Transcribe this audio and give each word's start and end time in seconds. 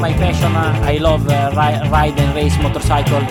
my 0.00 0.12
passion. 0.14 0.52
I 0.84 0.98
love 0.98 1.28
uh, 1.28 1.50
ri- 1.54 1.88
ride 1.90 2.18
and 2.20 2.34
race 2.34 2.56
motorcycle. 2.62 3.22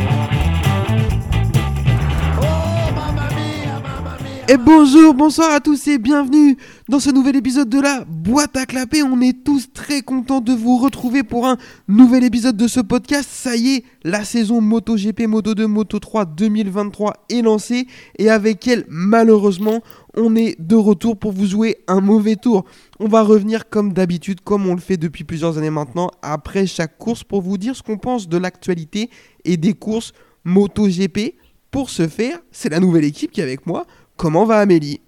Et 4.49 4.55
bonjour, 4.55 5.13
bonsoir 5.13 5.51
à 5.53 5.60
tous 5.60 5.88
et 5.89 5.97
bienvenue 5.97 6.56
dans 6.88 7.01
ce 7.01 7.10
nouvel 7.10 7.35
épisode 7.35 7.67
de 7.67 7.81
la 7.81 8.06
boîte 8.07 8.56
à 8.56 8.65
clapper. 8.65 9.03
On 9.03 9.19
est 9.19 9.43
tous 9.43 9.74
très 9.74 10.01
contents 10.01 10.39
de 10.39 10.53
vous 10.53 10.78
retrouver 10.78 11.24
pour 11.24 11.46
un 11.47 11.57
nouvel 11.89 12.24
épisode 12.24 12.56
de 12.56 12.67
ce 12.70 12.79
podcast. 12.79 13.28
Ça 13.29 13.57
y 13.57 13.75
est, 13.75 13.84
la 14.06 14.24
saison 14.24 14.61
MotoGP, 14.61 15.28
Moto 15.28 15.53
2, 15.53 15.67
Moto 15.67 15.99
3 15.99 16.23
2023 16.23 17.25
est 17.29 17.41
lancée 17.41 17.88
et 18.17 18.29
avec 18.29 18.65
elle, 18.70 18.85
malheureusement, 18.88 19.81
on 20.17 20.35
est 20.35 20.59
de 20.59 20.76
retour 20.76 21.16
pour 21.16 21.31
vous 21.31 21.45
jouer 21.45 21.77
un 21.88 22.02
mauvais 22.02 22.35
tour. 22.35 22.66
On 22.99 23.08
va 23.08 23.21
revenir 23.21 23.70
comme 23.70 23.94
d'habitude, 23.94 24.41
comme 24.41 24.67
on 24.67 24.73
le 24.73 24.81
fait 24.81 24.98
depuis 24.98 25.23
plusieurs 25.23 25.58
années 25.58 25.70
maintenant, 25.70 26.09
après 26.21 26.66
chaque 26.66 26.98
course 26.98 27.23
pour 27.23 27.41
vous 27.41 27.58
dire 27.58 27.75
ce 27.75 27.84
qu'on 27.84 27.98
pense 27.98 28.27
de 28.27 28.38
l'actualité 28.38 29.09
et 29.45 29.55
des 29.55 29.73
courses 29.73 30.13
MotoGP. 30.44 31.35
Pour 31.72 31.89
ce 31.89 32.08
faire, 32.08 32.39
c'est 32.52 32.70
la 32.70 32.80
nouvelle 32.80 33.03
équipe 33.03 33.31
qui 33.31 33.41
est 33.41 33.44
avec 33.44 33.67
moi. 33.67 33.85
Comment 34.16 34.45
va 34.45 34.59
Amélie? 34.59 34.99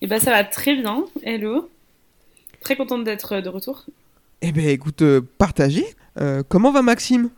Eh 0.00 0.06
ben 0.06 0.18
ça 0.18 0.32
va 0.32 0.44
très 0.44 0.74
bien, 0.74 1.04
hello. 1.22 1.70
Très 2.60 2.76
contente 2.76 3.04
d'être 3.04 3.40
de 3.40 3.48
retour. 3.48 3.86
Eh 4.42 4.52
ben 4.52 4.66
écoute, 4.68 5.02
euh, 5.02 5.20
partagez. 5.38 5.86
Euh, 6.20 6.42
comment 6.48 6.72
va 6.72 6.82
Maxime? 6.82 7.30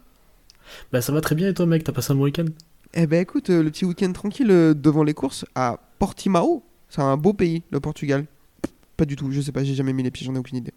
Bah 0.93 1.03
ça 1.03 1.13
va 1.13 1.21
très 1.21 1.35
bien 1.35 1.49
et 1.49 1.55
toi 1.55 1.67
mec, 1.67 1.85
t'as 1.85 1.93
passé 1.93 2.13
un 2.13 2.17
bon 2.17 2.25
week-end? 2.25 2.47
Eh 2.95 3.07
ben 3.07 3.21
écoute, 3.21 3.51
euh, 3.51 3.63
le 3.63 3.71
petit 3.71 3.85
week-end 3.85 4.13
tranquille 4.13 4.51
euh, 4.51 4.73
devant 4.73 5.03
les 5.03 5.13
courses 5.13 5.45
à 5.55 5.79
Portimao. 5.99 6.63
C'est 6.89 7.03
un 7.03 7.19
beau 7.19 7.35
pays, 7.35 7.63
le 7.71 7.81
Portugal. 7.81 8.25
Pas 8.97 9.05
du 9.05 9.15
tout, 9.15 9.31
je 9.31 9.41
sais 9.43 9.53
pas, 9.53 9.63
j'ai 9.63 9.75
jamais 9.75 9.93
mis 9.93 10.03
les 10.03 10.11
pieds, 10.11 10.27
j'en 10.27 10.35
ai 10.35 10.39
aucune 10.39 10.57
idée. 10.57 10.73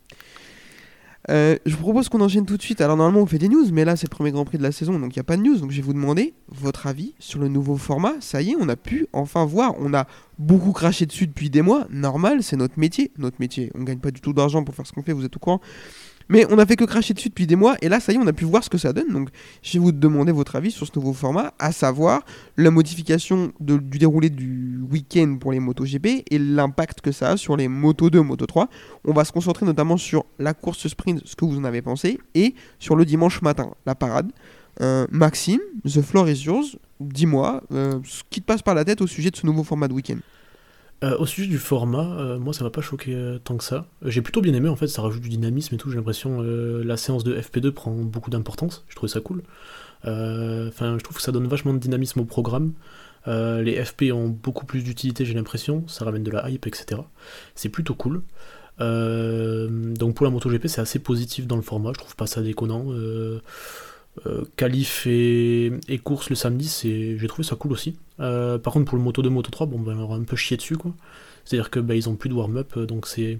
Euh, 1.30 1.56
je 1.66 1.76
vous 1.76 1.84
propose 1.84 2.09
qu'on 2.09 2.20
enchaîne 2.20 2.45
tout 2.45 2.58
de 2.58 2.62
suite. 2.62 2.82
Alors 2.82 2.98
normalement 2.98 3.22
on 3.22 3.26
fait 3.26 3.38
des 3.38 3.48
news, 3.48 3.66
mais 3.72 3.86
là 3.86 3.95
c'est 3.95 4.08
le 4.08 4.16
premier 4.16 4.32
Grand 4.32 4.44
Prix 4.44 4.58
de 4.58 4.64
la 4.64 4.72
saison, 4.73 5.00
donc 5.00 5.16
il 5.16 5.20
n'y 5.20 5.22
a 5.22 5.23
pas 5.23 5.38
de 5.38 5.42
news. 5.42 5.58
Donc 5.58 5.72
je 5.72 5.78
vais 5.78 5.82
vous 5.82 5.94
demander 5.94 6.34
votre 6.50 6.86
avis 6.86 7.14
sur 7.20 7.39
le 7.39 7.48
nouveau 7.48 7.78
format. 7.78 8.14
Ça 8.20 8.42
y 8.42 8.52
est, 8.52 8.56
on 8.59 8.67
a 8.67 8.76
pu 8.76 9.08
enfin 9.14 9.45
voir. 9.45 9.76
On 9.80 9.94
a 9.94 10.06
beaucoup 10.38 10.73
craché 10.73 11.06
dessus 11.06 11.28
depuis 11.28 11.50
des 11.50 11.62
mois. 11.62 11.88
Normal, 11.89 12.44
c'est 12.44 12.58
notre 12.58 12.78
métier. 12.78 13.12
Notre 13.17 13.38
métier, 13.39 13.72
on 13.76 13.84
gagne 13.84 14.00
pas 14.00 14.12
du 14.12 14.20
tout 14.20 14.34
d'argent 14.34 14.64
pour 14.64 14.76
faire 14.76 14.86
ce 14.86 14.92
qu'on 14.92 15.04
fait, 15.04 15.14
vous 15.14 15.23
êtes 15.23 15.36
au 15.36 15.39
courant. 15.39 15.62
Mais 16.32 16.46
on 16.50 16.58
a 16.60 16.66
fait 16.66 16.78
que 16.78 16.86
cracher 16.86 17.14
dessus 17.14 17.28
depuis 17.28 17.46
des 17.46 17.58
mois, 17.58 17.76
et 17.82 17.90
là, 17.90 18.00
ça 18.00 18.14
y 18.14 18.16
est, 18.16 18.18
on 18.18 18.26
a 18.26 18.32
pu 18.32 18.46
voir 18.46 18.64
ce 18.64 18.70
que 18.70 18.78
ça 18.78 18.94
donne. 18.94 19.10
Donc, 19.10 19.28
je 19.62 19.74
vais 19.74 19.80
vous 19.80 19.92
demander 19.92 20.32
votre 20.32 20.56
avis 20.56 20.72
sur 20.72 20.88
ce 20.88 20.92
nouveau 20.96 21.12
format, 21.12 21.54
à 21.60 21.73
savoir 21.73 22.22
la 22.56 22.72
modification 22.72 23.52
du 23.60 24.00
déroulé 24.00 24.30
du 24.30 24.80
week-end 24.90 25.36
pour 25.42 25.52
les 25.52 25.60
MotoGP 25.60 26.23
et 26.32 26.40
l'impact 26.40 27.02
que 27.02 27.12
ça 27.12 27.32
a 27.32 27.38
sur 27.38 27.58
les 27.58 27.68
Moto 27.68 28.10
2, 28.10 28.22
Moto 28.22 28.46
3. 28.46 28.70
On 29.04 29.12
va 29.12 29.26
se 29.26 29.34
concentrer 29.34 29.66
notamment 29.66 29.98
sur 29.98 30.23
la 30.40 30.54
course 30.54 30.88
sprint, 30.88 31.22
ce 31.26 31.36
que 31.36 31.44
vous 31.44 31.58
en 31.58 31.66
avez 31.66 31.82
pensé, 31.82 32.18
et 32.34 32.56
sur 32.80 32.95
le 32.95 33.04
dimanche 33.04 33.42
matin, 33.42 33.72
la 33.86 33.94
parade. 33.94 34.32
Euh, 34.80 35.06
Maxime, 35.12 35.60
the 35.84 36.02
floor 36.02 36.30
is 36.30 36.45
yours. 36.45 36.78
Dis-moi 37.02 37.62
euh, 37.73 38.00
ce 38.06 38.22
qui 38.30 38.40
te 38.40 38.45
passe 38.45 38.62
par 38.62 38.73
la 38.73 38.86
tête 38.86 39.02
au 39.02 39.08
sujet 39.08 39.32
de 39.32 39.36
ce 39.36 39.45
nouveau 39.45 39.66
format 39.66 39.90
de 39.90 39.94
week-end. 39.94 40.20
Euh, 41.04 41.18
Au 41.18 41.26
sujet 41.26 41.48
du 41.48 41.58
format, 41.58 42.16
euh, 42.20 42.38
moi 42.38 42.54
ça 42.54 42.64
m'a 42.64 42.70
pas 42.70 42.82
choqué 42.82 43.16
euh, 43.16 43.40
tant 43.40 43.58
que 43.58 43.64
ça. 43.64 43.88
J'ai 44.04 44.22
plutôt 44.22 44.40
bien 44.42 44.54
aimé 44.54 44.70
en 44.70 44.76
fait, 44.76 44.88
ça 44.88 45.02
rajoute 45.02 45.22
du 45.22 45.30
dynamisme 45.30 45.74
et 45.74 45.78
tout. 45.78 45.90
J'ai 45.90 45.98
l'impression 45.98 46.42
euh, 46.42 46.84
la 46.84 46.96
séance 46.96 47.24
de 47.24 47.36
FP2 47.36 47.72
prend 47.72 47.92
beaucoup 47.92 48.30
d'importance. 48.30 48.86
Je 48.88 48.96
trouve 48.96 49.10
ça 49.10 49.20
cool. 49.20 49.44
Enfin, 50.04 50.98
je 50.98 51.04
trouve 51.04 51.18
que 51.18 51.22
ça 51.22 51.32
donne 51.32 51.48
vachement 51.48 51.74
de 51.74 51.80
dynamisme 51.80 52.20
au 52.22 52.26
programme. 52.26 52.74
Les 53.28 53.84
FP 53.84 54.12
ont 54.14 54.28
beaucoup 54.30 54.66
plus 54.66 54.84
d'utilité, 54.84 55.26
j'ai 55.26 55.36
l'impression. 55.36 55.88
Ça 55.88 56.06
ramène 56.06 56.24
de 56.24 56.32
la 56.32 56.50
hype, 56.50 56.66
etc. 56.66 57.02
C'est 57.54 57.70
plutôt 57.70 57.94
cool. 57.94 58.24
Donc 58.80 60.16
pour 60.16 60.26
la 60.26 60.32
MotoGP, 60.32 60.68
c'est 60.68 60.82
assez 60.82 60.98
positif 60.98 61.46
dans 61.46 61.56
le 61.56 61.61
format. 61.61 61.92
Je 61.94 62.00
trouve 62.00 62.16
pas 62.16 62.26
ça 62.26 62.42
déconnant. 62.42 62.86
Euh, 64.27 64.44
qualif 64.58 65.08
et, 65.08 65.72
course 66.04 66.30
le 66.30 66.36
samedi, 66.36 66.67
j'ai 67.17 67.27
trouvé 67.27 67.44
ça 67.48 67.55
cool 67.55 67.72
aussi. 67.72 67.95
Euh, 68.20 68.58
par 68.58 68.73
contre, 68.73 68.86
pour 68.86 68.98
le 68.98 69.04
Moto 69.04 69.22
2, 69.22 69.30
Moto 69.30 69.52
3, 69.52 69.67
bon, 69.67 69.80
ben, 69.80 69.98
on 69.98 70.04
aura 70.04 70.16
un 70.16 70.23
peu 70.23 70.36
chié 70.36 70.58
dessus. 70.58 70.77
C'est-à-dire 71.45 71.70
que 71.70 71.80
bah, 71.80 71.95
ils 71.95 72.10
ont 72.10 72.16
plus 72.16 72.30
de 72.30 72.33
warm-up, 72.33 72.73
euh, 72.77 72.86
donc 72.86 73.08
c'est. 73.08 73.39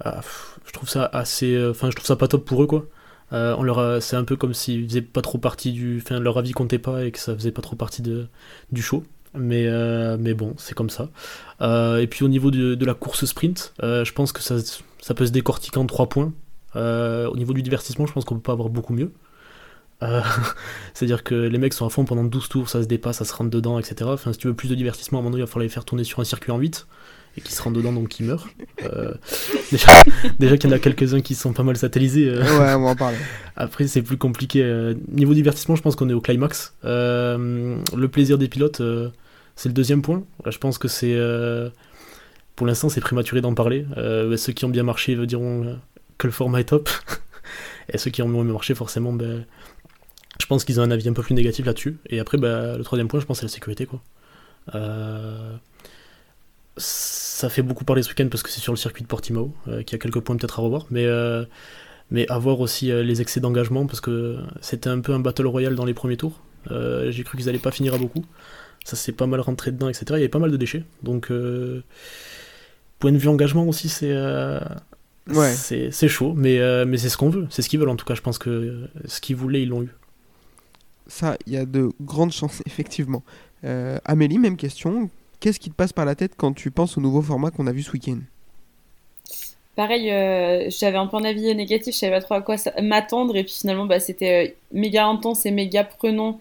Ah, 0.00 0.20
je 0.66 0.72
trouve 0.72 0.88
ça 0.88 1.04
assez. 1.12 1.54
euh, 1.54 1.70
Enfin, 1.70 1.90
je 1.90 1.96
trouve 1.96 2.06
ça 2.06 2.16
pas 2.16 2.28
top 2.28 2.44
pour 2.44 2.62
eux, 2.62 2.66
quoi. 2.66 2.86
On 3.32 3.62
leur 3.62 3.78
a- 3.78 4.00
c'est 4.00 4.16
un 4.16 4.24
peu 4.24 4.36
comme 4.36 4.54
s'ils 4.54 4.88
faisaient 4.88 5.02
pas 5.02 5.22
trop 5.22 5.38
partie 5.38 5.72
du. 5.72 5.98
Enfin, 6.02 6.20
leur 6.20 6.38
avis 6.38 6.52
comptait 6.52 6.78
pas 6.78 7.04
et 7.04 7.12
que 7.12 7.18
ça 7.18 7.34
faisait 7.34 7.52
pas 7.52 7.62
trop 7.62 7.76
partie 7.76 8.02
du 8.02 8.82
show. 8.82 9.04
Mais, 9.34 10.34
bon, 10.34 10.54
c'est 10.58 10.74
comme 10.74 10.90
ça. 10.90 11.10
Et 11.60 12.06
puis 12.08 12.24
au 12.24 12.28
niveau 12.28 12.50
de, 12.50 12.84
la 12.84 12.94
course 12.94 13.24
sprint, 13.24 13.74
je 13.82 14.12
pense 14.12 14.32
que 14.32 14.40
ça, 14.42 15.14
peut 15.14 15.26
se 15.26 15.32
décortiquer 15.32 15.78
en 15.78 15.86
3 15.86 16.08
points. 16.08 16.32
Au 16.74 17.36
niveau 17.36 17.52
du 17.52 17.62
divertissement, 17.62 18.06
je 18.06 18.12
pense 18.12 18.24
qu'on 18.24 18.36
peut 18.36 18.42
pas 18.42 18.52
avoir 18.52 18.68
beaucoup 18.70 18.92
mieux. 18.94 19.12
Euh, 20.02 20.22
C'est-à-dire 20.94 21.24
que 21.24 21.34
les 21.34 21.58
mecs 21.58 21.74
sont 21.74 21.86
à 21.86 21.90
fond 21.90 22.04
pendant 22.04 22.24
12 22.24 22.48
tours, 22.48 22.68
ça 22.68 22.82
se 22.82 22.88
dépasse, 22.88 23.18
ça 23.18 23.24
se 23.24 23.32
rentre 23.34 23.50
dedans, 23.50 23.78
etc. 23.78 24.10
Enfin, 24.12 24.32
si 24.32 24.38
tu 24.38 24.48
veux 24.48 24.54
plus 24.54 24.68
de 24.68 24.74
divertissement, 24.74 25.18
à 25.18 25.20
un 25.20 25.22
moment 25.22 25.32
donné, 25.32 25.42
il 25.42 25.46
va 25.46 25.50
falloir 25.50 25.64
les 25.64 25.68
faire 25.68 25.84
tourner 25.84 26.04
sur 26.04 26.20
un 26.20 26.24
circuit 26.24 26.52
en 26.52 26.58
8 26.58 26.86
et 27.36 27.40
qui 27.40 27.52
se 27.52 27.62
rentrent 27.62 27.76
dedans, 27.76 27.92
donc 27.92 28.08
qui 28.08 28.22
meurent. 28.22 28.48
Euh, 28.84 29.12
déjà 29.70 29.92
déjà 30.38 30.56
qu'il 30.56 30.70
y 30.70 30.72
en 30.72 30.76
a 30.76 30.78
quelques-uns 30.78 31.20
qui 31.20 31.34
sont 31.34 31.52
pas 31.52 31.62
mal 31.62 31.76
satellisés. 31.76 32.28
euh, 32.28 32.40
ouais, 32.42 32.74
on 32.74 32.82
va 32.82 32.90
en 32.90 32.96
parler. 32.96 33.18
après, 33.56 33.86
c'est 33.86 34.02
plus 34.02 34.16
compliqué. 34.16 34.94
Niveau 35.08 35.34
divertissement, 35.34 35.76
je 35.76 35.82
pense 35.82 35.96
qu'on 35.96 36.08
est 36.08 36.14
au 36.14 36.20
climax. 36.20 36.74
Le 36.82 38.06
plaisir 38.06 38.38
des 38.38 38.48
pilotes, 38.48 38.82
c'est 39.56 39.68
le 39.68 39.74
deuxième 39.74 40.02
point. 40.02 40.24
Là, 40.44 40.50
je 40.50 40.58
pense 40.58 40.78
que 40.78 40.88
c'est. 40.88 41.16
pour 42.56 42.66
l'instant, 42.66 42.88
c'est 42.88 43.00
prématuré 43.00 43.40
d'en 43.40 43.54
parler. 43.54 43.86
Ceux 44.36 44.52
qui 44.52 44.64
ont 44.64 44.70
bien 44.70 44.82
marché 44.82 45.14
diront 45.26 45.78
que 46.16 46.26
le 46.26 46.32
format 46.32 46.60
est 46.60 46.64
top. 46.64 46.88
Et 47.90 47.98
ceux 47.98 48.10
qui 48.10 48.22
ont 48.22 48.28
moins 48.28 48.44
marché, 48.44 48.74
forcément, 48.74 49.12
ben, 49.12 49.44
je 50.40 50.46
pense 50.46 50.64
qu'ils 50.64 50.80
ont 50.80 50.84
un 50.84 50.90
avis 50.90 51.08
un 51.08 51.12
peu 51.12 51.22
plus 51.22 51.34
négatif 51.34 51.66
là-dessus. 51.66 51.98
Et 52.08 52.20
après, 52.20 52.38
ben, 52.38 52.76
le 52.78 52.84
troisième 52.84 53.08
point, 53.08 53.20
je 53.20 53.26
pense, 53.26 53.38
c'est 53.40 53.46
la 53.46 53.50
sécurité. 53.52 53.86
Quoi. 53.86 54.00
Euh, 54.74 55.52
ça 56.76 57.48
fait 57.48 57.62
beaucoup 57.62 57.84
parler 57.84 58.02
ce 58.02 58.08
week-end 58.10 58.28
parce 58.30 58.42
que 58.42 58.50
c'est 58.50 58.60
sur 58.60 58.72
le 58.72 58.76
circuit 58.76 59.02
de 59.02 59.08
Portimao, 59.08 59.52
euh, 59.68 59.82
qui 59.82 59.94
a 59.94 59.98
quelques 59.98 60.20
points 60.20 60.36
peut-être 60.36 60.58
à 60.58 60.62
revoir. 60.62 60.86
Mais. 60.90 61.06
euh, 61.06 61.44
mais 62.10 62.26
avoir 62.30 62.60
aussi 62.60 62.90
euh, 62.90 63.02
les 63.02 63.20
excès 63.20 63.38
d'engagement 63.38 63.84
parce 63.86 64.00
que 64.00 64.38
c'était 64.62 64.88
un 64.88 65.00
peu 65.00 65.12
un 65.12 65.20
battle 65.20 65.46
royal 65.46 65.74
dans 65.74 65.84
les 65.84 65.92
premiers 65.92 66.16
tours. 66.16 66.40
J'ai 66.70 67.22
cru 67.22 67.36
qu'ils 67.36 67.50
allaient 67.50 67.58
pas 67.58 67.70
finir 67.70 67.92
à 67.92 67.98
beaucoup. 67.98 68.24
Ça 68.82 68.96
s'est 68.96 69.12
pas 69.12 69.26
mal 69.26 69.40
rentré 69.40 69.72
dedans, 69.72 69.90
etc. 69.90 70.06
Il 70.10 70.12
y 70.12 70.14
avait 70.20 70.28
pas 70.30 70.38
mal 70.38 70.50
de 70.50 70.56
déchets. 70.56 70.84
Donc, 71.02 71.30
point 72.98 73.12
de 73.12 73.18
vue 73.18 73.28
engagement 73.28 73.68
aussi, 73.68 73.90
c'est 73.90 74.14
Ouais. 75.28 75.52
c'est 75.52 76.08
chaud, 76.08 76.32
mais, 76.34 76.58
mais 76.86 76.96
c'est 76.96 77.10
ce 77.10 77.18
qu'on 77.18 77.28
veut. 77.28 77.46
C'est 77.50 77.60
ce 77.60 77.68
qu'ils 77.68 77.78
veulent 77.78 77.90
en 77.90 77.96
tout 77.96 78.06
cas. 78.06 78.14
Je 78.14 78.22
pense 78.22 78.38
que 78.38 78.88
ce 79.04 79.20
qu'ils 79.20 79.36
voulaient, 79.36 79.62
ils 79.62 79.68
l'ont 79.68 79.82
eu. 79.82 79.90
Ça, 81.08 81.36
il 81.46 81.54
y 81.54 81.56
a 81.56 81.64
de 81.66 81.90
grandes 82.00 82.32
chances, 82.32 82.62
effectivement. 82.66 83.22
Euh, 83.64 83.98
Amélie, 84.04 84.38
même 84.38 84.56
question. 84.56 85.10
Qu'est-ce 85.40 85.60
qui 85.60 85.70
te 85.70 85.74
passe 85.74 85.92
par 85.92 86.04
la 86.04 86.14
tête 86.14 86.32
quand 86.36 86.52
tu 86.52 86.70
penses 86.70 86.98
au 86.98 87.00
nouveau 87.00 87.22
format 87.22 87.50
qu'on 87.50 87.66
a 87.66 87.72
vu 87.72 87.82
ce 87.82 87.92
week-end? 87.92 88.18
Pareil, 89.76 90.10
euh, 90.10 90.68
j'avais 90.70 90.96
un 90.98 91.06
peu 91.06 91.16
un 91.18 91.24
avis 91.24 91.54
négatif, 91.54 91.94
je 91.94 92.00
savais 92.00 92.12
pas 92.16 92.20
trop 92.20 92.34
à 92.34 92.42
quoi 92.42 92.56
m'attendre 92.82 93.36
et 93.36 93.44
puis 93.44 93.52
finalement 93.52 93.86
bah, 93.86 94.00
c'était 94.00 94.48
euh, 94.48 94.52
méga 94.72 95.06
intense 95.06 95.46
et 95.46 95.52
méga 95.52 95.84
prenant 95.84 96.40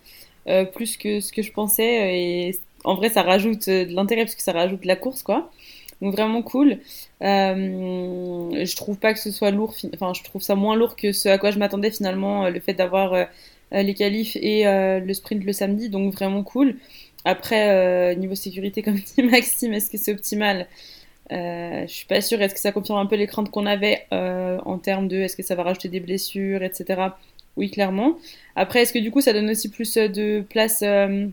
plus 0.73 0.95
que 0.97 1.19
ce 1.19 1.33
que 1.33 1.41
je 1.41 1.51
pensais 1.51 2.17
et 2.17 2.57
en 2.85 2.95
vrai 2.95 3.09
ça 3.09 3.21
rajoute 3.21 3.67
de 3.69 3.93
l'intérêt 3.93 4.23
parce 4.23 4.33
que 4.35 4.41
ça 4.41 4.53
rajoute 4.53 4.81
de 4.81 4.87
la 4.87 4.95
course 4.95 5.21
quoi. 5.21 5.51
Donc 6.01 6.13
vraiment 6.13 6.41
cool. 6.41 6.79
Je 7.21 8.75
trouve 8.75 8.97
pas 8.97 9.13
que 9.13 9.19
ce 9.19 9.31
soit 9.31 9.51
lourd, 9.51 9.75
fin- 9.75 9.89
enfin 9.93 10.13
je 10.13 10.23
trouve 10.23 10.41
ça 10.41 10.55
moins 10.55 10.75
lourd 10.77 10.95
que 10.95 11.11
ce 11.11 11.27
à 11.29 11.37
quoi 11.37 11.51
je 11.51 11.59
m'attendais 11.59 11.91
finalement, 11.91 12.49
le 12.49 12.59
fait 12.61 12.73
d'avoir 12.73 13.27
les 13.71 13.93
qualifs 13.93 14.35
et 14.37 14.67
euh, 14.67 14.99
le 14.99 15.13
sprint 15.13 15.43
le 15.43 15.53
samedi, 15.53 15.89
donc 15.89 16.13
vraiment 16.13 16.43
cool. 16.43 16.75
Après, 17.25 17.69
euh, 17.69 18.15
niveau 18.15 18.35
sécurité, 18.35 18.81
comme 18.83 18.95
dit 18.95 19.23
Maxime, 19.23 19.73
est-ce 19.73 19.89
que 19.89 19.97
c'est 19.97 20.11
optimal? 20.13 20.67
Euh, 21.31 21.81
je 21.87 21.91
suis 21.93 22.05
pas 22.05 22.21
sûre. 22.21 22.41
Est-ce 22.41 22.53
que 22.53 22.59
ça 22.59 22.71
confirme 22.71 22.99
un 22.99 23.05
peu 23.05 23.15
les 23.15 23.27
craintes 23.27 23.51
qu'on 23.51 23.65
avait 23.65 24.05
euh, 24.13 24.59
en 24.65 24.77
termes 24.77 25.07
de 25.07 25.17
est-ce 25.17 25.35
que 25.35 25.43
ça 25.43 25.55
va 25.55 25.63
rajouter 25.63 25.89
des 25.89 25.99
blessures, 25.99 26.63
etc. 26.63 27.01
Oui, 27.57 27.69
clairement. 27.71 28.17
Après, 28.55 28.81
est-ce 28.81 28.93
que 28.93 28.99
du 28.99 29.11
coup 29.11 29.21
ça 29.21 29.33
donne 29.33 29.49
aussi 29.49 29.69
plus 29.69 29.97
euh, 29.97 30.07
de 30.07 30.43
place 30.47 30.81
euh, 30.83 31.27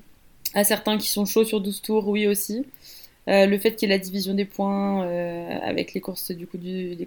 à 0.55 0.64
certains 0.64 0.99
qui 0.99 1.09
sont 1.09 1.26
chauds 1.26 1.44
sur 1.44 1.61
12 1.61 1.82
tours? 1.82 2.09
Oui, 2.09 2.26
aussi. 2.26 2.64
Euh, 3.29 3.47
le 3.47 3.59
fait 3.59 3.75
qu'il 3.75 3.88
y 3.88 3.93
ait 3.93 3.97
la 3.97 4.03
division 4.03 4.35
des 4.35 4.44
points 4.44 5.05
euh, 5.06 5.59
avec 5.62 5.94
les 5.94 6.00
courses 6.00 6.31
du 6.31 6.47
coup 6.47 6.59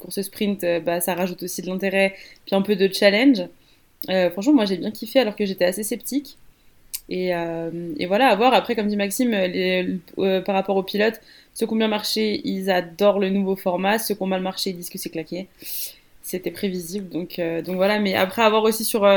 courses 0.02 0.22
sprint, 0.22 0.64
euh, 0.64 0.80
bah, 0.80 1.00
ça 1.00 1.14
rajoute 1.14 1.44
aussi 1.44 1.62
de 1.62 1.68
l'intérêt, 1.68 2.16
puis 2.46 2.56
un 2.56 2.62
peu 2.64 2.76
de 2.76 2.92
challenge. 2.92 3.44
Euh, 4.10 4.30
franchement, 4.32 4.54
moi 4.54 4.66
j'ai 4.66 4.78
bien 4.78 4.92
kiffé 4.92 5.20
alors 5.20 5.36
que 5.36 5.46
j'étais 5.46 5.66
assez 5.66 5.84
sceptique. 5.84 6.38
Et, 7.10 7.34
euh, 7.34 7.70
voilà, 8.08 8.28
à 8.28 8.36
voir. 8.36 8.54
Après, 8.54 8.76
comme 8.76 8.88
dit 8.88 8.98
Maxime, 8.98 9.32
les, 9.32 9.98
euh, 10.18 10.42
par 10.42 10.56
rapport 10.56 10.76
aux 10.76 10.84
pilotes, 10.84 11.22
ceux 11.54 11.66
qui 11.66 11.74
ont 11.74 11.78
bien 11.78 11.88
marché, 11.88 12.42
ils 12.44 12.70
adorent 12.70 13.20
le 13.20 13.30
nouveau 13.30 13.56
format. 13.56 13.98
Ceux 14.00 14.16
qui 14.16 14.24
ont 14.24 14.28
mal 14.28 14.42
marché, 14.42 14.72
ils 14.72 14.76
disent 14.76 14.90
que 14.90 14.98
c'est 14.98 15.10
claqué. 15.10 15.48
C'était 16.22 16.52
prévisible. 16.52 17.10
Donc, 17.10 17.40
donc 17.66 17.76
voilà. 17.78 18.00
Mais 18.00 18.16
après, 18.16 18.42
à 18.42 18.50
voir 18.50 18.64
aussi 18.64 18.84
sur, 18.84 19.08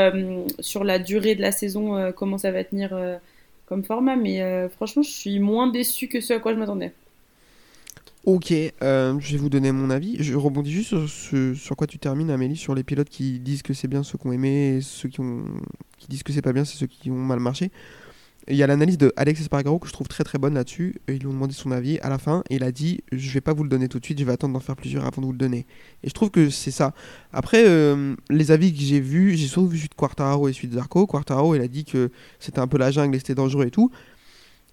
sur 0.59 0.83
la 0.85 0.99
durée 0.99 1.35
de 1.35 1.41
la 1.41 1.51
saison, 1.51 2.13
comment 2.15 2.37
ça 2.37 2.51
va 2.51 2.63
tenir 2.63 2.97
comme 3.65 3.83
format. 3.83 4.15
Mais 4.15 4.41
franchement, 4.69 5.03
je 5.03 5.11
suis 5.11 5.39
moins 5.39 5.67
déçue 5.67 6.07
que 6.07 6.21
ce 6.21 6.33
à 6.33 6.39
quoi 6.39 6.53
je 6.53 6.59
m'attendais. 6.59 6.93
Ok, 8.23 8.51
euh, 8.83 9.19
je 9.19 9.31
vais 9.31 9.37
vous 9.37 9.49
donner 9.49 9.71
mon 9.71 9.89
avis. 9.89 10.17
Je 10.23 10.35
rebondis 10.35 10.71
juste 10.71 10.89
sur, 10.89 11.09
ce- 11.09 11.55
sur 11.55 11.75
quoi 11.75 11.87
tu 11.87 11.97
termines, 11.97 12.29
Amélie, 12.29 12.55
sur 12.55 12.75
les 12.75 12.83
pilotes 12.83 13.09
qui 13.09 13.39
disent 13.39 13.63
que 13.63 13.73
c'est 13.73 13.87
bien 13.87 14.03
ceux 14.03 14.17
qui 14.19 14.27
ont 14.27 14.31
aimé 14.31 14.79
ceux 14.83 15.09
qui, 15.09 15.19
ont, 15.21 15.43
qui 15.97 16.07
disent 16.07 16.21
que 16.21 16.31
c'est 16.31 16.43
pas 16.43 16.53
bien, 16.53 16.63
c'est 16.63 16.77
ceux 16.77 16.85
qui 16.85 17.09
ont 17.09 17.15
mal 17.15 17.39
marché. 17.39 17.71
Il 18.47 18.55
y 18.57 18.63
a 18.63 18.67
l'analyse 18.67 18.97
de 18.97 19.13
Alex 19.17 19.41
Espargaro 19.41 19.79
que 19.79 19.87
je 19.87 19.93
trouve 19.93 20.07
très 20.07 20.23
très 20.23 20.37
bonne 20.39 20.55
là-dessus. 20.55 20.95
Ils 21.07 21.19
lui 21.19 21.27
ont 21.27 21.33
demandé 21.33 21.53
son 21.53 21.71
avis 21.71 21.99
à 21.99 22.09
la 22.09 22.17
fin 22.19 22.43
et 22.49 22.55
il 22.57 22.63
a 22.63 22.71
dit 22.71 23.01
Je 23.11 23.31
vais 23.31 23.41
pas 23.41 23.53
vous 23.53 23.63
le 23.63 23.69
donner 23.69 23.87
tout 23.87 23.99
de 23.99 24.05
suite, 24.05 24.19
je 24.19 24.25
vais 24.25 24.31
attendre 24.33 24.53
d'en 24.53 24.59
faire 24.59 24.75
plusieurs 24.75 25.05
avant 25.05 25.21
de 25.21 25.27
vous 25.27 25.31
le 25.33 25.37
donner. 25.37 25.65
Et 26.03 26.09
je 26.09 26.13
trouve 26.13 26.31
que 26.31 26.49
c'est 26.49 26.71
ça. 26.71 26.93
Après, 27.33 27.63
euh, 27.67 28.15
les 28.29 28.51
avis 28.51 28.73
que 28.73 28.79
j'ai 28.81 28.99
vus, 28.99 29.37
j'ai 29.37 29.47
surtout 29.47 29.67
vu 29.69 29.87
de 29.87 29.93
Quartararo 29.95 30.47
et 30.49 30.53
celui 30.53 30.69
de 30.69 30.75
Zarco. 30.75 31.07
Quartararo, 31.07 31.55
il 31.55 31.61
a 31.61 31.67
dit 31.67 31.85
que 31.85 32.11
c'était 32.39 32.59
un 32.59 32.67
peu 32.67 32.77
la 32.77 32.91
jungle 32.91 33.15
et 33.15 33.19
c'était 33.19 33.35
dangereux 33.35 33.67
et 33.67 33.71
tout. 33.71 33.91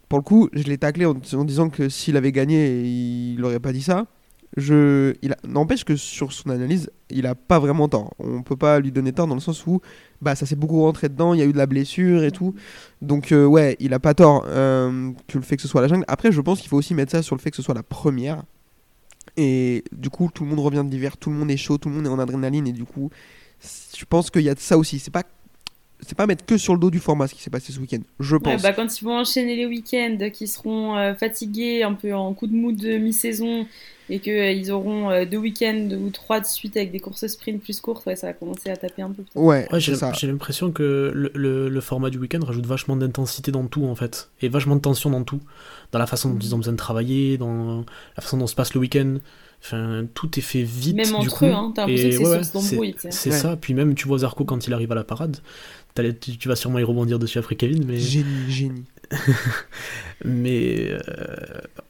Pour 0.08 0.18
le 0.18 0.24
coup, 0.24 0.48
je 0.52 0.62
l'ai 0.64 0.78
taclé 0.78 1.04
en, 1.04 1.14
disant 1.14 1.68
que 1.68 1.88
s'il 1.88 2.16
avait 2.16 2.32
gagné, 2.32 2.82
il 2.82 3.44
aurait 3.44 3.60
pas 3.60 3.72
dit 3.72 3.82
ça. 3.82 4.06
Je, 4.56 5.14
il 5.20 5.36
n'empêche 5.46 5.84
que 5.84 5.94
sur 5.94 6.32
son 6.32 6.48
analyse, 6.48 6.90
il 7.10 7.26
a 7.26 7.34
pas 7.34 7.58
vraiment 7.58 7.88
tort. 7.88 8.14
On 8.18 8.42
peut 8.42 8.56
pas 8.56 8.80
lui 8.80 8.90
donner 8.90 9.12
tort 9.12 9.26
dans 9.26 9.34
le 9.34 9.40
sens 9.40 9.66
où 9.66 9.80
bah 10.22 10.34
ça 10.34 10.46
s'est 10.46 10.56
beaucoup 10.56 10.82
rentré 10.82 11.10
dedans, 11.10 11.34
il 11.34 11.40
y 11.40 11.42
a 11.42 11.46
eu 11.46 11.52
de 11.52 11.58
la 11.58 11.66
blessure 11.66 12.24
et 12.24 12.30
tout. 12.30 12.54
Donc 13.02 13.30
euh, 13.30 13.44
ouais, 13.44 13.76
il 13.78 13.92
a 13.92 13.98
pas 13.98 14.14
tort 14.14 14.44
euh, 14.48 15.12
que 15.28 15.36
le 15.36 15.44
fait 15.44 15.56
que 15.56 15.62
ce 15.62 15.68
soit 15.68 15.82
la 15.82 15.88
jungle. 15.88 16.04
Après, 16.08 16.32
je 16.32 16.40
pense 16.40 16.60
qu'il 16.60 16.70
faut 16.70 16.78
aussi 16.78 16.94
mettre 16.94 17.12
ça 17.12 17.22
sur 17.22 17.36
le 17.36 17.40
fait 17.40 17.50
que 17.50 17.56
ce 17.56 17.62
soit 17.62 17.74
la 17.74 17.82
première. 17.82 18.42
Et 19.36 19.84
du 19.92 20.08
coup, 20.08 20.30
tout 20.32 20.44
le 20.44 20.50
monde 20.50 20.60
revient 20.60 20.82
de 20.84 20.90
l'hiver, 20.90 21.18
tout 21.18 21.30
le 21.30 21.36
monde 21.36 21.50
est 21.50 21.58
chaud, 21.58 21.76
tout 21.76 21.90
le 21.90 21.94
monde 21.94 22.06
est 22.06 22.10
en 22.10 22.18
adrénaline 22.18 22.66
et 22.66 22.72
du 22.72 22.84
coup, 22.84 23.10
je 23.96 24.04
pense 24.06 24.30
qu'il 24.30 24.42
y 24.42 24.48
a 24.48 24.54
de 24.54 24.60
ça 24.60 24.78
aussi. 24.78 24.98
C'est 24.98 25.10
pas 25.10 25.24
c'est 26.00 26.16
pas 26.16 26.26
mettre 26.26 26.44
que 26.46 26.56
sur 26.58 26.74
le 26.74 26.80
dos 26.80 26.90
du 26.90 26.98
format 27.00 27.26
ce 27.28 27.34
qui 27.34 27.42
s'est 27.42 27.50
passé 27.50 27.72
ce 27.72 27.80
week-end. 27.80 28.00
Je 28.20 28.34
Ouais, 28.36 28.40
pense. 28.40 28.62
bah, 28.62 28.72
quand 28.72 29.00
ils 29.00 29.04
vont 29.04 29.16
enchaîner 29.18 29.56
les 29.56 29.66
week-ends, 29.66 30.18
qui 30.32 30.46
seront 30.46 30.96
euh, 30.96 31.14
fatigués, 31.14 31.82
un 31.82 31.94
peu 31.94 32.14
en 32.14 32.32
coup 32.34 32.46
de 32.46 32.54
mood 32.54 32.76
de 32.76 32.98
mi-saison, 32.98 33.66
et 34.10 34.20
qu'ils 34.20 34.70
auront 34.72 35.10
euh, 35.10 35.26
deux 35.26 35.36
week-ends 35.36 35.90
ou 35.90 36.08
trois 36.10 36.40
de 36.40 36.46
suite 36.46 36.76
avec 36.78 36.90
des 36.92 36.98
courses 37.00 37.26
sprint 37.26 37.62
plus 37.62 37.80
courtes, 37.80 38.06
ouais, 38.06 38.16
ça 38.16 38.28
va 38.28 38.32
commencer 38.32 38.70
à 38.70 38.76
taper 38.76 39.02
un 39.02 39.08
peu. 39.10 39.22
peut-être. 39.22 39.36
Ouais, 39.36 39.68
Ouais, 39.70 39.80
j'ai 39.80 39.92
c'est 39.94 40.00
ça. 40.00 40.12
j'ai 40.12 40.26
l'impression 40.26 40.72
que 40.72 41.10
le, 41.14 41.30
le- 41.34 41.68
le 41.68 41.80
format 41.80 42.08
du 42.10 42.16
week-end 42.18 42.40
rajoute 42.42 42.64
vachement 42.64 42.96
d'intensité 42.96 43.50
dans 43.52 43.66
tout 43.66 43.84
en 43.84 43.94
fait, 43.94 44.30
et 44.40 44.48
vachement 44.48 44.76
de 44.76 44.80
tension 44.80 45.10
dans 45.10 45.24
tout, 45.24 45.40
dans 45.92 45.98
la 45.98 46.06
façon 46.06 46.30
dont 46.30 46.38
ils 46.38 46.54
ont 46.54 46.58
besoin 46.58 46.72
de 46.72 46.78
travailler, 46.78 47.36
dans 47.36 47.84
la 48.16 48.22
façon 48.22 48.38
dont 48.38 48.46
se 48.46 48.54
passe 48.54 48.72
le 48.72 48.80
week-end. 48.80 49.16
Enfin, 49.62 50.04
tout 50.14 50.38
est 50.38 50.42
fait 50.42 50.62
vite. 50.62 50.96
Même 50.96 51.06
du 51.08 51.12
entre 51.14 51.38
coup. 51.38 51.44
eux, 51.46 51.52
hein, 51.52 51.72
t'as 51.74 51.82
l'impression 51.86 52.08
que 52.10 52.14
c'est 52.16 52.22
ouais, 52.22 52.42
source 52.44 52.54
ouais, 52.54 52.70
d'embrouille, 52.70 52.94
c'est- 53.10 53.30
Ouais. 53.30 53.36
ça. 53.36 53.56
Puis 53.56 53.74
même, 53.74 53.94
tu 53.94 54.06
vois 54.08 54.18
Zarco 54.18 54.44
quand 54.44 54.66
il 54.66 54.72
arrive 54.72 54.92
à 54.92 54.94
la 54.94 55.04
parade. 55.04 55.38
Tu, 56.20 56.36
tu 56.38 56.46
vas 56.48 56.54
sûrement 56.54 56.78
y 56.78 56.84
rebondir 56.84 57.18
dessus 57.18 57.38
après 57.38 57.56
Kevin, 57.56 57.84
mais 57.84 57.98
Génie, 57.98 58.48
génie. 58.48 58.84
mais 60.24 60.90
euh, 60.92 60.98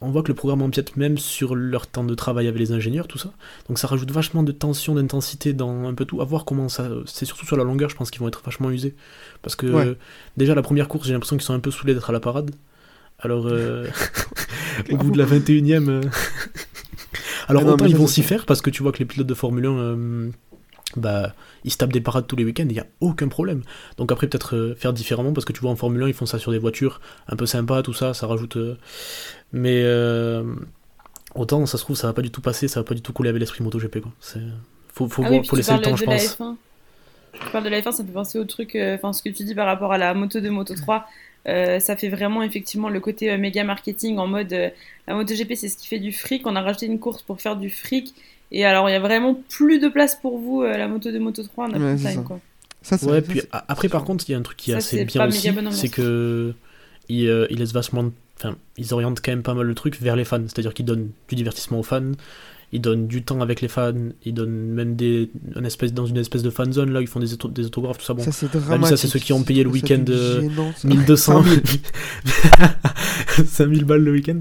on 0.01 0.11
voit 0.11 0.23
que 0.23 0.29
le 0.29 0.35
programme 0.35 0.63
empiète 0.63 0.97
même 0.97 1.19
sur 1.19 1.55
leur 1.55 1.87
temps 1.87 2.05
de 2.05 2.15
travail 2.15 2.47
avec 2.49 2.59
les 2.59 2.73
ingénieurs, 2.73 3.07
tout 3.07 3.19
ça. 3.19 3.33
Donc 3.69 3.79
ça 3.79 3.87
rajoute 3.87 4.11
vachement 4.11 4.43
de 4.43 4.53
tension, 4.53 4.95
d'intensité 4.95 5.53
dans 5.53 5.85
un 5.87 5.93
peu 5.95 6.07
tout. 6.07 6.21
À 6.21 6.25
voir 6.25 6.45
comment 6.47 6.69
ça. 6.71 6.89
C'est 7.07 7.25
surtout 7.27 7.45
sur 7.45 7.57
la 7.59 7.65
longueur, 7.65 7.91
je 7.91 7.97
pense 7.97 8.11
qu'ils 8.11 8.21
vont 8.21 8.29
être 8.29 8.43
vachement 8.45 8.71
usés. 8.71 8.95
Parce 9.43 9.57
que 9.57 9.67
Ouais. 9.67 9.87
euh, 9.89 9.95
déjà, 10.39 10.55
la 10.55 10.63
première 10.63 10.89
course, 10.89 11.07
j'ai 11.07 11.13
l'impression 11.13 11.37
qu'ils 11.37 11.45
sont 11.45 11.55
un 11.55 11.61
peu 11.61 11.71
saoulés 11.71 11.93
d'être 11.95 12.09
à 12.09 12.13
la 12.15 12.21
parade. 12.21 12.51
Alors, 13.21 13.47
euh, 13.47 13.87
au 14.91 14.97
bout 14.97 15.11
de 15.11 15.19
la 15.19 15.27
21ème. 15.27 15.89
euh, 15.91 16.01
Alors, 17.49 17.63
Ah 17.63 17.67
non, 17.67 17.73
autant 17.75 17.87
ils 17.87 17.97
vont 17.97 18.07
s'y 18.07 18.23
faire 18.23 18.47
parce 18.47 18.61
que 18.63 18.71
tu 18.71 18.83
vois 18.83 18.93
que 18.93 18.99
les 18.99 19.05
pilotes 19.05 19.27
de 19.27 19.35
Formule 19.35 19.67
1. 19.67 19.71
euh, 19.79 20.31
bah, 20.97 21.35
ils 21.65 21.71
se 21.73 21.77
tapent 21.77 21.93
des 21.93 22.01
parades 22.01 22.27
tous 22.27 22.37
les 22.37 22.45
week-ends, 22.45 22.65
il 22.67 22.73
n'y 22.73 22.79
a 22.81 22.87
aucun 23.01 23.29
problème. 23.29 23.63
Donc 23.99 24.11
après, 24.11 24.27
peut-être 24.27 24.57
euh, 24.57 24.75
faire 24.75 24.93
différemment, 24.95 25.33
parce 25.35 25.45
que 25.45 25.53
tu 25.53 25.61
vois 25.61 25.71
en 25.71 25.77
Formule 25.77 26.03
1, 26.05 26.09
ils 26.09 26.15
font 26.15 26.25
ça 26.27 26.39
sur 26.39 26.51
des 26.53 26.59
voitures 26.59 27.01
un 27.29 27.37
peu 27.37 27.45
sympas, 27.47 27.83
tout 27.83 27.93
ça, 27.93 28.15
ça 28.15 28.27
rajoute. 28.27 28.57
euh, 28.57 28.77
Mais 29.53 29.83
euh, 29.85 30.45
autant, 31.35 31.67
ça 31.67 31.77
se 31.79 31.83
trouve, 31.85 31.97
ça 31.97 32.07
va 32.07 32.13
pas 32.15 32.23
du 32.23 32.31
tout 32.31 32.41
passer, 32.41 32.69
ça 32.69 32.81
va 32.81 32.85
pas 32.85 32.95
du 32.95 33.03
tout 33.03 33.13
couler 33.13 33.29
avec 33.31 33.41
l'esprit 33.41 33.63
MotoGP, 33.65 34.01
quoi. 34.01 34.13
C'est... 34.21 34.41
Faut, 34.95 35.09
faut, 35.09 35.23
Ah 35.25 35.29
voir- 35.29 35.33
oui, 35.33 35.41
puis 35.41 35.49
faut 35.49 35.57
tu 35.57 35.61
laisser 35.61 35.73
le 35.73 35.81
parles 35.81 35.85
temps, 35.85 35.93
de 35.93 35.97
je 35.97 36.05
la 36.07 36.17
pense. 36.17 36.37
F1. 36.37 36.57
Tu 37.35 37.51
parles 37.53 37.65
de 37.65 37.69
la 37.69 37.81
F1, 37.81 37.93
ça 37.93 38.03
me 38.03 38.09
fait 38.09 38.15
penser 38.15 38.39
au 38.39 38.45
truc, 38.45 38.75
euh, 38.75 38.95
enfin 38.97 39.13
ce 39.13 39.23
que 39.23 39.29
tu 39.29 39.45
dis 39.45 39.55
par 39.55 39.67
rapport 39.67 39.93
à 39.93 39.99
la 39.99 40.15
moto 40.15 40.41
2, 40.41 40.51
moto 40.51 40.75
3. 40.75 41.07
Euh, 41.49 41.81
ça 41.81 41.97
fait 41.97 42.09
vraiment 42.09 42.43
effectivement 42.43 42.89
le 42.89 43.01
côté 43.01 43.31
euh, 43.33 43.39
méga 43.39 43.65
marketing 43.65 44.19
en 44.19 44.27
mode 44.27 44.53
euh, 44.53 44.69
la 45.07 45.15
MotoGP 45.15 45.55
c'est 45.55 45.69
ce 45.69 45.77
qui 45.77 45.87
fait 45.89 45.99
du 45.99 46.13
fric. 46.13 46.47
On 46.47 46.55
a 46.55 46.61
rajouté 46.61 46.87
une 46.87 46.99
course 47.01 47.23
pour 47.23 47.41
faire 47.41 47.57
du 47.57 47.71
fric. 47.71 48.15
Et 48.53 48.65
alors 48.65 48.89
il 48.89 48.93
y 48.93 48.97
a 48.97 49.01
vraiment 49.01 49.35
plus 49.49 49.79
de 49.79 49.89
place 49.89 50.15
pour 50.17 50.39
vous, 50.39 50.63
euh, 50.63 50.77
la 50.77 50.87
moto 50.89 51.11
2, 51.11 51.19
moto 51.19 51.43
3, 51.43 51.67
on 51.69 51.73
a 51.75 51.79
Ouais, 51.79 51.95
plus 51.95 51.99
c'est 52.03 52.05
de 52.05 52.11
time 52.13 52.21
ça. 52.21 52.27
quoi. 52.27 52.41
Ça, 52.81 52.97
c'est- 52.99 53.07
Ouais, 53.07 53.21
ça, 53.21 53.27
puis 53.29 53.41
c'est- 53.41 53.49
a- 53.53 53.65
après, 53.69 53.89
par 53.89 54.05
contre, 54.05 54.25
il 54.29 54.33
y 54.33 54.35
a 54.35 54.39
un 54.39 54.43
truc 54.43 54.57
qui 54.57 54.71
est 54.71 54.75
Ça, 54.75 54.79
assez 54.79 55.05
bien 55.05 55.27
aussi, 55.27 55.51
c'est 55.73 55.89
que 55.89 56.55
ils, 57.09 57.27
euh, 57.29 57.47
laissent 57.51 57.73
vachement, 57.73 58.05
de- 58.05 58.13
enfin, 58.39 58.57
ils 58.77 58.95
orientent 58.95 59.21
quand 59.21 59.33
même 59.33 59.43
pas 59.43 59.55
mal 59.55 59.67
le 59.67 59.75
truc 59.75 60.01
vers 60.01 60.15
les 60.17 60.25
fans, 60.25 60.41
c'est-à-dire 60.47 60.73
qu'ils 60.75 60.85
donnent 60.87 61.11
du 61.29 61.35
divertissement 61.35 61.81
aux 61.81 61.83
fans, 61.83 62.13
ils 62.73 62.81
donnent 62.81 63.07
du 63.07 63.23
temps 63.23 63.41
avec 63.41 63.61
les 63.63 63.69
fans, 63.69 63.93
ils 64.25 64.35
donnent 64.35 64.51
même 64.51 64.95
des, 64.95 65.31
une 65.57 65.65
espèce, 65.65 65.93
dans 65.95 66.05
une 66.07 66.19
espèce 66.19 66.43
de 66.43 66.51
fan 66.51 66.71
zone 66.73 66.91
là, 66.93 67.01
ils 67.01 67.07
font 67.07 67.19
des, 67.21 67.33
auto- 67.33 67.49
des 67.49 67.65
autographes, 67.67 67.99
tout 67.99 68.05
ça. 68.05 68.15
Bon, 68.15 68.23
Ça, 68.23 68.33
c'est 68.33 68.47
ça, 68.53 68.59
dramatique. 68.59 68.99
c'est 68.99 69.07
ceux 69.09 69.19
qui 69.19 69.33
ont 69.33 69.43
payé 69.43 69.65
le 69.65 69.71
Ça, 69.71 69.75
week-end, 69.75 70.05
c'est 70.07 70.13
euh, 70.13 70.41
gênant, 70.43 70.73
ça. 70.77 70.89
1200, 70.89 71.43
5000. 71.45 71.81
5000 73.47 73.85
balles 73.85 74.03
le 74.05 74.13
week-end. 74.13 74.41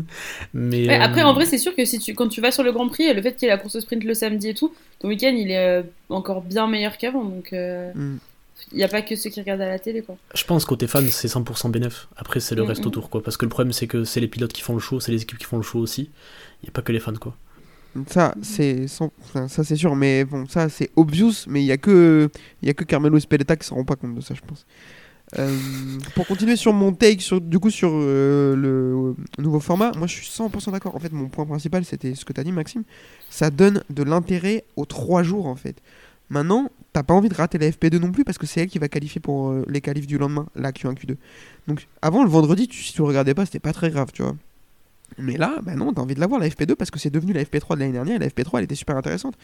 Mais 0.54 0.88
Ouais, 0.88 0.98
euh, 1.00 1.02
Après, 1.04 1.24
en 1.24 1.34
vrai, 1.34 1.46
c'est 1.46 1.58
sûr 1.58 1.76
que 1.76 1.86
si 1.86 2.00
tu, 2.00 2.14
quand 2.14 2.28
tu 2.28 2.42
vas 2.42 2.52
sur 2.52 2.64
le 2.64 2.72
Grand 2.72 2.88
Prix, 2.88 3.14
le 3.14 3.22
fait 3.22 3.34
qu'il 3.34 3.44
y 3.48 3.50
ait 3.50 3.54
la 3.54 3.58
course 3.58 3.80
sprint 3.80 4.04
le 4.04 4.14
samedi 4.14 4.50
et 4.50 4.54
tout, 4.54 4.74
ton 5.00 5.08
week-end 5.08 5.34
il 5.38 5.52
est 5.52 5.58
euh, 5.58 5.84
encore 6.10 6.42
bien 6.42 6.68
meilleur 6.68 6.98
qu'avant. 6.98 7.24
Donc 7.24 7.54
euh, 7.54 7.92
Mm. 7.96 8.18
il 8.74 8.78
n'y 8.78 8.84
a 8.84 8.88
pas 8.88 9.02
que 9.02 9.16
ceux 9.16 9.30
qui 9.30 9.40
regardent 9.40 9.62
à 9.62 9.70
la 9.70 9.80
télé 9.80 10.02
quoi. 10.02 10.18
je 10.36 10.44
pense 10.44 10.66
côté 10.66 10.88
fan, 10.88 11.08
c'est 11.10 11.28
100% 11.28 11.70
bénéf. 11.72 12.08
Après, 12.18 12.40
c'est 12.40 12.56
le 12.56 12.64
Mm, 12.64 12.68
reste 12.68 12.84
mm. 12.84 12.88
autour, 12.88 13.10
quoi. 13.10 13.24
Parce 13.24 13.38
que 13.38 13.46
le 13.46 13.50
problème, 13.50 13.72
c'est 13.74 13.88
que 13.88 14.04
c'est 14.04 14.20
les 14.20 14.28
pilotes 14.28 14.54
qui 14.54 14.62
font 14.62 14.74
le 14.74 14.80
show, 14.80 15.00
c'est 15.00 15.12
les 15.12 15.22
équipes 15.22 15.38
qui 15.38 15.46
font 15.46 15.58
le 15.58 15.64
show 15.64 15.80
aussi. 15.80 16.10
Il 16.64 16.66
n'y 16.66 16.70
a 16.70 16.72
pas 16.72 16.82
que 16.82 16.92
les 16.92 17.00
fans, 17.00 17.14
quoi. 17.14 17.36
Ça, 18.08 18.36
c'est 18.42 18.88
sans- 18.88 19.12
enfin, 19.22 19.48
ça 19.48 19.64
c'est 19.64 19.76
sûr, 19.76 19.96
mais 19.96 20.26
bon, 20.26 20.46
ça 20.48 20.70
c'est 20.70 20.90
obvious, 20.96 21.32
mais 21.48 21.62
il 21.64 21.66
y 21.66 21.72
a 21.72 21.78
que 21.78 22.30
il 22.62 22.68
y 22.68 22.70
a 22.72 22.74
que 22.74 22.84
Carmelo 22.84 23.20
Speletta 23.20 23.56
qui 23.56 23.66
se 23.68 23.74
rend 23.74 23.84
pas 23.86 23.96
compte 23.96 24.16
de 24.16 24.22
ça, 24.22 24.34
je 24.36 24.42
pense. 24.42 24.66
Euh, 25.38 25.58
pour 26.16 26.26
continuer 26.26 26.56
sur 26.56 26.72
mon 26.74 26.94
take, 26.94 27.20
sur, 27.22 27.42
du 27.42 27.60
coup 27.60 27.70
sur 27.70 27.90
euh, 27.94 28.56
le 28.56 29.16
nouveau 29.44 29.60
format, 29.60 29.92
moi 29.98 30.08
je 30.08 30.14
suis 30.16 30.28
100% 30.28 30.72
d'accord. 30.72 30.96
En 30.96 31.00
fait, 31.00 31.12
mon 31.12 31.28
point 31.28 31.46
principal 31.46 31.84
c'était 31.86 32.16
ce 32.16 32.24
que 32.26 32.34
tu 32.34 32.40
as 32.40 32.44
dit, 32.44 32.52
Maxime. 32.54 32.84
Ça 33.30 33.50
donne 33.50 33.84
de 33.90 34.04
l'intérêt 34.04 34.64
aux 34.78 34.86
trois 34.86 35.24
jours 35.24 35.48
en 35.48 35.56
fait. 35.56 35.82
Maintenant, 36.30 36.70
t'as 36.94 37.04
pas 37.04 37.14
envie 37.14 37.30
de 37.30 37.34
rater 37.36 37.58
la 37.58 37.68
FP2 37.72 38.00
non 38.00 38.12
plus 38.12 38.24
parce 38.24 38.38
que 38.38 38.46
c'est 38.48 38.62
elle 38.62 38.68
qui 38.70 38.80
va 38.80 38.88
qualifier 38.90 39.20
pour 39.22 39.50
euh, 39.50 39.66
les 39.68 39.82
qualifs 39.82 40.08
du 40.08 40.18
lendemain, 40.18 40.48
la 40.56 40.72
Q1, 40.72 40.94
Q2. 40.96 41.16
Donc 41.68 41.88
avant 42.02 42.24
le 42.24 42.30
vendredi, 42.30 42.68
tu, 42.68 42.82
si 42.84 42.94
tu 42.94 43.02
regardais 43.02 43.34
pas, 43.34 43.46
c'était 43.46 43.60
pas 43.60 43.74
très 43.74 43.90
grave, 43.92 44.10
tu 44.14 44.24
vois. 44.24 44.36
Mais 45.18 45.38
là, 45.38 45.56
bah 45.64 45.76
non, 45.76 45.94
t'as 45.94 46.02
envie 46.02 46.16
de 46.16 46.20
la 46.20 46.28
voir 46.28 46.40
la 46.40 46.48
FP2 46.48 46.76
parce 46.76 46.92
que 46.92 47.00
c'est 47.00 47.10
devenu 47.10 47.34
la 47.34 47.44
FP3 47.44 47.76
de 47.76 47.80
l'année 47.80 47.94
dernière 47.94 48.18
et 48.18 48.20
la 48.20 48.28
FP3 48.28 48.60
elle 48.60 48.66
était 48.66 48.76
super 48.76 48.98
intéressante. 48.98 49.36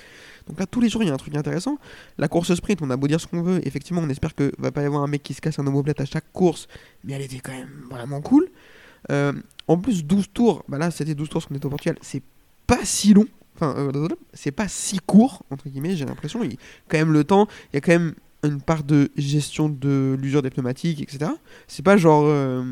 Donc 0.47 0.59
là, 0.59 0.65
tous 0.65 0.81
les 0.81 0.89
jours 0.89 1.01
il 1.03 1.07
y 1.07 1.11
a 1.11 1.13
un 1.13 1.17
truc 1.17 1.35
intéressant. 1.35 1.77
La 2.17 2.27
course 2.27 2.53
sprint, 2.53 2.81
on 2.81 2.89
a 2.89 2.97
beau 2.97 3.07
dire 3.07 3.19
ce 3.19 3.27
qu'on 3.27 3.41
veut, 3.41 3.65
effectivement, 3.65 4.01
on 4.01 4.09
espère 4.09 4.35
que 4.35 4.51
va 4.59 4.71
pas 4.71 4.81
y 4.81 4.85
avoir 4.85 5.03
un 5.03 5.07
mec 5.07 5.23
qui 5.23 5.33
se 5.33 5.41
casse 5.41 5.59
un 5.59 5.67
omoplate 5.67 6.01
à 6.01 6.05
chaque 6.05 6.31
course, 6.31 6.67
mais 7.03 7.13
elle 7.13 7.21
était 7.21 7.39
quand 7.39 7.53
même 7.53 7.85
vraiment 7.89 8.21
cool. 8.21 8.49
Euh, 9.11 9.33
en 9.67 9.77
plus, 9.77 10.05
12 10.05 10.27
tours, 10.33 10.63
bah 10.67 10.77
là 10.77 10.91
c'était 10.91 11.15
12 11.15 11.29
tours 11.29 11.41
parce 11.41 11.47
qu'on 11.47 11.55
était 11.55 11.65
au 11.65 11.69
Portugal, 11.69 11.97
c'est 12.01 12.23
pas 12.67 12.83
si 12.83 13.13
long. 13.13 13.25
Enfin, 13.55 13.73
euh, 13.77 14.07
c'est 14.33 14.51
pas 14.51 14.67
si 14.67 14.99
court, 14.99 15.43
entre 15.49 15.69
guillemets, 15.69 15.95
j'ai 15.95 16.05
l'impression. 16.05 16.43
Il 16.43 16.57
quand 16.87 16.97
même 16.97 17.13
le 17.13 17.23
temps, 17.23 17.47
il 17.71 17.75
y 17.75 17.77
a 17.77 17.81
quand 17.81 17.91
même 17.91 18.13
une 18.43 18.61
part 18.61 18.83
de 18.83 19.09
gestion 19.15 19.69
de 19.69 20.17
l'usure 20.19 20.41
des 20.41 20.49
pneumatiques, 20.49 21.01
etc. 21.01 21.31
C'est 21.67 21.83
pas 21.83 21.97
genre. 21.97 22.23
euh, 22.25 22.63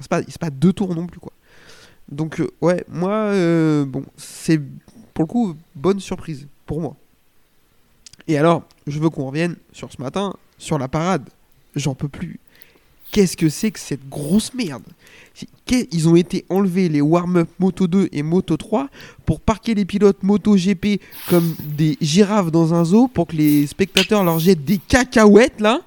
c'est 0.00 0.08
pas, 0.08 0.22
pas 0.22 0.50
deux 0.50 0.72
tours 0.72 0.94
non 0.94 1.06
plus, 1.06 1.20
quoi. 1.20 1.32
Donc, 2.10 2.40
euh, 2.40 2.50
ouais, 2.60 2.84
moi, 2.88 3.12
euh, 3.12 3.84
bon, 3.84 4.04
c'est 4.16 4.60
pour 5.14 5.24
le 5.24 5.26
coup 5.26 5.56
bonne 5.74 6.00
surprise 6.00 6.46
pour 6.66 6.80
moi. 6.80 6.96
Et 8.26 8.38
alors, 8.38 8.62
je 8.86 8.98
veux 8.98 9.10
qu'on 9.10 9.26
revienne 9.26 9.56
sur 9.72 9.92
ce 9.92 10.00
matin, 10.00 10.34
sur 10.58 10.78
la 10.78 10.88
parade. 10.88 11.28
J'en 11.76 11.94
peux 11.94 12.08
plus. 12.08 12.38
Qu'est-ce 13.12 13.36
que 13.36 13.48
c'est 13.48 13.70
que 13.70 13.80
cette 13.80 14.08
grosse 14.08 14.54
merde? 14.54 14.84
Ils 15.68 16.08
ont 16.08 16.16
été 16.16 16.44
enlevés 16.48 16.88
les 16.88 17.00
warm-up 17.00 17.48
Moto 17.58 17.86
2 17.86 18.08
et 18.12 18.22
Moto 18.22 18.56
3 18.56 18.88
pour 19.24 19.40
parquer 19.40 19.74
les 19.74 19.84
pilotes 19.84 20.22
Moto 20.22 20.54
GP 20.54 21.00
comme 21.28 21.54
des 21.60 21.96
girafes 22.00 22.50
dans 22.50 22.74
un 22.74 22.84
zoo 22.84 23.08
pour 23.08 23.26
que 23.26 23.36
les 23.36 23.66
spectateurs 23.66 24.22
leur 24.22 24.38
jettent 24.38 24.64
des 24.64 24.78
cacahuètes 24.78 25.60
là. 25.60 25.80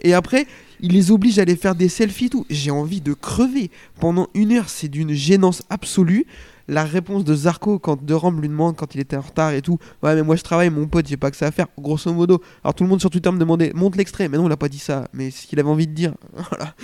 Et 0.00 0.14
après, 0.14 0.46
ils 0.82 0.92
les 0.92 1.10
obligent 1.10 1.38
à 1.38 1.42
aller 1.42 1.56
faire 1.56 1.74
des 1.74 1.88
selfies 1.88 2.26
et 2.26 2.30
tout. 2.30 2.46
J'ai 2.50 2.70
envie 2.70 3.00
de 3.00 3.12
crever. 3.14 3.70
Pendant 4.00 4.28
une 4.34 4.52
heure, 4.52 4.68
c'est 4.68 4.88
d'une 4.88 5.12
gênance 5.12 5.62
absolue. 5.70 6.26
La 6.68 6.84
réponse 6.84 7.24
de 7.24 7.34
Zarco 7.34 7.78
quand 7.78 8.02
De 8.04 8.14
Rome 8.14 8.40
lui 8.40 8.48
demande 8.48 8.76
quand 8.76 8.94
il 8.94 9.00
était 9.00 9.16
en 9.16 9.20
retard 9.20 9.52
et 9.52 9.62
tout. 9.62 9.78
Ouais, 10.02 10.14
mais 10.14 10.22
moi 10.22 10.36
je 10.36 10.42
travaille, 10.42 10.70
mon 10.70 10.86
pote, 10.86 11.08
j'ai 11.08 11.16
pas 11.16 11.30
que 11.30 11.36
ça 11.36 11.46
à 11.46 11.50
faire. 11.50 11.66
Grosso 11.78 12.12
modo. 12.12 12.40
Alors 12.62 12.74
tout 12.74 12.84
le 12.84 12.90
monde 12.90 13.00
sur 13.00 13.10
Twitter 13.10 13.30
me 13.32 13.38
demandait, 13.38 13.72
monte 13.74 13.96
l'extrait. 13.96 14.28
Mais 14.28 14.38
non, 14.38 14.46
il 14.48 14.52
a 14.52 14.56
pas 14.56 14.68
dit 14.68 14.78
ça. 14.78 15.08
Mais 15.12 15.30
c'est 15.30 15.42
ce 15.42 15.46
qu'il 15.48 15.58
avait 15.58 15.68
envie 15.68 15.86
de 15.86 15.92
dire. 15.94 16.14
Voilà. 16.50 16.74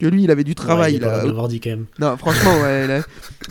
Que 0.00 0.06
lui, 0.08 0.24
il 0.24 0.30
avait 0.32 0.42
du 0.42 0.56
travail. 0.56 0.94
Ouais, 0.94 0.98
il 0.98 1.02
il 1.02 1.04
a- 1.08 1.24
l'avoir 1.24 1.46
dit 1.46 1.60
quand 1.60 1.70
même. 1.70 1.86
non, 2.00 2.16
franchement, 2.16 2.60
ouais. 2.60 2.86
il 2.86 2.90
a- 2.90 3.02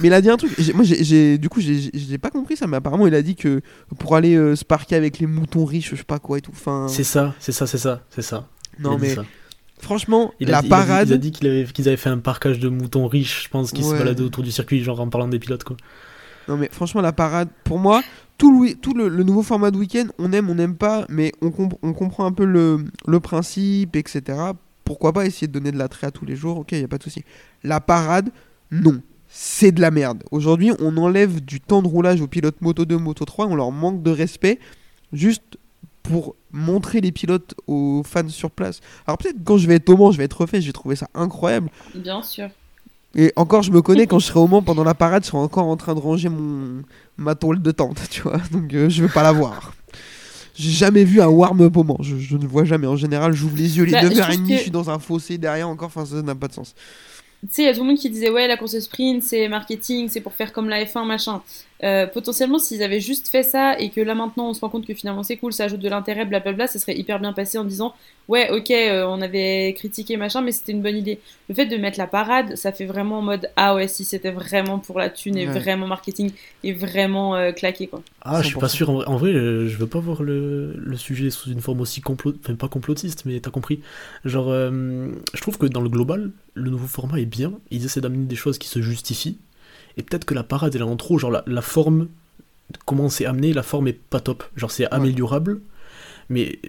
Mais 0.01 0.07
il 0.09 0.13
a 0.13 0.19
dit 0.21 0.29
un 0.29 0.35
truc. 0.35 0.51
Moi, 0.75 0.83
j'ai, 0.83 1.37
du 1.37 1.47
coup, 1.47 1.61
j'ai, 1.61 2.17
pas 2.17 2.29
compris 2.29 2.57
ça, 2.57 2.67
mais 2.67 2.75
apparemment, 2.77 3.07
il 3.07 3.15
a 3.15 3.21
dit 3.21 3.35
que 3.35 3.61
pour 3.99 4.15
aller 4.17 4.35
euh, 4.35 4.55
se 4.57 4.65
parquer 4.65 4.95
avec 4.97 5.19
les 5.19 5.27
moutons 5.27 5.63
riches, 5.63 5.91
je 5.91 5.95
sais 5.95 6.03
pas 6.03 6.19
quoi 6.19 6.39
et 6.39 6.41
tout. 6.41 6.51
Enfin, 6.53 6.87
C'est 6.89 7.05
ça, 7.05 7.33
c'est 7.39 7.53
ça, 7.53 7.67
c'est 7.67 7.77
ça, 7.77 8.01
c'est 8.09 8.21
ça. 8.21 8.49
Il 8.77 8.83
non, 8.83 8.97
mais 8.99 9.15
ça. 9.15 9.23
Franchement, 9.81 10.33
Il 10.39 10.47
la 10.47 10.53
il 10.53 10.55
a 10.59 10.61
dit- 10.61 10.69
parade. 10.69 11.07
Il 11.09 11.13
a 11.13 11.17
dit 11.17 11.31
qu'il 11.31 11.47
avait- 11.47 11.65
qu'ils 11.65 11.87
avaient 11.87 11.97
fait 11.97 12.09
un 12.09 12.17
parquage 12.19 12.59
de 12.59 12.69
moutons 12.69 13.07
riches, 13.07 13.43
je 13.45 13.49
pense, 13.49 13.71
qui 13.71 13.83
se 13.83 13.91
baladaient 13.91 14.23
autour 14.23 14.43
du 14.43 14.51
circuit, 14.51 14.83
genre 14.83 14.99
en 15.01 15.09
parlant 15.09 15.27
des 15.27 15.39
pilotes, 15.39 15.63
quoi. 15.63 15.77
Non 16.47 16.57
mais 16.57 16.69
franchement 16.71 17.01
la 17.01 17.13
parade, 17.13 17.49
pour 17.63 17.77
moi, 17.77 18.01
tout 18.37 18.63
le, 18.63 18.73
tout 18.73 18.93
le, 18.95 19.07
le 19.09 19.23
nouveau 19.23 19.43
format 19.43 19.69
de 19.71 19.77
week-end, 19.77 20.05
on 20.17 20.31
aime, 20.33 20.49
on 20.49 20.55
n'aime 20.55 20.75
pas, 20.75 21.05
mais 21.07 21.31
on, 21.41 21.51
comp- 21.51 21.77
on 21.83 21.93
comprend 21.93 22.25
un 22.25 22.31
peu 22.31 22.45
le, 22.45 22.85
le 23.07 23.19
principe, 23.19 23.95
etc. 23.95 24.39
Pourquoi 24.83 25.13
pas 25.13 25.25
essayer 25.27 25.47
de 25.47 25.53
donner 25.53 25.71
de 25.71 25.77
l'attrait 25.77 26.07
à 26.07 26.11
tous 26.11 26.25
les 26.25 26.35
jours, 26.35 26.57
ok, 26.57 26.71
y 26.71 26.83
a 26.83 26.87
pas 26.87 26.97
de 26.97 27.03
souci. 27.03 27.23
La 27.63 27.79
parade, 27.79 28.29
non. 28.71 29.01
C'est 29.33 29.71
de 29.71 29.79
la 29.79 29.91
merde. 29.91 30.23
Aujourd'hui, 30.31 30.73
on 30.81 30.97
enlève 30.97 31.39
du 31.39 31.61
temps 31.61 31.81
de 31.81 31.87
roulage 31.87 32.19
aux 32.19 32.27
pilotes 32.27 32.59
Moto 32.61 32.83
2, 32.85 32.97
Moto 32.97 33.23
3, 33.23 33.45
on 33.47 33.55
leur 33.55 33.71
manque 33.71 34.03
de 34.03 34.11
respect 34.11 34.59
juste 35.13 35.57
pour 36.03 36.35
montrer 36.51 37.01
les 37.01 37.11
pilotes 37.11 37.53
aux 37.67 38.01
fans 38.05 38.27
sur 38.29 38.51
place. 38.51 38.79
Alors 39.07 39.17
peut-être 39.17 39.37
quand 39.43 39.57
je 39.57 39.67
vais 39.67 39.75
être 39.75 39.89
au 39.89 39.97
Mans, 39.97 40.11
je 40.11 40.17
vais 40.17 40.23
être 40.25 40.41
refait, 40.41 40.61
je 40.61 40.67
vais 40.67 40.73
trouver 40.73 40.95
ça 40.95 41.07
incroyable. 41.13 41.69
Bien 41.95 42.21
sûr. 42.23 42.49
Et 43.13 43.33
encore, 43.35 43.61
je 43.61 43.71
me 43.71 43.81
connais, 43.81 44.07
quand 44.07 44.19
je 44.19 44.25
serai 44.27 44.39
au 44.39 44.47
Mans 44.47 44.61
pendant 44.61 44.83
la 44.85 44.93
parade, 44.93 45.23
je 45.23 45.27
serai 45.27 45.37
encore 45.37 45.65
en 45.67 45.75
train 45.77 45.95
de 45.95 45.99
ranger 45.99 46.29
mon 46.29 46.83
ma 47.17 47.35
tôle 47.35 47.61
de 47.61 47.71
tente, 47.71 47.99
tu 48.09 48.21
vois. 48.21 48.37
Donc 48.51 48.73
euh, 48.73 48.89
je 48.89 49.01
veux 49.03 49.09
pas 49.09 49.23
la 49.23 49.31
voir. 49.31 49.73
J'ai 50.55 50.69
jamais 50.71 51.03
vu 51.03 51.21
un 51.21 51.27
warm-up 51.27 51.75
au 51.77 51.83
Mans, 51.83 51.97
je, 52.01 52.17
je 52.17 52.37
ne 52.37 52.45
vois 52.45 52.65
jamais. 52.65 52.87
En 52.87 52.95
général, 52.97 53.33
j'ouvre 53.33 53.55
les 53.57 53.77
yeux 53.77 53.83
les 53.85 53.91
Bah, 53.93 54.01
je 54.01 54.07
9h30, 54.07 54.31
trouve 54.33 54.47
que- 54.47 54.53
je 54.53 54.59
suis 54.59 54.71
dans 54.71 54.89
un 54.89 54.99
fossé 54.99 55.37
derrière 55.37 55.69
encore, 55.69 55.87
enfin 55.87 56.05
ça 56.05 56.21
n'a 56.21 56.35
pas 56.35 56.47
de 56.47 56.53
sens. 56.53 56.73
Tu 57.41 57.47
sais, 57.49 57.61
il 57.63 57.65
y 57.65 57.69
a 57.69 57.73
tout 57.73 57.79
le 57.81 57.87
monde 57.87 57.97
qui 57.97 58.09
disait 58.09 58.29
ouais, 58.29 58.47
la 58.47 58.55
course 58.55 58.77
sprint, 58.79 59.23
c'est 59.23 59.47
marketing, 59.47 60.09
c'est 60.09 60.21
pour 60.21 60.33
faire 60.33 60.53
comme 60.53 60.69
la 60.69 60.83
F1, 60.85 61.05
machin. 61.05 61.41
Euh, 61.83 62.05
potentiellement, 62.05 62.59
s'ils 62.59 62.83
avaient 62.83 62.99
juste 62.99 63.27
fait 63.29 63.41
ça 63.43 63.79
et 63.79 63.89
que 63.89 64.01
là 64.01 64.13
maintenant 64.13 64.49
on 64.49 64.53
se 64.53 64.61
rend 64.61 64.69
compte 64.69 64.85
que 64.85 64.93
finalement 64.93 65.23
c'est 65.23 65.37
cool, 65.37 65.51
ça 65.51 65.63
ajoute 65.63 65.79
de 65.79 65.89
l'intérêt, 65.89 66.25
blablabla, 66.25 66.67
ça 66.67 66.77
serait 66.77 66.95
hyper 66.95 67.19
bien 67.19 67.33
passé 67.33 67.57
en 67.57 67.63
disant 67.63 67.95
ouais, 68.27 68.51
ok, 68.51 68.69
euh, 68.71 69.03
on 69.07 69.19
avait 69.21 69.73
critiqué 69.75 70.15
machin, 70.15 70.41
mais 70.41 70.51
c'était 70.51 70.73
une 70.73 70.81
bonne 70.83 70.95
idée. 70.95 71.19
Le 71.49 71.55
fait 71.55 71.65
de 71.65 71.75
mettre 71.77 71.97
la 71.97 72.05
parade, 72.07 72.55
ça 72.55 72.71
fait 72.71 72.85
vraiment 72.85 73.17
en 73.17 73.21
mode 73.23 73.49
ah 73.55 73.73
ouais, 73.73 73.87
si 73.87 74.05
c'était 74.05 74.29
vraiment 74.31 74.77
pour 74.79 74.99
la 74.99 75.09
thune 75.09 75.37
et 75.37 75.47
Ouais. 75.47 75.59
vraiment 75.59 75.87
marketing 75.87 76.31
et 76.63 76.71
vraiment 76.73 77.35
euh, 77.35 77.51
claqué 77.51 77.87
quoi. 77.87 78.03
Ah, 78.21 78.41
je 78.43 78.47
suis 78.49 78.57
pas 78.59 78.67
100%. 78.67 78.69
sûr. 78.69 78.89
En 78.91 78.93
vrai, 78.93 79.05
en 79.07 79.17
vrai, 79.17 79.29
euh, 79.31 79.67
je 79.67 79.75
veux 79.77 79.87
pas 79.87 79.99
voir 79.99 80.21
le, 80.21 80.73
le 80.77 80.97
sujet 80.97 81.31
sous 81.31 81.49
une 81.51 81.61
forme 81.61 81.81
aussi 81.81 81.99
complot, 82.01 82.33
enfin 82.43 82.53
pas 82.55 82.67
complotiste, 82.67 83.23
mais 83.25 83.39
t'as 83.39 83.49
compris. 83.49 83.79
Genre, 84.23 84.49
je 84.51 85.41
trouve 85.41 85.57
que 85.57 85.65
dans 85.65 85.81
le 85.81 85.89
global, 85.89 86.31
le 86.53 86.69
nouveau 86.69 86.87
format 86.87 87.19
est 87.19 87.25
bien. 87.25 87.53
Ils 87.71 87.85
essaient 87.85 88.01
d'amener 88.01 88.25
des 88.25 88.35
choses 88.35 88.57
qui 88.59 88.67
se 88.67 88.81
justifient. 88.81 89.39
Et 89.97 90.03
peut-être 90.03 90.25
que 90.25 90.33
la 90.33 90.43
parade 90.43 90.75
elle 90.75 90.81
est 90.81 90.85
en 90.85 90.97
trop. 90.97 91.17
Genre 91.17 91.31
la, 91.31 91.43
la 91.47 91.61
forme, 91.61 92.07
comment 92.85 93.09
c'est 93.09 93.25
amené, 93.25 93.53
la 93.53 93.63
forme 93.63 93.87
est 93.87 93.93
pas 93.93 94.19
top. 94.19 94.43
Genre 94.55 94.71
c'est 94.71 94.85
améliorable, 94.91 95.61
mais 96.29 96.59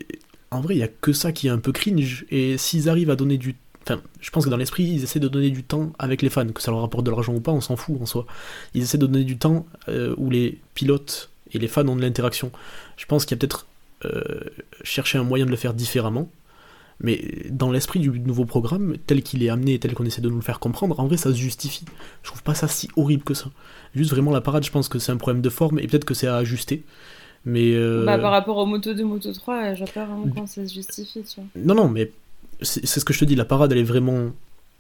en 0.50 0.61
vrai 0.61 0.75
il 0.75 0.79
y 0.79 0.85
a 0.85 0.88
que 0.88 1.12
ça 1.12 1.33
qui 1.33 1.47
est 1.47 1.50
un 1.50 1.59
peu 1.59 1.73
cringe. 1.73 2.26
Et 2.31 2.59
s'ils 2.59 2.88
arrivent 2.88 3.11
à 3.11 3.17
donner 3.17 3.38
du 3.38 3.57
Enfin, 3.85 4.00
je 4.21 4.31
pense 4.31 4.45
que 4.45 4.50
dans 4.50 4.57
l'esprit, 4.57 4.85
ils 4.85 5.02
essaient 5.02 5.19
de 5.19 5.29
donner 5.29 5.50
du 5.50 5.64
temps 5.64 5.93
avec 5.99 6.23
les 6.23 6.31
fans, 6.31 6.47
que 6.47 6.62
ça 6.62 6.71
leur 6.71 6.83
rapporte 6.83 7.05
de 7.05 7.11
l'argent 7.11 7.35
ou 7.35 7.41
pas, 7.41 7.50
on 7.50 7.61
s'en 7.61 7.76
fout 7.76 8.00
en 8.00 8.07
soi. 8.07 8.26
Ils 8.75 8.83
essaient 8.83 8.99
de 8.99 9.07
donner 9.07 9.25
du 9.25 9.38
temps 9.38 9.67
euh, 9.88 10.14
où 10.19 10.31
les 10.31 10.61
pilotes 10.75 11.31
et 11.52 11.59
les 11.59 11.69
fans 11.69 11.87
ont 11.88 11.97
de 11.97 12.00
l'interaction. 12.00 12.52
Je 12.97 13.07
pense 13.07 13.25
qu'il 13.25 13.37
y 13.37 13.38
a 13.38 13.41
peut-être 13.41 13.67
euh, 14.05 14.41
cherché 14.85 15.19
un 15.19 15.25
moyen 15.25 15.47
de 15.47 15.50
le 15.50 15.57
faire 15.57 15.75
différemment, 15.75 16.31
mais 17.01 17.47
dans 17.51 17.71
l'esprit 17.73 17.99
du 18.01 18.11
nouveau 18.21 18.45
programme, 18.45 18.97
tel 19.07 19.23
qu'il 19.23 19.43
est 19.43 19.49
amené 19.49 19.75
et 19.75 19.79
tel 19.79 19.95
qu'on 19.95 20.05
essaie 20.05 20.21
de 20.23 20.29
nous 20.29 20.37
le 20.37 20.43
faire 20.43 20.61
comprendre, 20.61 20.99
en 21.01 21.07
vrai 21.07 21.17
ça 21.17 21.31
se 21.33 21.39
justifie. 21.39 21.85
Je 22.23 22.29
trouve 22.29 22.43
pas 22.43 22.55
ça 22.55 22.69
si 22.69 22.89
horrible 22.97 23.25
que 23.25 23.35
ça. 23.35 23.51
Juste 23.95 24.11
vraiment 24.11 24.31
la 24.31 24.41
parade, 24.41 24.65
je 24.65 24.71
pense 24.71 24.89
que 24.89 24.99
c'est 24.99 25.13
un 25.13 25.17
problème 25.17 25.43
de 25.43 25.49
forme 25.51 25.79
et 25.79 25.87
peut-être 25.87 26.05
que 26.05 26.15
c'est 26.15 26.27
à 26.29 26.37
ajuster. 26.37 26.85
Mais 27.45 27.75
euh, 27.75 28.05
Bah, 28.07 28.19
par 28.19 28.31
rapport 28.31 28.57
aux 28.59 28.67
moto 28.67 28.95
2, 28.95 29.05
moto 29.05 29.33
3, 29.33 29.55
euh, 29.57 29.75
je 29.75 29.79
vois 29.85 29.93
pas 29.93 30.05
vraiment 30.05 30.29
comment 30.33 30.47
ça 30.47 30.65
se 30.67 30.73
justifie, 30.73 31.23
tu 31.25 31.41
vois. 31.41 31.45
non, 31.57 31.75
non, 31.75 31.89
mais 31.89 32.13
c'est 32.61 32.87
ce 32.87 33.05
que 33.05 33.13
je 33.13 33.19
te 33.19 33.25
dis, 33.25 33.35
la 33.35 33.45
parade 33.45 33.73
elle 33.73 33.79
est 33.79 33.83
vraiment. 33.83 34.31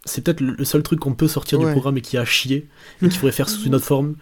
C'est 0.04 0.22
peut-être 0.22 0.40
le 0.40 0.64
seul 0.64 0.82
truc 0.82 1.00
qu'on 1.00 1.14
peut 1.14 1.28
sortir 1.28 1.58
Ouais. 1.60 1.66
du 1.66 1.72
programme 1.72 1.96
et 1.96 2.00
qui 2.00 2.16
a 2.18 2.24
chier 2.24 2.66
et 3.02 3.08
qu'il 3.08 3.18
faudrait 3.18 3.32
faire 3.32 3.48
sous 3.48 3.64
une 3.66 3.74
autre 3.74 3.84
forme. 3.84 4.14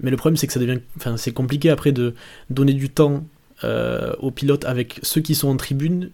Mais 0.00 0.10
le 0.10 0.16
problème 0.16 0.36
c'est 0.36 0.46
que 0.46 0.52
ça 0.52 0.60
devient. 0.60 0.80
Enfin, 0.96 1.16
c'est 1.16 1.32
compliqué 1.32 1.70
après 1.70 1.92
de 1.92 2.14
donner 2.50 2.72
du 2.72 2.88
temps 2.90 3.24
euh, 3.64 4.12
aux 4.20 4.30
pilotes 4.32 4.64
avec 4.64 4.98
ceux 5.02 5.20
qui 5.20 5.34
sont 5.36 5.48
en 5.48 5.56
tribune 5.56 6.10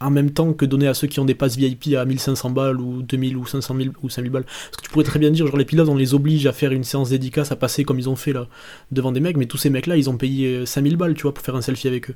en 0.00 0.10
même 0.10 0.30
temps 0.30 0.52
que 0.52 0.64
donner 0.64 0.88
à 0.88 0.94
ceux 0.94 1.06
qui 1.06 1.20
ont 1.20 1.24
des 1.24 1.34
passes 1.34 1.56
VIP 1.56 1.94
à 1.96 2.04
1500 2.04 2.50
balles 2.50 2.80
ou 2.80 3.02
2000 3.02 3.36
ou 3.36 3.46
500 3.46 3.76
000 3.76 3.88
ou 4.02 4.08
5000 4.08 4.30
balles. 4.30 4.44
Parce 4.44 4.76
que 4.76 4.82
tu 4.82 4.90
pourrais 4.90 5.04
très 5.04 5.18
bien 5.18 5.30
dire, 5.30 5.46
genre 5.46 5.56
les 5.56 5.64
pilotes 5.64 5.88
on 5.88 5.96
les 5.96 6.14
oblige 6.14 6.46
à 6.46 6.52
faire 6.52 6.72
une 6.72 6.84
séance 6.84 7.10
dédicace, 7.10 7.52
à 7.52 7.56
passer 7.56 7.84
comme 7.84 7.98
ils 7.98 8.08
ont 8.08 8.16
fait 8.16 8.32
là 8.32 8.48
devant 8.90 9.12
des 9.12 9.20
mecs, 9.20 9.36
mais 9.36 9.46
tous 9.46 9.58
ces 9.58 9.70
mecs 9.70 9.86
là 9.86 9.96
ils 9.96 10.10
ont 10.10 10.16
payé 10.16 10.56
euh, 10.56 10.66
5000 10.66 10.96
balles 10.96 11.14
tu 11.14 11.22
vois 11.22 11.34
pour 11.34 11.44
faire 11.44 11.56
un 11.56 11.62
selfie 11.62 11.88
avec 11.88 12.10
eux. 12.10 12.14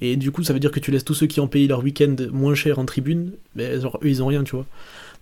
Et 0.00 0.16
du 0.16 0.32
coup, 0.32 0.42
ça 0.42 0.52
veut 0.52 0.58
dire 0.60 0.70
que 0.72 0.80
tu 0.80 0.90
laisses 0.90 1.04
tous 1.04 1.14
ceux 1.14 1.26
qui 1.26 1.40
ont 1.40 1.46
payé 1.48 1.68
leur 1.68 1.82
week-end 1.82 2.16
moins 2.32 2.54
cher 2.54 2.78
en 2.78 2.84
tribune, 2.84 3.32
mais 3.54 3.80
genre, 3.80 3.98
eux, 4.02 4.08
ils 4.08 4.22
ont 4.22 4.26
rien, 4.26 4.42
tu 4.42 4.56
vois. 4.56 4.66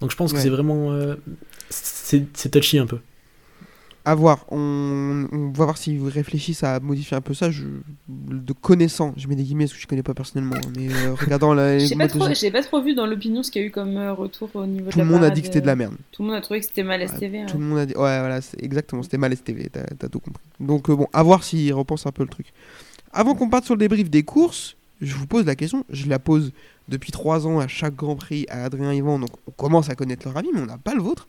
Donc 0.00 0.10
je 0.10 0.16
pense 0.16 0.32
que 0.32 0.38
c'est 0.38 0.48
vraiment... 0.48 0.92
euh, 0.92 1.14
c'est 1.68 2.26
c'est 2.34 2.50
touchy 2.50 2.78
un 2.78 2.86
peu. 2.86 2.98
À 4.04 4.16
voir, 4.16 4.46
on, 4.50 5.28
on 5.30 5.50
va 5.52 5.64
voir 5.64 5.78
s'ils 5.78 6.02
réfléchissent 6.08 6.64
à 6.64 6.80
modifier 6.80 7.16
un 7.16 7.20
peu 7.20 7.34
ça. 7.34 7.52
Je, 7.52 7.62
de 8.08 8.52
connaissant, 8.52 9.14
je 9.16 9.28
mets 9.28 9.36
des 9.36 9.44
guillemets 9.44 9.64
parce 9.66 9.74
que 9.74 9.80
je 9.80 9.86
connais 9.86 10.02
pas 10.02 10.12
personnellement, 10.14 10.56
hein, 10.56 10.72
mais 10.76 10.88
euh, 10.92 11.14
regardant 11.14 11.54
la. 11.54 11.78
J'ai 11.78 11.94
pas, 11.94 12.08
trop- 12.08 12.34
j'ai 12.34 12.50
pas 12.50 12.62
trop 12.62 12.82
vu 12.82 12.94
dans 12.96 13.06
l'opinion 13.06 13.44
ce 13.44 13.52
qu'il 13.52 13.62
y 13.62 13.64
a 13.64 13.68
eu 13.68 13.70
comme 13.70 13.96
euh, 13.96 14.12
retour 14.12 14.50
au 14.54 14.66
niveau 14.66 14.90
tout 14.90 14.98
de 14.98 15.04
le 15.04 15.08
la 15.08 15.16
monde 15.16 15.24
a 15.24 15.30
dit 15.30 15.40
que 15.40 15.46
c'était 15.46 15.60
de 15.60 15.66
la 15.66 15.72
euh, 15.74 15.76
merde. 15.76 15.94
Tout 16.10 16.22
le 16.22 16.28
monde 16.28 16.36
a 16.36 16.40
trouvé 16.40 16.58
que 16.60 16.66
c'était 16.66 16.82
mal 16.82 17.06
STV. 17.08 17.46
Tout 17.46 17.54
ouais. 17.54 17.60
le 17.60 17.64
monde 17.64 17.78
a 17.78 17.86
dit. 17.86 17.94
Ouais, 17.94 18.18
voilà, 18.18 18.40
c'est 18.40 18.60
exactement, 18.60 19.04
c'était 19.04 19.18
mal 19.18 19.36
STV, 19.36 19.68
t'as 19.72 19.84
t'as 19.84 20.08
tout 20.08 20.18
compris. 20.18 20.42
Donc, 20.58 20.90
euh, 20.90 20.96
bon, 20.96 21.06
à 21.12 21.22
voir 21.22 21.44
s'ils 21.44 21.72
repensent 21.72 22.08
un 22.08 22.12
peu 22.12 22.24
le 22.24 22.28
truc. 22.28 22.52
Avant 23.12 23.36
qu'on 23.36 23.48
parte 23.48 23.66
sur 23.66 23.74
le 23.74 23.78
débrief 23.80 24.10
des 24.10 24.24
courses, 24.24 24.74
je 25.00 25.14
vous 25.14 25.28
pose 25.28 25.44
la 25.46 25.54
question. 25.54 25.84
Je 25.90 26.08
la 26.08 26.18
pose 26.18 26.50
depuis 26.88 27.12
3 27.12 27.46
ans 27.46 27.60
à 27.60 27.68
chaque 27.68 27.94
Grand 27.94 28.16
Prix 28.16 28.46
à 28.48 28.64
Adrien 28.64 28.92
Yvan, 28.92 29.20
donc 29.20 29.30
on 29.46 29.52
commence 29.52 29.90
à 29.90 29.94
connaître 29.94 30.26
leur 30.26 30.36
avis, 30.36 30.48
mais 30.52 30.60
on 30.60 30.66
n'a 30.66 30.78
pas 30.78 30.94
le 30.94 31.02
vôtre. 31.02 31.28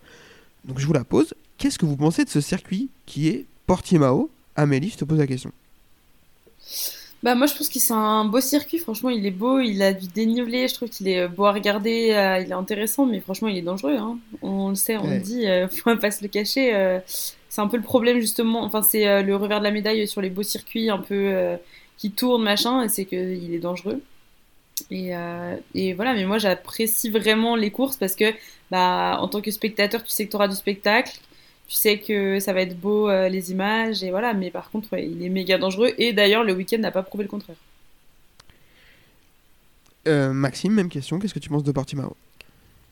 Donc, 0.65 0.79
je 0.79 0.85
vous 0.87 0.93
la 0.93 1.03
pose. 1.03 1.33
Qu'est-ce 1.57 1.77
que 1.79 1.85
vous 1.85 1.97
pensez 1.97 2.23
de 2.25 2.29
ce 2.29 2.41
circuit 2.41 2.89
qui 3.05 3.27
est 3.29 3.45
Portimao? 3.67 4.29
Amélie, 4.55 4.89
je 4.89 4.97
te 4.97 5.05
pose 5.05 5.19
la 5.19 5.27
question. 5.27 5.51
Bah 7.23 7.35
moi 7.35 7.47
je 7.47 7.55
pense 7.55 7.69
que 7.69 7.79
c'est 7.79 7.93
un 7.93 8.25
beau 8.25 8.41
circuit, 8.41 8.79
franchement 8.79 9.09
il 9.09 9.25
est 9.25 9.31
beau, 9.31 9.59
il 9.61 9.81
a 9.81 9.93
du 9.93 10.07
dénivelé, 10.07 10.67
je 10.67 10.73
trouve 10.73 10.89
qu'il 10.89 11.07
est 11.07 11.21
euh, 11.21 11.27
beau 11.29 11.45
à 11.45 11.53
regarder, 11.53 12.11
euh, 12.11 12.39
il 12.39 12.49
est 12.49 12.53
intéressant, 12.53 13.05
mais 13.05 13.21
franchement 13.21 13.47
il 13.47 13.57
est 13.57 13.61
dangereux, 13.61 13.95
hein. 13.95 14.17
On 14.41 14.69
le 14.69 14.75
sait, 14.75 14.97
on 14.97 15.07
Ouais. 15.07 15.19
le 15.19 15.19
dit, 15.21 15.47
euh, 15.47 15.67
faut 15.69 15.95
pas 15.95 16.11
se 16.11 16.21
le 16.21 16.27
cacher. 16.27 16.75
euh, 16.75 16.99
c'est 17.07 17.61
un 17.61 17.67
peu 17.67 17.77
le 17.77 17.83
problème 17.83 18.19
justement, 18.19 18.63
enfin 18.63 18.81
c'est 18.81 19.21
le 19.23 19.35
revers 19.37 19.59
de 19.59 19.63
la 19.63 19.71
médaille 19.71 20.05
sur 20.07 20.19
les 20.21 20.29
beaux 20.31 20.43
circuits 20.43 20.89
un 20.89 20.97
peu 20.97 21.55
qui 21.97 22.09
tournent 22.11 22.41
machin, 22.43 22.87
c'est 22.89 23.05
qu'il 23.05 23.53
est 23.53 23.59
dangereux. 23.59 24.01
Et, 24.89 25.11
et 25.75 25.93
voilà, 25.93 26.15
mais 26.15 26.25
moi 26.25 26.39
j'apprécie 26.39 27.11
vraiment 27.11 27.55
les 27.55 27.69
courses 27.69 27.95
parce 27.95 28.15
que 28.15 28.25
bah 28.73 29.17
en 29.21 29.27
tant 29.27 29.39
que 29.39 29.51
spectateur 29.51 30.03
tu 30.03 30.09
sais 30.11 30.25
que 30.25 30.31
tu 30.31 30.35
auras 30.35 30.47
du 30.47 30.55
spectacle, 30.55 31.13
tu 31.67 31.75
sais 31.75 31.99
que 31.99 32.39
ça 32.39 32.53
va 32.53 32.61
être 32.61 32.75
beau 32.79 33.07
euh, 33.07 33.29
les 33.29 33.51
images 33.51 34.03
et 34.03 34.09
voilà, 34.09 34.33
mais 34.33 34.49
par 34.49 34.71
contre 34.71 34.91
ouais, 34.93 35.07
il 35.07 35.23
est 35.23 35.29
méga 35.29 35.59
dangereux 35.59 35.91
et 35.99 36.11
d'ailleurs 36.11 36.43
le 36.43 36.53
week-end 36.53 36.79
n'a 36.79 36.89
pas 36.91 37.03
prouvé 37.03 37.23
le 37.23 37.29
contraire. 37.29 37.55
Euh, 40.07 40.33
Maxime, 40.33 40.73
même 40.73 40.89
question. 40.89 41.19
Qu'est-ce 41.19 41.33
que 41.33 41.39
tu 41.39 41.49
penses 41.49 41.63
de 41.63 41.71
Portimao? 41.71 42.15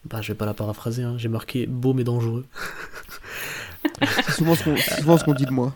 Bah, 0.05 0.21
je 0.21 0.29
vais 0.31 0.37
pas 0.37 0.45
la 0.45 0.53
paraphraser, 0.53 1.03
hein. 1.03 1.15
j'ai 1.17 1.27
marqué 1.29 1.65
beau 1.67 1.93
mais 1.93 2.03
dangereux. 2.03 2.45
C'est 4.25 4.31
souvent 4.33 4.55
ce 4.55 4.63
qu'on 4.63 4.77
c'est 4.77 4.99
souvent 5.01 5.17
ce 5.17 5.23
qu'on 5.23 5.33
dit 5.33 5.45
de 5.45 5.51
moi. 5.51 5.73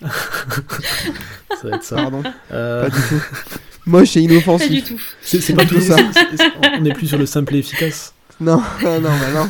Ça 0.02 1.68
va 1.68 1.76
être 1.76 1.82
ça. 1.82 1.96
Pardon, 1.96 2.22
Euh, 2.52 2.88
pas 2.88 2.90
du 2.96 3.02
tout. 3.08 3.22
Moche 3.86 4.16
et 4.16 4.20
Pas 4.22 4.26
du 4.28 4.32
inoffensif. 4.34 4.88
tout. 4.88 5.00
c'est 5.22 5.54
pas 5.54 5.64
Tout 5.66 5.74
tout 5.76 5.80
ça. 5.80 5.96
ça. 5.96 6.44
On 6.78 6.84
est 6.84 6.92
plus 6.92 7.08
sur 7.08 7.18
le 7.18 7.26
simple 7.26 7.56
et 7.56 7.58
efficace. 7.58 8.14
Non, 8.40 8.62
non, 8.82 9.00
bah 9.00 9.32
non. 9.34 9.48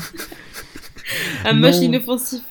Un 1.45 1.55
moche 1.55 1.77
inoffensif. 1.77 2.43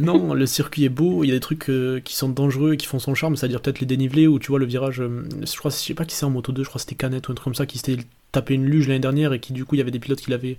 Non, 0.00 0.34
le 0.34 0.46
circuit 0.46 0.84
est 0.84 0.88
beau, 0.88 1.24
il 1.24 1.28
y 1.28 1.30
a 1.30 1.34
des 1.34 1.40
trucs 1.40 1.68
euh, 1.70 2.00
qui 2.00 2.14
sont 2.14 2.28
dangereux 2.28 2.74
et 2.74 2.76
qui 2.76 2.86
font 2.86 2.98
son 2.98 3.14
charme, 3.14 3.36
c'est-à-dire 3.36 3.60
peut-être 3.60 3.80
les 3.80 3.86
dénivelés 3.86 4.26
où 4.26 4.38
tu 4.38 4.48
vois 4.48 4.58
le 4.58 4.66
virage, 4.66 5.00
euh, 5.00 5.24
je 5.42 5.56
crois, 5.56 5.70
je 5.70 5.76
sais 5.76 5.94
pas 5.94 6.04
qui 6.04 6.14
c'est 6.14 6.24
en 6.24 6.30
moto 6.30 6.52
2, 6.52 6.62
je 6.62 6.68
crois 6.68 6.78
que 6.78 6.82
c'était 6.82 6.94
Canet 6.94 7.26
ou 7.28 7.32
un 7.32 7.34
truc 7.34 7.44
comme 7.44 7.54
ça, 7.54 7.66
qui 7.66 7.78
s'était 7.78 8.02
tapé 8.36 8.54
une 8.54 8.66
luge 8.66 8.88
l'année 8.88 9.00
dernière 9.00 9.32
et 9.32 9.40
qui 9.40 9.52
du 9.52 9.64
coup 9.64 9.74
il 9.74 9.78
y 9.78 9.80
avait 9.80 9.90
des 9.90 9.98
pilotes 9.98 10.20
qui 10.20 10.30
l'avaient 10.30 10.58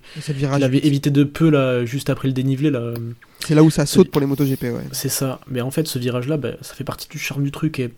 évité 0.82 1.10
de 1.10 1.24
peu 1.24 1.48
là, 1.48 1.84
juste 1.84 2.10
après 2.10 2.28
le 2.28 2.34
dénivelé 2.34 2.70
là. 2.70 2.94
C'est 3.40 3.54
là 3.54 3.62
où 3.62 3.70
ça 3.70 3.86
saute 3.86 4.10
pour 4.10 4.20
les 4.20 4.26
motos 4.26 4.44
GP, 4.44 4.62
ouais. 4.64 4.82
C'est 4.92 5.08
ça, 5.08 5.40
mais 5.48 5.60
en 5.60 5.70
fait 5.70 5.86
ce 5.86 5.98
virage 5.98 6.28
là, 6.28 6.38
ça 6.60 6.74
fait 6.74 6.84
partie 6.84 7.08
du 7.08 7.18
charme 7.18 7.44
du 7.44 7.50
truc 7.50 7.78
et 7.78 7.90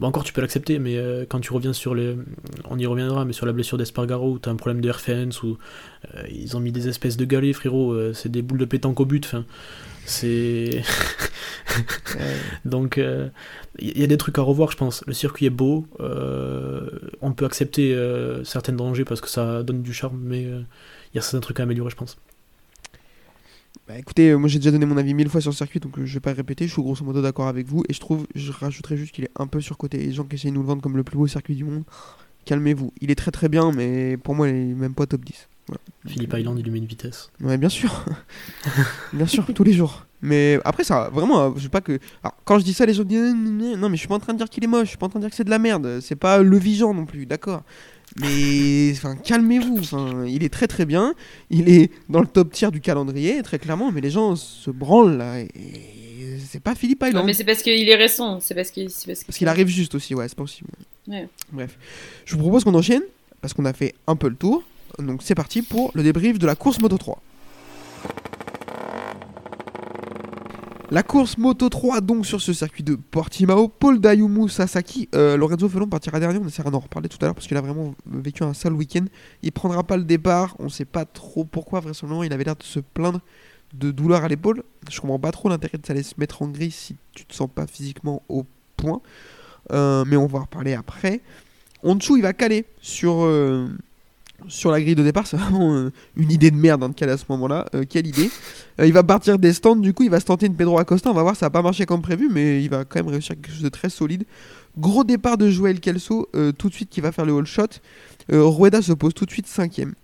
bon, 0.00 0.06
encore 0.08 0.24
tu 0.24 0.32
peux 0.32 0.40
l'accepter, 0.40 0.78
mais 0.78 0.96
euh, 0.96 1.24
quand 1.28 1.40
tu 1.40 1.52
reviens 1.52 1.72
sur 1.72 1.94
les. 1.94 2.16
On 2.68 2.78
y 2.78 2.86
reviendra, 2.86 3.24
mais 3.24 3.32
sur 3.32 3.46
la 3.46 3.52
blessure 3.52 3.78
d'Espargaro 3.78 4.32
où 4.32 4.38
t'as 4.38 4.50
un 4.50 4.56
problème 4.56 4.80
de 4.80 4.90
RFNs, 4.90 5.42
où 5.42 5.58
euh, 6.14 6.22
ils 6.30 6.56
ont 6.56 6.60
mis 6.60 6.72
des 6.72 6.88
espèces 6.88 7.16
de 7.16 7.24
galets, 7.24 7.54
frérot, 7.54 7.92
euh, 7.92 8.12
c'est 8.14 8.30
des 8.30 8.42
boules 8.42 8.58
de 8.58 8.64
pétanque 8.64 9.00
au 9.00 9.04
but, 9.04 9.24
enfin. 9.26 9.44
C'est. 10.06 10.82
Donc, 12.64 12.98
il 13.78 13.98
y 13.98 14.04
a 14.04 14.06
des 14.06 14.16
trucs 14.16 14.38
à 14.38 14.42
revoir, 14.42 14.70
je 14.70 14.76
pense. 14.76 15.04
Le 15.06 15.12
circuit 15.12 15.46
est 15.46 15.50
beau, 15.50 15.86
euh, 16.00 16.88
on 17.20 17.32
peut 17.32 17.44
accepter 17.44 17.94
euh, 17.94 18.44
certains 18.44 18.72
dangers 18.72 19.04
parce 19.04 19.20
que 19.20 19.28
ça 19.28 19.62
donne 19.62 19.82
du 19.82 19.92
charme, 19.92 20.18
mais 20.22 20.44
euh, 20.46 20.62
il 21.12 21.16
y 21.16 21.18
a 21.18 21.22
certains 21.22 21.40
trucs 21.40 21.60
à 21.60 21.64
améliorer, 21.64 21.90
je 21.90 21.96
pense. 21.96 22.16
Bah 23.86 23.98
écoutez, 23.98 24.30
euh, 24.30 24.36
moi 24.36 24.48
j'ai 24.48 24.58
déjà 24.58 24.72
donné 24.72 24.86
mon 24.86 24.96
avis 24.96 25.14
mille 25.14 25.28
fois 25.28 25.40
sur 25.40 25.50
le 25.50 25.56
circuit, 25.56 25.78
donc 25.78 25.98
euh, 25.98 26.06
je 26.06 26.14
vais 26.14 26.20
pas 26.20 26.30
le 26.30 26.36
répéter. 26.36 26.66
Je 26.66 26.72
suis 26.72 26.82
grosso 26.82 27.04
modo 27.04 27.22
d'accord 27.22 27.46
avec 27.48 27.66
vous. 27.66 27.84
Et 27.88 27.92
je 27.92 28.00
trouve, 28.00 28.26
je 28.34 28.50
rajouterais 28.50 28.96
juste 28.96 29.12
qu'il 29.12 29.24
est 29.24 29.30
un 29.36 29.46
peu 29.46 29.60
surcoté. 29.60 29.98
Les 29.98 30.12
gens 30.12 30.24
qui 30.24 30.36
essayent 30.36 30.50
de 30.50 30.56
nous 30.56 30.62
le 30.62 30.68
vendre 30.68 30.82
comme 30.82 30.96
le 30.96 31.04
plus 31.04 31.18
beau 31.18 31.26
circuit 31.26 31.54
du 31.54 31.64
monde, 31.64 31.84
calmez-vous. 32.46 32.92
Il 33.00 33.10
est 33.10 33.14
très 33.14 33.30
très 33.30 33.48
bien, 33.48 33.72
mais 33.72 34.16
pour 34.16 34.34
moi, 34.34 34.48
il 34.48 34.54
est 34.56 34.74
même 34.74 34.94
pas 34.94 35.06
top 35.06 35.24
10. 35.24 35.48
Voilà. 35.68 35.80
Philippe 36.06 36.34
Island, 36.36 36.58
il 36.58 36.64
lui 36.64 36.70
met 36.70 36.78
une 36.78 36.86
vitesse. 36.86 37.30
Ouais, 37.40 37.58
bien 37.58 37.68
sûr. 37.68 38.04
bien 39.12 39.26
sûr, 39.26 39.44
tous 39.54 39.64
les 39.64 39.72
jours. 39.72 40.06
Mais 40.22 40.58
après, 40.64 40.84
ça, 40.84 41.10
vraiment, 41.12 41.40
euh, 41.40 41.50
je 41.56 41.62
sais 41.64 41.68
pas 41.68 41.80
que. 41.80 41.98
Alors, 42.22 42.36
quand 42.44 42.58
je 42.58 42.64
dis 42.64 42.72
ça, 42.72 42.86
les 42.86 42.94
gens 42.94 43.04
disent 43.04 43.34
non, 43.34 43.88
mais 43.88 43.96
je 43.96 44.00
suis 44.00 44.08
pas 44.08 44.14
en 44.14 44.18
train 44.20 44.32
de 44.32 44.38
dire 44.38 44.48
qu'il 44.48 44.62
est 44.64 44.68
moche, 44.68 44.84
je 44.84 44.88
suis 44.90 44.98
pas 44.98 45.06
en 45.06 45.08
train 45.08 45.18
de 45.18 45.24
dire 45.24 45.30
que 45.30 45.36
c'est 45.36 45.44
de 45.44 45.50
la 45.50 45.58
merde. 45.58 45.98
C'est 46.00 46.16
pas 46.16 46.38
le 46.42 46.56
Vigeant 46.58 46.94
non 46.94 47.04
plus, 47.04 47.26
d'accord. 47.26 47.62
Mais 48.20 48.92
enfin, 48.96 49.16
calmez-vous. 49.16 49.78
Enfin, 49.80 50.24
il 50.26 50.42
est 50.44 50.48
très 50.52 50.66
très 50.68 50.86
bien. 50.86 51.14
Il 51.50 51.68
est 51.68 51.90
dans 52.08 52.20
le 52.20 52.26
top 52.26 52.52
tier 52.52 52.70
du 52.70 52.80
calendrier, 52.80 53.42
très 53.42 53.58
clairement. 53.58 53.90
Mais 53.92 54.00
les 54.00 54.10
gens 54.10 54.36
se 54.36 54.70
branlent 54.70 55.18
là. 55.18 55.40
Et 55.40 56.38
c'est 56.48 56.60
pas 56.62 56.74
Philippe 56.74 57.02
Non, 57.02 57.08
Island. 57.08 57.26
mais 57.26 57.34
c'est 57.34 57.44
parce 57.44 57.62
qu'il 57.62 57.88
est 57.88 57.94
récent. 57.96 58.38
C'est 58.40 58.54
parce 58.54 58.70
qu'il. 58.70 58.88
c'est 58.90 59.06
Parce, 59.08 59.20
que- 59.20 59.26
Parce 59.26 59.38
qu'il 59.38 59.48
arrive 59.48 59.66
juste 59.68 59.94
aussi, 59.96 60.14
ouais, 60.14 60.28
c'est 60.28 60.36
possible. 60.36 60.70
Ouais. 61.08 61.28
Bref. 61.52 61.76
Je 62.24 62.34
vous 62.36 62.40
propose 62.42 62.64
qu'on 62.64 62.74
enchaîne, 62.74 63.02
parce 63.40 63.52
qu'on 63.52 63.64
a 63.64 63.72
fait 63.72 63.94
un 64.06 64.16
peu 64.16 64.28
le 64.28 64.36
tour. 64.36 64.62
Donc 64.98 65.22
c'est 65.22 65.34
parti 65.34 65.62
pour 65.62 65.90
le 65.94 66.02
débrief 66.02 66.38
de 66.38 66.46
la 66.46 66.54
course 66.54 66.80
Moto 66.80 66.98
3. 66.98 67.22
La 70.92 71.02
course 71.02 71.36
Moto 71.36 71.68
3 71.68 72.00
donc 72.00 72.26
sur 72.26 72.40
ce 72.40 72.52
circuit 72.52 72.84
de 72.84 72.94
Portimao, 72.94 73.66
Paul 73.66 73.98
Dayumu 74.00 74.48
Sasaki, 74.48 75.08
euh, 75.16 75.36
Lorenzo 75.36 75.68
Felon 75.68 75.88
partira 75.88 76.20
dernier, 76.20 76.38
on 76.38 76.46
essaiera 76.46 76.70
d'en 76.70 76.78
reparler 76.78 77.08
tout 77.08 77.18
à 77.22 77.24
l'heure 77.24 77.34
parce 77.34 77.48
qu'il 77.48 77.56
a 77.56 77.60
vraiment 77.60 77.96
vécu 78.06 78.44
un 78.44 78.54
sale 78.54 78.72
week-end. 78.72 79.04
Il 79.42 79.50
prendra 79.50 79.82
pas 79.82 79.96
le 79.96 80.04
départ, 80.04 80.54
on 80.60 80.68
sait 80.68 80.84
pas 80.84 81.04
trop 81.04 81.44
pourquoi, 81.44 81.80
vraisemblablement 81.80 82.22
il 82.22 82.32
avait 82.32 82.44
l'air 82.44 82.54
de 82.54 82.62
se 82.62 82.78
plaindre 82.78 83.20
de 83.74 83.90
douleur 83.90 84.22
à 84.22 84.28
l'épaule. 84.28 84.62
Je 84.88 85.00
comprends 85.00 85.18
pas 85.18 85.32
trop 85.32 85.48
l'intérêt 85.48 85.78
de 85.78 85.84
s'aller 85.84 86.04
se 86.04 86.14
mettre 86.18 86.42
en 86.42 86.46
gris 86.46 86.70
si 86.70 86.94
tu 87.12 87.24
te 87.24 87.34
sens 87.34 87.48
pas 87.52 87.66
physiquement 87.66 88.22
au 88.28 88.46
point. 88.76 89.00
Euh, 89.72 90.04
mais 90.06 90.16
on 90.16 90.26
va 90.26 90.38
en 90.38 90.42
reparler 90.42 90.74
après. 90.74 91.20
Honshu 91.82 92.16
il 92.16 92.22
va 92.22 92.32
caler 92.32 92.64
sur, 92.80 93.24
euh, 93.24 93.68
sur 94.48 94.70
la 94.70 94.80
grille 94.80 94.94
de 94.94 95.02
départ. 95.02 95.26
C'est 95.26 95.36
vraiment 95.36 95.74
euh, 95.74 95.90
une 96.16 96.30
idée 96.30 96.50
de 96.50 96.56
merde 96.56 96.82
hein, 96.82 96.88
de 96.88 96.94
caler 96.94 97.12
à 97.12 97.16
ce 97.16 97.24
moment-là. 97.30 97.66
Euh, 97.74 97.84
quelle 97.88 98.06
idée. 98.06 98.30
Euh, 98.80 98.86
il 98.86 98.92
va 98.92 99.02
partir 99.02 99.38
des 99.38 99.52
stands, 99.52 99.76
du 99.76 99.92
coup 99.92 100.02
il 100.02 100.10
va 100.10 100.20
se 100.20 100.26
tenter 100.26 100.46
une 100.46 100.56
Pedro 100.56 100.78
Acosta. 100.78 101.10
On 101.10 101.14
va 101.14 101.22
voir, 101.22 101.36
ça 101.36 101.46
n'a 101.46 101.50
pas 101.50 101.62
marché 101.62 101.86
comme 101.86 102.02
prévu, 102.02 102.28
mais 102.30 102.62
il 102.62 102.70
va 102.70 102.84
quand 102.84 102.98
même 102.98 103.08
réussir 103.08 103.34
quelque 103.34 103.52
chose 103.52 103.62
de 103.62 103.68
très 103.68 103.88
solide. 103.88 104.24
Gros 104.78 105.04
départ 105.04 105.38
de 105.38 105.48
Joël 105.48 105.80
Kelso, 105.80 106.28
tout 106.58 106.68
de 106.68 106.74
suite 106.74 106.90
qui 106.90 107.00
va 107.00 107.10
faire 107.10 107.24
le 107.24 107.34
all 107.34 107.46
shot. 107.46 107.68
Rueda 108.28 108.82
se 108.82 108.92
pose 108.92 109.14
tout 109.14 109.24
de 109.24 109.30
suite 109.30 109.46
cinquième. 109.46 109.94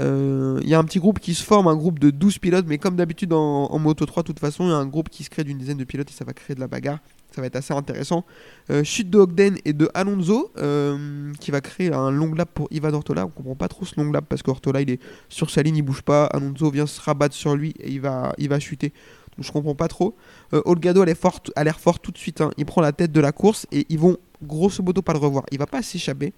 Il 0.00 0.66
y 0.66 0.72
a 0.72 0.78
un 0.78 0.84
petit 0.84 0.98
groupe 0.98 1.20
qui 1.20 1.34
se 1.34 1.42
forme, 1.42 1.66
un 1.66 1.76
groupe 1.76 1.98
de 1.98 2.08
12 2.08 2.38
pilotes, 2.38 2.64
mais 2.66 2.78
comme 2.78 2.96
d'habitude 2.96 3.34
en, 3.34 3.66
en 3.66 3.78
Moto 3.78 4.06
3, 4.06 4.22
de 4.22 4.26
toute 4.28 4.40
façon, 4.40 4.64
il 4.64 4.70
y 4.70 4.72
a 4.72 4.76
un 4.76 4.86
groupe 4.86 5.10
qui 5.10 5.24
se 5.24 5.30
crée 5.30 5.44
d'une 5.44 5.58
dizaine 5.58 5.76
de 5.76 5.84
pilotes 5.84 6.08
et 6.10 6.14
ça 6.14 6.24
va 6.24 6.32
créer 6.32 6.54
de 6.54 6.60
la 6.60 6.68
bagarre. 6.68 7.00
Ça 7.34 7.40
va 7.40 7.48
être 7.48 7.56
assez 7.56 7.74
intéressant. 7.74 8.24
Euh, 8.70 8.84
chute 8.84 9.10
de 9.10 9.18
Ogden 9.18 9.56
et 9.64 9.72
de 9.72 9.90
Alonso 9.92 10.52
euh, 10.56 11.32
qui 11.40 11.50
va 11.50 11.60
créer 11.60 11.92
un 11.92 12.12
long 12.12 12.32
lap 12.32 12.48
pour 12.54 12.68
Ivan 12.70 12.92
Ortola. 12.92 13.26
On 13.26 13.28
comprend 13.28 13.56
pas 13.56 13.66
trop 13.66 13.84
ce 13.84 14.00
long 14.00 14.12
lap 14.12 14.24
parce 14.28 14.44
qu'Ortola 14.44 14.82
il 14.82 14.90
est 14.90 15.00
sur 15.28 15.50
sa 15.50 15.62
ligne, 15.62 15.78
il 15.78 15.82
bouge 15.82 16.02
pas. 16.02 16.26
Alonso 16.26 16.70
vient 16.70 16.86
se 16.86 17.00
rabattre 17.00 17.34
sur 17.34 17.56
lui 17.56 17.74
et 17.80 17.90
il 17.90 18.00
va, 18.00 18.60
chuter. 18.60 18.92
Donc 19.36 19.44
je 19.44 19.50
comprends 19.50 19.74
pas 19.74 19.88
trop. 19.88 20.14
Euh, 20.52 20.62
Olgado 20.64 21.02
a 21.02 21.06
l'air 21.64 21.76
tout 22.00 22.12
de 22.12 22.18
suite. 22.18 22.40
hein. 22.40 22.52
Il 22.56 22.66
prend 22.66 22.80
la 22.80 22.92
tête 22.92 23.10
de 23.10 23.20
la 23.20 23.32
course 23.32 23.66
et 23.72 23.84
ils 23.88 23.98
vont 23.98 24.16
grosso 24.40 24.80
modo 24.84 25.02
pas 25.02 25.12
le 25.12 25.18
revoir. 25.18 25.44
Il 25.50 25.58
va 25.58 25.66
pas 25.66 25.82
s'échapper. 25.82 26.32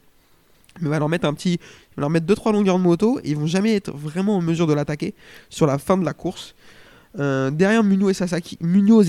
Mais 0.80 0.88
va 0.88 0.98
leur 0.98 1.10
mettre 1.10 1.26
un 1.26 1.34
petit, 1.34 1.54
il 1.54 1.96
va 1.96 2.02
leur 2.02 2.10
mettre 2.10 2.26
2-3 2.26 2.52
longueurs 2.52 2.78
de 2.78 2.82
moto 2.82 3.18
et 3.22 3.30
ils 3.30 3.36
vont 3.36 3.46
jamais 3.46 3.74
être 3.74 3.92
vraiment 3.92 4.36
en 4.36 4.40
mesure 4.40 4.66
de 4.66 4.72
l'attaquer 4.72 5.14
sur 5.50 5.66
la 5.66 5.76
fin 5.76 5.98
de 5.98 6.06
la 6.06 6.14
course. 6.14 6.54
Euh, 7.18 7.50
derrière 7.50 7.82
Munoz 7.82 8.10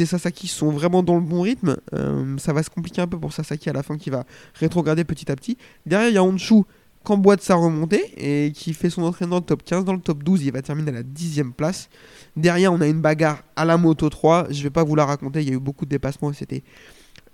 et 0.02 0.06
Sasaki, 0.06 0.48
sont 0.48 0.72
vraiment 0.72 1.04
dans 1.04 1.16
le 1.16 1.22
bon 1.22 1.42
rythme. 1.42 1.78
Euh, 1.94 2.38
ça 2.38 2.54
va 2.54 2.64
se 2.64 2.70
compliquer 2.70 3.02
un 3.02 3.08
peu 3.08 3.20
pour 3.20 3.34
Sasaki 3.34 3.70
à 3.70 3.74
la 3.74 3.84
fin 3.84 3.98
qui 3.98 4.10
va 4.10 4.26
rétrograder 4.56 5.04
petit 5.04 5.32
à 5.32 5.36
petit. 5.36 5.58
Derrière 5.86 6.10
il 6.10 6.16
y 6.16 6.18
a 6.18 6.24
Honshu 6.24 6.64
qui 7.06 7.12
emboîte 7.12 7.42
sa 7.42 7.56
remontée 7.56 8.14
et 8.18 8.52
qui 8.52 8.74
fait 8.74 8.90
son 8.90 9.04
entraînement 9.04 9.36
dans 9.36 9.42
le 9.42 9.46
top 9.46 9.64
15. 9.64 9.86
Dans 9.86 9.94
le 9.94 10.00
top 10.00 10.24
12 10.24 10.44
il 10.44 10.52
va 10.52 10.62
terminer 10.62 10.90
à 10.90 10.96
la 10.96 11.04
10ème 11.04 11.52
place. 11.52 11.90
Derrière 12.36 12.74
on 12.74 12.82
a 12.82 12.88
une 12.88 13.02
bagarre 13.02 13.44
à 13.56 13.66
la 13.66 13.78
moto 13.78 14.10
3. 14.10 14.48
Je 14.52 14.64
vais 14.64 14.70
pas 14.70 14.84
vous 14.84 14.96
la 14.96 15.06
raconter, 15.06 15.42
il 15.42 15.50
y 15.50 15.52
a 15.52 15.56
eu 15.56 15.60
beaucoup 15.60 15.86
de 15.86 15.90
dépassements 15.90 16.32
et 16.32 16.36
c'était 16.36 16.64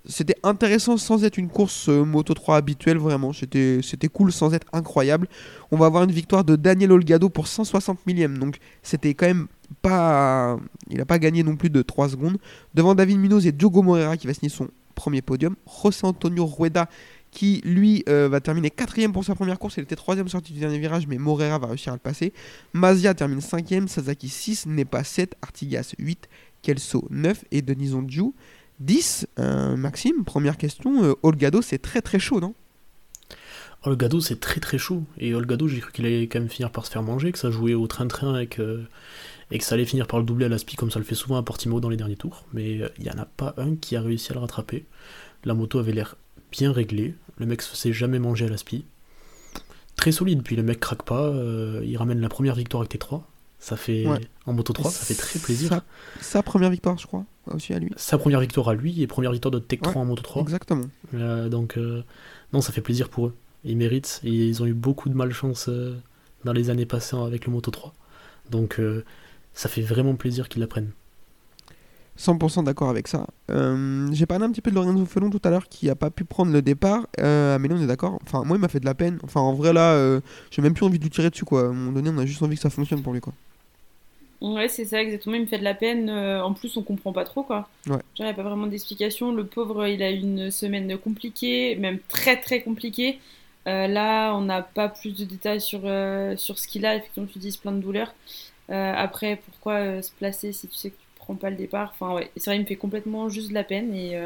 c'était 0.06 0.36
intéressant 0.44 0.98
sans 0.98 1.24
être 1.24 1.38
une 1.38 1.50
course 1.50 1.88
euh, 1.88 2.04
Moto 2.04 2.34
3 2.34 2.58
habituelle, 2.58 2.98
vraiment. 2.98 3.32
C'était 3.32 4.08
cool 4.12 4.32
sans 4.32 4.54
être 4.54 4.68
incroyable. 4.74 5.28
On 5.72 5.78
va 5.78 5.86
avoir 5.86 6.04
une 6.04 6.12
victoire 6.12 6.44
de 6.44 6.56
Daniel 6.56 6.92
Olgado 6.92 7.30
pour 7.30 7.48
160 7.48 8.06
millième. 8.06 8.38
Donc 8.38 8.58
c'était 8.82 9.14
quand 9.14 9.28
même 9.28 9.48
pas. 9.82 10.58
Il 10.90 10.98
n'a 10.98 11.06
pas 11.06 11.20
gagné 11.20 11.44
non 11.44 11.56
plus 11.56 11.70
de 11.70 11.82
3 11.82 12.10
secondes. 12.10 12.38
Devant 12.74 12.96
David 12.96 13.18
Munoz 13.18 13.48
et 13.48 13.54
Diogo 13.54 13.82
Moreira 13.82 14.18
qui 14.18 14.28
va 14.28 14.34
signer 14.34 14.50
son 14.50 14.68
premier 14.94 15.22
podium. 15.22 15.56
José 15.82 16.00
Antonio 16.04 16.46
Rueda 16.46 16.90
qui 17.32 17.62
lui 17.66 18.04
euh, 18.10 18.30
va 18.30 18.42
terminer 18.42 18.70
quatrième 18.70 19.14
pour 19.14 19.24
sa 19.24 19.36
première 19.36 19.58
course. 19.58 19.78
Il 19.78 19.84
était 19.84 19.96
troisième 19.96 20.28
sorti 20.28 20.54
du 20.54 20.60
dernier 20.60 20.80
virage, 20.80 21.08
mais 21.08 21.18
Moreira 21.18 21.58
va 21.58 21.68
réussir 21.68 21.94
à 21.94 21.96
le 21.96 22.00
passer. 22.00 22.32
Mazia 22.74 23.14
termine 23.14 23.42
cinquième, 23.42 23.88
Sasaki 23.88 24.30
6, 24.30 24.68
Nepa 24.68 25.04
7, 25.04 25.36
Artigas 25.42 25.96
8, 25.98 26.30
Kelso 26.62 27.08
9 27.10 27.46
et 27.52 27.64
Denison 27.64 28.06
Ju 28.08 28.34
10. 28.84 29.28
Euh, 29.40 29.76
Maxime, 29.76 30.24
première 30.26 30.58
question. 30.58 31.04
euh, 31.04 31.14
Olgado, 31.24 31.62
c'est 31.62 31.80
très 31.80 32.02
très 32.02 32.20
chaud, 32.20 32.40
non? 32.40 32.54
Olgado, 33.84 34.22
c'est 34.22 34.40
très 34.40 34.60
très 34.60 34.78
chaud. 34.78 35.04
Et 35.18 35.34
Olgado, 35.34 35.68
j'ai 35.68 35.80
cru 35.80 35.92
qu'il 35.92 36.06
allait 36.06 36.24
quand 36.28 36.40
même 36.40 36.50
finir 36.50 36.72
par 36.72 36.86
se 36.86 36.92
faire 36.92 37.04
manger, 37.04 37.32
que 37.32 37.40
ça 37.40 37.52
jouait 37.52 37.74
au 37.74 37.86
train-train 37.88 38.34
avec, 38.34 38.60
et 39.52 39.58
que 39.58 39.64
ça 39.66 39.76
allait 39.76 39.86
finir 39.86 40.08
par 40.08 40.20
le 40.20 40.26
doubler 40.26 40.46
à 40.46 40.50
l'aspi 40.50 40.76
comme 40.78 40.90
ça 40.90 41.00
le 41.00 41.06
fait 41.06 41.16
souvent 41.16 41.36
à 41.36 41.44
Portimao 41.44 41.80
dans 41.82 41.90
les 41.90 41.98
derniers 41.98 42.16
tours. 42.16 42.46
Mais 42.54 42.80
euh, 42.82 42.90
il 42.98 43.04
n'y 43.04 43.12
en 43.12 43.18
a 43.18 43.26
pas 43.26 43.54
un 43.58 43.76
qui 43.76 43.96
a 43.98 44.02
réussi 44.02 44.32
à 44.32 44.36
le 44.36 44.40
rattraper. 44.42 44.86
La 45.44 45.54
moto 45.54 45.80
avait 45.80 45.92
l'air 45.92 46.16
bien 46.52 46.72
réglée. 46.72 47.14
Le 47.38 47.46
mec 47.46 47.62
se 47.62 47.76
fait 47.76 47.92
jamais 47.94 48.20
manger 48.20 48.46
à 48.46 48.50
l'aspi. 48.50 48.86
Très 49.98 50.12
solide. 50.14 50.44
Puis 50.44 50.56
le 50.56 50.64
mec 50.64 50.80
craque 50.80 51.04
pas. 51.04 51.24
euh, 51.28 51.82
il 51.84 51.98
ramène 51.98 52.22
la 52.22 52.30
première 52.30 52.56
victoire 52.56 52.82
avec 52.82 52.94
T3. 52.98 53.22
Ça 53.60 53.76
fait 53.78 54.06
Ouais. 54.08 54.20
en 54.46 54.54
moto 54.54 54.72
3, 54.74 54.92
ça 54.92 55.06
fait 55.06 55.14
très 55.16 55.40
plaisir. 55.40 55.70
Sa, 55.70 55.84
sa 56.22 56.44
première 56.44 56.70
victoire, 56.70 56.98
je 56.98 57.08
crois, 57.08 57.26
aussi 57.52 57.74
à 57.74 57.80
lui. 57.80 57.92
Sa 57.98 58.18
première 58.18 58.40
victoire 58.40 58.70
à 58.70 58.74
lui 58.74 59.02
et 59.02 59.08
première 59.08 59.32
victoire 59.32 59.52
de 59.52 59.60
Tech 59.60 59.80
3 59.82 59.94
Ouais, 59.94 60.00
en 60.00 60.06
moto 60.06 60.22
3. 60.22 60.42
Exactement. 60.44 60.86
Euh, 61.14 61.50
donc, 61.50 61.78
euh, 61.78 62.04
non, 62.54 62.62
ça 62.62 62.72
fait 62.72 62.82
plaisir 62.82 63.10
pour 63.10 63.28
eux. 63.28 63.36
Ils 63.64 63.78
méritent. 63.78 64.22
Et 64.24 64.32
ils 64.32 64.62
ont 64.62 64.66
eu 64.66 64.74
beaucoup 64.74 65.10
de 65.10 65.16
malchance 65.16 65.68
euh, 65.70 65.96
dans 66.46 66.54
les 66.54 66.70
années 66.70 66.86
passées 66.86 67.16
avec 67.16 67.46
le 67.46 67.52
Moto 67.52 67.72
3. 67.72 67.94
Donc, 68.50 68.80
ça 69.54 69.70
fait 69.70 69.82
vraiment 69.82 70.16
plaisir 70.16 70.50
qu'ils 70.50 70.60
l'apprennent. 70.60 70.92
100% 72.20 72.66
d'accord 72.66 72.90
avec 72.90 73.08
ça. 73.08 73.26
J'ai 73.48 74.26
parlé 74.26 74.44
un 74.44 74.52
petit 74.52 74.62
peu 74.62 74.70
de 74.70 74.76
Lorenzo 74.76 75.06
Felon 75.06 75.30
tout 75.30 75.42
à 75.46 75.50
l'heure 75.50 75.70
qui 75.70 75.90
a 75.90 75.96
pas 75.96 76.12
pu 76.12 76.26
prendre 76.26 76.52
le 76.52 76.62
départ. 76.62 77.08
Mais 77.18 77.58
là, 77.58 77.76
on 77.76 77.82
est 77.82 77.88
d'accord. 77.88 78.20
Enfin, 78.24 78.44
moi, 78.44 78.58
il 78.58 78.60
m'a 78.60 78.68
fait 78.68 78.82
de 78.82 78.86
la 78.86 78.94
peine. 78.94 79.18
Enfin, 79.24 79.40
en 79.40 79.54
vrai, 79.54 79.72
là, 79.72 80.20
j'ai 80.52 80.62
même 80.62 80.74
plus 80.74 80.86
envie 80.86 81.00
de 81.00 81.04
lui 81.04 81.10
tirer 81.10 81.30
dessus, 81.30 81.46
quoi. 81.46 81.62
À 81.62 81.66
un 81.68 81.74
moment 81.74 81.94
donné, 81.94 82.10
on 82.10 82.18
a 82.18 82.26
juste 82.26 82.44
envie 82.44 82.58
que 82.58 82.62
ça 82.62 82.70
fonctionne 82.70 83.02
pour 83.02 83.14
lui, 83.14 83.22
quoi. 83.22 83.34
Ouais, 84.44 84.68
c'est 84.68 84.84
ça, 84.84 85.02
exactement. 85.02 85.36
Il 85.36 85.44
me 85.44 85.48
fait 85.48 85.58
de 85.58 85.64
la 85.64 85.74
peine. 85.74 86.10
Euh, 86.10 86.44
en 86.44 86.54
plus, 86.54 86.76
on 86.76 86.84
comprend 86.84 87.14
pas 87.14 87.24
trop, 87.24 87.44
quoi. 87.44 87.70
Ouais. 87.88 87.94
Genre, 87.94 88.02
il 88.20 88.24
n'y 88.24 88.30
a 88.30 88.34
pas 88.34 88.44
vraiment 88.44 88.68
d'explication. 88.68 89.32
Le 89.32 89.46
pauvre, 89.46 89.88
il 89.88 90.04
a 90.04 90.12
eu 90.12 90.20
une 90.20 90.52
semaine 90.52 90.98
compliquée, 90.98 91.76
même 91.76 92.00
très 92.10 92.40
très 92.40 92.62
compliquée. 92.62 93.20
Euh, 93.68 93.88
là, 93.88 94.34
on 94.36 94.42
n'a 94.42 94.62
pas 94.62 94.90
plus 94.90 95.16
de 95.16 95.24
détails 95.24 95.62
sur, 95.62 95.82
euh, 95.86 96.36
sur 96.36 96.60
ce 96.60 96.68
qu'il 96.68 96.86
a. 96.86 96.96
Effectivement, 96.98 97.30
tu 97.32 97.40
dis 97.40 97.58
plein 97.58 97.72
de 97.72 97.80
douleurs. 97.80 98.14
Euh, 98.70 98.94
après, 98.96 99.38
pourquoi 99.46 100.02
se 100.02 100.12
placer 100.12 100.52
si 100.52 100.68
tu 100.68 100.76
sais 100.76 100.90
que 100.90 100.96
tu 100.96 101.08
prends 101.16 101.36
pas 101.36 101.50
le 101.50 101.56
départ? 101.56 101.94
Enfin, 101.94 102.14
ouais, 102.14 102.30
c'est 102.36 102.50
vrai, 102.50 102.58
il 102.58 102.62
me 102.62 102.66
fait 102.66 102.76
complètement 102.76 103.30
juste 103.30 103.50
de 103.50 103.54
la 103.54 103.64
peine. 103.64 103.96
Et 103.96 104.20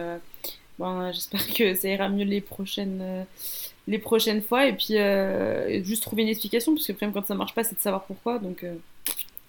bon, 0.80 1.12
j'espère 1.14 1.46
que 1.54 1.76
ça 1.76 1.90
ira 1.90 2.10
mieux 2.10 2.26
les 2.26 2.42
prochaines, 2.42 3.26
les 3.88 4.00
prochaines 4.00 4.42
fois. 4.42 4.66
Et 4.68 4.74
puis, 4.74 4.96
juste 5.84 6.04
trouver 6.04 6.24
une 6.24 6.30
explication, 6.30 6.74
parce 6.74 6.88
que 6.88 6.94
quand 7.06 7.28
ça 7.28 7.36
marche 7.36 7.54
pas, 7.54 7.64
c'est 7.64 7.76
de 7.76 7.82
savoir 7.82 8.06
pourquoi. 8.06 8.40
Donc, 8.40 8.66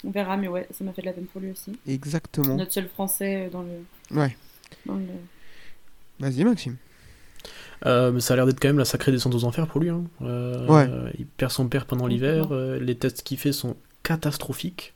on 0.04 0.10
verra. 0.10 0.36
Mais 0.36 0.48
ouais, 0.48 0.66
ça 0.70 0.84
m'a 0.84 0.92
fait 0.92 1.02
de 1.02 1.06
la 1.06 1.12
peine 1.12 1.26
pour 1.26 1.40
lui 1.40 1.50
aussi. 1.50 1.72
Exactement. 1.86 2.56
Notre 2.56 2.72
seul 2.72 2.88
français 2.88 3.46
euh, 3.46 3.50
dans 3.50 3.62
le. 3.62 4.16
Ouais. 4.18 4.36
dans 4.86 4.94
le- 4.94 5.04
Vas-y, 6.20 6.44
Maxime. 6.44 6.76
Euh, 7.86 8.10
mais 8.10 8.20
ça 8.20 8.34
a 8.34 8.36
l'air 8.36 8.46
d'être 8.46 8.58
quand 8.60 8.68
même 8.68 8.78
la 8.78 8.84
sacrée 8.84 9.12
descente 9.12 9.34
aux 9.34 9.44
enfers 9.44 9.66
pour 9.68 9.80
lui. 9.80 9.88
hein. 9.88 10.04
Euh, 10.22 10.66
Ouais. 10.66 10.88
Il 11.18 11.26
perd 11.26 11.52
son 11.52 11.68
père 11.68 11.86
pendant 11.86 12.06
l'hiver. 12.06 12.48
euh, 12.50 12.78
les 12.80 12.96
tests 12.96 13.22
qu'il 13.22 13.38
fait 13.38 13.52
sont 13.52 13.76
catastrophiques. 14.02 14.94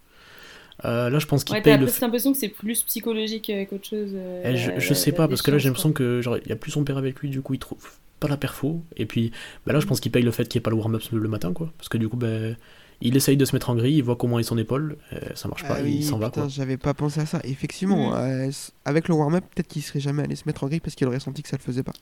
Euh, 0.85 1.11
là, 1.11 1.19
je 1.21 1.27
pense 1.27 1.45
qu'il 1.45 1.55
Ouais, 1.55 1.63
paye 1.63 1.77
le. 1.79 1.85
presque 1.85 2.01
l'impression 2.01 2.33
que 2.33 2.39
c'est 2.39 2.49
plus 2.49 2.83
psychologique 2.83 3.51
euh, 3.51 3.65
qu'autre 3.67 3.87
chose. 3.87 4.11
euh, 4.15 4.43
Eh, 4.45 4.57
je, 4.81 4.95
sais 4.95 5.13
pas, 5.13 5.29
parce 5.29 5.43
que 5.43 5.51
là 5.53 5.59
j'ai 5.59 5.69
l'impression 5.69 5.93
que 5.93 6.21
genre 6.23 6.39
il 6.39 6.49
y 6.49 6.53
a 6.53 6.57
plus 6.57 6.73
son 6.73 6.83
père 6.83 6.97
avec 6.99 7.21
lui, 7.21 7.29
du 7.31 7.41
coup 7.41 7.55
il 7.55 7.61
trouve 7.61 7.79
pas 8.19 8.27
la 8.27 8.37
perfo. 8.37 8.83
Et 8.97 9.07
puis 9.07 9.31
bah 9.65 9.73
là 9.73 9.79
je 9.81 9.87
pense 9.87 10.01
qu'il 10.01 10.11
paye 10.11 10.25
le 10.25 10.33
fait 10.33 10.49
qu'il 10.49 10.59
n'y 10.59 10.63
ait 10.63 10.65
pas 10.65 10.71
le 10.71 10.77
warm-up 10.77 11.03
le 11.13 11.29
matin, 11.29 11.53
quoi. 11.53 11.71
Parce 11.79 11.89
que 11.89 11.99
du 11.99 12.09
coup, 12.09 12.17
ben 12.17 12.57
il 13.03 13.17
essaye 13.17 13.37
de 13.37 13.45
se 13.45 13.55
mettre 13.55 13.71
en 13.71 13.75
grille, 13.77 13.97
il 13.99 14.03
voit 14.03 14.17
comment 14.17 14.39
est 14.39 14.43
son 14.45 14.57
épaule, 14.59 14.97
euh, 15.13 15.19
ça 15.35 15.49
marche 15.49 15.63
pas, 15.67 15.77
Ah 15.79 15.83
il 15.83 16.05
s'en 16.05 16.19
va, 16.19 16.31
putain. 16.31 16.49
J'avais 16.49 16.77
pas 16.77 16.95
pensé 16.95 17.21
à 17.21 17.27
ça. 17.27 17.41
Effectivement, 17.45 18.11
Mm. 18.11 18.15
euh, 18.17 18.51
avec 18.85 19.09
le 19.09 19.15
warm-up, 19.15 19.45
peut-être 19.55 19.69
qu'il 19.69 19.83
serait 19.83 20.01
jamais 20.01 20.23
allé 20.23 20.37
se 20.37 20.45
mettre 20.47 20.65
en 20.65 20.69
grille 20.69 20.81
parce 20.81 20.95
qu'il 20.95 21.07
aurait 21.07 21.21
senti 21.21 21.43
que 21.43 21.49
ça 21.49 21.57
le 21.57 21.63
faisait 21.63 21.83
pas. 21.83 21.93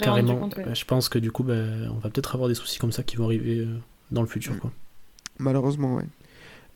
Carrément, 0.00 0.36
compte, 0.36 0.56
ouais. 0.56 0.66
euh, 0.68 0.74
je 0.74 0.84
pense 0.84 1.08
que 1.08 1.18
du 1.18 1.30
coup, 1.30 1.42
ben, 1.42 1.90
on 1.94 1.98
va 1.98 2.08
peut-être 2.10 2.34
avoir 2.34 2.48
des 2.48 2.54
soucis 2.54 2.78
comme 2.78 2.92
ça 2.92 3.02
qui 3.02 3.16
vont 3.16 3.24
arriver 3.26 3.66
dans 4.10 4.22
le 4.22 4.28
futur, 4.28 4.54
Mm. 4.54 4.58
quoi. 4.60 4.72
Malheureusement, 5.38 5.96
ouais. 5.96 6.04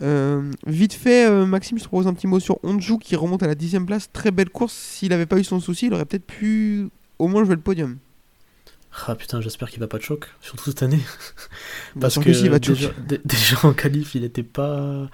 Euh, 0.01 0.53
vite 0.67 0.93
fait, 0.93 1.29
euh, 1.29 1.45
Maxime, 1.47 1.79
je 1.79 1.83
te 1.85 1.89
propose 1.89 2.07
un 2.07 2.15
petit 2.15 2.27
mot 2.29 2.39
sur 2.39 2.59
Onju 2.65 2.99
qui 2.99 3.17
remonte 3.17 3.43
à 3.43 3.47
la 3.49 3.55
dixième 3.55 3.85
place. 3.87 4.09
Très 4.13 4.31
belle 4.31 4.51
course. 4.51 4.73
S'il 4.73 5.13
avait 5.13 5.27
pas 5.27 5.39
eu 5.39 5.45
son 5.45 5.59
souci, 5.61 5.87
il 5.87 5.95
aurait 5.95 6.05
peut-être 6.05 6.27
pu 6.27 6.89
au 7.19 7.27
moins 7.29 7.45
jouer 7.45 7.57
le 7.57 7.61
podium. 7.61 7.99
Ah 9.07 9.15
putain, 9.15 9.41
j'espère 9.41 9.71
qu'il 9.71 9.81
va 9.81 9.87
pas 9.87 9.99
de 9.99 10.03
choc, 10.03 10.29
surtout 10.41 10.65
cette 10.71 10.83
année. 10.83 11.01
Bah, 11.95 12.03
Parce 12.03 12.15
sans 12.15 12.23
que 12.23 12.31
va 12.49 12.59
déjà, 12.59 12.91
déjà 13.25 13.57
en 13.63 13.73
qualif, 13.73 14.15
il 14.15 14.25
était 14.25 14.43
pas 14.43 15.09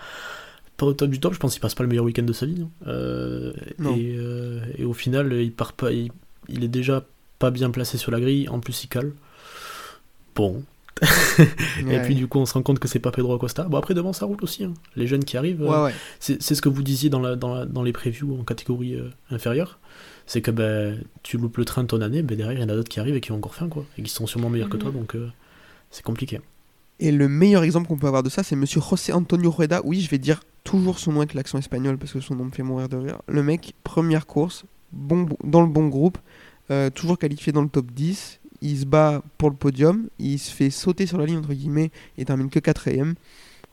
pas 0.76 0.86
au 0.86 0.92
top 0.92 1.10
du 1.10 1.20
top. 1.20 1.34
Je 1.34 1.38
pense 1.38 1.52
qu'il 1.52 1.60
passe 1.60 1.74
pas 1.74 1.82
le 1.84 1.88
meilleur 1.88 2.04
week-end 2.04 2.22
de 2.24 2.32
sa 2.32 2.46
vie. 2.46 2.66
Euh, 2.86 3.52
Non. 3.78 3.94
et, 3.96 4.16
euh, 4.18 4.60
et 4.76 4.84
au 4.84 4.92
final, 4.92 5.32
il 5.34 5.52
part 5.52 5.72
pas. 5.72 5.92
Il, 5.92 6.10
il 6.48 6.64
est 6.64 6.68
déjà 6.68 7.04
pas 7.38 7.50
bien 7.50 7.70
placé 7.70 7.96
sur 7.98 8.10
la 8.10 8.20
grille. 8.20 8.48
En 8.48 8.58
plus, 8.60 8.84
il 8.84 8.88
cale. 8.88 9.12
Bon. 10.34 10.62
Et 11.80 11.84
Ouais. 11.84 12.02
puis 12.02 12.14
du 12.14 12.28
coup, 12.28 12.38
on 12.38 12.46
se 12.46 12.54
rend 12.54 12.62
compte 12.62 12.78
que 12.78 12.86
c'est 12.88 12.98
pas 13.00 13.10
Pedro 13.10 13.34
Acosta. 13.34 13.64
Bon 13.64 13.78
après 13.78 13.94
devant, 13.94 14.12
ça 14.12 14.26
roule 14.26 14.38
aussi. 14.42 14.64
hein. 14.64 14.74
Les 14.96 15.06
jeunes 15.08 15.24
qui 15.24 15.36
arrivent. 15.36 15.62
euh, 15.62 15.68
Ouais, 15.68 15.84
ouais. 15.86 15.94
c'est 16.20 16.40
ce 16.40 16.62
que 16.62 16.68
vous 16.68 16.82
disiez 16.82 17.10
dans, 17.10 17.20
la, 17.20 17.34
dans, 17.36 17.52
la- 17.54 17.66
dans 17.66 17.82
les 17.82 17.92
previews 17.92 18.38
en 18.40 18.44
catégorie 18.44 18.94
euh, 18.94 19.08
inférieure. 19.30 19.78
C'est 20.26 20.40
que 20.40 20.50
ben, 20.50 21.02
tu 21.22 21.36
loupes 21.36 21.56
le 21.58 21.64
train 21.64 21.82
de 21.82 21.88
ton 21.88 22.00
année, 22.00 22.22
ben, 22.22 22.36
derrière 22.36 22.58
il 22.58 22.62
y 22.62 22.64
en 22.64 22.68
a 22.68 22.74
d'autres 22.74 22.88
qui 22.88 23.00
arrivent 23.00 23.16
et 23.16 23.20
qui 23.20 23.32
ont 23.32 23.36
encore 23.36 23.54
faim, 23.54 23.68
quoi. 23.68 23.84
Et 23.98 24.02
qui 24.02 24.10
sont 24.10 24.26
sûrement 24.26 24.48
meilleurs 24.50 24.70
que 24.70 24.76
toi, 24.78 24.90
Mhm. 24.90 24.96
donc 24.98 25.14
euh, 25.16 25.28
c'est 25.90 26.02
compliqué. 26.02 26.40
Et 27.00 27.10
le 27.12 27.28
meilleur 27.28 27.62
exemple 27.64 27.88
qu'on 27.88 27.98
peut 27.98 28.06
avoir 28.06 28.22
de 28.22 28.30
ça, 28.30 28.42
c'est 28.42 28.56
monsieur 28.56 28.80
José 28.80 29.12
Antonio 29.12 29.50
Rueda. 29.50 29.80
Oui, 29.84 30.00
je 30.00 30.08
vais 30.08 30.18
dire 30.18 30.42
toujours 30.62 30.98
son 30.98 31.12
nom 31.12 31.20
avec 31.20 31.34
l'accent 31.34 31.58
espagnol 31.58 31.98
parce 31.98 32.12
que 32.12 32.20
son 32.20 32.36
nom 32.36 32.44
me 32.46 32.50
fait 32.50 32.62
mourir 32.62 32.88
de 32.88 32.96
rire. 32.96 33.20
Le 33.26 33.42
mec, 33.42 33.74
première 33.84 34.26
course, 34.26 34.64
bon, 34.92 35.28
dans 35.42 35.60
le 35.60 35.66
bon 35.66 35.88
groupe, 35.88 36.18
euh, 36.70 36.88
toujours 36.90 37.18
qualifié 37.18 37.52
dans 37.52 37.62
le 37.62 37.68
top 37.68 37.90
10. 37.90 38.40
Il 38.62 38.78
se 38.78 38.86
bat 38.86 39.22
pour 39.36 39.50
le 39.50 39.56
podium, 39.56 40.08
il 40.18 40.38
se 40.38 40.50
fait 40.50 40.70
sauter 40.70 41.04
sur 41.06 41.18
la 41.18 41.26
ligne 41.26 41.36
entre 41.38 41.52
guillemets 41.52 41.90
et 42.16 42.24
termine 42.24 42.48
que 42.48 42.60
quatrième. 42.60 43.14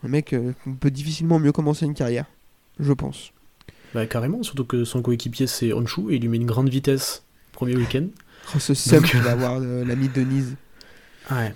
Un 0.04 0.10
mec 0.10 0.34
euh, 0.34 0.52
on 0.68 0.74
peut 0.74 0.92
difficilement 0.92 1.40
mieux 1.40 1.52
commencer 1.54 1.86
une 1.86 1.94
carrière, 1.94 2.26
je 2.80 2.92
pense. 2.92 3.32
Bah, 3.94 4.06
carrément, 4.06 4.42
surtout 4.44 4.66
que 4.66 4.84
son 4.86 5.02
coéquipier 5.02 5.48
c'est 5.48 5.74
Honshu 5.74 6.12
et 6.12 6.16
il 6.16 6.22
lui 6.22 6.30
met 6.30 6.38
une 6.38 6.46
grande 6.46 6.70
vitesse 6.70 7.24
premier 7.52 7.76
week-end. 7.76 8.08
Oh, 8.56 8.60
ce 8.60 8.74
Donc, 8.96 9.06
qu'il 9.06 9.20
va 9.22 9.32
avoir 9.32 9.60
euh, 9.62 9.84
l'ami 9.86 10.08
Denise. 10.10 10.56
Ouais. 11.30 11.54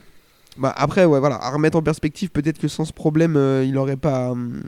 Bah 0.58 0.74
après 0.78 1.04
ouais 1.04 1.19
voilà 1.19 1.36
à 1.36 1.50
remettre 1.52 1.78
en 1.78 1.82
perspective 1.82 2.30
peut-être 2.30 2.60
que 2.60 2.69
sans 2.69 2.86
ce 2.86 2.93
problème 2.93 3.36
euh, 3.36 3.65
il 3.65 3.78
aurait 3.78 3.98
pas 3.98 4.32
hum, 4.32 4.62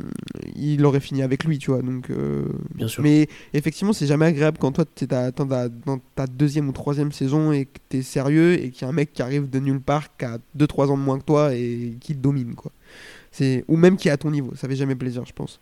il 0.53 0.83
aurait 0.85 0.99
fini 0.99 1.21
avec 1.21 1.45
lui 1.45 1.59
tu 1.59 1.71
vois 1.71 1.81
donc 1.81 2.09
euh, 2.09 2.43
Bien 2.75 2.89
sûr. 2.89 3.01
mais 3.03 3.29
effectivement 3.53 3.93
c'est 3.93 4.05
jamais 4.05 4.25
agréable 4.25 4.57
quand 4.59 4.73
toi 4.73 4.83
t'es 4.83 5.07
ta- 5.07 5.31
dans 5.31 5.99
ta 6.13 6.27
deuxième 6.27 6.67
ou 6.67 6.73
troisième 6.73 7.13
saison 7.13 7.53
et 7.53 7.63
que 7.67 7.79
t'es 7.87 8.01
sérieux 8.01 8.61
et 8.61 8.69
qu'il 8.71 8.81
y 8.81 8.85
a 8.85 8.89
un 8.89 8.91
mec 8.91 9.13
qui 9.13 9.21
arrive 9.21 9.49
de 9.49 9.59
nulle 9.59 9.79
part 9.79 10.13
qui 10.17 10.25
a 10.25 10.39
2-3 10.59 10.87
ans 10.89 10.97
de 10.97 11.03
moins 11.03 11.19
que 11.19 11.23
toi 11.23 11.53
et 11.55 11.93
qui 12.01 12.13
te 12.13 12.19
domine 12.19 12.53
quoi 12.55 12.73
c'est 13.31 13.63
ou 13.69 13.77
même 13.77 13.95
qui 13.95 14.09
est 14.09 14.11
à 14.11 14.17
ton 14.17 14.31
niveau 14.31 14.51
ça 14.57 14.67
fait 14.67 14.75
jamais 14.75 14.95
plaisir 14.95 15.23
je 15.25 15.31
pense 15.31 15.61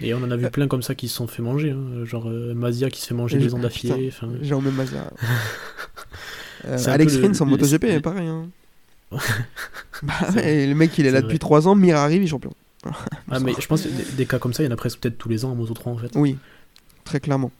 Et 0.00 0.12
on 0.14 0.18
en 0.18 0.30
a 0.30 0.36
vu 0.36 0.44
Euh. 0.46 0.50
plein 0.50 0.68
comme 0.68 0.82
ça 0.82 0.94
qui 0.94 1.08
se 1.08 1.14
sont 1.16 1.26
fait 1.26 1.42
manger, 1.42 1.70
hein. 1.70 2.04
genre 2.04 2.28
euh, 2.28 2.52
Mazia 2.54 2.90
qui 2.90 3.00
se 3.00 3.06
fait 3.08 3.14
manger 3.14 3.40
je- 3.40 3.50
ans 3.54 3.58
d'affilée. 3.58 4.10
euh, 6.66 6.78
C'est 6.78 6.88
un 6.88 6.92
Alex 6.92 7.14
peu 7.16 7.22
le- 7.22 7.28
Rins 7.28 7.40
en 7.40 7.46
MotoGP 7.46 7.82
le- 7.84 8.00
pareil 8.00 8.26
hein. 8.28 8.48
bah 10.02 10.14
ouais, 10.34 10.54
et 10.62 10.66
le 10.66 10.74
mec 10.74 10.96
il 10.98 11.06
est 11.06 11.10
là 11.12 11.20
depuis 11.22 11.34
vrai. 11.34 11.38
3 11.38 11.68
ans 11.68 11.74
Mir 11.76 11.96
arrive 11.96 12.22
il 12.22 12.24
est 12.24 12.28
champion 12.28 12.52
Ah, 13.30 13.38
mais 13.40 13.52
je 13.58 13.66
pense 13.66 13.82
que 13.82 13.88
des, 13.88 14.02
des 14.16 14.26
cas 14.26 14.38
comme 14.38 14.52
ça, 14.52 14.62
il 14.62 14.66
y 14.66 14.68
en 14.68 14.72
a 14.72 14.76
presque 14.76 14.98
peut-être 15.00 15.16
tous 15.16 15.28
les 15.28 15.44
ans 15.44 15.52
en 15.52 15.54
Moto 15.54 15.74
3 15.74 15.92
en 15.92 15.96
fait. 15.96 16.10
Oui, 16.16 16.36
très 17.04 17.20
clairement. 17.20 17.52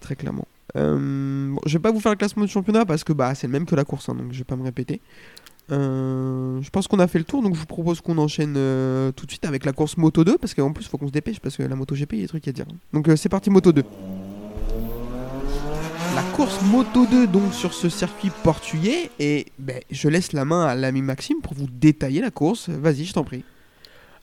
Très 0.00 0.16
clairement. 0.16 0.48
Euh, 0.76 1.50
bon, 1.52 1.60
je 1.66 1.74
vais 1.74 1.82
pas 1.82 1.92
vous 1.92 2.00
faire 2.00 2.12
le 2.12 2.16
classement 2.18 2.44
du 2.44 2.50
championnat 2.50 2.84
parce 2.86 3.04
que 3.04 3.12
bah, 3.12 3.34
c'est 3.34 3.46
le 3.46 3.52
même 3.52 3.66
que 3.66 3.74
la 3.76 3.84
course, 3.84 4.08
hein, 4.08 4.14
donc 4.14 4.32
je 4.32 4.38
vais 4.38 4.44
pas 4.44 4.56
me 4.56 4.64
répéter. 4.64 5.00
Euh, 5.72 6.60
je 6.60 6.70
pense 6.70 6.86
qu'on 6.86 6.98
a 6.98 7.06
fait 7.06 7.18
le 7.18 7.24
tour, 7.24 7.42
donc 7.42 7.54
je 7.54 7.60
vous 7.60 7.66
propose 7.66 8.00
qu'on 8.00 8.18
enchaîne 8.18 8.54
euh, 8.56 9.10
tout 9.12 9.24
de 9.24 9.30
suite 9.30 9.46
avec 9.46 9.64
la 9.64 9.72
course 9.72 9.96
Moto 9.96 10.22
2 10.22 10.36
parce 10.36 10.52
qu'en 10.52 10.72
plus 10.72 10.84
il 10.84 10.88
faut 10.88 10.98
qu'on 10.98 11.06
se 11.06 11.12
dépêche 11.12 11.40
parce 11.40 11.56
que 11.56 11.62
la 11.62 11.76
Moto 11.76 11.94
GP 11.94 12.12
il 12.12 12.16
y 12.16 12.20
a 12.20 12.24
des 12.24 12.28
trucs 12.28 12.46
à 12.48 12.52
dire. 12.52 12.66
Donc 12.92 13.08
euh, 13.08 13.16
c'est 13.16 13.30
parti 13.30 13.48
Moto 13.48 13.72
2. 13.72 13.82
La 16.14 16.22
course 16.34 16.60
Moto 16.70 17.06
2 17.06 17.26
donc 17.26 17.54
sur 17.54 17.72
ce 17.72 17.88
circuit 17.88 18.30
portugais 18.42 19.10
et 19.18 19.46
ben, 19.58 19.80
je 19.90 20.08
laisse 20.08 20.34
la 20.34 20.44
main 20.44 20.66
à 20.66 20.74
l'ami 20.74 21.00
Maxime 21.00 21.38
pour 21.42 21.54
vous 21.54 21.68
détailler 21.72 22.20
la 22.20 22.30
course. 22.30 22.68
Vas-y, 22.68 23.04
je 23.04 23.14
t'en 23.14 23.24
prie. 23.24 23.44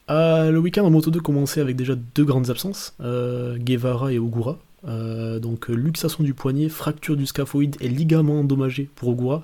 Le 0.08 0.58
week-end 0.58 0.86
en 0.86 0.92
Moto 0.92 1.10
2 1.12 1.20
commençait 1.20 1.62
avec 1.62 1.76
déjà 1.76 1.96
deux 1.96 2.26
grandes 2.26 2.50
absences, 2.50 2.96
Guevara 3.00 4.12
et 4.12 4.18
Ogura. 4.18 4.58
Donc 4.84 5.68
luxation 5.68 6.24
du 6.24 6.34
poignet, 6.34 6.68
fracture 6.68 7.16
du 7.16 7.28
scaphoïde 7.28 7.76
et 7.80 7.90
ligament 7.90 8.40
endommagé 8.40 8.90
pour 8.96 9.10
Ogura. 9.10 9.44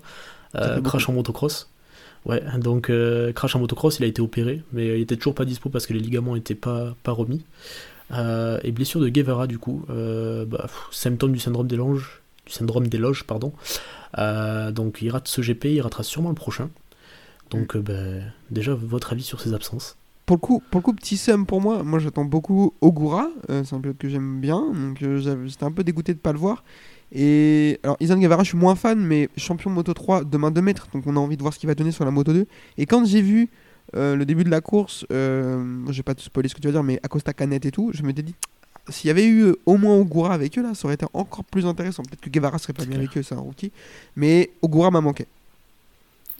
Crash 0.83 1.09
en 1.09 1.13
motocross. 1.13 1.69
Ouais, 2.25 2.41
donc 2.57 2.89
euh, 2.89 3.31
crash 3.33 3.55
en 3.55 3.59
motocross, 3.59 3.99
il 3.99 4.03
a 4.03 4.07
été 4.07 4.21
opéré, 4.21 4.63
mais 4.73 4.97
il 4.97 5.01
était 5.01 5.15
toujours 5.15 5.35
pas 5.35 5.45
dispo 5.45 5.69
parce 5.69 5.85
que 5.85 5.93
les 5.93 5.99
ligaments 5.99 6.35
n'étaient 6.35 6.55
pas, 6.55 6.95
pas 7.03 7.11
remis. 7.11 7.43
Euh, 8.11 8.59
et 8.63 8.71
blessure 8.71 8.99
de 9.01 9.09
Guevara 9.09 9.47
du 9.47 9.57
coup, 9.57 9.83
euh, 9.89 10.45
bah, 10.45 10.67
symptôme 10.91 11.31
du 11.31 11.39
syndrome 11.39 11.67
des 11.67 11.75
loges, 11.75 12.21
du 12.45 12.53
syndrome 12.53 12.87
des 12.87 12.97
loges, 12.97 13.23
pardon. 13.23 13.53
Euh, 14.17 14.71
donc 14.71 15.01
il 15.01 15.09
rate 15.09 15.27
ce 15.27 15.41
GP, 15.41 15.65
il 15.65 15.81
ratera 15.81 16.03
sûrement 16.03 16.29
le 16.29 16.35
prochain. 16.35 16.69
Donc 17.51 17.75
euh, 17.75 17.81
bah, 17.81 18.25
déjà 18.51 18.73
votre 18.73 19.13
avis 19.13 19.23
sur 19.23 19.41
ces 19.41 19.53
absences 19.53 19.97
Pour 20.25 20.37
le 20.37 20.41
coup, 20.41 20.63
pour 20.71 20.79
le 20.81 20.83
coup 20.83 20.93
petit 20.93 21.17
seum 21.17 21.45
pour 21.45 21.61
moi. 21.61 21.83
Moi, 21.83 21.99
j'attends 21.99 22.25
beaucoup 22.25 22.73
Ogura. 22.81 23.29
c'est 23.47 23.73
un 23.73 23.79
pilote 23.79 23.97
que 23.97 24.09
j'aime 24.09 24.39
bien. 24.39 24.63
Donc, 24.71 25.03
j'étais 25.47 25.63
un 25.63 25.71
peu 25.71 25.83
dégoûté 25.83 26.13
de 26.13 26.19
pas 26.19 26.31
le 26.31 26.39
voir. 26.39 26.63
Et 27.15 27.79
alors, 27.83 27.95
Izan 28.01 28.17
Guevara, 28.17 28.43
je 28.43 28.49
suis 28.49 28.57
moins 28.57 28.75
fan, 28.75 28.99
mais 28.99 29.29
champion 29.37 29.71
Moto 29.71 29.93
3 29.93 30.25
de 30.25 30.37
main 30.37 30.51
2 30.51 30.61
mètres. 30.61 30.87
Donc, 30.93 31.03
on 31.07 31.15
a 31.15 31.19
envie 31.19 31.37
de 31.37 31.41
voir 31.41 31.53
ce 31.53 31.59
qu'il 31.59 31.67
va 31.67 31.75
donner 31.75 31.91
sur 31.91 32.03
la 32.03 32.11
Moto 32.11 32.33
2. 32.33 32.45
Et 32.77 32.85
quand 32.85 33.05
j'ai 33.05 33.21
vu 33.21 33.49
euh, 33.95 34.15
le 34.15 34.25
début 34.25 34.43
de 34.43 34.49
la 34.49 34.59
course, 34.61 35.05
euh, 35.11 35.63
je 35.87 35.93
vais 35.93 36.03
pas 36.03 36.13
te 36.13 36.21
spoiler 36.21 36.49
ce 36.49 36.55
que 36.55 36.59
tu 36.59 36.67
vas 36.67 36.73
dire, 36.73 36.83
mais 36.83 36.99
Acosta 37.03 37.33
Canet 37.33 37.65
et 37.65 37.71
tout, 37.71 37.91
je 37.93 38.03
m'étais 38.03 38.21
dit. 38.21 38.35
S'il 38.89 39.07
y 39.07 39.11
avait 39.11 39.25
eu 39.25 39.45
euh, 39.45 39.55
au 39.65 39.77
moins 39.77 39.95
Ogura 39.95 40.33
avec 40.33 40.57
eux, 40.59 40.61
là, 40.61 40.75
ça 40.75 40.85
aurait 40.85 40.95
été 40.95 41.05
encore 41.13 41.45
plus 41.45 41.65
intéressant. 41.65 42.03
Peut-être 42.03 42.21
que 42.21 42.29
Guevara 42.29 42.59
serait 42.59 42.73
pas 42.73 42.83
bien 42.83 42.97
clair. 42.97 43.07
avec 43.07 43.17
eux, 43.17 43.23
c'est 43.23 43.33
un 43.33 43.39
rookie. 43.39 43.71
Mais 44.15 44.51
Ogura 44.61 44.91
m'a 44.91 45.01
manqué. 45.01 45.25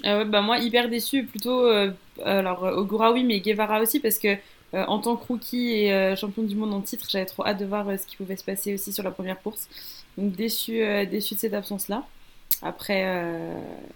Ah 0.04 0.18
ouais, 0.18 0.26
bah 0.26 0.42
moi, 0.42 0.60
hyper 0.60 0.90
déçu 0.90 1.24
plutôt. 1.24 1.66
euh, 1.66 1.92
alors, 2.24 2.64
Ogura, 2.64 3.14
oui, 3.14 3.24
mais 3.24 3.40
Guevara 3.40 3.82
aussi, 3.82 4.00
parce 4.00 4.20
que 4.20 4.38
euh, 4.76 4.84
en 4.88 5.00
tant 5.00 5.16
que 5.16 5.26
rookie 5.28 5.72
et 5.72 5.94
euh, 5.94 6.16
champion 6.16 6.44
du 6.44 6.56
monde 6.56 6.74
en 6.74 6.82
titre, 6.82 7.08
j'avais 7.10 7.26
trop 7.26 7.46
hâte 7.46 7.60
de 7.60 7.66
voir 7.66 7.88
euh, 7.88 7.98
ce 7.98 8.06
qui 8.06 8.18
pouvait 8.18 8.36
se 8.36 8.44
passer 8.44 8.74
aussi 8.74 8.92
sur 8.92 9.04
la 9.04 9.12
première 9.12 9.42
course. 9.42 9.70
Donc, 10.18 10.36
déçu, 10.36 10.82
euh, 10.82 11.06
déçu 11.06 11.36
de 11.36 11.40
cette 11.40 11.54
absence-là. 11.54 12.06
Après, 12.62 13.04
euh, 13.06 13.54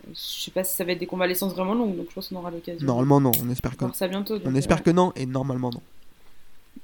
je 0.09 0.43
sais 0.43 0.51
pas 0.51 0.63
si 0.63 0.75
ça 0.75 0.83
va 0.83 0.91
être 0.91 0.99
des 0.99 1.05
convalescences 1.05 1.53
vraiment 1.53 1.73
longues, 1.73 1.95
donc 1.95 2.07
je 2.09 2.13
pense 2.15 2.27
qu'on 2.27 2.35
aura 2.35 2.51
l'occasion 2.51 2.85
Normalement, 2.85 3.21
non. 3.21 3.31
On 3.43 3.49
espère 3.49 3.75
que, 3.77 3.85
voir 3.85 3.95
ça 3.95 4.07
bientôt. 4.07 4.35
on 4.35 4.39
donc, 4.39 4.55
espère 4.57 4.79
euh, 4.79 4.81
que 4.81 4.91
non. 4.91 5.13
Et 5.15 5.25
normalement, 5.25 5.69
non. 5.69 5.81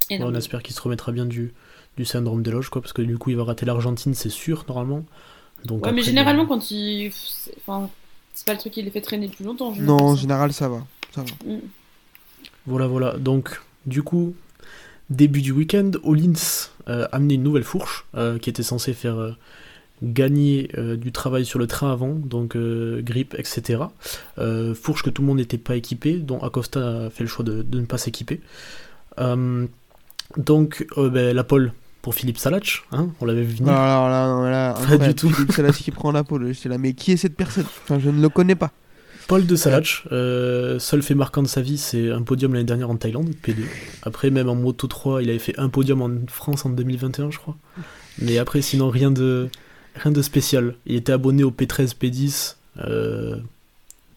et 0.09 0.17
Ouais, 0.17 0.23
on 0.25 0.33
espère 0.35 0.63
qu'il 0.63 0.73
se 0.73 0.81
remettra 0.81 1.11
bien 1.11 1.25
du, 1.25 1.53
du 1.97 2.05
syndrome 2.05 2.43
des 2.43 2.51
loges, 2.51 2.69
quoi, 2.69 2.81
parce 2.81 2.93
que 2.93 3.01
du 3.01 3.17
coup 3.17 3.29
il 3.31 3.35
va 3.35 3.43
rater 3.43 3.65
l'Argentine, 3.65 4.13
c'est 4.13 4.29
sûr, 4.29 4.63
normalement. 4.69 5.03
Donc 5.65 5.85
Ouais, 5.85 5.91
mais 5.91 6.01
généralement, 6.01 6.45
quand 6.45 6.71
il. 6.71 7.11
c'est- 7.11 7.53
Enfin, 7.57 7.89
c'est 8.33 8.45
pas 8.45 8.53
le 8.53 8.59
truc 8.59 8.73
qui 8.73 8.81
les 8.81 8.91
fait 8.91 9.01
traîner 9.01 9.27
plus 9.27 9.43
longtemps. 9.43 9.73
Non, 9.75 9.99
en 9.99 10.15
général, 10.15 10.53
ça 10.53 10.69
va. 10.69 10.85
Ça 11.13 11.21
va. 11.23 11.51
Mm. 11.53 11.59
Voilà, 12.67 12.87
voilà. 12.87 13.17
Donc, 13.17 13.61
du 13.85 14.01
coup, 14.03 14.33
début 15.09 15.41
du 15.41 15.51
week-end, 15.51 15.91
Hollins 16.03 16.69
euh, 16.87 17.05
a 17.11 17.15
amené 17.15 17.35
une 17.35 17.43
nouvelle 17.43 17.63
fourche 17.63 18.05
euh, 18.15 18.37
qui 18.37 18.49
était 18.49 18.63
censée 18.63 18.93
faire 18.93 19.17
euh, 19.17 19.31
gagner 20.03 20.69
du 20.97 21.13
travail 21.13 21.45
sur 21.45 21.57
le 21.57 21.67
train 21.67 21.89
avant, 21.89 22.09
donc 22.09 22.57
grip, 22.57 23.33
etc. 23.37 23.83
Fourche 24.75 25.03
que 25.03 25.09
tout 25.09 25.21
le 25.21 25.27
monde 25.27 25.37
n'était 25.37 25.57
pas 25.57 25.77
équipé, 25.77 26.17
dont 26.17 26.37
Acosta 26.41 27.05
a 27.05 27.09
fait 27.09 27.23
le 27.23 27.29
choix 27.29 27.45
de, 27.45 27.61
de 27.61 27.79
ne 27.79 27.85
pas 27.85 27.97
s'équiper. 27.97 28.41
Donc, 30.37 30.85
ben, 30.97 31.33
la 31.33 31.43
pole 31.45 31.71
pour 32.01 32.13
Philippe 32.13 32.37
Salach, 32.37 32.83
hein, 32.91 33.07
on 33.21 33.25
l'avait 33.25 33.43
vu 33.43 33.55
venir. 33.55 33.71
Alors 33.71 34.09
là, 34.09 34.27
non, 34.27 34.43
là, 34.43 34.75
Pas 34.85 35.07
du 35.07 35.15
tout. 35.15 35.29
Philippe 35.29 35.53
Salas 35.53 35.71
qui 35.71 35.91
prend 35.91 36.11
la 36.11 36.25
pole. 36.25 36.53
J'étais 36.53 36.69
là, 36.69 36.77
mais 36.77 36.93
qui 36.93 37.13
est 37.13 37.17
cette 37.17 37.35
personne? 37.35 37.65
Enfin, 37.83 37.97
je 37.97 38.09
ne 38.09 38.21
le 38.21 38.29
connais 38.29 38.55
pas. 38.55 38.71
Paul 39.27 39.47
de 39.47 39.55
Salach, 39.55 40.03
euh, 40.11 40.77
seul 40.77 41.01
fait 41.01 41.15
marquant 41.15 41.41
de 41.41 41.47
sa 41.47 41.61
vie, 41.61 41.79
c'est 41.79 42.11
un 42.11 42.21
podium 42.21 42.53
l'année 42.53 42.65
dernière 42.65 42.91
en 42.91 42.95
Thaïlande, 42.95 43.33
P2. 43.43 43.63
Après, 44.03 44.29
même 44.29 44.49
en 44.49 44.55
Moto 44.55 44.85
3, 44.85 45.23
il 45.23 45.29
avait 45.29 45.39
fait 45.39 45.57
un 45.57 45.69
podium 45.69 46.01
en 46.03 46.11
France 46.27 46.65
en 46.65 46.69
2021, 46.69 47.31
je 47.31 47.39
crois. 47.39 47.57
Mais 48.19 48.37
après, 48.37 48.61
sinon, 48.61 48.89
rien 48.89 49.09
de, 49.09 49.49
rien 49.95 50.11
de 50.11 50.21
spécial. 50.21 50.75
Il 50.85 50.95
était 50.95 51.11
abonné 51.11 51.43
au 51.43 51.49
P13, 51.49 51.95
P10, 51.97 52.55
euh, 52.81 53.37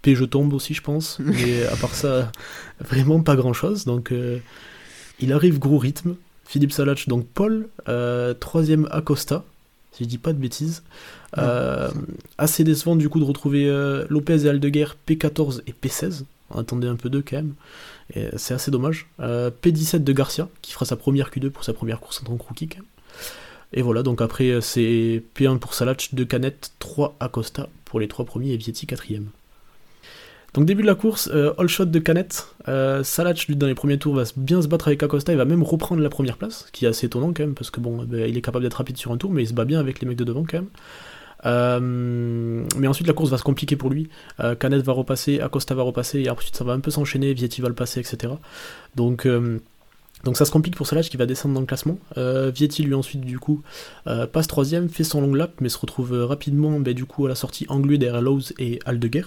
P 0.03 0.15
je 0.15 0.25
tombe 0.25 0.53
aussi, 0.53 0.75
je 0.75 0.83
pense. 0.83 1.19
Mais 1.21 1.65
à 1.67 1.77
part 1.77 1.95
ça, 1.95 2.31
vraiment 2.81 3.23
pas 3.23 3.35
grand 3.35 3.55
chose. 3.55 3.87
Donc, 3.87 4.13
euh, 4.13 4.39
il 5.21 5.33
arrive 5.33 5.59
gros 5.59 5.79
rythme. 5.79 6.17
Philippe 6.45 6.73
Salach, 6.73 7.09
donc 7.09 7.27
Paul, 7.27 7.69
troisième 8.41 8.89
Acosta, 8.91 9.45
si 9.93 10.05
je 10.05 10.09
dis 10.09 10.19
pas 10.19 10.35
de 10.35 10.39
bêtises. 10.39 10.83
Euh, 11.37 11.91
assez 12.39 12.65
décevant 12.65 12.97
du 12.97 13.09
coup 13.09 13.21
de 13.21 13.25
retrouver 13.25 13.69
euh, 13.69 14.07
Lopez 14.09 14.47
et 14.47 14.49
Aldeguer 14.49 14.87
P14 15.07 15.61
et 15.67 15.73
P16. 15.73 16.25
On 16.51 16.61
attendait 16.61 16.89
un 16.89 16.97
peu 16.97 17.11
d'eux 17.11 17.23
quand 17.27 17.37
même. 17.37 17.55
C'est 18.37 18.55
assez 18.55 18.71
dommage. 18.71 19.07
Euh, 19.21 19.51
P17 19.63 20.03
de 20.03 20.13
Garcia 20.13 20.49
qui 20.63 20.73
fera 20.73 20.87
sa 20.87 20.97
première 20.97 21.31
Q2 21.31 21.51
pour 21.51 21.65
sa 21.65 21.75
première 21.75 22.01
course 22.01 22.23
en 22.23 22.25
tant 22.25 22.37
que 22.37 22.43
rookie. 22.43 22.69
quand 22.69 22.79
même. 22.79 22.87
Et 23.75 23.83
voilà, 23.83 24.03
donc 24.03 24.23
après 24.23 24.63
c'est 24.63 25.23
P1 25.37 25.59
pour 25.59 25.75
Salach, 25.75 26.09
2 26.15 26.25
Canet, 26.25 26.73
3 26.79 27.17
Acosta 27.21 27.69
pour 27.85 28.01
les 28.01 28.09
3 28.09 28.25
premiers 28.25 28.53
et 28.53 28.57
Vietti 28.57 28.87
4ème. 28.87 29.25
Donc 30.55 30.65
début 30.65 30.81
de 30.81 30.87
la 30.87 30.95
course, 30.95 31.31
all 31.59 31.69
shot 31.69 31.85
de 31.85 31.99
Canet. 31.99 32.47
Euh, 32.69 33.03
Salach 33.03 33.51
dans 33.51 33.67
les 33.67 33.75
premiers 33.75 33.99
tours 33.99 34.15
va 34.15 34.25
bien 34.39 34.63
se 34.63 34.69
battre 34.69 34.89
avec 34.89 35.03
Acosta, 35.03 35.33
il 35.33 35.37
va 35.37 35.45
même 35.45 35.63
reprendre 35.63 36.01
la 36.01 36.09
première 36.09 36.39
place, 36.39 36.65
ce 36.67 36.73
qui 36.73 36.87
est 36.87 36.89
assez 36.89 37.07
étonnant 37.07 37.35
quand 37.35 37.43
même, 37.43 37.55
parce 37.55 37.71
que 37.71 37.81
bon, 37.81 38.05
ben, 38.05 38.27
il 38.27 38.39
est 38.39 38.41
capable 38.41 38.65
d'être 38.65 38.75
rapide 38.75 38.97
sur 38.97 39.13
un 39.13 39.19
tour, 39.19 39.31
mais 39.31 39.43
il 39.43 39.49
se 39.49 39.53
bat 39.53 39.67
bien 39.67 39.81
avec 39.81 40.01
les 40.01 40.09
mecs 40.09 40.17
de 40.17 40.25
devant 40.25 40.45
quand 40.45 40.59
même. 40.59 40.69
Euh, 41.47 42.65
mais 42.77 42.87
ensuite 42.89 43.07
la 43.07 43.13
course 43.13 43.31
va 43.31 43.39
se 43.39 43.45
compliquer 43.45 43.77
pour 43.77 43.91
lui. 43.91 44.09
Euh, 44.41 44.55
Canet 44.55 44.83
va 44.83 44.93
repasser, 44.93 45.41
Acosta 45.41 45.75
va 45.75 45.83
repasser, 45.83 46.21
et 46.21 46.31
ensuite 46.31 46.57
ça 46.57 46.65
va 46.65 46.73
un 46.73 46.81
peu 46.81 46.91
s'enchaîner, 46.91 47.33
Vietti 47.35 47.61
va 47.61 47.69
le 47.69 47.75
passer, 47.75 48.01
etc. 48.01 48.35
Donc 48.97 49.27
euh, 49.27 49.61
Donc 50.25 50.37
ça 50.37 50.45
se 50.45 50.51
complique 50.51 50.77
pour 50.77 50.87
Salage 50.87 51.11
qui 51.11 51.17
va 51.17 51.27
descendre 51.27 51.55
dans 51.55 51.61
le 51.61 51.67
classement. 51.67 51.99
Euh, 52.17 52.51
Vietti 52.51 52.83
lui 52.83 52.95
ensuite 52.95 53.21
du 53.21 53.39
coup 53.39 53.63
euh, 54.07 54.27
passe 54.27 54.49
troisième, 54.49 54.89
fait 54.89 55.05
son 55.05 55.21
long 55.21 55.35
lap 55.35 55.53
mais 55.61 55.69
se 55.69 55.79
retrouve 55.79 56.13
rapidement 56.13 56.81
bah, 56.81 56.93
du 56.93 57.05
coup 57.05 57.27
à 57.27 57.29
la 57.29 57.35
sortie 57.35 57.67
englué 57.69 57.99
derrière 57.99 58.21
Lowe's 58.23 58.53
et 58.59 58.81
Aldeguer, 58.85 59.23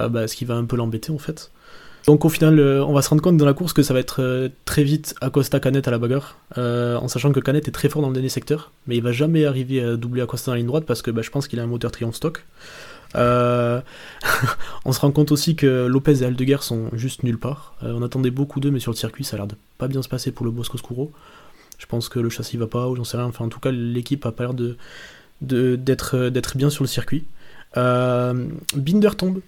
euh, 0.00 0.08
bah, 0.08 0.26
ce 0.26 0.34
qui 0.34 0.44
va 0.44 0.54
un 0.54 0.64
peu 0.64 0.76
l'embêter 0.76 1.12
en 1.12 1.18
fait. 1.18 1.50
Donc 2.06 2.24
au 2.24 2.28
final 2.28 2.60
on 2.60 2.92
va 2.92 3.02
se 3.02 3.08
rendre 3.08 3.22
compte 3.22 3.36
dans 3.36 3.44
la 3.44 3.52
course 3.52 3.72
que 3.72 3.82
ça 3.82 3.92
va 3.92 4.00
être 4.00 4.50
très 4.64 4.84
vite 4.84 5.14
Acosta 5.20 5.58
Canet 5.58 5.88
à 5.88 5.90
la 5.90 5.98
bagarre, 5.98 6.36
en 6.56 7.08
sachant 7.08 7.32
que 7.32 7.40
Canet 7.40 7.66
est 7.66 7.72
très 7.72 7.88
fort 7.88 8.00
dans 8.00 8.08
le 8.08 8.14
dernier 8.14 8.28
secteur, 8.28 8.70
mais 8.86 8.96
il 8.96 9.02
va 9.02 9.10
jamais 9.10 9.44
arriver 9.44 9.82
à 9.82 9.96
doubler 9.96 10.22
Acosta 10.22 10.50
dans 10.50 10.54
la 10.54 10.58
ligne 10.58 10.68
droite 10.68 10.84
parce 10.86 11.02
que 11.02 11.10
bah, 11.10 11.22
je 11.22 11.30
pense 11.30 11.48
qu'il 11.48 11.58
a 11.58 11.64
un 11.64 11.66
moteur 11.66 11.90
Triumph 11.90 12.14
stock. 12.14 12.44
Euh, 13.14 13.80
on 14.84 14.92
se 14.92 15.00
rend 15.00 15.10
compte 15.10 15.32
aussi 15.32 15.56
que 15.56 15.86
Lopez 15.86 16.22
et 16.22 16.24
Aldeguer 16.24 16.58
sont 16.60 16.90
juste 16.92 17.22
nulle 17.22 17.38
part. 17.38 17.74
Euh, 17.82 17.94
on 17.94 18.02
attendait 18.02 18.30
beaucoup 18.30 18.60
d'eux, 18.60 18.70
mais 18.70 18.80
sur 18.80 18.92
le 18.92 18.96
circuit, 18.96 19.24
ça 19.24 19.36
a 19.36 19.38
l'air 19.38 19.46
de 19.46 19.54
pas 19.78 19.88
bien 19.88 20.02
se 20.02 20.08
passer 20.08 20.32
pour 20.32 20.44
le 20.44 20.52
Bosco 20.52 20.78
Scuro. 20.78 21.12
Je 21.78 21.86
pense 21.86 22.08
que 22.08 22.18
le 22.18 22.30
châssis 22.30 22.56
va 22.56 22.66
pas, 22.66 22.88
ou 22.88 22.96
j'en 22.96 23.04
sais 23.04 23.16
rien. 23.16 23.26
Enfin, 23.26 23.44
en 23.44 23.48
tout 23.48 23.60
cas, 23.60 23.70
l'équipe 23.70 24.24
a 24.26 24.32
pas 24.32 24.44
l'air 24.44 24.54
de, 24.54 24.76
d'être, 25.76 26.56
bien 26.56 26.70
sur 26.70 26.84
le 26.84 26.88
circuit. 26.88 27.24
Euh, 27.76 28.46
Binder 28.74 29.10
tombe. 29.16 29.40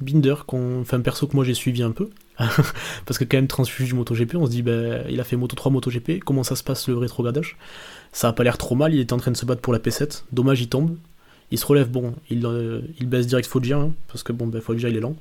Binder, 0.00 0.34
enfin, 0.48 1.00
perso 1.00 1.26
que 1.26 1.36
moi 1.36 1.44
j'ai 1.44 1.54
suivi 1.54 1.82
un 1.82 1.90
peu. 1.90 2.10
Parce 3.06 3.18
que 3.18 3.24
quand 3.24 3.38
même 3.38 3.46
transfuge 3.46 3.94
MotoGP, 3.94 4.34
on 4.36 4.46
se 4.46 4.50
dit, 4.50 4.62
bah, 4.62 5.08
il 5.08 5.20
a 5.20 5.24
fait 5.24 5.36
Moto 5.36 5.56
3, 5.56 5.72
MotoGP, 5.72 6.22
comment 6.24 6.42
ça 6.42 6.56
se 6.56 6.62
passe 6.62 6.88
le 6.88 6.96
rétrogradage? 6.98 7.56
Ça 8.12 8.28
a 8.28 8.32
pas 8.32 8.44
l'air 8.44 8.58
trop 8.58 8.74
mal, 8.74 8.94
il 8.94 9.00
était 9.00 9.12
en 9.12 9.18
train 9.18 9.30
de 9.30 9.36
se 9.36 9.46
battre 9.46 9.60
pour 9.60 9.72
la 9.72 9.78
P7. 9.78 10.24
Dommage, 10.32 10.60
il 10.60 10.68
tombe. 10.68 10.96
Il 11.50 11.58
se 11.58 11.66
relève, 11.66 11.88
bon, 11.88 12.14
il, 12.28 12.44
euh, 12.44 12.80
il 12.98 13.06
baisse 13.06 13.26
direct 13.26 13.48
Foggia, 13.48 13.78
hein, 13.78 13.92
parce 14.08 14.22
que 14.22 14.32
bon, 14.32 14.46
bah, 14.48 14.60
Foggia 14.60 14.88
il 14.88 14.96
est 14.96 15.00
lent. 15.00 15.14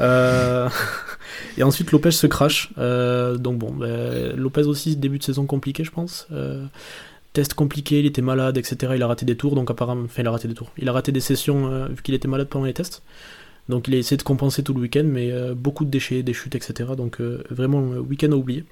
Euh, 0.00 0.68
et 1.58 1.62
ensuite 1.62 1.90
Lopez 1.90 2.12
se 2.12 2.26
crache. 2.26 2.70
Euh, 2.78 3.36
donc 3.36 3.58
bon, 3.58 3.72
bah, 3.72 4.32
Lopez 4.36 4.62
aussi, 4.62 4.96
début 4.96 5.18
de 5.18 5.24
saison 5.24 5.44
compliqué, 5.44 5.82
je 5.82 5.90
pense. 5.90 6.28
test 7.32 7.54
compliqué, 7.54 7.98
il 7.98 8.06
était 8.06 8.22
malade, 8.22 8.56
etc. 8.58 8.92
Il 8.94 9.02
a 9.02 9.08
raté 9.08 9.26
des 9.26 9.36
tours, 9.36 9.56
donc 9.56 9.70
apparemment, 9.70 10.04
enfin 10.04 10.22
il 10.22 10.28
a 10.28 10.30
raté 10.30 10.46
des 10.46 10.54
tours. 10.54 10.70
Il 10.78 10.88
a 10.88 10.92
raté 10.92 11.10
des 11.10 11.20
sessions 11.20 11.86
vu 11.88 12.02
qu'il 12.02 12.14
était 12.14 12.28
malade 12.28 12.48
pendant 12.48 12.66
les 12.66 12.74
tests. 12.74 13.02
Donc 13.68 13.88
il 13.88 13.94
a 13.94 13.98
essayé 13.98 14.16
de 14.16 14.22
compenser 14.22 14.62
tout 14.62 14.74
le 14.74 14.80
week-end, 14.80 15.04
mais 15.04 15.32
beaucoup 15.54 15.84
de 15.84 15.90
déchets, 15.90 16.22
des 16.22 16.32
chutes, 16.32 16.54
etc. 16.54 16.90
Donc 16.96 17.20
vraiment 17.50 17.80
week-end 17.80 18.32
à 18.32 18.36
oublier. 18.36 18.64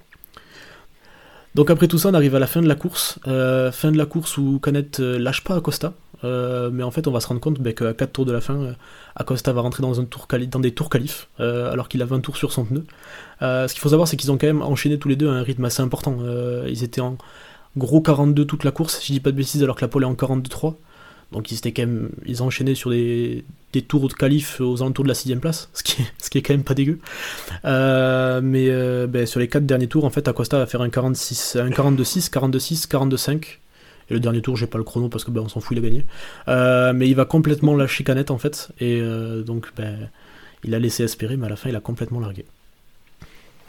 Donc 1.54 1.70
après 1.70 1.88
tout 1.88 1.98
ça, 1.98 2.10
on 2.10 2.14
arrive 2.14 2.34
à 2.34 2.38
la 2.38 2.46
fin 2.46 2.62
de 2.62 2.68
la 2.68 2.76
course. 2.76 3.18
fin 3.24 3.90
de 3.90 3.98
la 3.98 4.06
course 4.06 4.38
où 4.38 4.60
Canet 4.60 5.00
lâche 5.00 5.42
pas 5.42 5.56
Acosta. 5.56 5.94
Euh, 6.24 6.70
mais 6.72 6.82
en 6.82 6.90
fait, 6.90 7.06
on 7.06 7.10
va 7.10 7.20
se 7.20 7.26
rendre 7.26 7.40
compte 7.40 7.60
bah, 7.60 7.72
qu'à 7.72 7.92
4 7.92 8.12
tours 8.12 8.24
de 8.24 8.32
la 8.32 8.40
fin, 8.40 8.54
euh, 8.54 8.72
Acosta 9.16 9.52
va 9.52 9.60
rentrer 9.60 9.82
dans, 9.82 10.00
un 10.00 10.04
tour 10.04 10.26
dans 10.48 10.60
des 10.60 10.72
tours 10.72 10.88
qualifs, 10.88 11.28
euh, 11.40 11.70
alors 11.70 11.88
qu'il 11.88 12.02
a 12.02 12.06
20 12.06 12.20
tours 12.20 12.36
sur 12.36 12.52
son 12.52 12.64
pneu. 12.64 12.84
ce 13.40 13.72
qu'il 13.72 13.80
faut 13.80 13.88
savoir, 13.88 14.08
c'est 14.08 14.16
qu'ils 14.16 14.32
ont 14.32 14.38
quand 14.38 14.46
même 14.46 14.62
enchaîné 14.62 14.98
tous 14.98 15.08
les 15.08 15.16
deux 15.16 15.28
à 15.28 15.32
un 15.32 15.42
rythme 15.42 15.64
assez 15.64 15.82
important. 15.82 16.18
ils 16.66 16.82
étaient 16.84 17.00
en 17.00 17.16
gros 17.76 18.00
42 18.00 18.44
toute 18.44 18.64
la 18.64 18.70
course, 18.70 18.98
si 18.98 19.08
je 19.08 19.12
dis 19.12 19.20
pas 19.20 19.32
de 19.32 19.36
bêtises, 19.36 19.62
alors 19.62 19.76
que 19.76 19.82
la 19.82 19.88
pole 19.88 20.04
est 20.04 20.06
en 20.06 20.14
42-3. 20.14 20.74
Donc 21.34 21.50
ils, 21.50 21.58
étaient 21.58 21.72
quand 21.72 21.82
même, 21.82 22.08
ils 22.24 22.42
enchaîné 22.42 22.74
sur 22.74 22.90
des, 22.90 23.44
tours 23.86 24.08
de 24.08 24.14
qualif 24.14 24.60
aux 24.60 24.80
alentours 24.82 25.04
de 25.04 25.08
la 25.08 25.14
6ème 25.14 25.40
place, 25.40 25.68
ce 25.74 25.82
qui, 25.82 26.38
est, 26.38 26.42
quand 26.42 26.54
même 26.54 26.64
pas 26.64 26.74
dégueu. 26.74 26.98
mais 27.64 29.06
bah, 29.06 29.26
sur 29.26 29.40
les 29.40 29.48
4 29.48 29.66
derniers 29.66 29.88
tours, 29.88 30.06
en 30.06 30.10
fait, 30.10 30.26
Acosta 30.26 30.56
va 30.56 30.66
faire 30.66 30.80
un 30.80 30.88
46, 30.88 31.56
un 31.56 31.68
42-6, 31.68 32.30
42-6, 32.30 32.88
42-5. 32.88 33.58
Et 34.10 34.14
le 34.14 34.20
dernier 34.20 34.42
tour, 34.42 34.56
j'ai 34.56 34.66
pas 34.66 34.78
le 34.78 34.84
chrono 34.84 35.08
parce 35.08 35.24
que 35.24 35.30
ben, 35.30 35.42
on 35.42 35.48
s'en 35.48 35.60
fout, 35.60 35.76
il 35.76 35.84
a 35.84 35.88
gagné. 35.88 36.06
Euh, 36.48 36.92
mais 36.92 37.08
il 37.08 37.14
va 37.14 37.24
complètement 37.24 37.76
lâcher 37.76 38.04
Canette 38.04 38.30
en 38.30 38.38
fait. 38.38 38.70
Et 38.78 39.00
euh, 39.00 39.42
donc, 39.42 39.72
ben, 39.76 40.10
il 40.62 40.74
a 40.74 40.78
laissé 40.78 41.04
espérer, 41.04 41.36
mais 41.36 41.46
à 41.46 41.50
la 41.50 41.56
fin, 41.56 41.70
il 41.70 41.76
a 41.76 41.80
complètement 41.80 42.20
largué. 42.20 42.44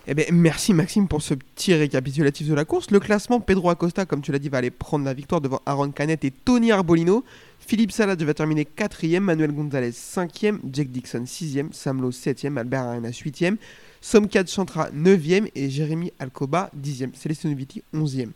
Eh 0.08 0.14
ben, 0.14 0.26
merci 0.32 0.74
Maxime 0.76 1.08
pour 1.08 1.24
ce 1.24 1.34
petit 1.34 1.74
récapitulatif 1.74 2.48
de 2.48 2.54
la 2.54 2.64
course. 2.64 2.92
Le 2.92 3.00
classement, 3.00 3.40
Pedro 3.40 3.72
Acosta, 3.72 4.06
comme 4.06 4.22
tu 4.22 4.32
l'as 4.32 4.38
dit, 4.38 4.50
va 4.50 4.60
aller 4.60 4.70
prendre 4.70 5.04
la 5.04 5.16
victoire 5.16 5.42
devant 5.42 5.62
Aaron 5.66 5.90
Canet 5.90 6.24
et 6.24 6.32
Tony 6.32 6.72
Arbolino. 6.72 7.24
Philippe 7.60 7.92
Salas 7.92 8.16
va 8.16 8.34
terminer 8.36 8.68
4ème, 8.78 9.22
Manuel 9.22 9.52
Gonzalez 9.52 9.90
5ème, 9.90 10.60
Jack 10.72 10.90
Dixon 10.90 11.24
6ème, 11.24 11.74
Samlo 11.74 12.12
7ème, 12.12 12.60
Albert 12.60 12.84
Arena 12.84 13.10
8ème, 13.10 13.56
Somkad 14.00 14.48
Chantra 14.48 14.92
9ème 14.92 15.50
et 15.56 15.72
Jérémy 15.72 16.14
Alcoba 16.20 16.70
10ème. 16.80 17.16
Célestin 17.16 17.52
Viti 17.56 17.82
11ème. 17.92 18.30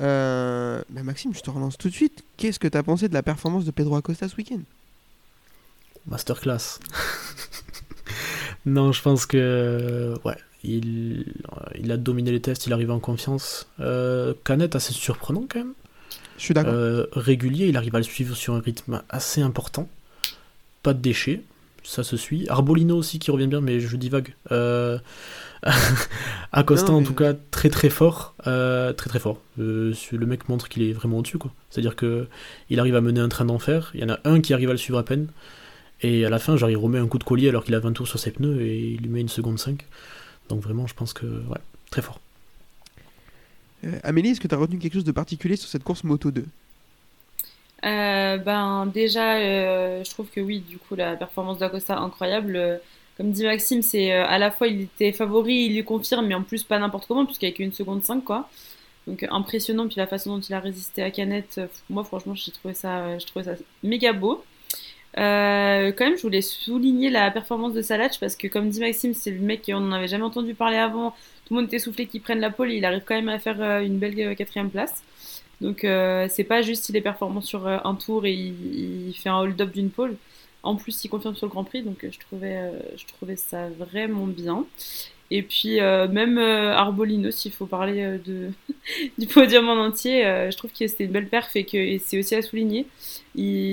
Euh, 0.00 0.82
bah, 0.88 1.02
Maxime, 1.02 1.34
je 1.34 1.40
te 1.40 1.50
relance 1.50 1.76
tout 1.76 1.90
de 1.90 1.94
suite. 1.94 2.24
Qu'est-ce 2.38 2.58
que 2.58 2.68
tu 2.68 2.78
as 2.78 2.82
pensé 2.82 3.10
de 3.10 3.14
la 3.14 3.22
performance 3.22 3.66
de 3.66 3.70
Pedro 3.70 3.96
Acosta 3.96 4.26
ce 4.26 4.36
week-end? 4.36 4.60
Masterclass. 6.06 6.80
non, 8.64 8.92
je 8.92 9.02
pense 9.02 9.26
que 9.26 10.14
ouais, 10.24 10.36
il, 10.64 11.26
il 11.78 11.92
a 11.92 11.96
dominé 11.96 12.30
les 12.30 12.40
tests, 12.40 12.66
il 12.66 12.72
arrive 12.72 12.90
en 12.90 13.00
confiance. 13.00 13.68
Euh, 13.80 14.34
Canet 14.44 14.74
assez 14.76 14.92
surprenant 14.92 15.44
quand 15.48 15.58
même. 15.58 15.74
Je 16.38 16.42
suis 16.42 16.54
d'accord. 16.54 16.74
Euh, 16.74 17.06
régulier, 17.12 17.66
il 17.66 17.76
arrive 17.76 17.94
à 17.94 17.98
le 17.98 18.04
suivre 18.04 18.34
sur 18.34 18.54
un 18.54 18.60
rythme 18.60 19.02
assez 19.08 19.40
important. 19.40 19.88
Pas 20.82 20.94
de 20.94 21.00
déchets, 21.00 21.42
ça 21.84 22.02
se 22.02 22.16
suit. 22.16 22.46
Arbolino 22.48 22.96
aussi 22.96 23.18
qui 23.18 23.30
revient 23.30 23.46
bien, 23.46 23.60
mais 23.60 23.80
je 23.80 23.96
divague. 23.96 24.34
Euh, 24.50 24.98
Acosta 26.52 26.92
en 26.92 27.02
tout 27.02 27.14
cas 27.14 27.34
très 27.50 27.70
très 27.70 27.90
fort, 27.90 28.34
euh, 28.46 28.92
très 28.92 29.08
très 29.08 29.18
fort. 29.18 29.40
Euh, 29.58 29.94
le 30.12 30.26
mec 30.26 30.48
montre 30.48 30.68
qu'il 30.68 30.82
est 30.82 30.92
vraiment 30.92 31.18
au-dessus 31.18 31.38
quoi. 31.38 31.52
C'est-à-dire 31.70 31.96
que 31.96 32.26
il 32.70 32.80
arrive 32.80 32.96
à 32.96 33.00
mener 33.00 33.20
un 33.20 33.28
train 33.28 33.44
d'enfer. 33.44 33.90
Il 33.94 34.00
y 34.00 34.04
en 34.04 34.10
a 34.10 34.18
un 34.24 34.40
qui 34.40 34.52
arrive 34.54 34.70
à 34.70 34.72
le 34.72 34.78
suivre 34.78 34.98
à 34.98 35.04
peine. 35.04 35.28
Et 36.00 36.24
à 36.26 36.30
la 36.30 36.38
fin, 36.38 36.56
genre 36.56 36.70
il 36.70 36.76
remet 36.76 36.98
un 36.98 37.06
coup 37.06 37.18
de 37.18 37.24
collier 37.24 37.48
alors 37.48 37.64
qu'il 37.64 37.74
a 37.74 37.80
20 37.80 37.92
tours 37.92 38.08
sur 38.08 38.18
ses 38.18 38.30
pneus 38.30 38.60
et 38.60 38.78
il 38.78 39.00
lui 39.00 39.08
met 39.08 39.20
une 39.20 39.28
seconde 39.28 39.58
5. 39.58 39.86
Donc 40.48 40.60
vraiment, 40.60 40.86
je 40.86 40.94
pense 40.94 41.12
que 41.12 41.26
ouais, 41.26 41.60
très 41.90 42.02
fort. 42.02 42.20
Amélie, 44.02 44.30
est-ce 44.30 44.40
que 44.40 44.48
tu 44.48 44.54
as 44.54 44.58
retenu 44.58 44.78
quelque 44.78 44.94
chose 44.94 45.04
de 45.04 45.12
particulier 45.12 45.56
sur 45.56 45.68
cette 45.68 45.84
course 45.84 46.04
Moto 46.04 46.30
2 46.30 46.44
ben 47.82 48.86
déjà, 48.86 49.38
je 50.02 50.10
trouve 50.10 50.30
que 50.30 50.40
oui, 50.40 50.60
du 50.60 50.78
coup 50.78 50.94
la 50.94 51.16
performance 51.16 51.58
d'Acosta 51.58 51.98
incroyable 51.98 52.80
comme 53.16 53.30
dit 53.30 53.44
Maxime, 53.44 53.82
c'est 53.82 54.12
euh, 54.12 54.26
à 54.26 54.38
la 54.38 54.50
fois 54.50 54.66
il 54.66 54.82
était 54.82 55.12
favori, 55.12 55.66
il 55.66 55.74
lui 55.74 55.84
confirme, 55.84 56.26
mais 56.26 56.34
en 56.34 56.42
plus 56.42 56.64
pas 56.64 56.78
n'importe 56.78 57.06
comment, 57.06 57.24
puisqu'avec 57.24 57.58
une 57.60 57.72
seconde 57.72 58.02
5, 58.02 58.24
quoi. 58.24 58.48
Donc 59.06 59.22
euh, 59.22 59.28
impressionnant, 59.30 59.86
puis 59.86 59.96
la 59.98 60.06
façon 60.06 60.36
dont 60.36 60.40
il 60.40 60.52
a 60.54 60.60
résisté 60.60 61.02
à 61.02 61.10
Canet, 61.10 61.58
euh, 61.58 61.66
moi 61.90 62.04
franchement 62.04 62.34
j'ai 62.34 62.50
trouvé 62.52 62.74
ça, 62.74 63.18
je 63.18 63.26
trouvais 63.26 63.44
ça 63.44 63.54
méga 63.82 64.12
beau. 64.12 64.44
Quand 65.16 66.04
même, 66.04 66.16
je 66.16 66.22
voulais 66.22 66.42
souligner 66.42 67.10
la 67.10 67.30
performance 67.30 67.74
de 67.74 67.82
Salatch 67.82 68.18
parce 68.18 68.36
que, 68.36 68.48
comme 68.48 68.68
dit 68.70 68.80
Maxime, 68.80 69.14
c'est 69.14 69.30
le 69.30 69.40
mec 69.40 69.64
qu'on 69.66 69.80
n'en 69.80 69.92
avait 69.92 70.08
jamais 70.08 70.24
entendu 70.24 70.54
parler 70.54 70.76
avant. 70.76 71.10
Tout 71.46 71.54
le 71.54 71.60
monde 71.60 71.66
était 71.68 71.78
soufflé 71.78 72.06
qu'il 72.06 72.20
prenne 72.20 72.40
la 72.40 72.50
pole 72.50 72.70
et 72.72 72.76
il 72.76 72.84
arrive 72.84 73.02
quand 73.04 73.14
même 73.14 73.28
à 73.28 73.38
faire 73.38 73.60
une 73.80 73.98
belle 73.98 74.34
quatrième 74.36 74.70
place. 74.70 75.02
Donc, 75.60 75.80
c'est 75.82 76.44
pas 76.44 76.62
juste 76.62 76.88
il 76.88 76.96
est 76.96 77.00
performant 77.00 77.40
sur 77.40 77.66
un 77.66 77.94
tour 77.94 78.26
et 78.26 78.32
il, 78.32 79.08
il 79.08 79.14
fait 79.14 79.28
un 79.28 79.38
hold-up 79.38 79.72
d'une 79.72 79.90
pole. 79.90 80.16
En 80.64 80.76
plus, 80.76 81.04
il 81.04 81.08
confirme 81.08 81.36
sur 81.36 81.46
le 81.46 81.50
Grand 81.50 81.62
Prix, 81.64 81.82
donc 81.82 82.02
euh, 82.04 82.08
je 82.10 82.18
trouvais, 82.18 82.56
euh, 82.56 82.72
je 82.96 83.04
trouvais 83.04 83.36
ça 83.36 83.68
vraiment 83.68 84.26
bien. 84.26 84.64
Et 85.30 85.42
puis 85.42 85.80
euh, 85.80 86.06
même 86.08 86.38
Arbolino, 86.38 87.30
s'il 87.30 87.52
faut 87.52 87.66
parler 87.66 88.18
de, 88.24 88.50
du 89.18 89.26
podium 89.26 89.68
en 89.68 89.86
entier, 89.86 90.22
je 90.50 90.56
trouve 90.56 90.70
que 90.70 90.86
c'était 90.86 91.04
une 91.04 91.12
belle 91.12 91.28
perf 91.28 91.54
et 91.56 91.64
que 91.64 91.98
c'est 91.98 92.18
aussi 92.18 92.34
à 92.34 92.42
souligner. 92.42 92.86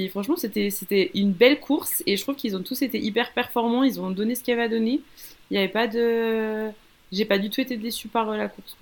franchement, 0.09 0.35
c'était, 0.37 1.11
une 1.13 1.33
belle 1.33 1.59
course 1.59 2.03
et 2.05 2.17
je 2.17 2.21
trouve 2.23 2.35
qu'ils 2.35 2.55
ont 2.55 2.63
tous 2.63 2.81
été 2.81 2.99
hyper 2.99 3.33
performants. 3.33 3.83
Ils 3.83 3.99
ont 3.99 4.11
donné 4.11 4.35
ce 4.35 4.43
qu'il 4.43 4.51
y 4.51 4.53
avait 4.53 4.65
à 4.65 4.69
donner. 4.69 5.01
Il 5.49 5.55
n'y 5.55 5.57
avait 5.57 5.67
pas 5.67 5.87
de, 5.87 6.69
j'ai 7.11 7.25
pas 7.25 7.37
du 7.37 7.49
tout 7.49 7.61
été 7.61 7.77
déçu 7.77 8.07
par 8.07 8.31
la 8.31 8.47
course. 8.47 8.77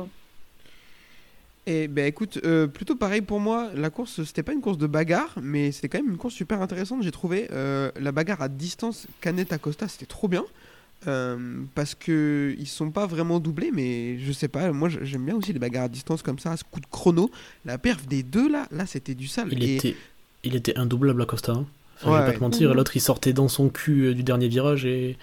Et 1.65 1.87
ben 1.87 2.05
écoute, 2.05 2.39
euh, 2.45 2.65
plutôt 2.65 2.95
pareil 2.95 3.21
pour 3.21 3.39
moi, 3.39 3.69
la 3.75 3.91
course 3.91 4.23
c'était 4.23 4.41
pas 4.41 4.53
une 4.53 4.61
course 4.61 4.79
de 4.79 4.87
bagarre, 4.87 5.35
mais 5.39 5.71
c'était 5.71 5.87
quand 5.87 5.99
même 5.99 6.09
une 6.09 6.17
course 6.17 6.33
super 6.33 6.63
intéressante. 6.63 7.03
J'ai 7.03 7.11
trouvé 7.11 7.47
euh, 7.51 7.91
la 7.99 8.11
bagarre 8.11 8.41
à 8.41 8.47
distance 8.47 9.05
Canet 9.21 9.53
Acosta, 9.53 9.87
c'était 9.87 10.07
trop 10.07 10.27
bien. 10.27 10.45
Euh, 11.07 11.37
parce 11.75 11.95
que 11.95 12.55
ils 12.59 12.67
sont 12.67 12.91
pas 12.91 13.05
vraiment 13.05 13.39
doublés, 13.39 13.71
mais 13.73 14.19
je 14.19 14.33
sais 14.33 14.49
pas, 14.49 14.71
moi 14.73 14.89
j'aime 14.89 15.25
bien 15.25 15.35
aussi 15.35 15.53
les 15.53 15.59
bagarres 15.59 15.85
à 15.85 15.89
distance 15.89 16.21
comme 16.21 16.39
ça, 16.39 16.51
à 16.51 16.57
ce 16.57 16.63
coup 16.65 16.81
de 16.81 16.85
chrono. 16.87 17.31
La 17.63 17.77
perf 17.77 18.05
des 18.05 18.21
deux 18.21 18.49
là, 18.49 18.67
là 18.71 18.85
c'était 18.85 19.15
du 19.15 19.27
sale. 19.27 19.47
Il, 19.51 19.63
était, 19.63 19.95
il 20.43 20.55
était 20.55 20.77
indoublable 20.77 21.21
Acosta. 21.21 21.53
Hein. 21.53 21.65
Enfin, 22.01 22.17
je 22.17 22.21
vais 22.21 22.31
pas 22.31 22.37
te 22.37 22.43
mentir, 22.43 22.73
l'autre 22.73 22.95
il 22.95 23.01
sortait 23.01 23.33
dans 23.33 23.47
son 23.47 23.69
cul 23.69 24.13
du 24.13 24.23
dernier 24.23 24.49
virage 24.49 24.85
et 24.85 25.17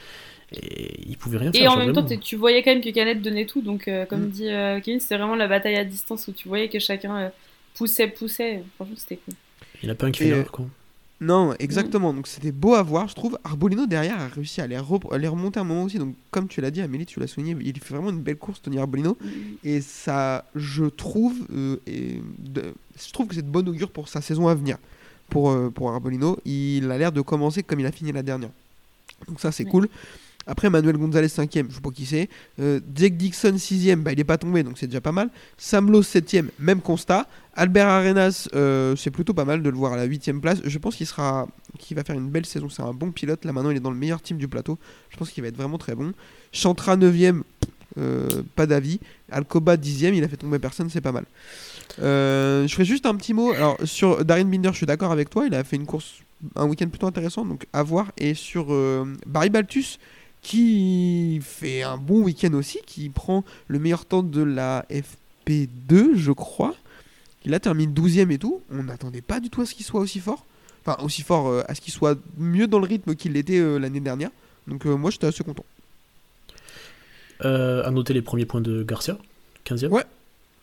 et 0.52 1.00
il 1.08 1.16
pouvait 1.16 1.38
rien 1.38 1.52
faire. 1.52 1.62
Et 1.62 1.68
en 1.68 1.76
même 1.76 1.92
temps, 1.92 2.04
tu 2.04 2.36
voyais 2.36 2.62
quand 2.62 2.70
même 2.70 2.82
que 2.82 2.90
Canet 2.90 3.20
donnait 3.20 3.46
tout. 3.46 3.62
Donc, 3.62 3.88
euh, 3.88 4.04
comme 4.06 4.26
mm. 4.26 4.30
dit 4.30 4.48
euh, 4.48 4.80
Kevin, 4.80 5.00
c'était 5.00 5.16
vraiment 5.16 5.36
la 5.36 5.48
bataille 5.48 5.76
à 5.76 5.84
distance 5.84 6.28
où 6.28 6.32
tu 6.32 6.48
voyais 6.48 6.68
que 6.68 6.78
chacun 6.78 7.16
euh, 7.16 7.28
poussait, 7.74 8.08
poussait. 8.08 8.62
Franchement, 8.76 8.94
c'était 8.96 9.16
cool. 9.16 9.34
Il 9.82 9.88
n'a 9.88 9.94
pas 9.94 10.06
un 10.06 10.12
cul 10.12 10.32
quoi. 10.50 10.66
Non, 11.20 11.54
exactement. 11.58 12.12
Donc, 12.12 12.26
c'était 12.26 12.52
beau 12.52 12.74
à 12.74 12.82
voir, 12.82 13.08
je 13.08 13.14
trouve. 13.14 13.38
Arbolino, 13.42 13.86
derrière, 13.86 14.20
a 14.20 14.28
réussi 14.28 14.60
à 14.60 14.66
les, 14.66 14.78
remonter 14.78 15.58
un 15.58 15.64
moment 15.64 15.84
aussi. 15.84 15.98
Donc, 15.98 16.14
comme 16.30 16.46
tu 16.46 16.60
l'as 16.60 16.70
dit, 16.70 16.82
Amélie, 16.82 17.06
tu 17.06 17.20
l'as 17.20 17.26
souligné, 17.26 17.56
il 17.60 17.78
fait 17.80 17.94
vraiment 17.94 18.10
une 18.10 18.20
belle 18.20 18.36
course, 18.36 18.60
Tony 18.60 18.78
Arbolino. 18.78 19.16
Mm. 19.20 19.28
Et 19.64 19.80
ça, 19.80 20.44
je 20.54 20.84
trouve, 20.84 21.34
et 21.86 22.20
je 22.98 23.12
trouve 23.12 23.28
que 23.28 23.34
c'est 23.34 23.42
de 23.42 23.50
bonne 23.50 23.68
augure 23.68 23.90
pour 23.90 24.08
sa 24.08 24.20
saison 24.20 24.48
à 24.48 24.54
venir. 24.54 24.76
Pour, 25.30 25.56
pour 25.72 25.90
Arbolino, 25.90 26.38
il 26.44 26.90
a 26.90 26.98
l'air 26.98 27.12
de 27.12 27.20
commencer 27.20 27.62
comme 27.62 27.80
il 27.80 27.86
a 27.86 27.92
fini 27.92 28.12
la 28.12 28.22
dernière. 28.22 28.50
Donc, 29.26 29.40
ça, 29.40 29.52
c'est 29.52 29.64
cool. 29.64 29.88
Après, 30.46 30.70
Manuel 30.70 30.96
Gonzalez 30.96 31.26
5ème, 31.26 31.66
je 31.68 31.74
sais 31.74 31.80
pas 31.80 31.90
qui 31.90 32.06
c'est. 32.06 32.28
Euh, 32.60 32.80
Jake 32.94 33.16
Dixon 33.16 33.54
6ème, 33.56 33.96
bah, 33.96 34.12
il 34.12 34.20
est 34.20 34.24
pas 34.24 34.38
tombé, 34.38 34.62
donc 34.62 34.78
c'est 34.78 34.86
déjà 34.86 35.00
pas 35.00 35.12
mal. 35.12 35.28
Sam 35.58 35.90
Lowe 35.90 36.02
7ème, 36.02 36.48
même 36.60 36.80
constat. 36.80 37.26
Albert 37.54 37.88
Arenas, 37.88 38.48
euh, 38.54 38.94
c'est 38.94 39.10
plutôt 39.10 39.34
pas 39.34 39.44
mal 39.44 39.62
de 39.62 39.68
le 39.68 39.76
voir 39.76 39.94
à 39.94 39.96
la 39.96 40.06
8ème 40.06 40.40
place. 40.40 40.58
Je 40.64 40.78
pense 40.78 40.94
qu'il 40.94 41.06
sera, 41.06 41.48
qu'il 41.78 41.96
va 41.96 42.04
faire 42.04 42.16
une 42.16 42.30
belle 42.30 42.46
saison. 42.46 42.68
C'est 42.68 42.82
un 42.82 42.92
bon 42.92 43.10
pilote. 43.10 43.44
Là 43.44 43.52
maintenant, 43.52 43.70
il 43.70 43.76
est 43.76 43.80
dans 43.80 43.90
le 43.90 43.96
meilleur 43.96 44.22
team 44.22 44.36
du 44.36 44.46
plateau. 44.46 44.78
Je 45.10 45.16
pense 45.16 45.30
qu'il 45.30 45.42
va 45.42 45.48
être 45.48 45.56
vraiment 45.56 45.78
très 45.78 45.96
bon. 45.96 46.12
Chantra 46.52 46.96
9ème, 46.96 47.42
euh, 47.98 48.28
pas 48.54 48.66
d'avis. 48.66 49.00
Alcoba 49.32 49.76
10ème, 49.76 50.14
il 50.14 50.22
a 50.22 50.28
fait 50.28 50.36
tomber 50.36 50.60
personne, 50.60 50.88
c'est 50.90 51.00
pas 51.00 51.12
mal. 51.12 51.24
Je 51.98 52.68
ferai 52.70 52.84
juste 52.84 53.06
un 53.06 53.16
petit 53.16 53.34
mot. 53.34 53.52
Alors, 53.52 53.78
sur 53.84 54.24
Darren 54.24 54.44
Binder, 54.44 54.70
je 54.70 54.76
suis 54.76 54.86
d'accord 54.86 55.10
avec 55.10 55.28
toi. 55.28 55.44
Il 55.46 55.54
a 55.54 55.64
fait 55.64 55.76
une 55.76 55.86
course, 55.86 56.20
un 56.54 56.66
week-end 56.66 56.88
plutôt 56.88 57.08
intéressant, 57.08 57.44
donc 57.44 57.66
à 57.72 57.82
voir. 57.82 58.12
Et 58.18 58.34
sur 58.34 58.66
Barry 59.26 59.50
Baltus, 59.50 59.98
qui 60.46 61.40
fait 61.42 61.82
un 61.82 61.96
bon 61.96 62.20
week-end 62.22 62.52
aussi, 62.54 62.78
qui 62.86 63.08
prend 63.08 63.44
le 63.68 63.78
meilleur 63.78 64.04
temps 64.06 64.22
de 64.22 64.42
la 64.42 64.86
FP2, 64.90 66.14
je 66.14 66.32
crois. 66.32 66.74
Il 67.44 67.52
a 67.54 67.60
terminé 67.60 67.92
12ème 67.92 68.30
et 68.30 68.38
tout. 68.38 68.60
On 68.70 68.84
n'attendait 68.84 69.22
pas 69.22 69.40
du 69.40 69.50
tout 69.50 69.60
à 69.62 69.66
ce 69.66 69.74
qu'il 69.74 69.84
soit 69.84 70.00
aussi 70.00 70.20
fort. 70.20 70.44
Enfin, 70.84 71.02
aussi 71.04 71.22
fort, 71.22 71.48
euh, 71.48 71.62
à 71.68 71.74
ce 71.74 71.80
qu'il 71.80 71.92
soit 71.92 72.16
mieux 72.38 72.66
dans 72.68 72.78
le 72.78 72.86
rythme 72.86 73.14
qu'il 73.16 73.32
l'était 73.32 73.58
euh, 73.58 73.78
l'année 73.78 74.00
dernière. 74.00 74.30
Donc, 74.68 74.86
euh, 74.86 74.96
moi, 74.96 75.10
j'étais 75.10 75.26
assez 75.26 75.42
content. 75.44 75.64
À 77.40 77.90
noter 77.90 78.14
les 78.14 78.22
premiers 78.22 78.46
points 78.46 78.60
de 78.62 78.82
Garcia, 78.82 79.18
15ème. 79.64 79.88
Ouais, 79.90 80.04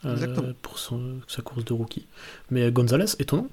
exactement. 0.05 0.53
pour 0.61 0.79
son- 0.79 1.19
sa 1.27 1.41
course 1.41 1.63
de 1.65 1.73
rookie. 1.73 2.05
Mais 2.49 2.71
Gonzalez, 2.71 3.05
étonnant. 3.19 3.47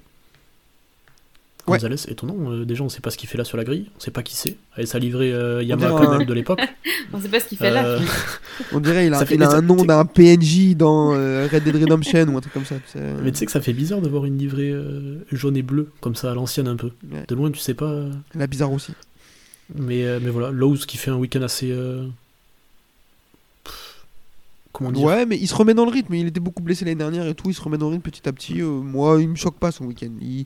Ouais. 1.67 1.77
Gonzalez, 1.77 1.95
étonnant. 2.07 2.35
Euh, 2.51 2.65
déjà, 2.65 2.83
on 2.83 2.89
sait 2.89 3.01
pas 3.01 3.11
ce 3.11 3.17
qu'il 3.17 3.29
fait 3.29 3.37
là 3.37 3.43
sur 3.43 3.55
la 3.57 3.63
grille. 3.63 3.89
On 3.95 3.99
sait 3.99 4.11
pas 4.11 4.23
qui 4.23 4.35
c'est. 4.35 4.57
Avec 4.75 4.87
sa 4.87 4.97
livrée 4.99 5.31
euh, 5.31 5.61
Yamaha 5.63 5.89
quand 5.91 6.17
même 6.17 6.25
de 6.27 6.33
l'époque. 6.33 6.59
On 7.13 7.19
sait 7.19 7.27
pas 7.27 7.39
ce 7.41 7.45
qu'il 7.45 7.57
fait 7.57 7.69
là. 7.71 7.85
Euh, 7.85 7.99
On 8.71 8.79
dirait 8.79 9.05
il 9.07 9.13
a, 9.13 9.19
Ça 9.19 9.25
fait- 9.25 9.35
il 9.35 9.43
a 9.43 9.49
ça- 9.49 9.57
un 9.57 9.61
nom 9.61 9.75
d'un 9.83 10.05
PNJ 10.05 10.75
dans 10.75 11.13
euh, 11.13 11.47
Red 11.51 11.63
Dead 11.63 11.75
Redemption 11.75 12.25
ou 12.29 12.37
un 12.37 12.41
truc 12.41 12.53
comme 12.53 12.65
ça. 12.65 12.75
Mais 13.21 13.31
tu 13.31 13.37
sais 13.37 13.45
que 13.45 13.51
ça 13.51 13.59
fait 13.61 13.73
bizarre 13.73 14.01
d'avoir 14.01 14.25
une 14.25 14.37
livrée 14.37 14.69
euh, 14.71 15.17
jaune 15.31 15.57
et 15.57 15.61
bleue, 15.61 15.89
comme 15.99 16.15
ça, 16.15 16.31
à 16.31 16.33
l'ancienne 16.35 16.67
un 16.67 16.77
peu. 16.77 16.91
Ouais. 17.11 17.25
De 17.27 17.35
loin, 17.35 17.51
tu 17.51 17.59
sais 17.59 17.73
pas. 17.73 18.05
La 18.33 18.47
bizarre 18.47 18.71
aussi. 18.71 18.93
Mais, 19.75 20.05
euh, 20.05 20.19
mais 20.21 20.29
voilà, 20.29 20.51
Lowe's 20.51 20.85
qui 20.85 20.97
fait 20.97 21.11
un 21.11 21.15
week-end 21.17 21.41
assez. 21.41 21.71
Pff, 24.71 24.77
Comment 24.81 24.91
dire 24.91 25.05
Ouais, 25.05 25.25
mais 25.25 25.37
il 25.37 25.47
se 25.47 25.55
remet 25.55 25.73
dans 25.73 25.85
le 25.85 25.91
rythme. 25.91 26.13
Il 26.13 26.27
était 26.27 26.39
beaucoup 26.39 26.63
blessé 26.63 26.85
l'année 26.85 26.95
dernière 26.95 27.27
et 27.27 27.35
tout. 27.35 27.49
Il 27.49 27.53
se 27.53 27.61
remet 27.61 27.77
dans 27.77 27.87
le 27.87 27.93
rythme 27.95 28.03
petit 28.09 28.27
à 28.27 28.31
petit. 28.33 28.61
Euh, 28.61 28.65
moi, 28.67 29.17
il 29.21 29.29
me 29.29 29.35
choque 29.35 29.57
pas 29.57 29.71
son 29.71 29.85
week-end. 29.85 30.11
Il, 30.21 30.39
il- 30.41 30.45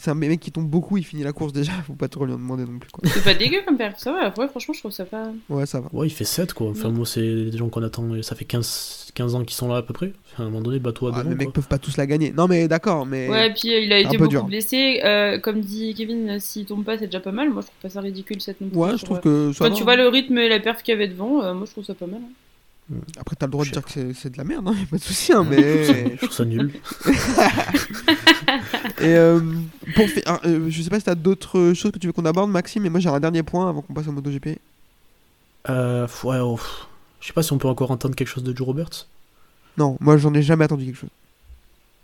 c'est 0.00 0.10
un 0.10 0.14
mec 0.14 0.40
qui 0.40 0.50
tombe 0.50 0.68
beaucoup. 0.68 0.96
Il 0.96 1.04
finit 1.04 1.22
la 1.22 1.32
course 1.32 1.52
déjà. 1.52 1.72
Faut 1.86 1.92
pas 1.94 2.08
trop 2.08 2.24
lui 2.24 2.32
en 2.32 2.38
demander 2.38 2.64
non 2.64 2.78
plus. 2.78 2.90
Quoi. 2.90 3.08
C'est 3.12 3.22
pas 3.24 3.34
dégueu 3.34 3.58
comme 3.66 3.76
perte. 3.76 3.98
Ça 4.00 4.12
va, 4.12 4.32
ouais, 4.38 4.48
franchement, 4.48 4.72
je 4.74 4.78
trouve 4.80 4.90
ça 4.92 5.04
pas. 5.04 5.30
Ouais, 5.50 5.66
ça 5.66 5.80
va. 5.80 5.88
Ouais, 5.92 6.06
il 6.06 6.10
fait 6.10 6.24
7 6.24 6.52
quoi. 6.54 6.68
Enfin, 6.70 6.88
Oui. 6.88 6.94
moi, 6.96 7.06
c'est 7.06 7.20
des 7.50 7.58
gens 7.58 7.68
qu'on 7.68 7.82
attend. 7.82 8.08
Ça 8.22 8.34
fait 8.34 8.44
15, 8.46 9.10
15 9.14 9.34
ans 9.34 9.44
qu'ils 9.44 9.54
sont 9.56 9.68
là 9.68 9.76
à 9.76 9.82
peu 9.82 9.92
près. 9.92 10.12
Enfin, 10.32 10.44
à 10.44 10.46
un 10.46 10.50
moment 10.50 10.62
donné, 10.62 10.78
bateau 10.78 11.08
à 11.08 11.12
Ah, 11.14 11.18
devant. 11.18 11.30
les 11.30 11.36
mecs 11.36 11.46
quoi. 11.48 11.54
peuvent 11.54 11.68
pas 11.68 11.78
tous 11.78 11.96
la 11.98 12.06
gagner. 12.06 12.30
Non, 12.32 12.46
mais 12.48 12.68
d'accord. 12.68 13.04
Mais 13.04 13.28
Ouais, 13.28 13.48
et 13.48 13.52
puis 13.52 13.72
euh, 13.74 13.80
il 13.80 13.92
a 13.92 13.98
été 13.98 14.16
beaucoup 14.16 14.28
dur. 14.30 14.44
blessé. 14.44 15.00
Euh, 15.04 15.38
comme 15.38 15.60
dit 15.60 15.92
Kevin, 15.94 16.38
s'il 16.40 16.64
tombe 16.64 16.84
pas, 16.84 16.96
c'est 16.98 17.06
déjà 17.06 17.20
pas 17.20 17.32
mal. 17.32 17.50
Moi, 17.50 17.60
je 17.62 17.66
trouve 17.66 17.78
pas 17.82 17.88
ça 17.90 18.00
ridicule 18.00 18.40
cette 18.40 18.60
non 18.62 18.68
plus. 18.68 18.78
ouais, 18.78 18.96
je 18.96 19.04
trouve 19.04 19.20
que 19.20 19.52
ça 19.52 19.64
Quand 19.66 19.70
va. 19.70 19.76
tu 19.76 19.82
vois 19.82 19.96
le 19.96 20.08
rythme 20.08 20.38
et 20.38 20.48
la 20.48 20.58
perf 20.60 20.82
qu'il 20.82 20.92
y 20.92 20.94
avait 20.94 21.08
devant, 21.08 21.42
euh, 21.42 21.52
moi, 21.54 21.64
je 21.66 21.72
trouve 21.72 21.84
ça 21.84 21.94
pas 21.94 22.06
mal. 22.06 22.20
hein. 22.22 22.30
Après, 23.18 23.36
t'as 23.36 23.46
le 23.46 23.52
droit 23.52 23.64
de 23.64 23.70
dire 23.70 23.82
que 23.84 24.12
c'est- 24.12 24.30
de 24.30 24.38
la 24.38 24.44
merde. 24.44 24.66
Hein. 24.68 24.74
Y 24.78 24.82
a 24.82 24.86
pas 24.86 24.96
de 24.98 25.02
souci. 25.02 25.32
Hein, 25.32 25.44
mais 25.48 25.84
Je 26.12 26.16
trouve 26.16 26.32
ça 26.32 26.44
nul. 26.44 26.72
et 29.00 29.14
euh, 29.16 29.40
pour 29.94 30.04
euh, 30.44 30.70
je 30.70 30.82
sais 30.82 30.90
pas 30.90 30.98
si 30.98 31.04
t'as 31.06 31.14
d'autres 31.14 31.72
choses 31.74 31.92
que 31.92 31.98
tu 31.98 32.06
veux 32.06 32.12
qu'on 32.12 32.24
aborde, 32.24 32.50
Maxime. 32.50 32.82
Mais 32.82 32.90
moi, 32.90 33.00
j'ai 33.00 33.08
un 33.08 33.20
dernier 33.20 33.42
point 33.42 33.68
avant 33.68 33.82
qu'on 33.82 33.94
passe 33.94 34.06
au 34.08 34.12
MotoGP. 34.12 34.58
Euh, 35.68 36.06
ouais, 36.24 36.38
oh, 36.40 36.58
je 37.20 37.26
sais 37.28 37.32
pas 37.32 37.42
si 37.42 37.52
on 37.52 37.58
peut 37.58 37.68
encore 37.68 37.90
entendre 37.90 38.14
quelque 38.16 38.28
chose 38.28 38.44
de 38.44 38.56
Joe 38.56 38.66
Roberts. 38.66 39.06
Non, 39.78 39.96
moi, 40.00 40.16
j'en 40.16 40.34
ai 40.34 40.42
jamais 40.42 40.64
attendu 40.64 40.84
quelque 40.86 40.98
chose. 40.98 41.10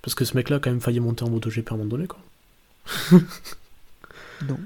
Parce 0.02 0.14
que 0.14 0.24
ce 0.24 0.36
mec-là 0.36 0.56
a 0.56 0.58
quand 0.60 0.70
même 0.70 0.80
failli 0.80 1.00
monter 1.00 1.24
en 1.24 1.30
MotoGP 1.30 1.70
à 1.70 1.74
un 1.74 1.78
moment 1.78 1.90
donné, 1.90 2.06
quoi. 2.06 2.18
Non. 4.48 4.58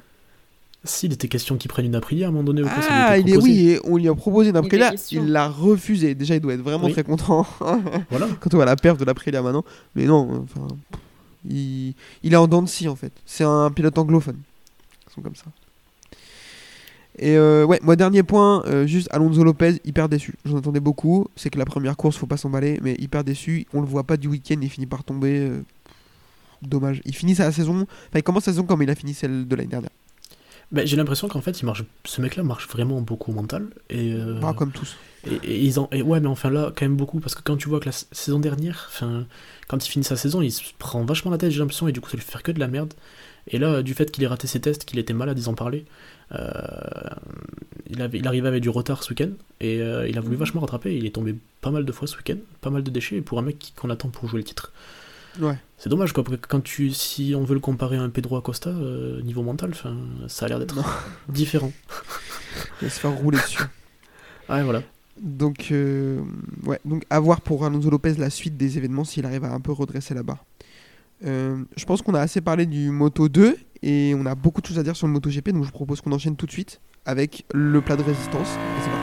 S'il 0.85 1.13
était 1.13 1.29
question 1.29 1.57
qu'il 1.57 1.71
prenne 1.71 1.87
une 1.87 1.95
Aprilia 1.95 2.27
à 2.27 2.29
un 2.29 2.33
moment 2.33 2.45
donné, 2.45 2.63
lui 2.63 2.69
Ah, 2.91 3.17
il 3.17 3.31
est, 3.31 3.37
oui, 3.37 3.69
et 3.69 3.81
on 3.85 3.97
lui 3.99 4.09
a 4.09 4.15
proposé 4.15 4.51
une 4.51 4.69
question. 4.69 5.23
il 5.23 5.31
l'a 5.31 5.49
refusé. 5.49 6.15
Déjà, 6.17 6.35
il 6.35 6.41
doit 6.41 6.55
être 6.55 6.61
vraiment 6.63 6.87
Oui. 6.87 6.93
très 6.93 7.05
content 7.05 7.47
Voilà. 8.11 8.27
quand 8.41 8.53
on 8.53 8.57
voit 8.57 8.65
la 8.67 8.75
perte 8.75 8.99
de 8.99 9.05
l'Aprilia 9.05 9.43
maintenant. 9.43 9.65
Mais 9.95 10.07
non, 10.07 10.45
enfin, 10.45 10.67
il, 11.49 11.95
il 12.25 12.33
est 12.33 12.37
en 12.37 12.49
dents 12.49 12.63
de 12.63 12.69
scie 12.69 12.89
en 12.89 12.97
fait. 12.97 13.13
C'est 13.27 13.45
un 13.45 13.71
pilote 13.71 13.97
anglophone. 13.97 14.39
Ils 15.09 15.15
sont 15.15 15.21
comme 15.23 15.37
ça. 15.37 15.45
Et 17.19 17.37
euh, 17.37 17.65
ouais, 17.65 17.79
moi 17.83 17.95
dernier 17.95 18.23
point, 18.23 18.65
euh, 18.67 18.87
juste 18.87 19.07
Alonso 19.13 19.45
Lopez, 19.45 19.81
hyper 19.85 20.09
déçu. 20.09 20.35
J'en 20.47 20.57
attendais 20.57 20.81
beaucoup. 20.81 21.27
C'est 21.37 21.51
que 21.51 21.59
la 21.59 21.65
première 21.67 21.97
course, 21.97 22.17
faut 22.17 22.27
pas 22.27 22.39
s'emballer, 22.39 22.81
mais 22.83 22.97
hyper 22.99 23.23
déçu. 23.23 23.67
On 23.75 23.83
le 23.83 23.87
voit 23.87 24.03
pas 24.05 24.17
du 24.17 24.29
week-end, 24.29 24.57
il 24.61 24.71
finit 24.71 24.87
par 24.87 25.05
tomber. 25.05 25.39
euh, 25.49 25.63
dommage. 26.63 27.03
Il 27.05 27.15
finit 27.15 27.35
sa 27.35 27.51
saison, 27.53 27.83
enfin 27.83 28.19
il 28.19 28.23
commence 28.23 28.45
sa 28.45 28.53
saison 28.53 28.63
comme 28.65 28.83
il 28.83 28.91
a 28.91 28.95
fini 28.95 29.15
celle 29.15 29.47
de 29.47 29.57
l'année 29.57 29.69
dernière. 29.69 29.91
Ben, 30.73 30.87
j'ai 30.87 30.97
l'impression 30.97 31.29
qu'en 31.29 31.43
fait, 31.43 31.61
il 31.61 31.67
marche... 31.67 31.85
ce 32.05 32.21
mec-là 32.23 32.43
marche 32.43 32.67
vraiment 32.67 33.03
beaucoup 33.03 33.31
au 33.31 33.35
mental. 33.35 33.69
Et, 33.91 34.15
euh, 34.15 34.41
Pas 34.41 34.55
comme 34.55 34.73
tous. 34.73 34.97
Et, 35.31 35.35
et 35.45 35.61
ils 35.61 35.79
en... 35.79 35.89
et 35.93 36.01
ouais, 36.01 36.19
mais 36.19 36.29
enfin 36.29 36.51
là, 36.51 36.73
quand 36.75 36.87
même 36.87 36.97
beaucoup, 36.97 37.21
parce 37.21 37.35
que 37.35 37.43
quand 37.43 37.57
tu 37.57 37.69
vois 37.69 37.79
que 37.79 37.87
la 37.87 37.93
saison 37.93 38.41
dernière, 38.41 38.89
enfin, 38.89 39.27
quand 39.69 39.87
il 39.87 39.91
finit 39.91 40.05
sa 40.05 40.17
saison, 40.17 40.41
il 40.41 40.51
se 40.51 40.63
prend 40.79 41.05
vachement 41.05 41.31
la 41.31 41.37
tête, 41.39 41.51
j'ai 41.51 41.61
l'impression, 41.61 41.89
et 41.89 41.93
du 41.93 42.01
coup, 42.01 42.09
ça 42.09 42.17
lui 42.17 42.25
fait 42.25 42.33
faire 42.33 42.43
que 42.43 42.53
de 42.53 42.59
la 42.59 42.69
merde. 42.69 42.95
Et 43.49 43.59
là, 43.59 43.83
du 43.83 43.93
fait 43.93 44.11
qu'il 44.11 44.25
ait 44.25 44.29
raté 44.29 44.47
ses 44.47 44.61
tests, 44.61 44.85
qu'il 44.85 44.99
était 44.99 45.13
malade, 45.13 45.39
ils 45.39 45.49
en 45.49 45.55
parlaient, 45.55 45.85
euh, 46.33 46.51
il, 47.91 48.01
avait, 48.01 48.19
il 48.19 48.27
arrivait 48.27 48.49
avec 48.49 48.63
du 48.63 48.71
retard 48.71 49.03
ce 49.03 49.11
week-end, 49.11 49.31
et 49.61 49.83
euh, 49.83 50.09
il 50.09 50.17
a 50.17 50.21
voulu 50.23 50.37
vachement 50.37 50.63
rattraper, 50.63 50.97
il 50.97 51.05
est 51.05 51.15
tombé 51.15 51.35
pas 51.61 51.71
mal 51.71 51.85
de 51.85 51.93
fois 51.93 52.09
ce 52.09 52.17
week-end, 52.17 52.39
pas 52.61 52.71
mal 52.71 52.83
de 52.83 52.91
déchets, 52.91 53.17
et 53.17 53.21
pour 53.21 53.39
un 53.39 53.43
mec 53.43 53.75
qu'on 53.77 53.91
attend 53.91 54.09
pour 54.09 54.29
jouer 54.29 54.39
le 54.39 54.45
titre. 54.45 54.73
Ouais. 55.41 55.57
C'est 55.79 55.89
dommage, 55.89 56.13
quoi, 56.13 56.23
parce 56.25 56.37
que 56.37 56.47
quand 56.47 56.63
tu, 56.63 56.91
si 56.91 57.35
on 57.37 57.45
veut 57.45 57.55
le 57.55 57.61
comparer 57.61 57.97
à 57.97 58.03
un 58.03 58.11
Pedro 58.11 58.37
Acosta, 58.37 58.71
euh, 58.71 59.21
niveau 59.23 59.43
mental, 59.43 59.73
ça 60.29 60.47
a 60.47 60.49
l'air 60.49 60.59
d'être 60.59 60.77
différent. 61.29 61.73
Il 62.81 62.85
va 62.85 62.91
se 62.91 63.01
faire 63.01 63.13
rouler 63.13 63.39
dessus. 63.39 63.63
Ouais, 64.49 64.63
voilà. 64.63 64.83
Donc, 65.21 65.69
euh, 65.71 66.21
ouais, 66.65 66.81
donc 66.85 67.05
à 67.11 67.21
voir 67.21 67.41
pour 67.41 67.65
Alonso 67.65 67.91
Lopez 67.91 68.15
la 68.15 68.31
suite 68.31 68.57
des 68.57 68.79
événements 68.79 69.05
s'il 69.05 69.25
arrive 69.25 69.45
à 69.45 69.53
un 69.53 69.61
peu 69.61 69.73
redresser 69.73 70.15
la 70.15 70.23
barre. 70.23 70.45
Euh, 71.25 71.63
je 71.77 71.85
pense 71.85 72.03
qu'on 72.03 72.15
a 72.15 72.21
assez 72.21 72.41
parlé 72.41 72.67
du 72.67 72.91
Moto 72.91 73.29
2 73.29 73.57
et 73.83 74.15
on 74.17 74.27
a 74.27 74.35
beaucoup 74.35 74.61
de 74.61 74.67
choses 74.67 74.79
à 74.79 74.83
dire 74.83 74.97
sur 74.97 75.07
le 75.07 75.13
Moto 75.13 75.31
GP, 75.31 75.51
donc 75.51 75.65
je 75.65 75.71
propose 75.71 76.01
qu'on 76.01 76.13
enchaîne 76.13 76.37
tout 76.37 76.47
de 76.47 76.53
suite 76.53 76.81
avec 77.05 77.45
le 77.55 77.81
plat 77.81 77.97
de 77.97 78.03
résistance. 78.03 78.49
Et 78.49 78.83
c'est 78.83 78.91
parti. 78.91 79.02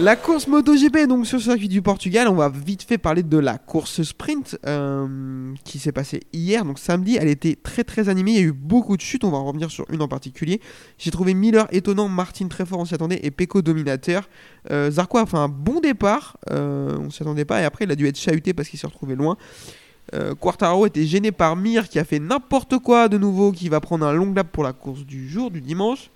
La 0.00 0.16
course 0.16 0.48
MotoGP 0.48 1.06
donc 1.06 1.26
sur 1.26 1.36
le 1.36 1.42
circuit 1.42 1.68
du 1.68 1.82
Portugal, 1.82 2.26
on 2.26 2.34
va 2.34 2.48
vite 2.48 2.82
fait 2.82 2.96
parler 2.96 3.22
de 3.22 3.36
la 3.36 3.58
course 3.58 4.02
sprint 4.02 4.58
euh, 4.66 5.54
qui 5.64 5.78
s'est 5.78 5.92
passée 5.92 6.22
hier, 6.32 6.64
donc 6.64 6.78
samedi. 6.78 7.18
Elle 7.20 7.28
était 7.28 7.56
très 7.62 7.84
très 7.84 8.08
animée, 8.08 8.32
il 8.32 8.36
y 8.36 8.40
a 8.40 8.46
eu 8.46 8.52
beaucoup 8.52 8.96
de 8.96 9.02
chutes, 9.02 9.22
on 9.22 9.30
va 9.30 9.36
en 9.36 9.44
revenir 9.44 9.70
sur 9.70 9.84
une 9.90 10.00
en 10.00 10.08
particulier. 10.08 10.60
J'ai 10.96 11.10
trouvé 11.10 11.34
Miller 11.34 11.68
étonnant, 11.72 12.08
Martin 12.08 12.48
très 12.48 12.64
fort, 12.64 12.80
on 12.80 12.84
s'y 12.86 12.94
attendait, 12.94 13.20
et 13.22 13.30
Pecco 13.30 13.60
dominateur. 13.60 14.28
Euh, 14.70 14.90
Zarco 14.90 15.18
a 15.18 15.26
fait 15.26 15.36
un 15.36 15.48
bon 15.48 15.78
départ, 15.80 16.38
euh, 16.50 16.96
on 16.98 17.10
s'y 17.10 17.22
attendait 17.22 17.44
pas, 17.44 17.60
et 17.60 17.64
après 17.64 17.84
il 17.84 17.90
a 17.90 17.94
dû 17.94 18.08
être 18.08 18.18
chahuté 18.18 18.54
parce 18.54 18.70
qu'il 18.70 18.78
s'est 18.78 18.86
retrouvé 18.86 19.14
loin. 19.14 19.36
Euh, 20.14 20.34
Quartaro 20.34 20.86
était 20.86 21.04
gêné 21.04 21.32
par 21.32 21.54
Mir 21.54 21.88
qui 21.88 21.98
a 21.98 22.04
fait 22.04 22.18
n'importe 22.18 22.78
quoi 22.78 23.08
de 23.08 23.18
nouveau, 23.18 23.52
qui 23.52 23.68
va 23.68 23.80
prendre 23.80 24.06
un 24.06 24.12
long 24.14 24.32
lap 24.32 24.50
pour 24.50 24.64
la 24.64 24.72
course 24.72 25.04
du 25.04 25.28
jour, 25.28 25.50
du 25.50 25.60
dimanche. 25.60 26.10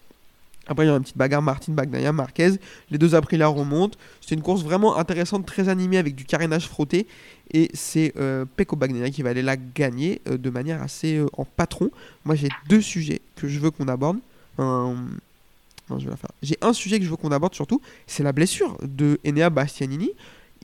Après, 0.68 0.84
il 0.84 0.88
y 0.88 0.92
a 0.92 0.96
une 0.96 1.02
petite 1.02 1.16
bagarre 1.16 1.42
Martin 1.42 1.72
Bagnaia, 1.72 2.12
Marquez. 2.12 2.54
Les 2.90 2.98
deux 2.98 3.14
Aprilia 3.14 3.46
remontent. 3.46 3.96
C'était 4.20 4.34
une 4.34 4.42
course 4.42 4.62
vraiment 4.62 4.96
intéressante, 4.96 5.46
très 5.46 5.68
animée 5.68 5.98
avec 5.98 6.14
du 6.14 6.24
carénage 6.24 6.68
frotté. 6.68 7.06
Et 7.52 7.70
c'est 7.74 8.12
euh, 8.16 8.44
Pecco 8.56 8.76
qui 9.12 9.22
va 9.22 9.30
aller 9.30 9.42
la 9.42 9.56
gagner 9.56 10.20
euh, 10.28 10.36
de 10.36 10.50
manière 10.50 10.82
assez 10.82 11.16
euh, 11.16 11.26
en 11.34 11.44
patron. 11.44 11.90
Moi, 12.24 12.34
j'ai 12.34 12.48
deux 12.68 12.80
sujets 12.80 13.20
que 13.36 13.46
je 13.46 13.60
veux 13.60 13.70
qu'on 13.70 13.88
aborde. 13.88 14.18
Non, 14.58 16.00
je 16.00 16.04
vais 16.04 16.10
la 16.10 16.16
faire? 16.16 16.32
J'ai 16.42 16.58
un 16.62 16.72
sujet 16.72 16.98
que 16.98 17.04
je 17.04 17.10
veux 17.10 17.16
qu'on 17.16 17.30
aborde 17.30 17.54
surtout. 17.54 17.80
C'est 18.08 18.24
la 18.24 18.32
blessure 18.32 18.76
de 18.82 19.20
Enea 19.24 19.50
Bastianini. 19.50 20.10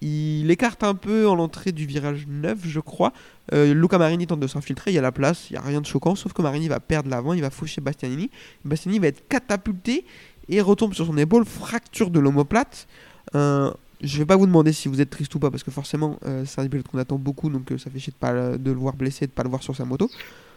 Il 0.05 0.51
écarte 0.51 0.83
un 0.83 0.95
peu 0.97 1.29
en 1.29 1.37
l'entrée 1.37 1.71
du 1.71 1.87
virage 1.87 2.27
9, 2.29 2.59
je 2.67 2.81
crois. 2.81 3.13
Euh, 3.53 3.73
Luca 3.73 3.99
Marini 3.99 4.27
tente 4.27 4.41
de 4.41 4.49
s'infiltrer, 4.49 4.91
il 4.91 4.95
y 4.95 4.99
a 4.99 5.03
la 5.03 5.13
place, 5.13 5.49
il 5.51 5.53
n'y 5.53 5.59
a 5.59 5.63
rien 5.63 5.81
de 5.81 5.87
choquant, 5.87 6.17
sauf 6.17 6.33
que 6.33 6.43
Marini 6.43 6.67
va 6.67 6.81
perdre 6.81 7.09
l'avant, 7.09 7.35
il 7.35 7.41
va 7.41 7.51
faucher 7.51 7.81
Bastianini. 7.81 8.29
Bastianini 8.65 8.99
va 8.99 9.07
être 9.07 9.29
catapulté 9.29 10.05
et 10.49 10.61
retombe 10.61 10.93
sur 10.93 11.07
son 11.07 11.17
épaule, 11.19 11.45
fracture 11.45 12.11
de 12.11 12.19
l'omoplate. 12.19 12.89
Euh, 13.37 13.71
je 14.03 14.19
vais 14.19 14.27
pas 14.27 14.35
vous 14.35 14.47
demander 14.47 14.73
si 14.73 14.89
vous 14.89 15.01
êtes 15.01 15.11
triste 15.11 15.33
ou 15.37 15.39
pas, 15.39 15.53
parce 15.53 15.63
que 15.63 15.71
forcément, 15.71 16.19
euh, 16.27 16.45
c'est 16.45 16.61
un 16.61 16.67
pilote 16.67 16.89
qu'on 16.89 16.99
attend 16.99 17.17
beaucoup, 17.19 17.49
donc 17.49 17.71
euh, 17.71 17.79
ça 17.79 17.89
fait 17.89 18.01
chier 18.01 18.13
de, 18.13 18.19
pas, 18.19 18.33
le- 18.33 18.73
voir 18.73 18.95
blessé, 18.95 19.29
de 19.29 19.31
pas 19.31 19.45
le 19.45 19.49
voir 19.51 19.63
sur 19.63 19.77
sa 19.77 19.85
moto. 19.85 20.11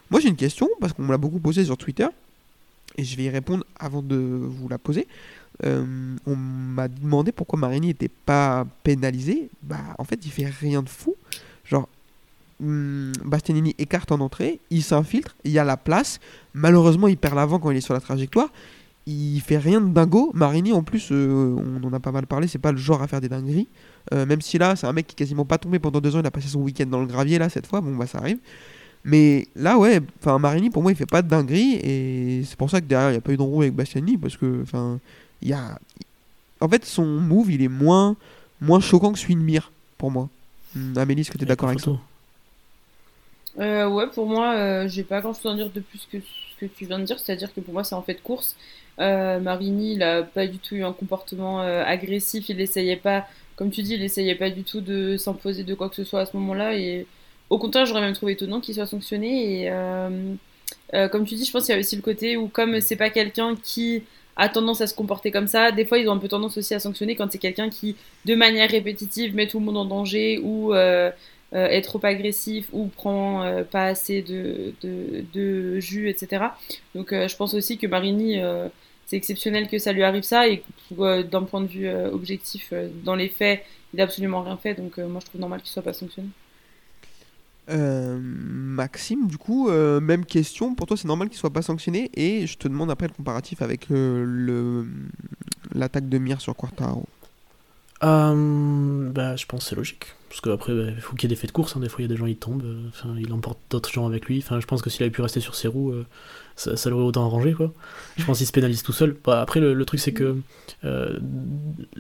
Moi 0.10 0.20
j'ai 0.20 0.30
une 0.30 0.36
question, 0.36 0.68
parce 0.82 0.93
qu'on 0.93 1.04
me 1.04 1.12
l'a 1.12 1.18
beaucoup 1.20 1.39
posée 1.39 1.64
sur 1.66 1.78
Twitter, 1.78 2.08
et 2.98 3.04
je 3.04 3.16
vais 3.16 3.26
y 3.26 3.30
répondre 3.30 3.64
avant 3.80 4.02
de 4.02 4.16
vous 4.16 4.68
la 4.70 4.80
poser. 4.80 5.08
Euh, 5.64 6.16
on 6.26 6.36
m'a 6.36 6.88
demandé 6.88 7.32
pourquoi 7.32 7.60
Marini 7.60 7.88
n'était 7.88 8.10
pas 8.10 8.66
pénalisé. 8.84 9.49
Bah, 9.64 9.78
en 9.97 10.03
fait, 10.03 10.20
il 10.26 10.32
fait 10.32 10.45
rien 10.45 10.84
de 10.84 10.89
fou. 10.89 11.16
Genre, 11.64 11.88
hum, 12.62 13.12
Bastianini 13.24 13.76
écarte 13.78 14.12
en 14.12 14.20
entrée, 14.20 14.60
il 14.70 14.84
s'infiltre, 14.84 15.36
il 15.43 15.51
y 15.51 15.60
a 15.60 15.64
la 15.64 15.78
place. 15.78 16.20
Malheureusement, 16.53 17.08
il 17.08 17.18
perd 17.18 17.36
l'avant 17.36 17.60
quand 17.60 17.72
il 17.72 17.78
est 17.78 17.82
sur 17.82 17.93
la 17.93 18.01
trajectoire. 18.01 18.49
Il 19.08 19.39
fait 19.41 19.58
rien 19.58 19.82
de 19.82 19.93
dingo. 19.93 20.32
Marini, 20.34 20.74
en 20.74 20.82
plus, 20.82 21.10
euh, 21.12 21.56
on 21.58 21.84
en 21.88 21.93
a 21.93 21.99
pas 21.99 22.12
mal 22.12 22.26
parlé, 22.26 22.47
c'est 22.47 22.58
pas 22.60 22.72
le 22.72 22.78
genre 22.78 23.01
à 23.01 23.08
faire 23.08 23.22
des 23.22 23.30
dingueries. 23.30 23.68
Euh, 24.14 24.26
même 24.26 24.41
si 24.41 24.58
là, 24.58 24.76
c'est 24.76 24.88
un 24.88 24.93
mec 24.93 25.08
qui 25.08 25.14
est 25.14 25.16
quasiment 25.16 25.45
pas 25.45 25.58
tombé 25.58 25.80
pendant 25.80 26.01
deux 26.01 26.16
ans, 26.16 26.20
il 26.20 26.26
a 26.26 26.32
passé 26.32 26.47
son 26.47 26.62
week-end 26.62 26.86
dans 26.86 27.01
le 27.01 27.08
gravier 27.08 27.39
là 27.39 27.49
cette 27.49 27.68
fois, 27.68 27.82
bon 27.82 27.95
bah 27.95 28.08
ça 28.08 28.20
arrive. 28.20 28.38
Mais 29.03 29.47
là, 29.56 29.78
ouais, 29.78 30.01
enfin 30.20 30.39
Marini 30.39 30.72
pour 30.72 30.82
moi 30.82 30.91
il 30.91 30.95
fait 30.95 31.06
pas 31.06 31.22
de 31.22 31.28
dinguerie 31.28 31.76
et 31.76 32.41
c'est 32.43 32.58
pour 32.58 32.72
ça 32.72 32.82
que 32.82 32.88
derrière 32.88 33.10
il 33.10 33.14
n'y 33.14 33.18
a 33.18 33.22
pas 33.22 33.32
eu 33.32 33.38
d'enroue 33.38 33.62
avec 33.62 33.76
Bastiani 33.76 34.18
parce 34.18 34.36
que, 34.36 34.62
enfin, 34.64 34.99
il 35.41 35.49
y 35.49 35.53
a. 35.53 35.79
En 36.61 36.69
fait, 36.69 36.86
son 36.86 37.05
move 37.05 37.51
il 37.51 37.61
est 37.61 37.67
moins, 37.67 38.15
moins 38.61 38.79
choquant 38.79 39.11
que 39.13 39.19
celui 39.19 39.36
de 39.36 39.41
Mir 39.41 39.71
pour 39.97 40.11
moi. 40.11 40.29
Hum, 40.75 40.97
Amélie, 40.97 41.21
est-ce 41.21 41.31
que 41.31 41.38
tu 41.38 41.43
es 41.43 41.47
d'accord 41.47 41.69
avec 41.69 41.81
ça? 41.81 41.91
Euh, 43.59 43.88
Ouais, 43.88 44.07
pour 44.07 44.27
moi, 44.27 44.55
euh, 44.55 44.88
j'ai 44.88 45.03
pas 45.03 45.21
grand 45.21 45.33
chose 45.33 45.53
à 45.53 45.55
dire 45.55 45.69
de 45.69 45.79
plus 45.79 46.07
que 46.11 46.19
ce 46.19 46.59
que 46.59 46.65
tu 46.65 46.86
viens 46.86 46.99
de 46.99 47.05
dire, 47.05 47.19
c'est-à-dire 47.19 47.53
que 47.53 47.59
pour 47.61 47.73
moi 47.73 47.83
c'est 47.83 47.95
en 47.95 48.01
fait 48.01 48.15
de 48.15 48.21
course. 48.21 48.55
Euh, 48.99 49.39
Marini, 49.39 49.93
il 49.93 50.03
a 50.03 50.23
pas 50.23 50.47
du 50.47 50.57
tout 50.57 50.75
eu 50.75 50.83
un 50.83 50.93
comportement 50.93 51.59
agressif, 51.59 52.49
il 52.49 52.59
essayait 52.61 52.95
pas 52.95 53.27
comme 53.55 53.71
tu 53.71 53.81
dis, 53.83 53.93
il 53.93 54.03
essayait 54.03 54.36
pas 54.36 54.49
du 54.49 54.63
tout 54.63 54.81
de 54.81 55.17
s'imposer 55.17 55.63
de 55.63 55.73
quoi 55.75 55.89
que 55.89 55.95
ce 55.95 56.03
soit 56.03 56.21
à 56.21 56.25
ce 56.25 56.36
moment-là. 56.38 56.75
Et 56.77 57.07
au 57.49 57.57
contraire, 57.57 57.86
j'aurais 57.86 58.01
même 58.01 58.13
trouvé 58.13 58.33
étonnant 58.33 58.59
qu'il 58.59 58.75
soit 58.75 58.86
sanctionné. 58.86 59.61
Et 59.63 59.71
euh, 59.71 60.33
euh, 60.93 61.07
comme 61.09 61.25
tu 61.25 61.36
dis, 61.36 61.45
je 61.45 61.51
pense 61.51 61.65
qu'il 61.65 61.73
y 61.73 61.77
a 61.77 61.79
aussi 61.79 61.95
le 61.95 62.01
côté 62.01 62.38
où, 62.38 62.47
comme 62.47 62.81
c'est 62.81 62.95
pas 62.97 63.09
quelqu'un 63.09 63.55
qui 63.55 64.03
a 64.36 64.49
tendance 64.49 64.81
à 64.81 64.88
se 64.88 64.93
comporter 64.93 65.31
comme 65.31 65.47
ça, 65.47 65.71
des 65.71 65.86
fois 65.86 65.97
ils 65.97 66.09
ont 66.09 66.13
un 66.13 66.17
peu 66.17 66.27
tendance 66.27 66.57
aussi 66.57 66.73
à 66.73 66.79
sanctionner 66.79 67.15
quand 67.15 67.31
c'est 67.31 67.38
quelqu'un 67.38 67.69
qui, 67.69 67.95
de 68.25 68.36
manière 68.36 68.69
répétitive, 68.69 69.36
met 69.36 69.47
tout 69.47 69.59
le 69.59 69.65
monde 69.65 69.77
en 69.77 69.86
danger 69.86 70.39
ou 70.43 70.73
euh, 70.73 71.11
est 71.53 71.81
trop 71.81 71.99
agressif 72.03 72.67
ou 72.73 72.88
prend 72.88 73.63
pas 73.71 73.86
assez 73.86 74.21
de, 74.21 74.73
de, 74.81 75.79
jus, 75.79 76.09
etc. 76.09 76.43
Donc 76.95 77.11
je 77.11 77.36
pense 77.38 77.53
aussi 77.53 77.77
que 77.77 77.88
Marini 77.88 78.41
c'est 79.05 79.17
exceptionnel 79.17 79.67
que 79.67 79.77
ça 79.77 79.93
lui 79.93 80.03
arrive 80.03 80.23
ça 80.23 80.47
et 80.47 80.63
euh, 80.99 81.23
d'un 81.23 81.43
point 81.43 81.61
de 81.61 81.67
vue 81.67 81.88
euh, 81.88 82.11
objectif, 82.11 82.69
euh, 82.73 82.89
dans 83.03 83.15
les 83.15 83.29
faits, 83.29 83.63
il 83.93 83.97
n'a 83.97 84.03
absolument 84.03 84.41
rien 84.41 84.57
fait. 84.57 84.73
Donc 84.73 84.97
moi, 84.97 85.19
je 85.21 85.27
trouve 85.27 85.41
normal 85.41 85.61
qu'il 85.61 85.69
soit 85.69 85.83
pas 85.83 85.93
sanctionné. 85.93 86.29
Maxime, 87.68 89.28
du 89.28 89.38
coup, 89.38 89.70
même 89.70 90.26
question. 90.26 90.76
Pour 90.76 90.88
toi, 90.88 90.97
c'est 90.97 91.07
normal 91.07 91.30
qu'il 91.30 91.38
soit 91.38 91.53
pas 91.53 91.61
sanctionné 91.61 92.09
et 92.13 92.47
je 92.47 92.57
te 92.57 92.68
demande 92.68 92.91
après 92.91 93.07
le 93.07 93.13
comparatif 93.13 93.61
avec 93.61 93.88
le 93.89 94.86
l'attaque 95.74 96.09
de 96.09 96.18
Mir 96.18 96.41
sur 96.41 96.55
Quartaro. 96.55 97.05
bah, 98.01 99.36
je 99.36 99.45
pense 99.45 99.63
que 99.63 99.70
c'est 99.70 99.76
logique. 99.76 100.05
Parce 100.30 100.41
qu'après, 100.41 100.74
bah, 100.74 100.91
il 100.93 101.01
faut 101.01 101.16
qu'il 101.16 101.30
y 101.30 101.32
ait 101.32 101.36
des 101.36 101.39
faits 101.39 101.49
de 101.49 101.53
course. 101.53 101.76
Hein. 101.76 101.80
Des 101.80 101.89
fois, 101.89 102.01
il 102.01 102.03
y 102.03 102.05
a 102.05 102.09
des 102.09 102.18
gens 102.18 102.26
qui 102.26 102.36
tombent. 102.36 102.66
Enfin, 102.89 103.16
il 103.18 103.32
emporte 103.34 103.59
d'autres 103.70 103.91
gens 103.91 104.05
avec 104.05 104.26
lui. 104.26 104.39
Enfin, 104.39 104.59
je 104.59 104.66
pense 104.66 104.82
que 104.82 104.89
s'il 104.89 105.03
avait 105.03 105.11
pu 105.11 105.22
rester 105.22 105.39
sur 105.39 105.55
ses 105.55 105.68
roues, 105.68 105.93
ça, 106.56 106.78
ça 106.78 106.89
l'aurait 106.89 107.03
autant 107.03 107.26
arrangé 107.26 107.53
quoi. 107.53 107.74
Je 108.18 108.24
pense 108.24 108.38
qu'il 108.38 108.47
se 108.47 108.51
pénalise 108.51 108.82
tout 108.82 108.93
seul. 108.93 109.16
Bah, 109.24 109.41
après 109.41 109.60
le, 109.60 109.86
truc 109.86 109.99
c'est 109.99 110.14
que 110.14 110.38
euh, 110.84 111.20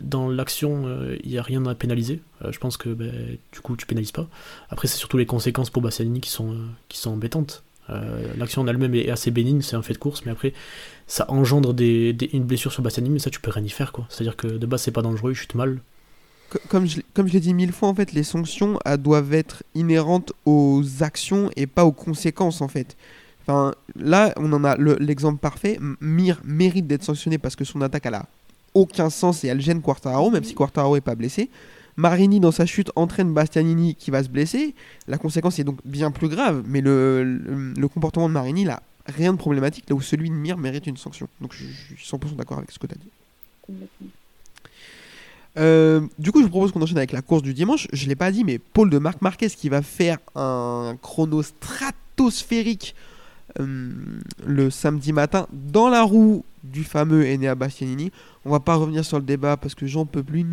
dans 0.01 0.29
l'action 0.29 0.83
euh, 0.85 1.17
il 1.23 1.31
n'y 1.31 1.37
a 1.37 1.43
rien 1.43 1.65
à 1.65 1.75
pénaliser. 1.75 2.21
Euh, 2.43 2.51
je 2.51 2.59
pense 2.59 2.77
que 2.77 2.89
bah, 2.89 3.05
du 3.51 3.59
coup 3.59 3.75
tu 3.75 3.85
pénalises 3.85 4.11
pas. 4.11 4.27
Après 4.69 4.87
c'est 4.87 4.97
surtout 4.97 5.17
les 5.17 5.25
conséquences 5.25 5.69
pour 5.69 5.81
Bastianini 5.81 6.21
qui 6.21 6.29
sont, 6.29 6.55
qui 6.87 6.97
sont 6.97 7.11
embêtantes. 7.11 7.63
l'action 8.37 8.61
en 8.61 8.67
elle-même 8.67 8.95
est 8.95 9.09
assez 9.09 9.29
bénigne, 9.29 9.61
c'est 9.61 9.75
un 9.75 9.81
fait 9.81 9.93
de 9.93 9.99
course, 9.99 10.23
mais 10.25 10.31
après 10.31 10.53
ça 11.07 11.25
engendre 11.29 11.75
une 11.79 12.43
blessure 12.43 12.71
sur 12.71 12.81
Bastianini, 12.81 13.13
mais 13.13 13.19
ça 13.19 13.29
tu 13.29 13.41
peux 13.41 13.51
rien 13.51 13.63
y 13.63 13.69
faire 13.69 13.91
quoi. 13.91 14.05
C'est-à-dire 14.09 14.37
que 14.37 14.47
de 14.47 14.65
base 14.65 14.83
c'est 14.83 14.91
pas 14.91 15.01
dangereux, 15.01 15.31
il 15.31 15.35
chute 15.35 15.55
mal. 15.55 15.79
Comme 16.69 16.87
je, 16.87 17.01
comme 17.13 17.27
je 17.27 17.33
l'ai 17.33 17.39
dit 17.39 17.53
mille 17.53 17.73
fois, 17.73 17.89
en 17.89 17.95
fait, 17.95 18.13
les 18.13 18.23
sanctions 18.23 18.79
doivent 18.99 19.33
être 19.33 19.63
inhérentes 19.73 20.31
aux 20.45 20.83
actions 21.01 21.49
et 21.55 21.65
pas 21.65 21.85
aux 21.85 21.91
conséquences, 21.91 22.61
en 22.61 22.67
fait. 22.67 22.95
Enfin, 23.47 23.73
là, 23.95 24.33
on 24.37 24.51
en 24.53 24.63
a 24.63 24.75
l'exemple 24.77 25.39
parfait. 25.39 25.77
Mir 26.01 26.41
mérite 26.43 26.87
d'être 26.87 27.03
sanctionné 27.03 27.37
parce 27.37 27.55
que 27.55 27.63
son 27.63 27.81
attaque, 27.81 28.05
elle 28.07 28.15
a 28.15 28.25
aucun 28.73 29.09
sens 29.09 29.43
et 29.43 29.47
elle 29.47 29.61
gêne 29.61 29.81
Quartaro, 29.81 30.31
même 30.31 30.43
si 30.43 30.55
Quartaro 30.55 30.95
est 30.95 31.01
pas 31.01 31.15
blessé. 31.15 31.49
Marini, 31.97 32.39
dans 32.39 32.51
sa 32.51 32.65
chute, 32.65 32.91
entraîne 32.95 33.33
Bastianini 33.33 33.95
qui 33.95 34.11
va 34.11 34.23
se 34.23 34.29
blesser. 34.29 34.75
La 35.07 35.17
conséquence 35.17 35.59
est 35.59 35.63
donc 35.63 35.79
bien 35.85 36.11
plus 36.11 36.27
grave, 36.27 36.63
mais 36.65 36.81
le, 36.81 37.23
le, 37.23 37.87
comportement 37.87 38.27
de 38.27 38.33
Marini, 38.33 38.63
il 38.63 38.69
a 38.69 38.81
rien 39.05 39.31
de 39.31 39.37
problématique, 39.37 39.89
là 39.89 39.95
où 39.95 40.01
celui 40.01 40.29
de 40.29 40.35
Mir 40.35 40.57
mérite 40.57 40.87
une 40.87 40.97
sanction. 40.97 41.27
Donc 41.39 41.53
je, 41.53 41.65
suis 41.95 42.05
100% 42.05 42.35
d'accord 42.35 42.57
avec 42.57 42.71
ce 42.71 42.79
que 42.79 42.87
tu 42.87 42.95
as 42.95 42.97
dit. 42.97 43.77
Euh, 45.57 46.01
du 46.19 46.33
coup, 46.33 46.39
je 46.39 46.45
vous 46.45 46.49
propose 46.49 46.73
qu'on 46.73 46.81
enchaîne 46.81 46.97
avec 46.97 47.13
la 47.13 47.21
course 47.21 47.43
du 47.43 47.53
dimanche. 47.53 47.87
Je 47.93 48.03
ne 48.03 48.09
l'ai 48.09 48.15
pas 48.15 48.31
dit, 48.31 48.43
mais 48.43 48.59
Paul 48.59 48.89
de 48.89 48.97
Marc 48.97 49.21
Marquez 49.21 49.49
qui 49.49 49.69
va 49.69 49.81
faire 49.81 50.17
un 50.35 50.97
chrono 51.01 51.43
stratosphérique 51.43 52.93
euh, 53.59 53.89
le 54.45 54.69
samedi 54.69 55.13
matin 55.13 55.47
dans 55.51 55.89
la 55.89 56.03
roue 56.03 56.43
du 56.63 56.83
fameux 56.83 57.23
Enea 57.25 57.55
Bastianini. 57.55 58.11
On 58.43 58.49
va 58.49 58.59
pas 58.59 58.75
revenir 58.75 59.05
sur 59.05 59.17
le 59.17 59.23
débat 59.23 59.55
parce 59.55 59.75
que 59.75 59.85
j'en 59.87 60.05
peux 60.05 60.23
plus. 60.23 60.45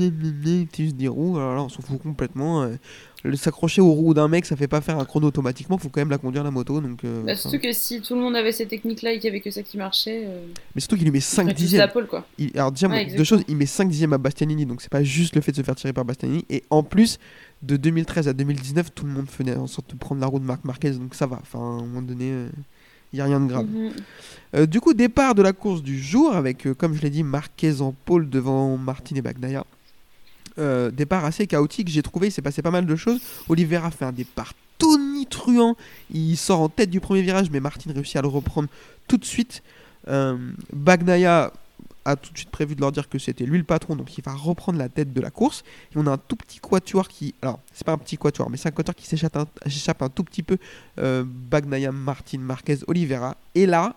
Tu 0.72 0.88
se 0.88 0.94
dire 0.94 1.16
oh 1.16 1.36
alors 1.36 1.56
là, 1.56 1.62
on 1.62 1.68
s'en 1.68 1.82
fout 1.82 2.00
complètement. 2.00 2.62
Euh, 2.62 3.34
s'accrocher 3.34 3.80
aux 3.80 3.92
roues 3.92 4.14
d'un 4.14 4.28
mec, 4.28 4.44
ça 4.44 4.56
fait 4.56 4.68
pas 4.68 4.80
faire 4.80 4.98
un 4.98 5.04
chrono 5.04 5.28
automatiquement. 5.28 5.78
Faut 5.78 5.88
quand 5.88 6.00
même 6.00 6.10
la 6.10 6.18
conduire 6.18 6.44
la 6.44 6.50
moto. 6.50 6.80
Donc. 6.80 7.04
Euh, 7.04 7.22
bah, 7.24 7.34
surtout 7.34 7.58
que 7.58 7.72
si 7.72 8.00
tout 8.00 8.14
le 8.14 8.20
monde 8.20 8.36
avait 8.36 8.52
ces 8.52 8.66
techniques-là 8.66 9.12
et 9.12 9.16
qu'il 9.16 9.24
y 9.24 9.28
avait 9.28 9.40
que 9.40 9.50
ça 9.50 9.62
qui 9.62 9.78
marchait. 9.78 10.28
Mais 10.74 10.80
surtout 10.80 10.96
qu'il 10.96 11.04
lui 11.04 11.12
met 11.12 11.20
5 11.20 11.52
dixièmes. 11.54 11.90
quoi. 12.08 12.24
alors 12.54 12.72
déjà, 12.72 12.88
deux 12.88 13.24
choses, 13.24 13.42
il 13.48 13.56
met 13.56 13.66
5 13.66 13.88
dixièmes 13.88 14.12
à 14.12 14.18
Bastianini, 14.18 14.66
donc 14.66 14.80
c'est 14.82 14.92
pas 14.92 15.02
juste 15.02 15.34
le 15.34 15.40
fait 15.40 15.52
de 15.52 15.56
se 15.56 15.62
faire 15.62 15.74
tirer 15.74 15.92
par 15.92 16.04
Bastianini. 16.04 16.44
Et 16.50 16.62
en 16.70 16.82
plus, 16.82 17.18
de 17.62 17.76
2013 17.76 18.28
à 18.28 18.32
2019, 18.32 18.94
tout 18.94 19.06
le 19.06 19.12
monde 19.12 19.28
faisait 19.28 19.56
en 19.56 19.66
sorte 19.66 19.90
de 19.90 19.96
prendre 19.96 20.20
la 20.20 20.26
roue 20.26 20.38
de 20.38 20.44
Marc 20.44 20.64
Marquez, 20.64 20.92
donc 20.92 21.14
ça 21.14 21.26
va. 21.26 21.38
Enfin, 21.42 21.58
à 21.58 21.62
un 21.62 21.80
moment 21.80 22.02
donné. 22.02 22.32
Il 23.12 23.16
n'y 23.16 23.20
a 23.20 23.24
rien 23.24 23.40
de 23.40 23.46
grave. 23.46 23.66
Mhm. 23.66 23.92
Euh, 24.54 24.66
du 24.66 24.80
coup, 24.80 24.94
départ 24.94 25.34
de 25.34 25.42
la 25.42 25.52
course 25.52 25.82
du 25.82 26.00
jour 26.00 26.34
avec, 26.34 26.66
euh, 26.66 26.74
comme 26.74 26.94
je 26.94 27.02
l'ai 27.02 27.10
dit, 27.10 27.22
Marquez 27.22 27.80
en 27.80 27.92
pôle 27.92 28.28
devant 28.28 28.76
Martin 28.76 29.16
et 29.16 29.22
Bagnaia. 29.22 29.64
Euh, 30.58 30.90
départ 30.90 31.24
assez 31.24 31.46
chaotique, 31.46 31.88
j'ai 31.88 32.02
trouvé, 32.02 32.28
il 32.28 32.30
s'est 32.30 32.42
passé 32.42 32.60
pas 32.60 32.70
mal 32.70 32.84
de 32.84 32.96
choses. 32.96 33.20
Oliveira 33.48 33.90
fait 33.90 34.04
un 34.04 34.12
départ 34.12 34.52
tonitruant, 34.76 35.76
il 36.12 36.36
sort 36.36 36.60
en 36.60 36.68
tête 36.68 36.90
du 36.90 37.00
premier 37.00 37.22
virage, 37.22 37.50
mais 37.50 37.60
Martin 37.60 37.92
réussit 37.92 38.16
à 38.16 38.22
le 38.22 38.28
reprendre 38.28 38.68
tout 39.08 39.16
de 39.16 39.24
suite. 39.24 39.62
Bagnaia 40.72 41.52
a 42.04 42.16
tout 42.16 42.32
de 42.32 42.38
suite 42.38 42.50
prévu 42.50 42.74
de 42.74 42.80
leur 42.80 42.92
dire 42.92 43.08
que 43.08 43.18
c'était 43.18 43.44
lui 43.44 43.58
le 43.58 43.64
patron, 43.64 43.96
donc 43.96 44.16
il 44.16 44.24
va 44.24 44.32
reprendre 44.32 44.78
la 44.78 44.88
tête 44.88 45.12
de 45.12 45.20
la 45.20 45.30
course. 45.30 45.64
Et 45.94 45.98
on 45.98 46.06
a 46.06 46.12
un 46.12 46.18
tout 46.18 46.36
petit 46.36 46.58
quatuor 46.58 47.08
qui. 47.08 47.34
Alors, 47.42 47.60
c'est 47.72 47.84
pas 47.84 47.92
un 47.92 47.98
petit 47.98 48.16
quatuor, 48.16 48.50
mais 48.50 48.56
c'est 48.56 48.68
un 48.68 48.72
quatuor 48.72 48.94
qui 48.94 49.06
s'échappe 49.06 50.02
un, 50.02 50.08
tout 50.08 50.24
petit 50.24 50.42
peu. 50.42 50.58
Euh, 50.98 51.24
Bagnaya, 51.26 51.92
Martin, 51.92 52.38
Marquez, 52.38 52.78
Oliveira. 52.86 53.36
Et 53.54 53.66
là, 53.66 53.94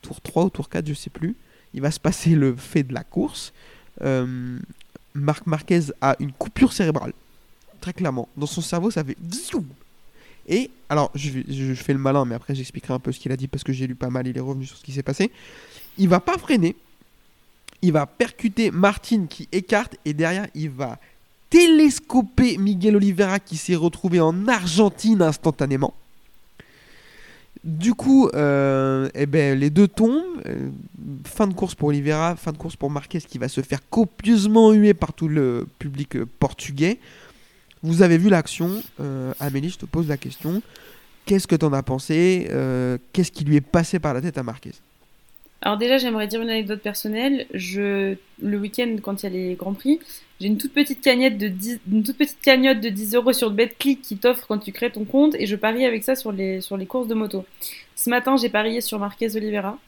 tour 0.00 0.20
3 0.20 0.44
ou 0.44 0.50
tour 0.50 0.68
4, 0.68 0.86
je 0.86 0.94
sais 0.94 1.10
plus, 1.10 1.36
il 1.74 1.80
va 1.80 1.90
se 1.90 2.00
passer 2.00 2.30
le 2.30 2.54
fait 2.56 2.82
de 2.82 2.94
la 2.94 3.04
course. 3.04 3.52
Euh, 4.02 4.58
Marquez 5.14 5.80
a 6.00 6.16
une 6.20 6.32
coupure 6.32 6.72
cérébrale. 6.72 7.12
Très 7.80 7.92
clairement. 7.92 8.28
Dans 8.36 8.46
son 8.46 8.60
cerveau, 8.60 8.90
ça 8.90 9.04
fait. 9.04 9.16
Et 10.48 10.70
alors, 10.88 11.10
je, 11.14 11.30
je 11.48 11.74
fais 11.74 11.92
le 11.92 11.98
malin, 11.98 12.24
mais 12.24 12.34
après 12.34 12.54
j'expliquerai 12.54 12.94
un 12.94 12.98
peu 12.98 13.12
ce 13.12 13.20
qu'il 13.20 13.30
a 13.32 13.36
dit 13.36 13.46
parce 13.48 13.62
que 13.62 13.72
j'ai 13.72 13.86
lu 13.86 13.94
pas 13.94 14.10
mal, 14.10 14.26
il 14.26 14.36
est 14.36 14.40
revenu 14.40 14.66
sur 14.66 14.76
ce 14.76 14.82
qui 14.82 14.92
s'est 14.92 15.02
passé. 15.02 15.30
Il 15.98 16.08
va 16.08 16.20
pas 16.20 16.36
freiner 16.38 16.74
il 17.82 17.92
va 17.92 18.06
percuter 18.06 18.70
Martin 18.70 19.26
qui 19.28 19.48
écarte 19.52 19.96
et 20.04 20.14
derrière 20.14 20.46
il 20.54 20.70
va 20.70 20.98
télescoper 21.50 22.56
Miguel 22.56 22.96
Oliveira 22.96 23.38
qui 23.38 23.56
s'est 23.56 23.74
retrouvé 23.74 24.20
en 24.20 24.48
Argentine 24.48 25.20
instantanément. 25.20 25.92
Du 27.64 27.94
coup, 27.94 28.28
euh, 28.34 29.08
eh 29.14 29.26
ben, 29.26 29.58
les 29.58 29.70
deux 29.70 29.86
tombent. 29.86 30.24
Euh, 30.46 30.70
fin 31.24 31.46
de 31.46 31.54
course 31.54 31.74
pour 31.74 31.90
Oliveira, 31.90 32.34
fin 32.36 32.52
de 32.52 32.56
course 32.56 32.74
pour 32.74 32.90
Marquez 32.90 33.20
qui 33.20 33.38
va 33.38 33.48
se 33.48 33.60
faire 33.60 33.80
copieusement 33.88 34.72
huer 34.72 34.94
par 34.94 35.12
tout 35.12 35.28
le 35.28 35.66
public 35.78 36.16
euh, 36.16 36.26
portugais. 36.38 36.98
Vous 37.82 38.02
avez 38.02 38.16
vu 38.16 38.28
l'action. 38.28 38.80
Amélie, 39.40 39.70
je 39.70 39.78
te 39.78 39.86
pose 39.86 40.06
la 40.06 40.16
question. 40.16 40.62
Qu'est-ce 41.26 41.48
que 41.48 41.56
tu 41.56 41.64
en 41.64 41.72
as 41.72 41.82
pensé? 41.82 42.48
Qu'est-ce 43.12 43.32
qui 43.32 43.44
lui 43.44 43.56
est 43.56 43.60
passé 43.60 43.98
par 43.98 44.14
la 44.14 44.20
tête 44.20 44.38
à 44.38 44.44
Marquez? 44.44 44.70
Alors 45.62 45.78
déjà, 45.78 45.96
j'aimerais 45.96 46.26
dire 46.26 46.42
une 46.42 46.50
anecdote 46.50 46.80
personnelle. 46.80 47.46
Je, 47.54 48.16
le 48.42 48.58
week-end, 48.58 48.96
quand 49.00 49.22
il 49.22 49.26
y 49.26 49.28
a 49.28 49.32
les 49.32 49.54
Grands 49.54 49.74
Prix, 49.74 50.00
j'ai 50.40 50.48
une 50.48 50.58
toute 50.58 50.72
petite 50.72 51.00
cagnotte 51.00 51.38
de 51.38 51.46
10, 51.46 51.78
une 51.90 52.02
toute 52.02 52.18
petite 52.18 52.40
cagnotte 52.42 52.80
de 52.80 52.88
10 52.88 53.14
euros 53.14 53.32
sur 53.32 53.52
BetClick 53.52 54.02
qui 54.02 54.16
t'offre 54.16 54.44
quand 54.48 54.58
tu 54.58 54.72
crées 54.72 54.90
ton 54.90 55.04
compte 55.04 55.36
et 55.38 55.46
je 55.46 55.54
parie 55.54 55.86
avec 55.86 56.02
ça 56.02 56.16
sur 56.16 56.32
les, 56.32 56.60
sur 56.60 56.76
les 56.76 56.86
courses 56.86 57.06
de 57.06 57.14
moto. 57.14 57.44
Ce 57.94 58.10
matin, 58.10 58.36
j'ai 58.36 58.48
parié 58.48 58.80
sur 58.80 58.98
Marquez 58.98 59.36
Oliveira. 59.36 59.78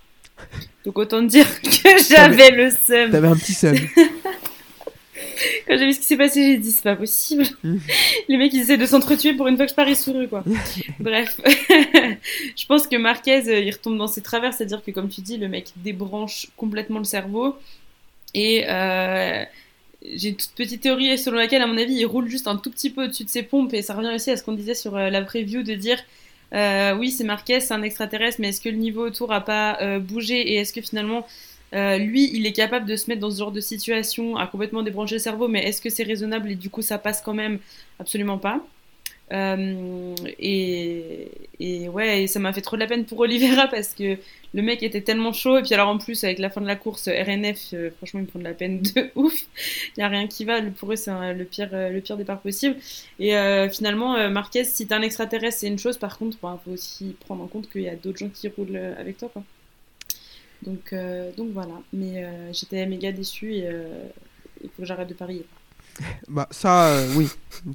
Donc 0.84 0.96
autant 0.96 1.22
dire 1.22 1.46
que 1.62 1.88
j'avais 2.08 2.50
le 2.52 2.70
seum. 2.70 3.10
T'avais 3.10 3.28
un 3.28 3.36
petit 3.36 3.54
seum. 3.54 3.74
Quand 5.66 5.78
j'ai 5.78 5.86
vu 5.86 5.92
ce 5.92 6.00
qui 6.00 6.06
s'est 6.06 6.16
passé, 6.16 6.52
j'ai 6.52 6.56
dit 6.58 6.70
c'est 6.70 6.84
pas 6.84 6.96
possible. 6.96 7.44
Mm. 7.64 7.76
Les 8.28 8.36
mecs 8.36 8.52
ils 8.52 8.60
essaient 8.60 8.76
de 8.76 8.86
s'entretuer 8.86 9.34
pour 9.34 9.48
une 9.48 9.56
fois 9.56 9.66
que 9.66 9.70
je 9.70 9.76
parie 9.76 9.96
sur 9.96 10.16
eux 10.16 10.28
quoi. 10.28 10.44
Bref, 11.00 11.40
je 12.56 12.66
pense 12.66 12.86
que 12.86 12.96
Marquez 12.96 13.48
euh, 13.48 13.60
il 13.60 13.70
retombe 13.70 13.98
dans 13.98 14.06
ses 14.06 14.22
travers, 14.22 14.52
c'est-à-dire 14.54 14.82
que 14.82 14.90
comme 14.90 15.08
tu 15.08 15.20
dis, 15.20 15.36
le 15.36 15.48
mec 15.48 15.72
débranche 15.76 16.48
complètement 16.56 16.98
le 16.98 17.04
cerveau 17.04 17.56
et 18.34 18.64
euh, 18.68 19.44
j'ai 20.02 20.30
une 20.30 20.36
toute 20.36 20.52
petite 20.52 20.82
théorie 20.82 21.16
selon 21.18 21.36
laquelle, 21.36 21.62
à 21.62 21.66
mon 21.66 21.78
avis, 21.78 21.94
il 21.94 22.04
roule 22.04 22.28
juste 22.28 22.48
un 22.48 22.56
tout 22.56 22.70
petit 22.70 22.90
peu 22.90 23.04
au-dessus 23.04 23.24
de 23.24 23.30
ses 23.30 23.42
pompes. 23.42 23.72
Et 23.74 23.82
ça 23.82 23.94
revient 23.94 24.12
aussi 24.14 24.30
à 24.30 24.36
ce 24.36 24.42
qu'on 24.42 24.52
disait 24.52 24.74
sur 24.74 24.96
euh, 24.96 25.08
la 25.08 25.22
preview 25.22 25.62
de 25.62 25.74
dire 25.74 25.98
oui, 26.98 27.10
c'est 27.10 27.24
Marquez, 27.24 27.58
c'est 27.60 27.74
un 27.74 27.82
extraterrestre, 27.82 28.40
mais 28.40 28.50
est-ce 28.50 28.60
que 28.60 28.68
le 28.68 28.76
niveau 28.76 29.04
autour 29.04 29.32
a 29.32 29.40
pas 29.40 29.98
bougé 29.98 30.40
Et 30.40 30.54
est-ce 30.56 30.72
que 30.72 30.80
finalement, 30.80 31.26
lui, 31.72 32.30
il 32.32 32.46
est 32.46 32.52
capable 32.52 32.86
de 32.86 32.94
se 32.94 33.10
mettre 33.10 33.20
dans 33.20 33.30
ce 33.32 33.38
genre 33.38 33.50
de 33.50 33.58
situation, 33.60 34.36
à 34.36 34.46
complètement 34.46 34.84
débrancher 34.84 35.16
le 35.16 35.18
cerveau, 35.20 35.48
mais 35.48 35.64
est-ce 35.64 35.82
que 35.82 35.90
c'est 35.90 36.04
raisonnable 36.04 36.52
et 36.52 36.54
du 36.54 36.70
coup 36.70 36.80
ça 36.82 36.98
passe 36.98 37.22
quand 37.22 37.34
même? 37.34 37.58
Absolument 37.98 38.38
pas. 38.38 38.64
Euh, 39.32 40.14
et, 40.38 41.88
ouais, 41.88 42.26
ça 42.26 42.38
m'a 42.40 42.52
fait 42.52 42.60
trop 42.60 42.76
de 42.76 42.80
la 42.80 42.86
peine 42.86 43.04
pour 43.04 43.20
Oliveira 43.20 43.68
parce 43.70 43.94
que 43.94 44.18
le 44.52 44.62
mec 44.62 44.82
était 44.82 45.00
tellement 45.00 45.32
chaud. 45.32 45.58
Et 45.58 45.62
puis 45.62 45.74
alors 45.74 45.88
en 45.88 45.98
plus, 45.98 46.24
avec 46.24 46.38
la 46.38 46.50
fin 46.50 46.60
de 46.60 46.66
la 46.66 46.76
course, 46.76 47.08
RNF, 47.08 47.72
euh, 47.74 47.90
franchement, 47.96 48.20
ils 48.20 48.26
me 48.26 48.30
font 48.30 48.38
de 48.38 48.44
la 48.44 48.54
peine 48.54 48.82
de 48.82 49.10
ouf. 49.14 49.44
Il 49.96 50.00
n'y 50.00 50.04
a 50.04 50.08
rien 50.08 50.26
qui 50.26 50.44
va. 50.44 50.60
Pour 50.62 50.92
eux, 50.92 50.96
c'est 50.96 51.34
le 51.34 51.44
pire, 51.44 51.70
euh, 51.72 51.90
le 51.90 52.00
pire 52.00 52.16
départ 52.16 52.40
possible. 52.40 52.76
Et 53.18 53.36
euh, 53.36 53.68
finalement, 53.68 54.16
euh, 54.16 54.30
Marquez, 54.30 54.64
si 54.64 54.86
t'es 54.86 54.94
un 54.94 55.02
extraterrestre, 55.02 55.60
c'est 55.60 55.68
une 55.68 55.78
chose. 55.78 55.98
Par 55.98 56.18
contre, 56.18 56.36
il 56.36 56.42
bah, 56.42 56.60
faut 56.64 56.72
aussi 56.72 57.16
prendre 57.20 57.42
en 57.42 57.48
compte 57.48 57.70
qu'il 57.70 57.82
y 57.82 57.88
a 57.88 57.96
d'autres 57.96 58.18
gens 58.18 58.30
qui 58.30 58.48
roulent 58.48 58.76
avec 58.98 59.18
toi. 59.18 59.30
Donc, 60.62 60.94
donc 61.36 61.50
voilà. 61.52 61.74
Mais 61.92 62.24
j'étais 62.52 62.86
méga 62.86 63.12
déçu 63.12 63.54
et 63.54 63.68
il 64.62 64.70
faut 64.70 64.82
que 64.82 64.86
j'arrête 64.86 65.08
de 65.08 65.14
parier. 65.14 65.44
Bah 66.28 66.48
ça, 66.50 66.86
euh, 66.86 67.12
oui, 67.16 67.28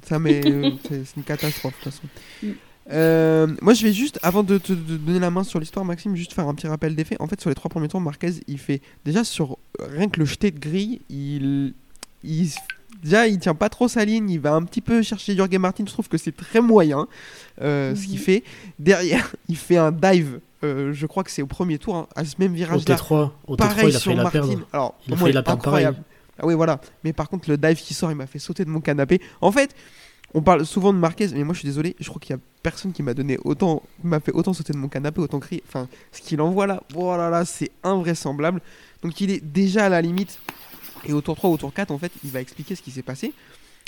ça 0.06 0.18
mais 0.18 0.40
euh, 0.46 0.70
c'est 0.88 1.04
c'est 1.04 1.16
une 1.16 1.22
catastrophe 1.24 1.74
de 1.78 1.84
toute 1.84 1.92
façon. 1.92 2.54
Euh, 2.92 3.46
moi 3.62 3.72
je 3.74 3.82
vais 3.86 3.92
juste, 3.92 4.18
avant 4.22 4.42
de 4.42 4.58
te 4.58 4.72
de 4.72 4.96
donner 4.96 5.20
la 5.20 5.30
main 5.30 5.44
sur 5.44 5.60
l'histoire 5.60 5.84
Maxime, 5.84 6.16
juste 6.16 6.32
faire 6.32 6.48
un 6.48 6.54
petit 6.54 6.66
rappel 6.66 6.94
des 6.96 7.04
faits. 7.04 7.20
En 7.20 7.26
fait 7.26 7.40
sur 7.40 7.48
les 7.48 7.54
trois 7.54 7.68
premiers 7.68 7.88
tours, 7.88 8.00
Marquez 8.00 8.32
il 8.48 8.58
fait, 8.58 8.80
déjà 9.04 9.22
sur 9.24 9.58
rien 9.78 10.08
que 10.08 10.18
le 10.18 10.26
jeté 10.26 10.50
de 10.50 10.58
grille, 10.58 11.00
il, 11.08 11.74
il, 12.24 12.50
déjà 13.02 13.28
il 13.28 13.38
tient 13.38 13.54
pas 13.54 13.68
trop 13.68 13.86
sa 13.86 14.04
ligne, 14.04 14.28
il 14.28 14.40
va 14.40 14.54
un 14.54 14.62
petit 14.64 14.80
peu 14.80 15.02
chercher 15.02 15.34
Jürgen 15.34 15.60
Martin, 15.60 15.84
je 15.86 15.92
trouve 15.92 16.08
que 16.08 16.18
c'est 16.18 16.36
très 16.36 16.60
moyen 16.60 17.06
euh, 17.62 17.94
ce 17.94 18.06
qu'il 18.06 18.14
Mhm. 18.18 18.24
fait. 18.24 18.44
Derrière 18.78 19.30
il 19.48 19.56
fait 19.56 19.76
un 19.76 19.92
dive, 19.92 20.40
euh, 20.64 20.92
je 20.92 21.06
crois 21.06 21.22
que 21.22 21.30
c'est 21.30 21.42
au 21.42 21.46
premier 21.46 21.78
tour, 21.78 21.94
hein, 21.96 22.06
à 22.16 22.24
ce 22.24 22.34
même 22.38 22.52
Au 22.52 22.56
virage 22.56 22.88
là. 22.88 22.96
T3, 22.96 23.30
au 23.46 23.54
T3 23.54 23.56
Pareil 23.56 23.88
il 23.90 23.96
a 23.96 23.98
sur 24.00 24.10
failli 24.10 24.16
la 24.16 24.22
Martin. 24.24 24.40
perdre. 24.40 24.66
Alors, 24.72 24.94
Il 25.06 25.12
a 25.12 25.16
moi, 25.16 25.24
failli 25.26 25.34
la 25.34 25.42
perdre 25.44 25.60
incroyable. 25.60 25.98
Ah 26.40 26.46
oui, 26.46 26.54
voilà. 26.54 26.80
Mais 27.04 27.12
par 27.12 27.28
contre, 27.28 27.50
le 27.50 27.56
dive 27.56 27.76
qui 27.76 27.94
sort, 27.94 28.10
il 28.10 28.16
m'a 28.16 28.26
fait 28.26 28.38
sauter 28.38 28.64
de 28.64 28.70
mon 28.70 28.80
canapé. 28.80 29.20
En 29.40 29.52
fait, 29.52 29.74
on 30.32 30.42
parle 30.42 30.64
souvent 30.64 30.92
de 30.92 30.98
Marquez, 30.98 31.28
mais 31.34 31.44
moi 31.44 31.54
je 31.54 31.60
suis 31.60 31.66
désolé, 31.66 31.96
je 31.98 32.08
crois 32.08 32.20
qu'il 32.20 32.34
y 32.34 32.38
a 32.38 32.40
personne 32.62 32.92
qui 32.92 33.02
m'a 33.02 33.14
donné 33.14 33.38
autant, 33.44 33.82
m'a 34.02 34.20
fait 34.20 34.32
autant 34.32 34.52
sauter 34.52 34.72
de 34.72 34.78
mon 34.78 34.88
canapé, 34.88 35.20
autant 35.20 35.40
crier. 35.40 35.62
Enfin, 35.66 35.88
ce 36.12 36.22
qu'il 36.22 36.40
envoie 36.40 36.66
là, 36.66 36.82
oh 36.94 37.16
là 37.16 37.30
là, 37.30 37.44
c'est 37.44 37.70
invraisemblable. 37.82 38.60
Donc 39.02 39.20
il 39.20 39.30
est 39.30 39.44
déjà 39.44 39.86
à 39.86 39.88
la 39.88 40.00
limite. 40.00 40.38
Et 41.04 41.12
au 41.12 41.20
tour 41.20 41.34
3, 41.34 41.50
au 41.50 41.56
tour 41.56 41.72
4, 41.72 41.90
en 41.90 41.98
fait, 41.98 42.12
il 42.24 42.30
va 42.30 42.40
expliquer 42.40 42.74
ce 42.74 42.82
qui 42.82 42.90
s'est 42.90 43.02
passé. 43.02 43.32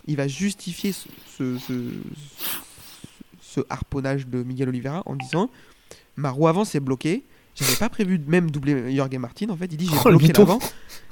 Il 0.07 0.17
va 0.17 0.27
justifier 0.27 0.93
ce, 0.93 1.59
ce, 1.59 3.61
harponnage 3.69 4.27
de 4.27 4.43
Miguel 4.43 4.71
Oliveira 4.71 5.03
en 5.07 5.15
disant 5.15 5.49
Ma 6.17 6.31
roue 6.31 6.49
avant 6.49 6.65
c'est 6.65 6.81
bloqué. 6.81 7.23
J'avais 7.55 7.77
pas 7.77 7.89
prévu 7.89 8.19
de 8.19 8.29
même 8.31 8.51
doubler 8.51 8.95
Jorge 8.97 9.15
Martin. 9.17 9.51
En 9.51 9.57
fait, 9.57 9.67
il 9.71 9.77
dit 9.77 9.87
J'ai 9.87 9.97
Oh, 10.05 10.09
bloqué 10.09 10.33
l'avant. 10.33 10.59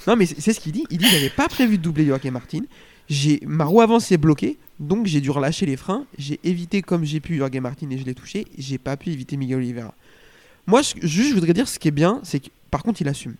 Non, 0.06 0.16
mais 0.16 0.26
c'est 0.26 0.52
ce 0.52 0.60
qu'il 0.60 0.72
dit. 0.72 0.84
Il 0.90 0.98
dit 0.98 1.06
J'avais 1.10 1.28
pas 1.30 1.48
prévu 1.48 1.76
de 1.78 1.82
doubler 1.82 2.06
Jorge 2.06 2.24
Martin. 2.26 2.60
J'ai 3.08 3.40
ma 3.44 3.64
roue 3.64 3.80
avant 3.80 3.98
s'est 4.00 4.16
bloquée, 4.18 4.56
donc 4.78 5.06
j'ai 5.06 5.20
dû 5.20 5.30
relâcher 5.30 5.66
les 5.66 5.76
freins. 5.76 6.06
J'ai 6.16 6.38
évité 6.44 6.80
comme 6.80 7.04
j'ai 7.04 7.20
pu 7.20 7.36
Jorge 7.38 7.56
Martin 7.58 7.90
et 7.90 7.98
je 7.98 8.04
l'ai 8.04 8.14
touché. 8.14 8.46
J'ai 8.56 8.78
pas 8.78 8.96
pu 8.96 9.10
éviter 9.10 9.36
Miguel 9.36 9.58
Oliveira. 9.58 9.94
Moi, 10.66 10.80
je- 10.82 11.06
juste, 11.06 11.30
je 11.30 11.34
voudrais 11.34 11.52
dire 11.52 11.68
ce 11.68 11.78
qui 11.78 11.88
est 11.88 11.92
bien, 11.92 12.20
c'est 12.22 12.38
que 12.40 12.48
par 12.70 12.82
contre, 12.82 13.00
il 13.02 13.08
assume. 13.08 13.34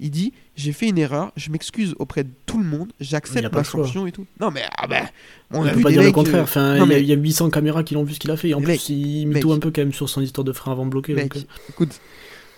Il 0.00 0.10
dit 0.10 0.32
J'ai 0.56 0.72
fait 0.72 0.88
une 0.88 0.98
erreur, 0.98 1.30
je 1.36 1.50
m'excuse 1.50 1.94
auprès 2.00 2.24
de 2.24 2.30
tout 2.46 2.58
le 2.58 2.64
monde, 2.64 2.92
j'accepte 3.00 3.54
ma 3.54 3.62
sanction 3.64 4.06
et 4.06 4.12
tout. 4.12 4.26
Non, 4.40 4.50
mais 4.50 4.62
ah 4.76 4.86
ben, 4.88 5.06
on 5.52 5.64
a 5.64 5.70
peut 5.70 5.76
vu 5.76 5.82
pas 5.84 5.88
des 5.90 5.94
dire 5.94 6.02
le 6.02 6.10
contraire. 6.12 6.40
euh, 6.40 6.42
Enfin, 6.42 6.76
non, 6.78 6.84
il 6.86 6.90
y 6.90 6.94
mais- 6.94 7.04
y, 7.04 7.12
a 7.12 7.16
800 7.16 7.48
caméras 7.50 7.84
qui 7.84 7.94
l'ont 7.94 8.02
vu 8.04 8.12
ce 8.14 8.18
qu'il 8.20 8.30
a 8.32 8.36
fait. 8.36 8.48
Et 8.50 8.54
en 8.54 8.60
plus, 8.60 8.88
il 8.88 9.26
mec. 9.28 9.36
mytho 9.36 9.52
un 9.52 9.58
peu 9.60 9.70
quand 9.70 9.80
même 9.82 9.92
sur 9.92 10.08
son 10.08 10.20
histoire 10.20 10.44
de 10.44 10.52
frein 10.52 10.72
avant 10.72 10.84
bloqué. 10.86 11.14
Mec, 11.14 11.32
donc, 11.32 11.44
euh, 11.44 11.46
écoute, 11.70 12.00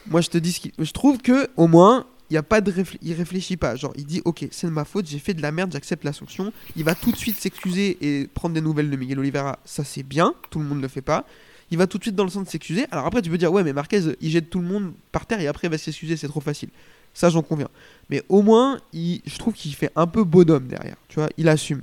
moi 0.06 0.20
je 0.20 0.28
te 0.30 0.38
dis 0.38 0.52
ce 0.52 0.60
qu'il- 0.60 0.72
Je 0.78 0.90
trouve 0.92 1.18
que 1.18 1.48
au 1.56 1.66
moins, 1.66 2.06
il 2.30 2.34
y 2.34 2.36
a 2.36 2.42
pas 2.42 2.60
de 2.60 2.70
réfl- 2.72 2.96
il 3.02 3.12
réfléchit 3.14 3.56
pas. 3.56 3.76
Genre, 3.76 3.92
il 3.96 4.06
dit 4.06 4.22
ok, 4.24 4.46
c'est 4.50 4.66
de 4.66 4.72
ma 4.72 4.84
faute, 4.84 5.06
j'ai 5.06 5.18
fait 5.18 5.34
de 5.34 5.42
la 5.42 5.52
merde, 5.52 5.72
j'accepte 5.72 6.04
la 6.04 6.12
sanction. 6.12 6.52
Il 6.76 6.84
va 6.84 6.94
tout 6.94 7.10
de 7.12 7.16
suite 7.16 7.38
s'excuser 7.38 7.96
et 8.00 8.26
prendre 8.28 8.54
des 8.54 8.60
nouvelles 8.60 8.90
de 8.90 8.96
Miguel 8.96 9.18
Oliveira. 9.18 9.58
Ça 9.64 9.84
c'est 9.84 10.02
bien, 10.02 10.34
tout 10.50 10.58
le 10.58 10.64
monde 10.64 10.78
ne 10.78 10.82
le 10.82 10.88
fait 10.88 11.02
pas. 11.02 11.24
Il 11.70 11.78
va 11.78 11.86
tout 11.86 11.98
de 11.98 12.04
suite 12.04 12.14
dans 12.14 12.24
le 12.24 12.30
sens 12.30 12.44
de 12.44 12.48
s'excuser. 12.50 12.86
Alors 12.90 13.06
après, 13.06 13.22
tu 13.22 13.30
peux 13.30 13.38
dire 13.38 13.52
ouais, 13.52 13.64
mais 13.64 13.72
Marquez, 13.72 14.00
il 14.20 14.30
jette 14.30 14.50
tout 14.50 14.60
le 14.60 14.66
monde 14.66 14.92
par 15.12 15.26
terre 15.26 15.40
et 15.40 15.46
après 15.48 15.68
il 15.68 15.70
va 15.70 15.78
s'excuser, 15.78 16.16
c'est 16.16 16.28
trop 16.28 16.40
facile. 16.40 16.68
Ça, 17.14 17.30
j'en 17.30 17.42
conviens. 17.42 17.68
Mais 18.10 18.22
au 18.28 18.42
moins, 18.42 18.80
il- 18.92 19.22
je 19.24 19.38
trouve 19.38 19.54
qu'il 19.54 19.74
fait 19.74 19.90
un 19.96 20.06
peu 20.06 20.24
bonhomme 20.24 20.66
derrière. 20.66 20.96
Tu 21.08 21.14
vois, 21.20 21.28
il 21.36 21.48
assume. 21.48 21.80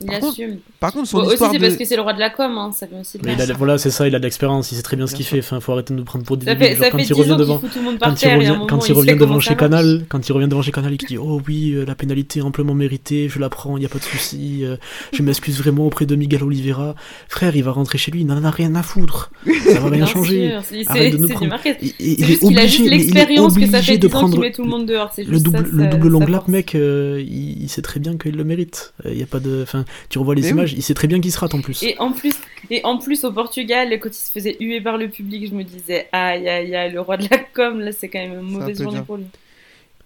Il 0.00 0.06
Par 0.06 0.20
contre, 0.20 0.32
assume. 0.32 0.58
Par 0.80 0.92
contre, 0.92 1.08
son 1.08 1.18
Bon, 1.18 1.26
aussi, 1.26 1.36
c'est 1.38 1.58
de... 1.58 1.58
parce 1.58 1.76
que 1.76 1.84
c'est 1.84 1.96
le 1.96 2.02
roi 2.02 2.12
de 2.12 2.20
la 2.20 2.30
com, 2.30 2.56
hein, 2.56 2.70
ça 2.72 2.86
vient 2.86 3.00
aussi 3.00 3.18
de 3.18 3.28
il 3.28 3.40
a- 3.40 3.54
voilà, 3.54 3.78
c'est 3.78 3.90
ça, 3.90 4.06
il 4.06 4.14
a 4.14 4.18
de 4.18 4.24
l'expérience, 4.24 4.70
il 4.72 4.76
sait 4.76 4.82
très 4.82 4.96
bien 4.96 5.06
ce 5.06 5.14
qu'il 5.14 5.24
fait. 5.24 5.38
Enfin, 5.38 5.60
faut 5.60 5.72
arrêter 5.72 5.92
de 5.92 5.98
nous 5.98 6.04
prendre 6.04 6.24
pour 6.24 6.36
des 6.36 6.46
débiles. 6.46 6.76
quand 6.78 6.96
fait 6.96 7.02
il 7.02 7.06
10 7.06 7.12
revient 7.12 7.36
devant, 7.36 7.58
fout 7.58 7.70
tout 7.72 7.78
le 7.78 7.84
monde 7.84 7.98
par 7.98 8.10
quand 8.10 8.22
il 8.22 8.34
revient, 8.34 8.58
quand 8.68 8.88
il 8.88 9.18
devant 9.18 9.40
chez. 9.40 9.56
Canal, 9.56 10.04
quand 10.08 10.28
il 10.28 10.32
revient 10.32 10.48
devant 10.48 10.62
chez 10.62 10.70
Canal, 10.70 10.92
il 10.92 10.98
dit 10.98 11.18
oh 11.18 11.40
oui 11.48 11.72
euh, 11.72 11.84
la 11.84 11.94
pénalité 11.94 12.38
est 12.40 12.42
amplement 12.42 12.74
méritée, 12.74 13.28
je 13.28 13.38
la 13.38 13.48
prends, 13.48 13.76
il 13.76 13.82
y 13.82 13.86
a 13.86 13.88
pas 13.88 13.98
de 13.98 14.04
souci, 14.04 14.64
euh, 14.64 14.76
je 15.12 15.22
m'excuse 15.22 15.58
vraiment 15.58 15.86
auprès 15.86 16.06
de 16.06 16.14
Miguel 16.14 16.44
Oliveira. 16.44 16.94
Frère, 17.28 17.56
il 17.56 17.64
va 17.64 17.72
rentrer 17.72 17.98
chez 17.98 18.10
lui, 18.10 18.20
il 18.20 18.26
n'en 18.26 18.44
a 18.44 18.50
rien 18.50 18.74
à 18.74 18.82
foutre, 18.82 19.32
ça 19.64 19.80
va 19.80 19.88
rien 19.88 19.98
Bien 19.98 20.06
changer. 20.06 20.54
Arrête 20.86 21.12
de 21.12 21.18
nous 21.18 21.28
prendre. 21.28 21.56
Il, 21.98 22.30
est 22.30 22.44
obligé, 22.44 22.88
l'expérience 22.88 23.54
que 23.54 23.66
ça 23.66 23.82
fait 23.82 23.94
obligé 23.94 23.98
10 23.98 23.98
de 23.98 24.08
prendre 24.08 24.38
met 24.38 24.52
tout 24.52 24.62
le 24.62 24.68
monde 24.68 24.86
dehors. 24.86 25.12
Le 25.16 25.40
double, 25.40 26.08
long 26.08 26.20
lap, 26.20 26.48
mec, 26.48 26.74
euh, 26.74 27.22
il, 27.26 27.68
sait 27.68 27.82
très 27.82 28.00
bien 28.00 28.16
qu'il 28.16 28.36
le 28.36 28.44
mérite. 28.44 28.94
Il 29.04 29.18
y 29.18 29.22
a 29.22 29.26
pas 29.26 29.40
de, 29.40 29.62
enfin, 29.62 29.84
tu 30.08 30.18
revois 30.18 30.34
les 30.34 30.42
Mais 30.42 30.48
images, 30.50 30.72
il 30.72 30.82
sait 30.82 30.94
très 30.94 31.08
bien 31.08 31.20
qu'il 31.20 31.32
se 31.32 31.38
rate 31.38 31.54
en 31.54 31.60
plus. 31.60 31.82
Et 31.82 31.96
en 31.98 32.12
plus, 32.12 32.34
et 32.70 32.80
en 32.84 32.98
plus 32.98 33.24
au 33.24 33.32
Portugal, 33.32 33.90
quand 34.00 34.08
il 34.08 34.14
se 34.14 34.30
faisait 34.30 34.56
huer 34.60 34.80
par 34.80 34.96
le 34.96 35.08
public, 35.08 35.48
je 35.48 35.54
me 35.54 35.64
disais 35.64 36.08
aïe 36.12 36.48
aïe 36.48 36.74
aïe, 36.74 36.92
le 36.92 37.00
roi 37.00 37.16
de 37.16 37.26
la 37.30 37.38
com, 37.38 37.80
là 37.80 37.92
c'est 37.92 38.08
quand 38.08 38.18
même 38.18 38.40
une 38.40 38.50
mauvaise 38.50 38.80
journée 38.80 38.98
dire. 38.98 39.04
pour 39.04 39.16
lui. 39.16 39.26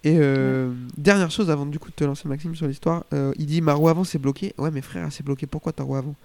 Et 0.05 0.17
euh, 0.19 0.69
dernière 0.97 1.31
chose 1.31 1.49
avant 1.49 1.65
du 1.65 1.79
coup 1.79 1.89
de 1.89 1.95
te 1.95 2.03
lancer 2.03 2.27
Maxime 2.27 2.55
sur 2.55 2.67
l'histoire, 2.67 3.05
euh, 3.13 3.31
il 3.37 3.45
dit 3.45 3.61
ma 3.61 3.73
roue 3.73 3.87
avant 3.87 4.03
c'est 4.03 4.19
bloqué. 4.19 4.53
Ouais 4.57 4.69
mais 4.69 4.81
frère 4.81 5.07
c'est 5.11 5.23
bloqué 5.23 5.47
pourquoi 5.47 5.71
ta 5.71 5.83
roue 5.83 5.95
avant? 5.95 6.15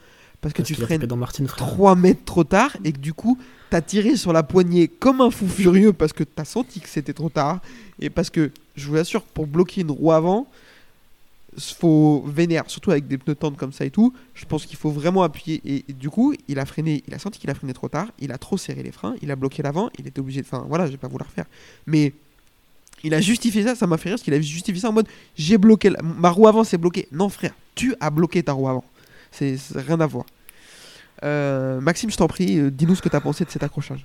Parce 0.40 0.52
que 0.52 0.62
Parce 0.62 0.68
tu 0.68 0.74
freines 0.74 1.00
dans 1.02 1.16
Martin, 1.16 1.46
frère. 1.46 1.66
3 1.66 1.96
mètres 1.96 2.24
trop 2.24 2.44
tard 2.44 2.76
et 2.84 2.92
que 2.92 2.98
du 2.98 3.12
coup 3.12 3.38
t'as 3.70 3.80
tiré 3.80 4.16
sur 4.16 4.32
la 4.32 4.42
poignée 4.42 4.88
comme 4.88 5.20
un 5.20 5.30
fou 5.30 5.46
furieux 5.48 5.92
parce 5.92 6.12
que 6.12 6.24
t'as 6.24 6.44
senti 6.44 6.80
que 6.80 6.88
c'était 6.88 7.12
trop 7.12 7.28
tard 7.28 7.60
et 8.00 8.10
parce 8.10 8.30
que 8.30 8.50
je 8.76 8.88
vous 8.88 8.96
assure 8.96 9.22
pour 9.22 9.46
bloquer 9.46 9.82
une 9.82 9.90
roue 9.90 10.12
avant 10.12 10.48
faut 11.58 12.24
vénère 12.26 12.64
surtout 12.68 12.90
avec 12.90 13.06
des 13.06 13.18
pneus 13.18 13.34
tendres 13.34 13.56
comme 13.56 13.72
ça 13.72 13.84
et 13.84 13.90
tout 13.90 14.12
je 14.34 14.44
pense 14.44 14.66
qu'il 14.66 14.76
faut 14.76 14.90
vraiment 14.90 15.22
appuyer 15.22 15.60
et, 15.64 15.92
du 15.92 16.10
coup 16.10 16.34
il 16.48 16.58
a 16.58 16.66
freiné 16.66 17.02
il 17.06 17.14
a 17.14 17.18
senti 17.18 17.38
qu'il 17.38 17.50
a 17.50 17.54
freiné 17.54 17.72
trop 17.72 17.88
tard 17.88 18.08
il 18.18 18.32
a 18.32 18.38
trop 18.38 18.56
serré 18.56 18.82
les 18.82 18.92
freins 18.92 19.14
il 19.22 19.30
a 19.30 19.36
bloqué 19.36 19.62
l'avant 19.62 19.90
il 19.98 20.06
était 20.06 20.20
obligé 20.20 20.40
de 20.42 20.46
enfin 20.46 20.64
voilà 20.68 20.86
je 20.86 20.92
vais 20.92 20.96
pas 20.96 21.08
vous 21.08 21.18
la 21.18 21.24
refaire 21.24 21.46
mais 21.86 22.12
il 23.04 23.14
a 23.14 23.20
justifié 23.20 23.62
ça, 23.62 23.74
ça 23.74 23.86
m'a 23.86 23.96
fait 23.96 24.08
rire 24.08 24.14
parce 24.16 24.22
qu'il 24.24 24.34
a 24.34 24.40
justifié 24.40 24.80
ça 24.80 24.88
en 24.88 24.92
mode 24.92 25.06
j'ai 25.36 25.56
bloqué 25.58 25.90
la- 25.90 26.02
ma 26.02 26.30
roue 26.30 26.48
avant 26.48 26.64
c'est 26.64 26.78
bloqué. 26.78 27.06
Non 27.12 27.28
frère, 27.28 27.52
tu 27.76 27.94
as 28.00 28.10
bloqué 28.10 28.42
ta 28.42 28.52
roue 28.52 28.68
avant. 28.68 28.84
C'est 29.30 29.56
rien 29.74 30.00
à 30.00 30.06
voir. 30.06 30.24
Euh, 31.22 31.80
Maxime, 31.80 32.10
je 32.10 32.16
t'en 32.16 32.26
prie, 32.28 32.58
euh, 32.58 32.70
dis-nous 32.70 32.94
ce 32.96 33.02
que 33.02 33.08
t'as 33.08 33.20
pensé 33.20 33.44
de 33.44 33.50
cet 33.50 33.62
accrochage. 33.62 34.04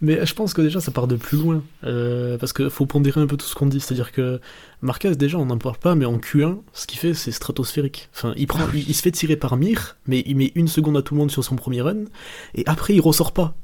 Mais 0.00 0.24
je 0.24 0.32
pense 0.34 0.54
que 0.54 0.62
déjà 0.62 0.80
ça 0.80 0.90
part 0.92 1.06
de 1.08 1.16
plus 1.16 1.38
loin. 1.38 1.62
Euh, 1.84 2.38
parce 2.38 2.52
qu'il 2.52 2.70
faut 2.70 2.86
pondérer 2.86 3.20
un 3.20 3.26
peu 3.26 3.36
tout 3.36 3.46
ce 3.46 3.54
qu'on 3.54 3.66
dit. 3.66 3.80
C'est-à-dire 3.80 4.12
que 4.12 4.40
Marquez, 4.80 5.16
déjà, 5.16 5.38
on 5.38 5.46
n'en 5.46 5.58
parle 5.58 5.76
pas, 5.78 5.96
mais 5.96 6.04
en 6.04 6.18
Q1, 6.18 6.58
ce 6.72 6.86
qu'il 6.86 7.00
fait, 7.00 7.12
c'est 7.14 7.32
stratosphérique. 7.32 8.08
Enfin, 8.14 8.32
il, 8.36 8.46
prend, 8.46 8.60
il, 8.72 8.88
il 8.88 8.94
se 8.94 9.02
fait 9.02 9.10
tirer 9.10 9.34
par 9.36 9.56
Mir, 9.56 9.96
mais 10.06 10.22
il 10.24 10.36
met 10.36 10.52
une 10.54 10.68
seconde 10.68 10.96
à 10.96 11.02
tout 11.02 11.14
le 11.14 11.18
monde 11.18 11.32
sur 11.32 11.42
son 11.42 11.56
premier 11.56 11.80
run, 11.82 12.04
et 12.54 12.62
après 12.66 12.94
il 12.94 13.00
ressort 13.00 13.32
pas. 13.32 13.56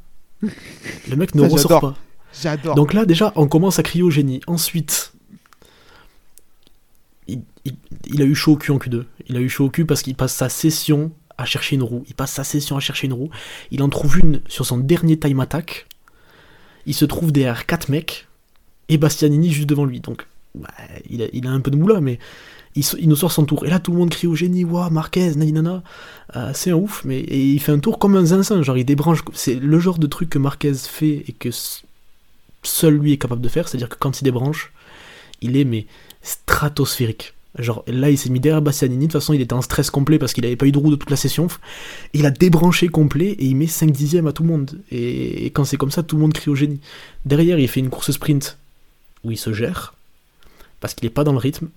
Le 0.43 1.15
mec 1.17 1.37
ne 1.37 1.43
Ça, 1.49 1.49
ressort 1.49 1.81
pas. 1.81 1.95
J'adore. 2.43 2.75
Donc 2.75 2.93
là, 2.95 3.05
déjà, 3.07 3.33
on 3.37 3.47
commence 3.47 3.79
à 3.79 3.85
crier 3.85 4.03
au 4.03 4.11
génie. 4.11 4.41
Ensuite, 4.49 5.13
il, 7.29 7.43
il- 7.65 7.77
il 8.07 8.21
a 8.23 8.25
eu 8.25 8.35
chaud 8.35 8.53
au 8.53 8.57
cul 8.57 8.73
en 8.73 8.79
Q2. 8.79 9.05
Il 9.29 9.37
a 9.37 9.41
eu 9.41 9.49
chaud 9.49 9.67
au 9.67 9.71
cul 9.71 9.87
parce 9.87 10.03
qu'il 10.03 10.15
passe 10.17 10.35
sa 10.35 10.49
session 10.49 11.13
à 11.39 11.45
chercher 11.45 11.77
une 11.77 11.83
roue. 11.83 12.05
Il 12.09 12.15
passe 12.15 12.33
sa 12.33 12.45
session 12.45 12.77
à 12.77 12.81
chercher 12.81 13.07
une 13.07 13.13
roue. 13.13 13.31
Il 13.71 13.83
en 13.83 13.89
trouve 13.89 14.19
une 14.19 14.41
sur 14.49 14.67
son 14.67 14.79
dernier 14.79 15.19
time 15.19 15.41
attack. 15.41 15.87
Il 16.87 16.95
se 16.95 17.05
trouve 17.05 17.33
derrière 17.33 17.67
4 17.67 17.89
mecs 17.89 18.27
et 18.89 18.99
Bastianini 18.99 19.51
juste 19.51 19.69
devant 19.69 19.85
lui. 19.85 20.01
Donc, 20.01 20.27
bah, 20.55 20.69
il, 21.09 21.47
a, 21.47 21.51
un 21.51 21.61
peu 21.61 21.71
de 21.71 21.77
moula, 21.77 22.01
mais 22.01 22.19
il, 22.77 23.09
nous 23.09 23.17
sort 23.17 23.33
son 23.33 23.45
tour. 23.45 23.65
Et 23.67 23.71
là, 23.71 23.81
tout 23.81 23.93
le 23.93 23.99
monde 23.99 24.11
crie 24.11 24.27
au 24.27 24.35
génie 24.35 24.65
Waouh, 24.65 24.91
Marquez, 24.91 25.35
naninana. 25.35 25.83
Euh, 26.37 26.51
c'est 26.55 26.71
un 26.71 26.75
ouf, 26.75 27.03
mais 27.05 27.21
il 27.23 27.59
fait 27.61 27.73
un 27.73 27.79
tour 27.79 27.99
comme 27.99 28.17
un 28.17 28.25
zinzin. 28.25 28.63
Genre, 28.63 28.77
il 28.77 28.85
débranche. 28.85 29.21
C'est 29.33 29.55
le 29.55 29.79
genre 29.79 29.99
de 29.99 30.07
truc 30.07 30.31
que 30.31 30.39
Marquez 30.39 30.75
fait 30.75 31.25
et 31.27 31.33
que 31.33 31.51
seul 32.63 32.95
lui 32.95 33.13
est 33.13 33.19
capable 33.19 33.43
de 33.43 33.49
faire, 33.49 33.69
c'est-à-dire 33.69 33.89
que 33.89 33.97
quand 33.99 34.21
il 34.21 34.25
débranche, 34.25 34.73
il 35.41 35.57
est 35.57 35.65
mais 35.65 35.87
stratosphérique. 36.23 37.35
Genre 37.59 37.85
là, 37.87 38.11
il 38.11 38.19
s'est 38.19 38.31
mis 38.31 38.41
derrière 38.41 38.63
Bastianini, 38.63 39.07
de 39.07 39.13
toute 39.13 39.21
façon, 39.21 39.33
il 39.33 39.41
était 39.41 39.53
en 39.53 39.63
stress 39.63 39.89
complet 39.91 40.19
parce 40.19 40.33
qu'il 40.33 40.45
avait 40.45 40.57
pas 40.57 40.67
eu 40.67 40.73
de 40.73 40.79
roue 40.79 40.91
de 40.91 40.97
toute 40.97 41.11
la 41.11 41.17
session. 41.17 41.47
Il 42.13 42.27
a 42.27 42.31
débranché 42.31 42.89
complet 42.89 43.29
et 43.31 43.45
il 43.45 43.55
met 43.55 43.69
5 43.69 43.93
dixièmes 43.93 44.27
à 44.27 44.33
tout 44.33 44.43
le 44.43 44.49
monde. 44.49 44.81
Et, 44.91 45.47
et 45.47 45.51
quand 45.51 45.65
c'est 45.65 45.77
comme 45.77 45.93
ça, 45.93 46.03
tout 46.03 46.17
le 46.17 46.23
monde 46.23 46.33
crie 46.33 46.51
au 46.51 46.57
génie. 46.57 46.81
Derrière, 47.25 47.59
il 47.61 47.69
fait 47.69 47.79
une 47.81 47.91
course 47.91 48.11
sprint 48.11 48.59
où 49.23 49.31
il 49.31 49.39
se 49.39 49.53
gère 49.53 49.95
parce 50.81 50.95
qu'il 50.95 51.07
est 51.07 51.11
pas 51.11 51.23
dans 51.25 51.33
le 51.33 51.39
rythme. 51.39 51.69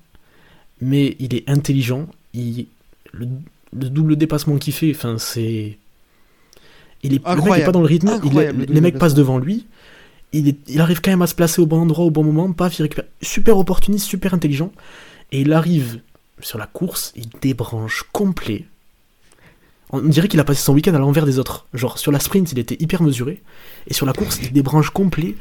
mais 0.82 1.16
il 1.20 1.36
est 1.36 1.48
intelligent. 1.50 2.08
Il, 2.34 2.66
le, 3.12 3.28
le 3.74 3.90
double 3.90 4.16
dépassement 4.16 4.58
qu'il 4.58 4.74
fait, 4.74 4.92
enfin, 4.96 5.18
c'est. 5.20 5.78
Il 7.04 7.14
est, 7.14 7.18
le 7.18 7.20
mec 7.20 7.28
est 7.28 7.30
Incroyable. 7.30 7.66
pas 7.68 7.72
dans 7.72 7.80
le 7.82 7.86
rythme, 7.86 8.08
il- 8.24 8.34
le 8.34 8.66
les 8.74 8.82
mecs 8.82 8.98
passent 8.98 9.14
devant 9.14 9.38
lui. 9.38 9.66
Il, 10.34 10.48
est- 10.48 10.58
il 10.68 10.82
arrive 10.82 11.02
quand 11.02 11.12
même 11.12 11.22
à 11.22 11.28
se 11.28 11.36
placer 11.36 11.62
au 11.62 11.68
bon 11.68 11.80
endroit, 11.82 12.04
au 12.06 12.10
bon 12.12 12.24
moment. 12.24 12.52
Paf, 12.52 12.80
il 12.80 12.82
récupère. 12.82 13.06
Super 13.22 13.58
opportuniste, 13.60 14.08
super 14.08 14.34
intelligent. 14.34 14.72
Et 15.32 15.42
il 15.42 15.54
arrive 15.54 16.02
sur 16.42 16.58
la 16.58 16.68
course, 16.68 17.14
il 17.16 17.28
débranche 17.42 18.04
complet. 18.12 18.66
On 19.92 20.00
dirait 20.02 20.28
qu'il 20.28 20.40
a 20.40 20.44
passé 20.44 20.62
son 20.62 20.74
week-end 20.74 20.94
à 20.94 21.00
l'envers 21.00 21.26
des 21.26 21.40
autres. 21.40 21.66
Genre, 21.74 21.98
sur 21.98 22.12
la 22.12 22.20
sprint, 22.20 22.52
il 22.52 22.60
était 22.60 22.76
hyper 22.80 23.02
mesuré. 23.02 23.42
Et 23.88 23.94
sur 23.94 24.06
la 24.06 24.14
course, 24.14 24.40
il 24.42 24.52
débranche 24.52 24.90
complet. 24.90 25.36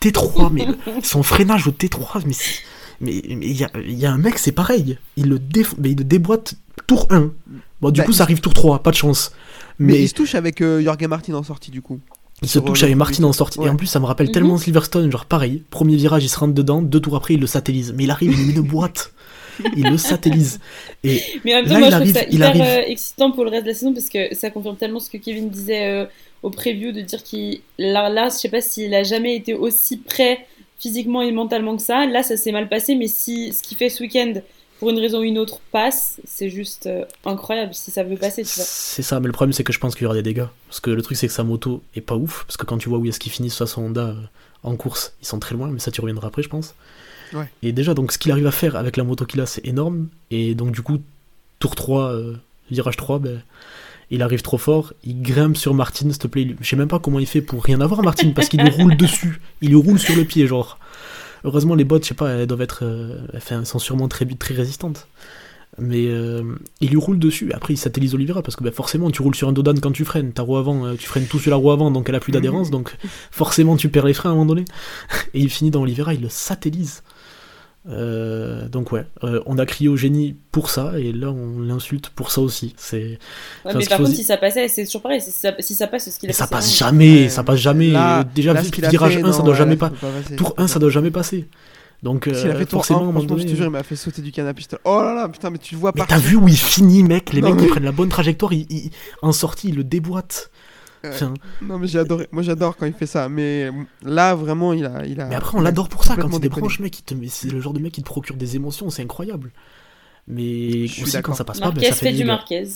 T3, 0.00 0.50
mais 0.52 0.66
son 1.04 1.22
freinage 1.22 1.68
au 1.68 1.70
T3, 1.70 2.22
mais 2.26 2.34
mais 3.00 3.22
mais 3.36 3.46
il 3.46 3.56
y 3.56 3.64
a, 3.64 3.70
il 3.76 3.94
y 3.98 4.04
a 4.06 4.12
un 4.12 4.18
mec, 4.18 4.38
c'est 4.38 4.50
pareil. 4.52 4.98
Il 5.16 5.28
le, 5.28 5.40
mais 5.78 5.92
il 5.92 5.98
le 5.98 6.04
déboîte 6.04 6.54
tour 6.88 7.06
1. 7.10 7.30
Bon, 7.80 7.90
du 7.90 8.00
Bah, 8.00 8.06
coup, 8.06 8.12
ça 8.12 8.24
arrive 8.24 8.40
tour 8.40 8.52
3, 8.54 8.82
pas 8.82 8.90
de 8.90 8.96
chance. 8.96 9.32
Mais, 9.78 9.92
Mais, 9.94 10.02
il 10.02 10.08
se 10.08 10.14
touche 10.14 10.34
avec 10.34 10.60
euh, 10.60 10.82
Jorge 10.82 11.02
Martin 11.06 11.34
en 11.34 11.42
sortie 11.44 11.70
du 11.70 11.82
coup. 11.82 11.98
il 12.42 12.48
se 12.48 12.58
touche 12.58 12.82
euh, 12.82 12.86
avec 12.86 12.96
Martin 12.96 13.22
en 13.24 13.32
sortie. 13.32 13.60
Ouais. 13.60 13.66
Et 13.66 13.70
en 13.70 13.76
plus, 13.76 13.86
ça 13.86 14.00
me 14.00 14.06
rappelle 14.06 14.26
Mhm. 14.26 14.32
tellement 14.32 14.58
Silverstone, 14.58 15.10
genre 15.12 15.26
pareil. 15.26 15.62
Premier 15.70 15.94
virage, 15.96 16.24
il 16.24 16.28
se 16.28 16.38
rentre 16.38 16.54
dedans. 16.54 16.82
Deux 16.82 17.00
tours 17.00 17.14
après, 17.16 17.34
il 17.34 17.40
le 17.40 17.46
satellise. 17.46 17.92
Mais 17.96 18.04
il 18.04 18.10
arrive, 18.10 18.32
il 18.32 18.38
lui 18.38 18.46
met 18.46 18.52
une 18.54 18.60
boîte. 18.62 19.12
Il 19.76 19.84
le 19.90 19.96
satellise. 19.98 20.60
Et 21.04 21.20
Mais 21.44 21.54
en 21.54 21.58
même 21.58 21.66
temps, 21.66 21.72
Là, 21.74 21.78
moi, 21.80 21.88
il 21.88 21.90
je 21.90 21.96
arrive- 21.96 22.12
trouve 22.14 22.22
ça 22.24 22.28
hyper 22.30 22.48
arrive. 22.48 22.62
euh, 22.62 22.82
excitant 22.90 23.30
pour 23.32 23.44
le 23.44 23.50
reste 23.50 23.64
de 23.64 23.68
la 23.68 23.74
saison 23.74 23.92
parce 23.92 24.08
que 24.08 24.34
ça 24.34 24.50
confirme 24.50 24.76
tellement 24.76 25.00
ce 25.00 25.10
que 25.10 25.16
Kevin 25.18 25.48
disait 25.50 25.86
euh, 25.88 26.06
au 26.42 26.50
preview 26.50 26.92
de 26.92 27.00
dire 27.00 27.22
qu'il. 27.22 27.60
Là, 27.78 28.08
là, 28.08 28.28
je 28.28 28.34
sais 28.36 28.48
pas 28.48 28.60
s'il 28.60 28.94
a 28.94 29.02
jamais 29.02 29.36
été 29.36 29.54
aussi 29.54 29.96
prêt 29.98 30.46
physiquement 30.78 31.22
et 31.22 31.30
mentalement 31.32 31.76
que 31.76 31.82
ça. 31.82 32.06
Là, 32.06 32.22
ça 32.22 32.36
s'est 32.36 32.52
mal 32.52 32.68
passé, 32.68 32.94
mais 32.96 33.06
si 33.08 33.52
ce 33.52 33.62
qu'il 33.62 33.76
fait 33.76 33.88
ce 33.88 34.02
week-end, 34.02 34.34
pour 34.80 34.90
une 34.90 34.98
raison 34.98 35.20
ou 35.20 35.22
une 35.22 35.38
autre, 35.38 35.60
passe, 35.70 36.20
c'est 36.24 36.48
juste 36.50 36.86
euh, 36.88 37.04
incroyable 37.24 37.72
si 37.72 37.92
ça 37.92 38.02
veut 38.02 38.16
passer, 38.16 38.42
tu 38.42 38.48
vois. 38.56 38.64
c'est 38.66 39.02
ça. 39.02 39.20
Mais 39.20 39.26
le 39.28 39.32
problème, 39.32 39.52
c'est 39.52 39.62
que 39.62 39.72
je 39.72 39.78
pense 39.78 39.94
qu'il 39.94 40.02
y 40.02 40.06
aura 40.06 40.16
des 40.16 40.22
dégâts. 40.24 40.46
Parce 40.66 40.80
que 40.80 40.90
le 40.90 41.00
truc, 41.02 41.16
c'est 41.16 41.28
que 41.28 41.32
sa 41.32 41.44
moto 41.44 41.82
est 41.94 42.00
pas 42.00 42.16
ouf. 42.16 42.42
Parce 42.48 42.56
que 42.56 42.66
quand 42.66 42.78
tu 42.78 42.88
vois 42.88 42.98
où 42.98 43.06
est-ce 43.06 43.20
qu'il 43.20 43.30
finit 43.30 43.48
sur 43.50 43.68
son 43.68 43.82
Honda 43.82 44.00
euh, 44.08 44.14
en 44.64 44.74
course, 44.74 45.14
ils 45.22 45.26
sont 45.26 45.38
très 45.38 45.54
loin. 45.54 45.68
Mais 45.70 45.78
ça, 45.78 45.92
tu 45.92 46.00
reviendras 46.00 46.26
après, 46.26 46.42
je 46.42 46.48
pense. 46.48 46.74
Ouais. 47.34 47.48
Et 47.62 47.72
déjà, 47.72 47.94
donc, 47.94 48.12
ce 48.12 48.18
qu'il 48.18 48.30
arrive 48.32 48.46
à 48.46 48.50
faire 48.52 48.76
avec 48.76 48.96
la 48.96 49.04
moto 49.04 49.24
qu'il 49.24 49.40
a, 49.40 49.46
c'est 49.46 49.64
énorme. 49.66 50.08
Et 50.30 50.54
donc, 50.54 50.72
du 50.72 50.82
coup, 50.82 50.98
tour 51.58 51.74
3, 51.74 52.10
euh, 52.12 52.34
virage 52.70 52.96
3, 52.96 53.18
ben, 53.18 53.42
il 54.10 54.22
arrive 54.22 54.42
trop 54.42 54.58
fort. 54.58 54.92
Il 55.04 55.22
grimpe 55.22 55.56
sur 55.56 55.72
Martin, 55.74 56.10
s'il 56.10 56.18
te 56.18 56.26
plaît. 56.26 56.42
Il- 56.42 56.56
Je 56.60 56.68
sais 56.68 56.76
même 56.76 56.88
pas 56.88 56.98
comment 56.98 57.18
il 57.18 57.26
fait 57.26 57.40
pour 57.42 57.64
rien 57.64 57.80
avoir, 57.80 58.02
Martin, 58.02 58.30
parce 58.32 58.48
qu'il 58.48 58.60
lui 58.60 58.70
roule 58.70 58.96
dessus. 58.96 59.40
Il 59.62 59.68
lui 59.70 59.76
roule 59.76 59.98
sur 59.98 60.14
le 60.16 60.24
pied, 60.24 60.46
genre. 60.46 60.78
Heureusement, 61.44 61.74
les 61.74 61.84
bottes, 61.84 62.04
je 62.04 62.08
sais 62.08 62.14
pas, 62.14 62.28
elles 62.30 62.46
doivent 62.46 62.60
être. 62.62 62.80
euh, 62.84 63.18
elles 63.32 63.66
sont 63.66 63.78
sûrement 63.78 64.08
très, 64.08 64.24
très 64.26 64.54
résistantes. 64.54 65.08
Mais 65.78 66.06
euh, 66.08 66.42
il 66.82 66.90
lui 66.90 66.98
roule 66.98 67.18
dessus. 67.18 67.50
Après, 67.54 67.72
il 67.72 67.78
satellise 67.78 68.14
Oliveira 68.14 68.42
parce 68.42 68.56
que 68.56 68.62
ben, 68.62 68.70
forcément, 68.72 69.10
tu 69.10 69.22
roules 69.22 69.34
sur 69.34 69.48
un 69.48 69.52
dodan 69.52 69.72
quand 69.80 69.90
tu 69.92 70.04
freines. 70.04 70.32
Ta 70.34 70.42
roue 70.42 70.58
avant, 70.58 70.84
euh, 70.84 70.94
tu 70.96 71.06
freines 71.08 71.24
tout 71.26 71.38
sur 71.38 71.50
la 71.50 71.56
roue 71.56 71.70
avant, 71.70 71.90
donc 71.90 72.10
elle 72.10 72.14
a 72.14 72.20
plus 72.20 72.30
d'adhérence. 72.30 72.70
Donc 72.70 72.94
forcément, 73.30 73.76
tu 73.78 73.88
perds 73.88 74.04
les 74.04 74.12
freins 74.12 74.28
à 74.28 74.32
un 74.34 74.36
moment 74.36 74.46
donné. 74.46 74.66
Et 75.32 75.40
il 75.40 75.48
finit 75.48 75.70
dans 75.70 75.80
Oliveira, 75.80 76.12
il 76.12 76.20
le 76.20 76.28
satellise. 76.28 77.02
Euh, 77.88 78.68
donc 78.68 78.92
ouais, 78.92 79.04
euh, 79.24 79.42
on 79.46 79.58
a 79.58 79.66
crié 79.66 79.88
au 79.88 79.96
génie 79.96 80.36
pour 80.52 80.70
ça 80.70 80.92
et 81.00 81.12
là 81.12 81.32
on 81.32 81.60
l'insulte 81.60 82.10
pour 82.10 82.30
ça 82.30 82.40
aussi. 82.40 82.74
C'est 82.76 83.18
Ouais, 83.64 83.72
mais 83.74 83.82
ce 83.84 83.88
par 83.88 83.98
contre, 83.98 84.10
si 84.12 84.22
ça 84.22 84.36
passait, 84.36 84.68
c'est 84.68 84.84
toujours 84.84 85.02
pareil. 85.02 85.20
Si 85.20 85.32
ça, 85.32 85.52
si 85.58 85.74
ça 85.74 85.88
passe, 85.88 86.04
c'est 86.04 86.12
ce 86.12 86.20
qu'il 86.20 86.28
a 86.28 86.30
mais 86.30 86.32
ça 86.34 86.46
passe 86.46 86.66
c'est 86.70 86.78
jamais, 86.78 87.22
Ouais. 87.24 87.28
ça 87.28 87.42
passe 87.42 87.58
jamais. 87.58 87.88
Là- 87.90 88.22
Déjà 88.22 88.52
là, 88.52 88.62
virage 88.62 89.14
fait, 89.16 89.22
1 89.24 89.32
ça 89.32 89.42
doit 89.42 89.54
jamais 89.56 89.76
pas. 89.76 89.90
ça 90.00 90.06
passer, 90.06 90.36
Tour 90.36 90.48
ça 90.50 90.54
peut 90.54 90.62
1 90.62 90.66
ça 90.68 90.78
doit 90.78 90.90
jamais 90.90 91.10
passer. 91.10 91.48
Donc 92.04 92.24
S'il 92.24 92.50
a 92.50 92.54
euh, 92.54 92.58
fait 92.58 92.70
forcément 92.70 93.00
1, 93.00 93.02
à 93.02 93.04
un 93.04 93.06
moment 93.06 93.18
franchement, 93.20 93.38
je 93.38 93.42
te 93.52 93.56
jure, 93.56 93.66
il 93.66 93.70
m'a 93.70 93.82
fait 93.82 93.96
sauter 93.96 94.22
du 94.22 94.30
canapé. 94.32 94.62
Oh 94.84 95.00
là 95.02 95.14
là, 95.14 95.28
putain, 95.28 95.50
mais 95.50 95.58
tu 95.58 95.74
le 95.74 95.80
vois 95.80 95.90
Mais 95.94 96.00
partir. 96.00 96.16
t'as 96.16 96.22
vu 96.22 96.36
où 96.36 96.46
il 96.48 96.56
finit, 96.56 97.02
mec 97.02 97.32
Les 97.32 97.40
Non, 97.40 97.48
mecs 97.50 97.58
qui 97.58 97.64
mais- 97.64 97.70
prennent 97.70 97.84
la 97.84 97.92
bonne 97.92 98.08
trajectoire, 98.08 98.52
ils- 98.52 98.66
ils- 98.70 98.90
en 99.22 99.32
sortie, 99.32 99.68
ils 99.70 99.76
le 99.76 99.84
déboîtent. 99.84 100.50
Non, 101.62 101.78
mais 101.78 101.86
j'ai 101.86 101.98
adoré. 101.98 102.28
Moi, 102.32 102.42
j'adore 102.42 102.76
quand 102.76 102.86
il 102.86 102.92
fait 102.92 103.06
ça. 103.06 103.28
Mais 103.28 103.70
là, 104.02 104.34
vraiment, 104.34 104.72
il 104.72 104.86
a. 104.86 105.04
Il 105.06 105.20
a 105.20 105.26
mais 105.26 105.34
après, 105.34 105.58
on 105.58 105.60
l'adore 105.60 105.88
pour 105.88 106.04
ça. 106.04 106.16
Quand 106.16 106.28
il 106.30 106.40
débranche, 106.40 106.80
mec, 106.80 106.98
il 106.98 107.02
te... 107.02 107.14
mais 107.14 107.28
c'est 107.28 107.50
le 107.50 107.60
genre 107.60 107.72
de 107.72 107.80
mec 107.80 107.92
qui 107.92 108.02
te 108.02 108.06
procure 108.06 108.36
des 108.36 108.56
émotions, 108.56 108.90
c'est 108.90 109.02
incroyable. 109.02 109.50
Mais 110.28 110.86
Je 110.86 110.92
suis 110.92 111.02
aussi, 111.02 111.12
d'accord. 111.12 111.32
quand 111.32 111.38
ça 111.38 111.44
passe 111.44 111.60
pas, 111.60 111.70
ben, 111.70 111.74
Marquez 111.74 111.90
ça 111.90 111.96
fait 111.96 112.12
du. 112.12 112.24
Marquez. 112.24 112.68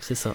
C'est 0.00 0.14
ça. 0.14 0.34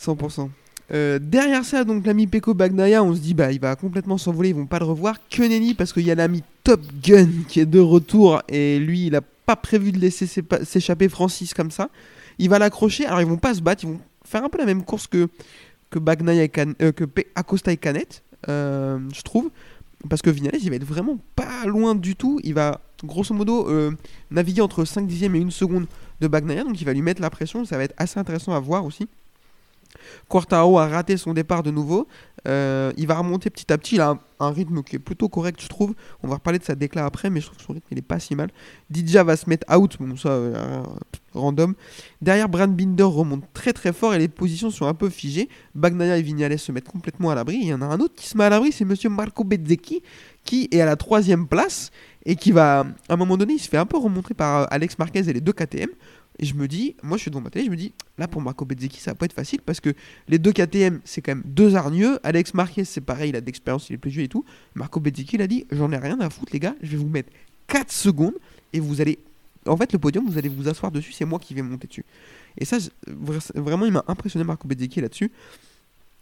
100%. 0.00 0.48
Euh, 0.92 1.18
derrière 1.18 1.64
ça, 1.64 1.84
donc 1.84 2.04
l'ami 2.04 2.26
Peko 2.26 2.52
Bagnaia, 2.52 3.02
on 3.02 3.14
se 3.14 3.20
dit 3.20 3.32
bah 3.32 3.52
il 3.52 3.60
va 3.60 3.74
complètement 3.74 4.18
s'envoler, 4.18 4.50
ils 4.50 4.54
vont 4.54 4.66
pas 4.66 4.78
le 4.78 4.84
revoir. 4.84 5.16
Que 5.30 5.42
nenni 5.42 5.72
parce 5.72 5.92
qu'il 5.92 6.04
y 6.04 6.10
a 6.10 6.14
l'ami 6.14 6.42
Top 6.62 6.80
Gun 7.02 7.28
qui 7.48 7.60
est 7.60 7.66
de 7.66 7.80
retour 7.80 8.42
et 8.48 8.78
lui 8.78 9.06
il 9.06 9.16
a 9.16 9.22
pas 9.46 9.56
prévu 9.56 9.92
de 9.92 9.98
laisser 9.98 10.26
s'échapper 10.62 11.08
Francis 11.08 11.54
comme 11.54 11.70
ça. 11.70 11.88
Il 12.38 12.50
va 12.50 12.58
l'accrocher, 12.58 13.06
alors 13.06 13.20
ils 13.20 13.26
vont 13.26 13.38
pas 13.38 13.54
se 13.54 13.60
battre, 13.60 13.84
ils 13.84 13.90
vont 13.90 14.00
faire 14.26 14.44
un 14.44 14.48
peu 14.48 14.58
la 14.58 14.66
même 14.66 14.82
course 14.82 15.06
que 15.06 15.28
que 15.94 16.00
Bagnaia 16.00 16.42
et 16.42 16.50
euh, 16.82 16.90
que 16.90 17.04
Acosta 17.36 17.70
et 17.70 17.76
Canet, 17.76 18.24
euh, 18.48 18.98
je 19.14 19.22
trouve. 19.22 19.50
Parce 20.10 20.20
que 20.20 20.28
Vignales 20.28 20.60
il 20.60 20.68
va 20.68 20.76
être 20.76 20.84
vraiment 20.84 21.18
pas 21.34 21.64
loin 21.66 21.94
du 21.94 22.14
tout, 22.14 22.38
il 22.42 22.52
va 22.52 22.80
grosso 23.04 23.32
modo 23.32 23.70
euh, 23.70 23.92
naviguer 24.30 24.60
entre 24.60 24.84
5 24.84 25.06
dixièmes 25.06 25.34
et 25.36 25.40
1 25.40 25.50
seconde 25.50 25.86
de 26.20 26.28
Bagnaia, 26.28 26.64
donc 26.64 26.78
il 26.78 26.84
va 26.84 26.92
lui 26.92 27.00
mettre 27.00 27.22
la 27.22 27.30
pression, 27.30 27.64
ça 27.64 27.78
va 27.78 27.84
être 27.84 27.94
assez 27.96 28.18
intéressant 28.18 28.52
à 28.52 28.60
voir 28.60 28.84
aussi. 28.84 29.08
Quartaro 30.28 30.78
a 30.78 30.88
raté 30.88 31.16
son 31.16 31.32
départ 31.32 31.62
de 31.62 31.70
nouveau. 31.70 32.08
Euh, 32.46 32.92
il 32.96 33.06
va 33.06 33.16
remonter 33.16 33.50
petit 33.50 33.72
à 33.72 33.78
petit. 33.78 33.96
Il 33.96 34.00
a 34.00 34.18
un, 34.40 34.50
rythme 34.50 34.82
qui 34.82 34.96
est 34.96 34.98
plutôt 34.98 35.28
correct, 35.28 35.60
je 35.62 35.68
trouve. 35.68 35.94
On 36.22 36.28
va 36.28 36.34
reparler 36.34 36.58
de 36.58 36.64
sa 36.64 36.74
déclat 36.74 37.06
après, 37.06 37.30
mais 37.30 37.40
je 37.40 37.46
trouve 37.46 37.58
que 37.58 37.64
son 37.64 37.72
rythme 37.72 37.86
il 37.90 37.98
est 37.98 38.02
pas 38.02 38.18
si 38.18 38.34
mal. 38.34 38.50
Didja 38.90 39.24
va 39.24 39.36
se 39.36 39.48
mettre 39.48 39.66
out, 39.74 39.96
bon 39.98 40.16
ça 40.16 40.28
euh, 40.28 40.82
random. 41.32 41.74
Derrière, 42.20 42.48
Brand 42.48 42.74
Binder 42.74 43.04
remonte 43.04 43.44
très 43.54 43.72
très 43.72 43.92
fort 43.92 44.14
et 44.14 44.18
les 44.18 44.28
positions 44.28 44.70
sont 44.70 44.86
un 44.86 44.94
peu 44.94 45.08
figées. 45.08 45.48
Bagnaia 45.74 46.18
et 46.18 46.22
Vignales 46.22 46.58
se 46.58 46.72
mettent 46.72 46.88
complètement 46.88 47.30
à 47.30 47.34
l'abri. 47.34 47.58
Il 47.62 47.68
y 47.68 47.74
en 47.74 47.80
a 47.80 47.86
un 47.86 48.00
autre 48.00 48.14
qui 48.14 48.28
se 48.28 48.36
met 48.36 48.44
à 48.44 48.50
l'abri, 48.50 48.72
c'est 48.72 48.84
Monsieur 48.84 49.08
Marco 49.08 49.44
Bezzecchi 49.44 50.02
qui 50.44 50.68
est 50.70 50.80
à 50.80 50.86
la 50.86 50.96
troisième 50.96 51.48
place 51.48 51.90
et 52.26 52.36
qui 52.36 52.52
va, 52.52 52.80
à 53.08 53.14
un 53.14 53.16
moment 53.16 53.36
donné, 53.36 53.54
il 53.54 53.58
se 53.58 53.68
fait 53.68 53.76
un 53.76 53.86
peu 53.86 53.98
remonter 53.98 54.34
par 54.34 54.62
euh, 54.62 54.66
Alex 54.70 54.98
Marquez 54.98 55.28
et 55.28 55.32
les 55.32 55.40
deux 55.40 55.52
KTM. 55.52 55.88
Et 56.38 56.46
je 56.46 56.54
me 56.54 56.66
dis, 56.66 56.96
moi 57.02 57.16
je 57.16 57.22
suis 57.22 57.30
devant 57.30 57.42
ma 57.42 57.50
télé, 57.50 57.66
je 57.66 57.70
me 57.70 57.76
dis, 57.76 57.92
là 58.18 58.26
pour 58.26 58.40
Marco 58.42 58.64
Bezzecchi, 58.64 59.00
ça 59.00 59.12
va 59.12 59.14
pas 59.14 59.26
être 59.26 59.32
facile 59.32 59.60
parce 59.60 59.80
que 59.80 59.94
les 60.28 60.38
deux 60.38 60.52
KTM, 60.52 61.00
c'est 61.04 61.22
quand 61.22 61.34
même 61.34 61.44
deux 61.46 61.76
hargneux. 61.76 62.18
Alex 62.24 62.54
Marquez, 62.54 62.84
c'est 62.84 63.00
pareil, 63.00 63.30
il 63.30 63.36
a 63.36 63.40
de 63.40 63.46
l'expérience, 63.46 63.88
il 63.88 63.94
est 63.94 63.98
plus 63.98 64.10
vieux 64.10 64.24
et 64.24 64.28
tout. 64.28 64.44
Marco 64.74 64.98
Bezzecchi, 64.98 65.36
il 65.36 65.42
a 65.42 65.46
dit, 65.46 65.66
j'en 65.70 65.92
ai 65.92 65.96
rien 65.96 66.18
à 66.20 66.30
foutre, 66.30 66.52
les 66.52 66.60
gars, 66.60 66.74
je 66.82 66.90
vais 66.90 66.96
vous 66.96 67.08
mettre 67.08 67.30
4 67.68 67.92
secondes 67.92 68.34
et 68.72 68.80
vous 68.80 69.00
allez. 69.00 69.18
En 69.66 69.76
fait, 69.76 69.92
le 69.92 69.98
podium, 69.98 70.28
vous 70.28 70.36
allez 70.36 70.48
vous 70.48 70.68
asseoir 70.68 70.92
dessus, 70.92 71.12
c'est 71.12 71.24
moi 71.24 71.38
qui 71.38 71.54
vais 71.54 71.62
monter 71.62 71.86
dessus. 71.86 72.04
Et 72.58 72.64
ça, 72.64 72.78
vraiment, 73.54 73.86
il 73.86 73.92
m'a 73.92 74.04
impressionné 74.08 74.44
Marco 74.44 74.68
Bezzecchi 74.68 75.00
là-dessus. 75.00 75.30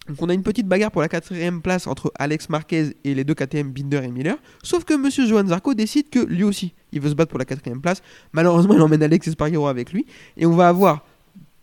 Donc 0.08 0.20
on 0.20 0.28
a 0.28 0.34
une 0.34 0.42
petite 0.42 0.66
bagarre 0.66 0.90
pour 0.90 1.00
la 1.00 1.08
quatrième 1.08 1.62
place 1.62 1.86
entre 1.86 2.12
Alex 2.18 2.48
Marquez 2.48 2.96
et 3.04 3.14
les 3.14 3.22
deux 3.22 3.34
KTM 3.34 3.70
Binder 3.70 4.02
et 4.04 4.08
Miller. 4.08 4.36
Sauf 4.62 4.84
que 4.84 4.94
Monsieur 4.94 5.26
Johan 5.26 5.46
Zarco 5.46 5.74
décide 5.74 6.10
que 6.10 6.18
lui 6.18 6.42
aussi, 6.42 6.72
il 6.92 7.00
veut 7.00 7.10
se 7.10 7.14
battre 7.14 7.30
pour 7.30 7.38
la 7.38 7.44
quatrième 7.44 7.80
place. 7.80 8.02
Malheureusement, 8.32 8.74
il 8.74 8.80
emmène 8.80 9.02
Alex 9.02 9.28
Espargaro 9.28 9.68
avec 9.68 9.92
lui. 9.92 10.06
Et 10.36 10.44
on 10.44 10.56
va 10.56 10.68
avoir 10.68 11.04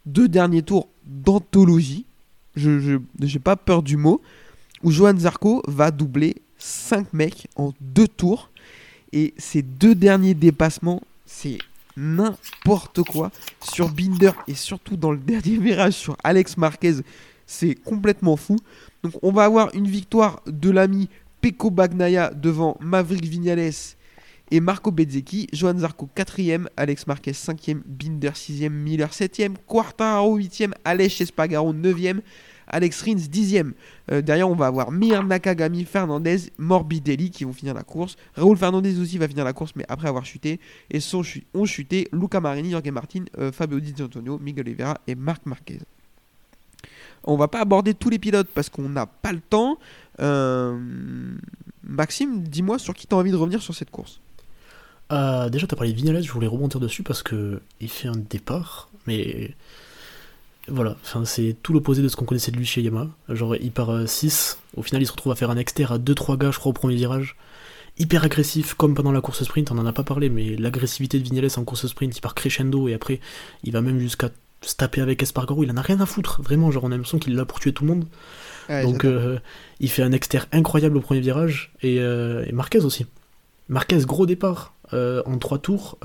deux 0.06 0.30
derniers 0.30 0.64
tours 0.64 0.88
d'anthologie. 1.06 2.06
Je 2.56 3.00
n'ai 3.20 3.40
pas 3.40 3.58
peur 3.58 3.84
du 3.84 3.98
mot. 3.98 4.22
Où 4.84 4.92
Johan 4.92 5.18
Zarco 5.18 5.62
va 5.68 5.92
doubler 5.92 6.36
5 6.58 7.14
mecs 7.14 7.48
en 7.58 7.74
deux 7.82 8.08
tours. 8.08 8.50
Et 9.12 9.34
ces 9.38 9.62
deux 9.62 9.96
derniers 9.96 10.34
dépassements, 10.34 11.02
c'est 11.26 11.58
n'importe 11.98 13.04
quoi. 13.04 13.32
Sur 13.62 13.90
Binder 13.90 14.32
et 14.48 14.54
surtout 14.54 14.96
dans 14.96 15.12
le 15.12 15.18
dernier 15.18 15.58
virage 15.58 15.94
sur 15.94 16.16
Alex 16.24 16.56
Marquez, 16.56 16.96
c'est 17.50 17.74
complètement 17.74 18.38
fou. 18.38 18.58
Donc 19.04 19.14
on 19.24 19.32
va 19.32 19.44
avoir 19.44 19.74
une 19.74 19.88
victoire 19.88 20.42
de 20.46 20.70
l'ami 20.70 21.10
Peko 21.42 21.72
Bagnaia 21.72 22.32
devant 22.32 22.78
Maverick 22.80 23.26
Vignales 23.26 23.72
et 24.52 24.60
Marco 24.60 24.92
Bezzecchi. 24.92 25.48
Johan 25.52 25.80
Zarco 25.80 26.08
4ème, 26.16 26.68
Alex 26.78 27.08
Marquez 27.08 27.32
5ème, 27.32 27.82
Binder 27.86 28.30
6ème, 28.30 28.70
Miller 28.70 29.10
7ème, 29.10 29.56
Quartararo 29.66 30.38
8ème, 30.38 30.74
Alex 30.86 31.22
Espargaro 31.22 31.74
9ème, 31.74 32.20
Alex 32.68 33.02
Rins 33.02 33.16
10ème. 33.16 33.72
Euh, 34.12 34.22
derrière 34.22 34.48
on 34.48 34.56
va 34.56 34.68
avoir 34.68 34.92
Mir 34.92 35.24
Nakagami, 35.24 35.86
Fernandez, 35.86 36.52
Morbidelli 36.60 37.32
qui 37.32 37.46
vont 37.46 37.54
finir 37.54 37.74
la 37.74 37.84
course. 37.84 38.16
Raoul 38.36 38.58
Fernandez 38.58 39.00
aussi 39.00 39.18
va 39.18 39.28
finir 39.28 39.44
la 39.44 39.54
course 39.54 39.72
mais 39.76 39.86
après 39.90 40.08
avoir 40.08 40.24
chuté. 40.24 40.60
Et 40.92 41.00
sont 41.00 41.24
ont 41.56 41.66
chuté 41.66 42.10
Luca 42.12 42.40
Marini, 42.40 42.70
Jorge 42.70 42.92
Martin, 42.92 43.26
euh, 43.40 43.52
Fabio 43.52 43.80
Di 43.80 44.00
Antonio, 44.04 44.38
Miguel 44.38 44.68
Oliveira 44.68 45.00
et 45.08 45.16
Marc 45.16 45.48
Marquez. 45.48 45.80
On 47.24 47.36
va 47.36 47.48
pas 47.48 47.62
aborder 47.62 47.94
tous 47.94 48.10
les 48.10 48.20
pilotes 48.20 48.50
parce 48.54 48.70
qu'on 48.70 48.90
n'a 48.90 49.06
pas 49.06 49.32
le 49.32 49.42
temps. 49.42 49.78
Euh, 50.20 50.78
Maxime, 51.84 52.44
dis-moi 52.44 52.80
sur 52.80 52.94
qui 52.94 53.08
tu 53.08 53.16
as 53.16 53.18
envie 53.18 53.32
de 53.32 53.36
revenir 53.36 53.62
sur 53.62 53.74
cette 53.74 53.92
course. 53.92 54.20
Euh, 55.12 55.50
déjà, 55.50 55.66
t'as 55.66 55.76
parlé 55.76 55.92
de 55.92 55.98
Vignales, 55.98 56.24
je 56.24 56.32
voulais 56.32 56.48
rebondir 56.48 56.80
dessus 56.80 57.04
parce 57.04 57.24
que 57.24 57.62
il 57.82 57.90
fait 57.90 58.08
un 58.08 58.18
départ, 58.30 58.90
mais 59.08 59.56
voilà, 60.68 60.98
c'est 61.26 61.56
tout 61.64 61.74
l'opposé 61.74 62.04
de 62.04 62.08
ce 62.08 62.16
qu'on 62.16 62.26
connaissait 62.26 62.52
de 62.52 62.58
lui 62.58 62.66
chez 62.66 62.82
Yamaha. 62.82 63.08
Genre, 63.30 63.56
il 63.56 63.72
part 63.72 64.08
6, 64.08 64.60
au 64.78 64.84
final, 64.84 65.02
il 65.02 65.08
se 65.08 65.12
retrouve 65.12 65.32
à 65.32 65.36
faire 65.36 65.50
un 65.50 65.58
exter 65.58 65.86
à 65.92 65.98
2-3 65.98 66.38
gars, 66.38 66.52
je 66.52 66.60
crois, 66.60 66.70
au 66.70 66.74
premier 66.74 66.96
virage. 66.96 67.36
hyper 67.98 68.24
agressif, 68.24 68.76
comme 68.76 68.94
pendant 68.94 69.12
la 69.12 69.22
course 69.22 69.44
sprint, 69.44 69.72
on 69.72 69.80
en 69.80 69.86
a 69.88 69.94
pas 69.94 70.04
parlé, 70.04 70.30
mais 70.30 70.56
l'agressivité 70.56 71.18
de 71.18 71.24
Vignales 71.24 71.50
en 71.58 71.64
course 71.64 71.88
sprint, 71.88 72.16
il 72.16 72.22
part 72.22 72.36
crescendo 72.36 72.88
et 72.88 72.94
après, 72.94 73.20
il 73.64 73.74
va 73.74 73.82
même 73.82 74.00
jusqu'à 74.00 74.30
se 74.62 74.76
taper 74.76 75.02
avec 75.02 75.22
Espargaro, 75.24 75.64
il 75.64 75.72
en 75.72 75.78
a 75.78 75.82
rien 75.82 76.00
à 76.02 76.06
foutre, 76.06 76.42
vraiment, 76.42 76.72
genre 76.72 76.84
on 76.84 76.88
a 76.88 76.92
l'impression 76.92 77.20
qu'il 77.20 77.36
là 77.36 77.46
pour 77.46 77.60
tuer 77.60 77.74
tout 77.74 77.86
le 77.86 77.90
monde. 77.90 78.06
Ouais, 78.68 78.84
Donc 78.84 79.06
euh, 79.06 79.40
il 79.80 79.90
fait 79.90 80.04
un 80.04 80.12
extérieur 80.12 80.48
incroyable 80.52 80.98
au 80.98 81.02
premier 81.02 81.22
virage, 81.22 81.72
et, 81.82 82.00
euh, 82.00 82.46
et 82.48 82.52
Marquez 82.52 82.84
aussi. 82.86 83.06
Marquez, 83.68 84.00
gros 84.00 84.26
départ, 84.26 84.74
euh, 84.94 85.22
en 85.26 85.38
3 85.38 85.60
tours, 85.60 85.98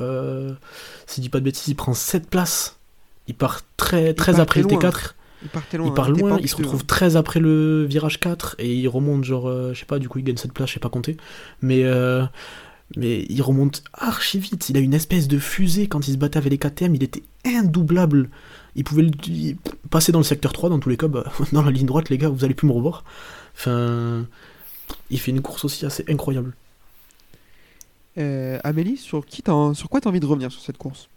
si 1.07 1.17
je 1.17 1.21
dis 1.21 1.29
pas 1.29 1.41
de 1.41 1.45
bêtises, 1.45 1.69
il 1.69 1.77
prend 1.77 1.95
7 1.95 2.29
places, 2.29 2.79
il 3.27 3.35
part 3.35 3.61
très, 3.77 4.15
très 4.15 4.33
part 4.33 4.41
après 4.41 4.63
très 4.63 4.69
le 4.69 4.81
loin. 4.81 4.91
T4, 4.91 5.15
il 5.45 5.79
loin. 5.79 5.89
il 5.89 5.95
part 5.95 6.07
hein, 6.07 6.09
loin, 6.09 6.17
il 6.17 6.49
se 6.49 6.55
ambitieux, 6.55 6.57
retrouve 6.65 6.81
hein. 6.81 6.87
13 6.87 7.17
après 7.17 7.41
le 7.41 7.85
virage 7.85 8.19
4 8.21 8.57
et 8.59 8.75
il 8.75 8.89
remonte 8.89 9.25
genre, 9.25 9.49
euh, 9.49 9.75
je 9.75 9.81
sais 9.81 9.87
pas, 9.87 9.99
du 9.99 10.09
coup 10.09 10.19
il 10.19 10.25
gagne 10.25 10.37
cette 10.37 10.53
place, 10.53 10.69
je 10.69 10.75
sais 10.75 10.81
pas 10.81 10.89
compter. 10.89 11.17
Mais, 11.61 11.85
euh, 11.85 12.25
mais 12.97 13.25
il 13.29 13.43
remonte 13.43 13.83
archi 13.93 14.39
vite, 14.39 14.69
il 14.69 14.77
a 14.77 14.81
une 14.81 14.95
espèce 14.95 15.27
de 15.29 15.39
fusée 15.39 15.89
quand 15.89 16.07
il 16.09 16.13
se 16.13 16.19
battait 16.19 16.39
avec 16.39 16.51
les 16.53 16.59
KTM, 16.59 16.95
il 16.95 17.03
était 17.03 17.23
indoublable. 17.45 18.31
Il 18.77 18.85
pouvait 18.85 19.03
le- 19.03 19.11
il- 19.29 19.57
passer 19.91 20.13
dans 20.13 20.19
le 20.21 20.25
secteur 20.25 20.53
3 20.53 20.71
dans 20.71 20.79
tous 20.79 20.89
les 20.91 20.97
cas, 20.97 21.09
bah, 21.09 21.25
dans 21.53 21.63
la 21.63 21.71
ligne 21.71 21.87
droite 21.87 22.09
les 22.11 22.19
gars, 22.19 22.29
vous 22.29 22.45
allez 22.45 22.55
plus 22.55 22.67
me 22.69 22.73
revoir. 22.73 23.05
Enfin, 23.57 24.27
il 25.11 25.19
fait 25.21 25.31
une 25.31 25.43
course 25.43 25.65
aussi 25.65 25.87
assez 25.87 26.05
incroyable. 26.09 26.55
Euh, 28.19 28.59
Amélie, 28.63 28.97
sur, 28.97 29.27
qui 29.27 29.43
t'as- 29.43 29.75
sur 29.75 29.89
quoi 29.89 30.01
t'as 30.01 30.11
envie 30.11 30.21
de 30.21 30.27
revenir 30.27 30.53
sur 30.53 30.61
cette 30.63 30.79
course? 30.79 31.09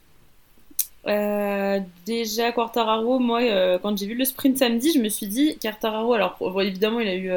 Euh, 1.08 1.80
déjà, 2.06 2.52
Quartararo, 2.52 3.20
moi, 3.20 3.42
euh, 3.42 3.80
quand 3.80 3.98
j'ai 3.98 4.08
vu 4.08 4.16
le 4.16 4.26
sprint 4.26 4.58
samedi, 4.58 4.92
je 4.94 5.00
me 5.00 5.08
suis 5.10 5.28
dit, 5.28 5.58
Quartararo, 5.62 6.14
alors 6.14 6.38
évidemment, 6.62 7.00
il 7.00 7.08
a 7.08 7.16
eu 7.16 7.32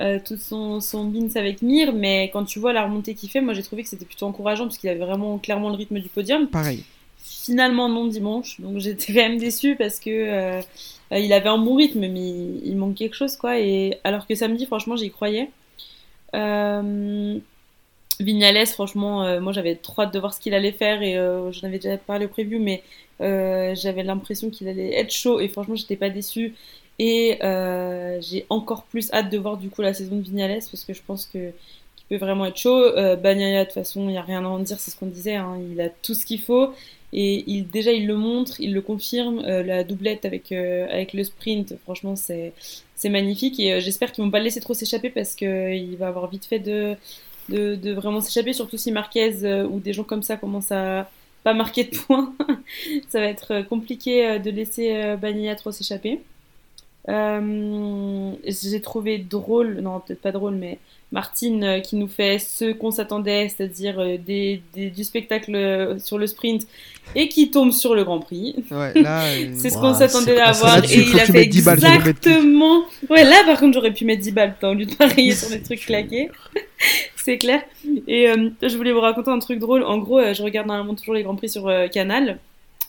euh, 0.00 0.18
tout 0.24 0.36
son, 0.36 0.80
son 0.80 1.04
bins 1.04 1.28
avec 1.36 1.62
Mir, 1.62 1.92
mais 1.92 2.28
quand 2.32 2.44
tu 2.44 2.58
vois 2.58 2.72
la 2.72 2.84
remontée 2.84 3.14
qu'il 3.14 3.30
fait, 3.30 3.40
moi 3.40 3.54
j'ai 3.54 3.62
trouvé 3.62 3.84
que 3.84 3.88
c'était 3.88 4.04
plutôt 4.04 4.26
encourageant 4.26 4.64
parce 4.64 4.76
qu'il 4.76 4.90
avait 4.90 5.04
vraiment 5.04 5.38
clairement 5.38 5.68
le 5.68 5.76
rythme 5.76 6.00
du 6.00 6.08
podium. 6.08 6.48
Pareil. 6.48 6.82
Finalement, 7.18 7.88
non 7.88 8.06
dimanche, 8.06 8.60
donc 8.60 8.78
j'étais 8.78 9.12
quand 9.12 9.20
même 9.20 9.38
déçue 9.38 9.76
parce 9.76 10.00
que 10.00 10.10
euh, 10.10 10.60
euh, 11.12 11.18
il 11.18 11.32
avait 11.32 11.48
un 11.48 11.58
bon 11.58 11.76
rythme, 11.76 12.00
mais 12.00 12.08
il, 12.08 12.62
il 12.64 12.76
manque 12.76 12.96
quelque 12.96 13.14
chose, 13.14 13.36
quoi. 13.36 13.60
Et 13.60 13.98
alors 14.02 14.26
que 14.26 14.34
samedi, 14.34 14.66
franchement, 14.66 14.96
j'y 14.96 15.10
croyais. 15.10 15.50
Euh, 16.34 17.38
Vignales, 18.20 18.66
franchement, 18.66 19.40
moi 19.40 19.52
j'avais 19.52 19.74
trop 19.74 20.02
hâte 20.02 20.14
de 20.14 20.20
voir 20.20 20.32
ce 20.32 20.40
qu'il 20.40 20.54
allait 20.54 20.70
faire 20.70 21.02
et 21.02 21.14
j'en 21.52 21.66
avais 21.66 21.78
déjà 21.80 21.96
parlé 21.98 22.26
au 22.26 22.28
preview, 22.28 22.60
mais 22.60 22.82
j'avais 23.18 24.04
l'impression 24.04 24.50
qu'il 24.50 24.68
allait 24.68 24.94
être 24.94 25.12
chaud 25.12 25.40
et 25.40 25.48
franchement 25.48 25.74
j'étais 25.74 25.96
pas 25.96 26.10
déçue. 26.10 26.54
Et 26.98 27.38
euh, 27.42 28.20
j'ai 28.20 28.46
encore 28.50 28.84
plus 28.84 29.10
hâte 29.12 29.30
de 29.30 29.38
voir 29.38 29.56
du 29.56 29.68
coup 29.68 29.82
la 29.82 29.94
saison 29.94 30.16
de 30.16 30.22
Vignales 30.22 30.60
parce 30.70 30.84
que 30.84 30.92
je 30.94 31.02
pense 31.06 31.26
que 31.26 31.50
qu'il 31.96 32.06
peut 32.08 32.24
vraiment 32.24 32.46
être 32.46 32.56
chaud. 32.56 32.76
Euh, 32.76 33.16
Bagnaia, 33.16 33.60
de 33.60 33.64
toute 33.64 33.74
façon, 33.74 34.02
il 34.02 34.08
n'y 34.08 34.18
a 34.18 34.22
rien 34.22 34.44
à 34.44 34.48
en 34.48 34.58
dire, 34.60 34.78
c'est 34.78 34.90
ce 34.90 34.96
qu'on 34.96 35.06
disait, 35.06 35.36
hein, 35.36 35.58
il 35.72 35.80
a 35.80 35.88
tout 35.88 36.14
ce 36.14 36.26
qu'il 36.26 36.40
faut 36.40 36.70
et 37.12 37.44
il, 37.46 37.68
déjà 37.68 37.92
il 37.92 38.06
le 38.06 38.16
montre, 38.16 38.60
il 38.60 38.74
le 38.74 38.82
confirme. 38.82 39.40
Euh, 39.44 39.62
la 39.62 39.84
doublette 39.84 40.24
avec, 40.24 40.52
euh, 40.52 40.86
avec 40.90 41.12
le 41.14 41.24
sprint, 41.24 41.74
franchement 41.84 42.16
c'est 42.16 42.52
c'est 42.96 43.08
magnifique 43.08 43.58
et 43.60 43.74
euh, 43.74 43.80
j'espère 43.80 44.12
qu'ils 44.12 44.24
vont 44.24 44.30
pas 44.30 44.38
le 44.38 44.44
laisser 44.44 44.60
trop 44.60 44.74
s'échapper 44.74 45.10
parce 45.10 45.34
qu'il 45.34 45.96
va 45.96 46.08
avoir 46.08 46.28
vite 46.30 46.44
fait 46.46 46.58
de 46.58 46.96
de, 47.48 47.74
de 47.76 47.92
vraiment 47.92 48.20
s'échapper, 48.20 48.52
surtout 48.52 48.78
si 48.78 48.90
Marquez 48.92 49.44
euh, 49.44 49.66
ou 49.66 49.80
des 49.80 49.92
gens 49.92 50.04
comme 50.04 50.22
ça 50.22 50.36
commencent 50.36 50.72
à 50.72 51.10
pas 51.44 51.54
marquer 51.54 51.84
de 51.84 51.96
points. 51.96 52.34
ça 53.08 53.20
va 53.20 53.26
être 53.26 53.52
euh, 53.52 53.62
compliqué 53.62 54.26
euh, 54.26 54.38
de 54.38 54.50
laisser 54.50 54.94
euh, 54.96 55.16
Bagnaia 55.16 55.54
trop 55.54 55.70
s'échapper. 55.70 56.20
Euh, 57.08 58.32
J'ai 58.46 58.80
trouvé 58.80 59.18
drôle, 59.18 59.80
non 59.80 60.00
peut-être 60.00 60.20
pas 60.20 60.32
drôle, 60.32 60.54
mais 60.54 60.78
Martine 61.12 61.62
euh, 61.62 61.80
qui 61.80 61.96
nous 61.96 62.08
fait 62.08 62.38
ce 62.38 62.72
qu'on 62.72 62.90
s'attendait, 62.90 63.48
c'est-à-dire 63.48 64.00
euh, 64.00 64.16
des, 64.18 64.62
des- 64.74 64.90
du 64.90 65.04
spectacle 65.04 65.96
sur 65.98 66.18
le 66.18 66.26
sprint 66.26 66.66
et 67.14 67.28
qui 67.28 67.50
tombe 67.50 67.70
sur 67.72 67.94
le 67.94 68.04
Grand 68.04 68.20
Prix. 68.20 68.56
Ouais, 68.70 68.92
C'est 69.54 69.70
ce 69.70 69.78
qu'on 69.78 69.94
s'attendait 69.94 70.40
à 70.40 70.52
ça, 70.54 70.60
voir 70.60 70.74
là-dessus, 70.76 71.00
et 71.00 71.04
il 71.08 71.20
a 71.20 71.24
fait 71.26 71.32
mettes 71.32 71.48
10 71.50 71.64
balles, 71.64 71.78
je 71.80 71.86
vais 71.86 71.98
le 71.98 72.04
mettre 72.04 72.20
tout. 72.20 72.28
exactement. 72.30 72.82
Ouais, 73.10 73.24
là 73.24 73.42
par 73.46 73.60
contre 73.60 73.74
j'aurais 73.74 73.92
pu 73.92 74.04
mettre 74.04 74.22
10 74.22 74.32
balles 74.32 74.54
au 74.62 74.74
lieu 74.74 74.86
de 74.86 74.94
parier 74.94 75.32
sur 75.32 75.50
des 75.50 75.60
trucs 75.62 75.80
claqués. 75.86 76.30
C'est 77.16 77.38
clair. 77.38 77.62
Et 78.06 78.28
euh, 78.28 78.50
je 78.62 78.76
voulais 78.76 78.92
vous 78.92 79.00
raconter 79.00 79.30
un 79.30 79.38
truc 79.38 79.58
drôle. 79.58 79.82
En 79.84 79.96
gros, 79.98 80.18
euh, 80.18 80.34
je 80.34 80.42
regarde 80.42 80.66
normalement 80.66 80.94
toujours 80.94 81.14
les 81.14 81.22
Grands 81.22 81.36
Prix 81.36 81.48
sur 81.48 81.68
euh, 81.68 81.86
Canal. 81.88 82.38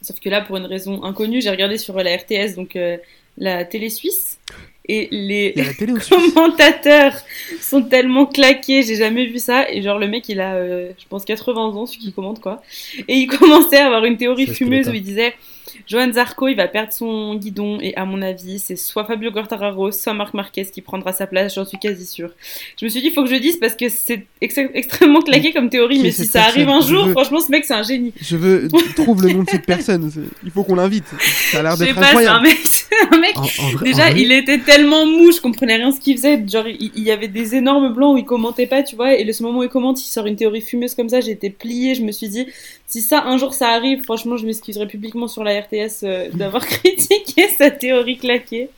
Sauf 0.02 0.20
que 0.20 0.28
là, 0.28 0.42
pour 0.42 0.58
une 0.58 0.66
raison 0.66 1.04
inconnue, 1.04 1.42
j'ai 1.42 1.50
regardé 1.50 1.78
sur 1.78 1.98
euh, 1.98 2.04
la 2.04 2.18
RTS, 2.18 2.56
donc 2.58 2.76
euh, 2.76 2.98
la 3.38 3.66
télé 3.66 3.90
suisse. 3.90 4.40
Et 4.88 5.08
les 5.12 5.56
commentateurs 6.10 7.14
sont 7.60 7.82
tellement 7.82 8.28
claqués, 8.28 8.84
j'ai 8.84 8.98
jamais 8.98 9.26
vu 9.26 9.40
ça. 9.40 9.70
Et 9.72 9.82
genre, 9.82 9.98
le 9.98 10.08
mec, 10.08 10.30
il 10.30 10.40
a, 10.40 10.56
euh, 10.56 10.92
je 10.98 11.06
pense, 11.08 11.26
80 11.26 11.62
ans, 11.62 11.86
celui 11.88 12.02
qui 12.02 12.14
commente, 12.14 12.40
quoi. 12.40 12.62
Et 13.08 13.16
il 13.16 13.28
commençait 13.40 13.80
à 13.80 13.88
avoir 13.88 14.06
une 14.06 14.18
théorie 14.18 14.48
fumeuse 14.48 14.88
où 14.88 14.94
il 14.94 15.02
disait 15.02 15.34
Johan 15.88 16.12
Zarco, 16.14 16.48
il 16.48 16.56
va 16.56 16.68
perdre 16.68 16.94
son 16.94 17.36
guidon. 17.36 17.80
Et 17.82 17.96
à 17.96 18.06
mon 18.06 18.22
avis, 18.22 18.60
c'est 18.60 18.76
soit 18.76 19.06
Fabio 19.06 19.32
Quartararo, 19.32 19.92
soit 19.92 20.14
Marc 20.14 20.34
Marquez 20.34 20.66
qui 20.66 20.82
prendra 20.82 21.14
sa 21.14 21.28
place, 21.28 21.56
j'en 21.56 21.66
suis 21.66 21.78
quasi 21.80 22.06
sûre. 22.06 22.32
Je 22.80 22.86
me 22.86 22.90
suis 22.90 23.02
dit, 23.02 23.08
il 23.08 23.14
faut 23.14 23.24
que 23.24 23.30
je 23.30 23.34
le 23.36 23.40
dise 23.40 23.58
parce 23.58 23.76
que 23.76 23.90
c'est 23.90 24.26
ex- 24.42 24.58
extrêmement 24.74 25.22
claqué 25.22 25.54
comme 25.54 25.70
théorie. 25.70 26.00
Mais 26.02 26.12
si 26.12 26.26
ça 26.26 26.44
arrive 26.46 26.70
un 26.70 26.82
jour, 26.82 27.06
veux- 27.06 27.12
franchement, 27.12 27.40
ce 27.40 27.52
mec, 27.52 27.66
c'est 27.66 27.74
un 27.74 27.84
génie. 27.84 28.14
Je 28.22 28.38
veux. 28.38 28.68
Trouve 28.96 29.24
le 29.24 29.34
nom 29.34 29.44
de 29.44 29.50
cette 29.50 29.66
personne. 29.66 30.12
Il 30.44 30.52
faut 30.52 30.64
qu'on 30.64 30.76
l'invite. 30.76 31.06
Ça 31.52 31.60
a 31.60 31.64
l'air 31.64 31.78
d'être 31.78 31.96
pas, 31.96 32.02
c'est 32.02 32.08
un 32.28 32.36
incroyable. 32.36 32.44
mec. 32.44 32.58
c'est 32.64 33.16
un 33.16 33.18
mec 33.20 33.38
En- 33.38 33.42
en 33.42 33.70
vrai- 33.72 33.84
Déjà, 33.86 34.12
en 34.12 34.16
il 34.16 34.32
était 34.32 34.60
tellement 34.60 35.06
mou, 35.06 35.32
je 35.32 35.42
comprenais 35.42 35.76
rien 35.78 35.92
ce 35.92 36.00
qu'il 36.00 36.16
faisait. 36.18 36.44
Genre, 36.48 36.68
il, 36.68 36.92
il 36.96 37.04
y 37.04 37.12
avait 37.12 37.28
des 37.28 37.56
énormes 37.56 37.94
blancs 37.94 38.16
où 38.16 38.18
il 38.18 38.26
commentait 38.26 38.68
pas, 38.68 38.84
tu 38.84 38.96
vois. 38.96 39.16
Et 39.16 39.24
le 39.24 39.34
ce 39.34 39.44
moment 39.44 39.60
où 39.60 39.64
il 39.64 39.70
commente, 39.70 40.02
il 40.02 40.08
sort 40.08 40.26
une 40.28 40.36
théorie 40.36 40.62
fumeuse 40.62 40.96
comme 40.96 41.10
ça. 41.10 41.22
J'étais 41.22 41.50
pliée. 41.50 41.96
Je 41.96 42.02
me 42.04 42.12
suis 42.12 42.30
dit, 42.30 42.46
si 42.88 43.02
ça 43.02 43.24
un 43.24 43.38
jour 43.38 43.54
ça 43.54 43.70
arrive, 43.70 44.04
franchement, 44.04 44.38
je 44.38 44.46
m'excuserai 44.46 44.88
publiquement 44.88 45.28
sur 45.28 45.44
la 45.44 45.60
RTS 45.60 46.04
euh, 46.04 46.30
d'avoir 46.32 46.66
critiqué 46.68 47.48
sa 47.50 47.72
théorie 47.72 48.18
claquée. 48.18 48.70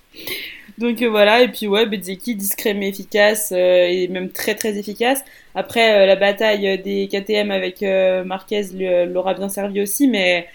Donc 0.78 1.02
euh, 1.02 1.10
voilà. 1.10 1.42
Et 1.44 1.50
puis 1.50 1.68
ouais, 1.68 1.86
Bezzeki, 1.86 2.36
discret 2.36 2.74
mais 2.74 2.90
efficace 2.90 3.52
euh, 3.52 3.88
et 3.88 4.08
même 4.08 4.30
très 4.30 4.56
très 4.56 4.78
efficace. 4.78 5.24
Après, 5.56 6.06
la 6.06 6.16
bataille 6.16 6.80
des 6.84 7.08
KTM 7.08 7.52
avec 7.52 7.82
Marquez 8.26 8.64
l'aura 9.08 9.34
bien 9.34 9.50
servi 9.50 9.82
aussi, 9.82 10.08
mais 10.08 10.48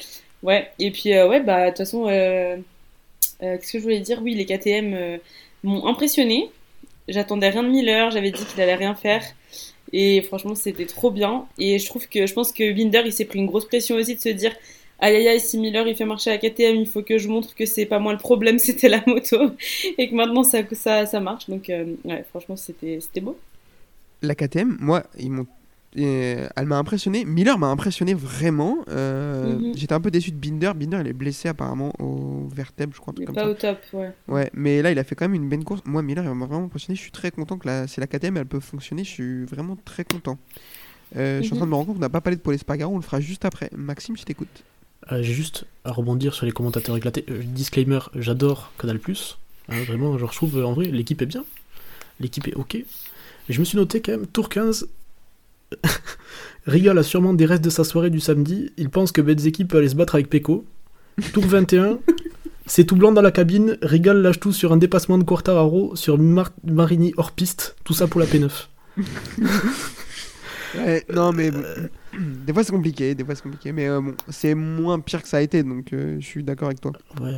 ouais. 0.43 0.71
Et 0.79 0.91
puis 0.93 1.11
ouais, 1.13 1.41
bah 1.41 1.65
de 1.65 1.69
toute 1.71 1.79
façon. 1.79 2.07
Qu'est-ce 3.41 3.73
que 3.73 3.79
je 3.79 3.83
voulais 3.83 3.99
dire? 3.99 4.21
Oui, 4.23 4.35
les 4.35 4.47
KTM 4.47 5.19
m'ont 5.65 5.87
impressionné. 5.87 6.51
J'attendais 7.09 7.49
rien 7.51 7.65
de 7.65 7.69
Miller, 7.69 8.13
j'avais 8.13 8.31
dit 8.31 8.45
qu'il 8.45 8.61
allait 8.61 8.77
rien 8.77 8.95
faire. 8.95 9.25
Et 9.93 10.23
franchement, 10.23 10.55
c'était 10.55 10.87
trop 10.87 11.11
bien. 11.11 11.47
Et 11.59 11.79
je 11.79 11.87
trouve 11.87 12.09
que 12.09 12.27
je 12.27 12.33
pense 12.33 12.53
que 12.53 12.73
Binder, 12.73 13.03
il 13.05 13.13
s'est 13.13 13.25
pris 13.25 13.39
une 13.39 13.47
grosse 13.47 13.67
pression 13.67 13.97
aussi 13.97 14.15
de 14.15 14.21
se 14.21 14.31
dire 14.31 14.53
aïe 14.99 15.17
aïe 15.17 15.29
aïe, 15.29 15.41
si 15.41 15.59
Miller 15.59 15.87
il 15.87 15.97
fait 15.97 16.05
marcher 16.05 16.31
la 16.31 16.39
KTM, 16.39 16.77
il 16.77 16.87
faut 16.87 17.03
que 17.03 17.19
je 17.19 17.29
montre 17.29 17.55
que 17.55 17.67
c'est 17.67 17.87
pas 17.87 17.99
moi 17.99 18.13
le 18.13 18.19
problème, 18.19 18.59
c'était 18.59 18.89
la 18.89 19.03
moto. 19.07 19.51
Et 19.99 20.09
que 20.09 20.15
maintenant 20.15 20.45
ça, 20.45 20.61
ça, 20.73 21.07
ça 21.07 21.21
marche. 21.21 21.49
Donc, 21.49 21.69
euh, 21.69 21.95
ouais, 22.05 22.25
franchement, 22.31 22.57
c'était 22.57 22.99
c'était 23.01 23.21
beau. 23.21 23.37
La 24.23 24.35
KTM, 24.35 24.77
moi, 24.81 25.05
ils 25.19 25.31
m'ont. 25.31 25.47
Euh, 25.99 26.49
elle 26.57 26.67
m'a 26.67 26.79
impressionné. 26.79 27.25
Miller 27.25 27.59
m'a 27.59 27.67
impressionné 27.69 28.15
vraiment. 28.15 28.79
Euh, 28.89 29.57
Mhm. 29.59 29.73
J'étais 29.77 29.93
un 29.93 30.01
peu 30.01 30.11
déçu 30.11 30.31
de 30.31 30.37
Binder. 30.37 30.73
Binder, 30.75 30.99
il 31.03 31.09
est 31.09 31.13
blessé 31.13 31.49
apparemment 31.49 31.93
au 31.99 32.49
vertèbre, 32.55 32.93
je 32.95 33.01
crois, 33.01 33.13
un 33.13 33.15
truc 33.15 33.27
comme 33.27 33.35
pas 33.35 33.43
ça. 33.43 33.51
au 33.51 33.55
top, 33.55 33.79
ouais. 33.93 34.13
Ouais, 34.29 34.51
mais 34.55 34.81
là, 34.83 34.91
il 34.93 34.99
a 34.99 35.05
fait 35.05 35.15
quand 35.15 35.27
même 35.27 35.35
une 35.35 35.49
belle 35.49 35.65
course. 35.65 35.83
Moi, 35.85 36.03
Miller, 36.03 36.25
il 36.25 36.31
m'a 36.33 36.47
vraiment 36.47 36.65
impressionné. 36.67 36.97
Je 36.97 37.03
suis 37.03 37.11
très 37.11 37.31
content 37.31 37.59
que 37.59 37.67
la... 37.69 37.87
c'est 37.87 38.01
la 38.01 38.07
KTM, 38.07 38.37
elle 38.39 38.47
peut 38.47 38.61
fonctionner. 38.61 39.05
Je 39.05 39.11
suis 39.11 39.45
vraiment 39.45 39.77
très 39.85 40.05
content. 40.05 40.39
Euh, 41.17 41.39
Je 41.41 41.45
suis 41.45 41.53
en 41.53 41.57
train 41.57 41.67
de 41.67 41.71
me 41.71 41.75
rendre 41.75 41.89
compte 41.89 41.97
qu'on 41.97 42.01
n'a 42.01 42.09
pas 42.09 42.21
parlé 42.23 42.37
de 42.37 42.41
Paul 42.43 42.55
Espargaro. 42.55 42.95
On 42.95 42.97
le 42.97 43.03
fera 43.03 43.21
juste 43.21 43.45
après. 43.45 43.69
Maxime, 43.77 44.17
je 44.17 44.23
t'écoute. 44.25 44.63
Euh, 45.11 45.23
J'ai 45.23 45.35
juste 45.35 45.67
à 45.85 45.93
rebondir 45.93 46.33
sur 46.33 46.47
les 46.47 46.53
commentateurs 46.53 46.97
éclatés. 46.97 47.25
Euh, 47.29 47.43
disclaimer, 47.45 47.99
j'adore 48.15 48.73
Canal+. 48.79 48.99
Hein, 49.69 49.83
vraiment, 49.87 50.17
je 50.17 50.25
trouve, 50.27 50.65
en 50.65 50.73
vrai, 50.73 50.87
l'équipe 50.87 51.21
est 51.21 51.27
bien. 51.27 51.45
L'équipe 52.21 52.47
est 52.49 52.55
ok. 52.55 52.75
Mais 53.49 53.55
je 53.55 53.59
me 53.61 53.65
suis 53.65 53.77
noté 53.77 54.01
quand 54.01 54.13
même, 54.13 54.27
tour 54.27 54.49
15, 54.49 54.89
Rigal 56.67 56.97
a 56.99 57.03
sûrement 57.03 57.35
des 57.35 57.45
restes 57.47 57.65
de 57.65 57.71
sa 57.71 57.85
soirée 57.85 58.11
du 58.11 58.21
samedi. 58.21 58.73
Il 58.77 58.89
pense 58.91 59.13
que 59.13 59.21
Bezzeki 59.21 59.65
peut 59.65 59.79
aller 59.79 59.89
se 59.89 59.97
battre 59.97 60.15
avec 60.15 60.31
Peko. 60.31 60.65
Tour 61.33 61.45
21, 61.45 61.99
c'est 62.67 62.85
tout 62.85 62.97
blanc 62.97 63.13
dans 63.13 63.23
la 63.23 63.33
cabine. 63.33 63.79
Rigal 63.83 64.23
lâche 64.23 64.41
tout 64.41 64.53
sur 64.53 64.73
un 64.73 64.77
dépassement 64.77 65.19
de 65.19 65.25
Quartararo 65.25 65.97
sur 65.97 66.19
Mar- 66.19 66.53
Marini 66.65 67.13
hors 67.17 67.33
piste. 67.33 67.77
Tout 67.85 67.95
ça 67.95 68.07
pour 68.07 68.21
la 68.21 68.27
P9. 68.27 68.51
Ouais, 70.75 71.05
non, 71.13 71.33
mais 71.33 71.51
bon, 71.51 71.63
des 72.47 72.53
fois 72.55 72.65
c'est 72.65 72.73
compliqué, 72.73 73.15
des 73.15 73.25
fois 73.25 73.35
c'est 73.35 73.43
compliqué, 73.43 73.73
mais 73.73 73.89
euh, 73.89 74.01
bon, 74.01 74.15
c'est 74.31 74.55
moins 74.55 75.01
pire 75.01 75.21
que 75.23 75.29
ça 75.29 75.37
a 75.37 75.41
été, 75.43 75.63
donc 75.63 75.93
euh, 75.93 76.17
je 76.19 76.25
suis 76.25 76.43
d'accord 76.43 76.69
avec 76.69 76.81
toi. 76.81 76.93
Ouais. 77.21 77.37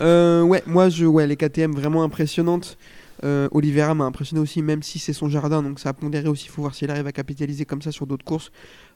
Euh, 0.00 0.40
ouais, 0.40 0.62
moi 0.66 0.88
je, 0.88 1.04
ouais, 1.04 1.26
les 1.26 1.36
KTM 1.36 1.72
vraiment 1.72 2.02
impressionnantes. 2.02 2.78
Euh, 3.24 3.48
Oliveira 3.52 3.94
m'a 3.94 4.04
impressionné 4.04 4.40
aussi, 4.40 4.62
même 4.62 4.82
si 4.82 4.98
c'est 4.98 5.12
son 5.12 5.28
jardin, 5.28 5.62
donc 5.62 5.78
ça 5.78 5.90
a 5.90 5.92
pondéré 5.92 6.28
aussi. 6.28 6.46
Il 6.46 6.50
faut 6.50 6.62
voir 6.62 6.74
s'il 6.74 6.90
arrive 6.90 7.06
à 7.06 7.12
capitaliser 7.12 7.64
comme 7.64 7.80
ça 7.82 7.92
sur 7.92 8.06
d'autres 8.06 8.24
courses. 8.24 8.50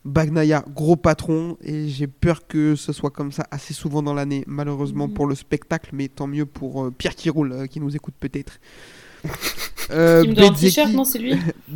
Bagnaia, 0.05 0.65
gros 0.75 0.97
patron, 0.97 1.57
et 1.63 1.89
j'ai 1.89 2.07
peur 2.07 2.47
que 2.47 2.75
ce 2.77 2.93
soit 2.93 3.11
comme 3.11 3.33
ça 3.33 3.47
assez 3.51 3.75
souvent 3.75 4.03
dans 4.03 4.15
l'année, 4.15 4.45
malheureusement 4.47 5.09
Mhm. 5.09 5.15
pour 5.15 5.27
le 5.27 5.35
spectacle, 5.35 5.91
mais 5.93 6.09
tant 6.09 6.27
mieux 6.27 6.47
pour 6.47 6.85
euh, 6.85 6.91
Pierre 6.91 7.15
qui 7.15 7.31
roule, 7.31 7.53
euh, 7.53 7.67
qui 7.67 7.81
nous 7.81 7.95
écoute 7.95 8.15
peut-être. 8.19 8.59
Euh, 9.91 10.25
non, 10.25 10.51
lui? 11.21 11.35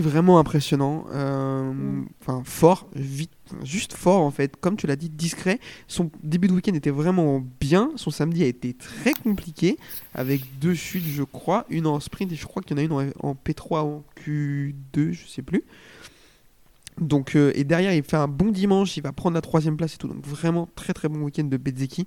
Vraiment 0.00 0.38
impressionnant, 0.38 1.06
euh, 1.12 1.72
Mm. 1.72 2.06
enfin 2.20 2.42
fort, 2.44 2.86
vite, 2.94 3.32
juste 3.64 3.92
fort 3.92 4.22
en 4.22 4.30
fait, 4.30 4.56
comme 4.60 4.76
tu 4.76 4.86
l'as 4.86 4.96
dit, 4.96 5.08
discret. 5.08 5.58
Son 5.86 6.10
début 6.22 6.48
de 6.48 6.52
week-end 6.52 6.74
était 6.74 6.90
vraiment 6.90 7.44
bien, 7.60 7.90
son 7.96 8.10
samedi 8.10 8.42
a 8.42 8.46
été 8.46 8.74
très 8.74 9.12
compliqué, 9.12 9.76
avec 10.14 10.42
deux 10.58 10.74
chutes 10.74 11.04
je 11.06 11.22
crois, 11.22 11.66
une 11.68 11.86
en 11.86 12.00
sprint 12.00 12.32
et 12.32 12.36
je 12.36 12.46
crois 12.46 12.62
qu'il 12.62 12.76
y 12.76 12.80
en 12.80 12.82
a 12.82 12.84
une 12.84 12.92
en, 12.92 13.28
en 13.28 13.34
P3 13.34 13.84
ou 13.84 13.96
en 13.96 14.04
Q2, 14.24 15.12
je 15.12 15.26
sais 15.26 15.42
plus. 15.42 15.64
Donc, 17.00 17.36
euh, 17.36 17.52
et 17.54 17.64
derrière 17.64 17.92
il 17.94 18.02
fait 18.02 18.16
un 18.16 18.28
bon 18.28 18.50
dimanche, 18.50 18.96
il 18.96 19.02
va 19.02 19.12
prendre 19.12 19.34
la 19.34 19.40
troisième 19.40 19.76
place 19.76 19.94
et 19.94 19.98
tout, 19.98 20.08
donc 20.08 20.24
vraiment 20.24 20.68
très 20.74 20.92
très 20.92 21.08
bon 21.08 21.20
week-end 21.20 21.44
de 21.44 21.56
Bezzecchi. 21.56 22.06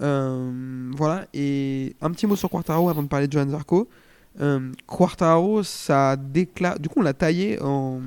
Euh, 0.00 0.90
voilà, 0.96 1.26
et 1.34 1.96
un 2.00 2.10
petit 2.10 2.26
mot 2.26 2.36
sur 2.36 2.50
Quartaro 2.50 2.88
avant 2.88 3.02
de 3.02 3.08
parler 3.08 3.26
de 3.26 3.32
Johan 3.32 3.48
Zarco. 3.48 3.88
Euh, 4.40 4.70
Quartaro, 4.86 5.62
ça 5.62 6.16
déclare. 6.16 6.78
Du 6.78 6.88
coup, 6.88 7.00
on 7.00 7.02
l'a 7.02 7.14
taillé 7.14 7.60
en, 7.60 8.00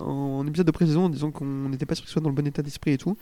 en 0.00 0.46
épisode 0.46 0.66
de 0.66 0.72
pré-saison 0.72 1.04
en 1.04 1.08
disant 1.08 1.30
qu'on 1.30 1.68
n'était 1.68 1.86
pas 1.86 1.94
sûr 1.94 2.04
qu'il 2.04 2.12
soit 2.12 2.22
dans 2.22 2.28
le 2.30 2.34
bon 2.34 2.46
état 2.46 2.62
d'esprit 2.62 2.92
et 2.92 2.98
tout. 2.98 3.16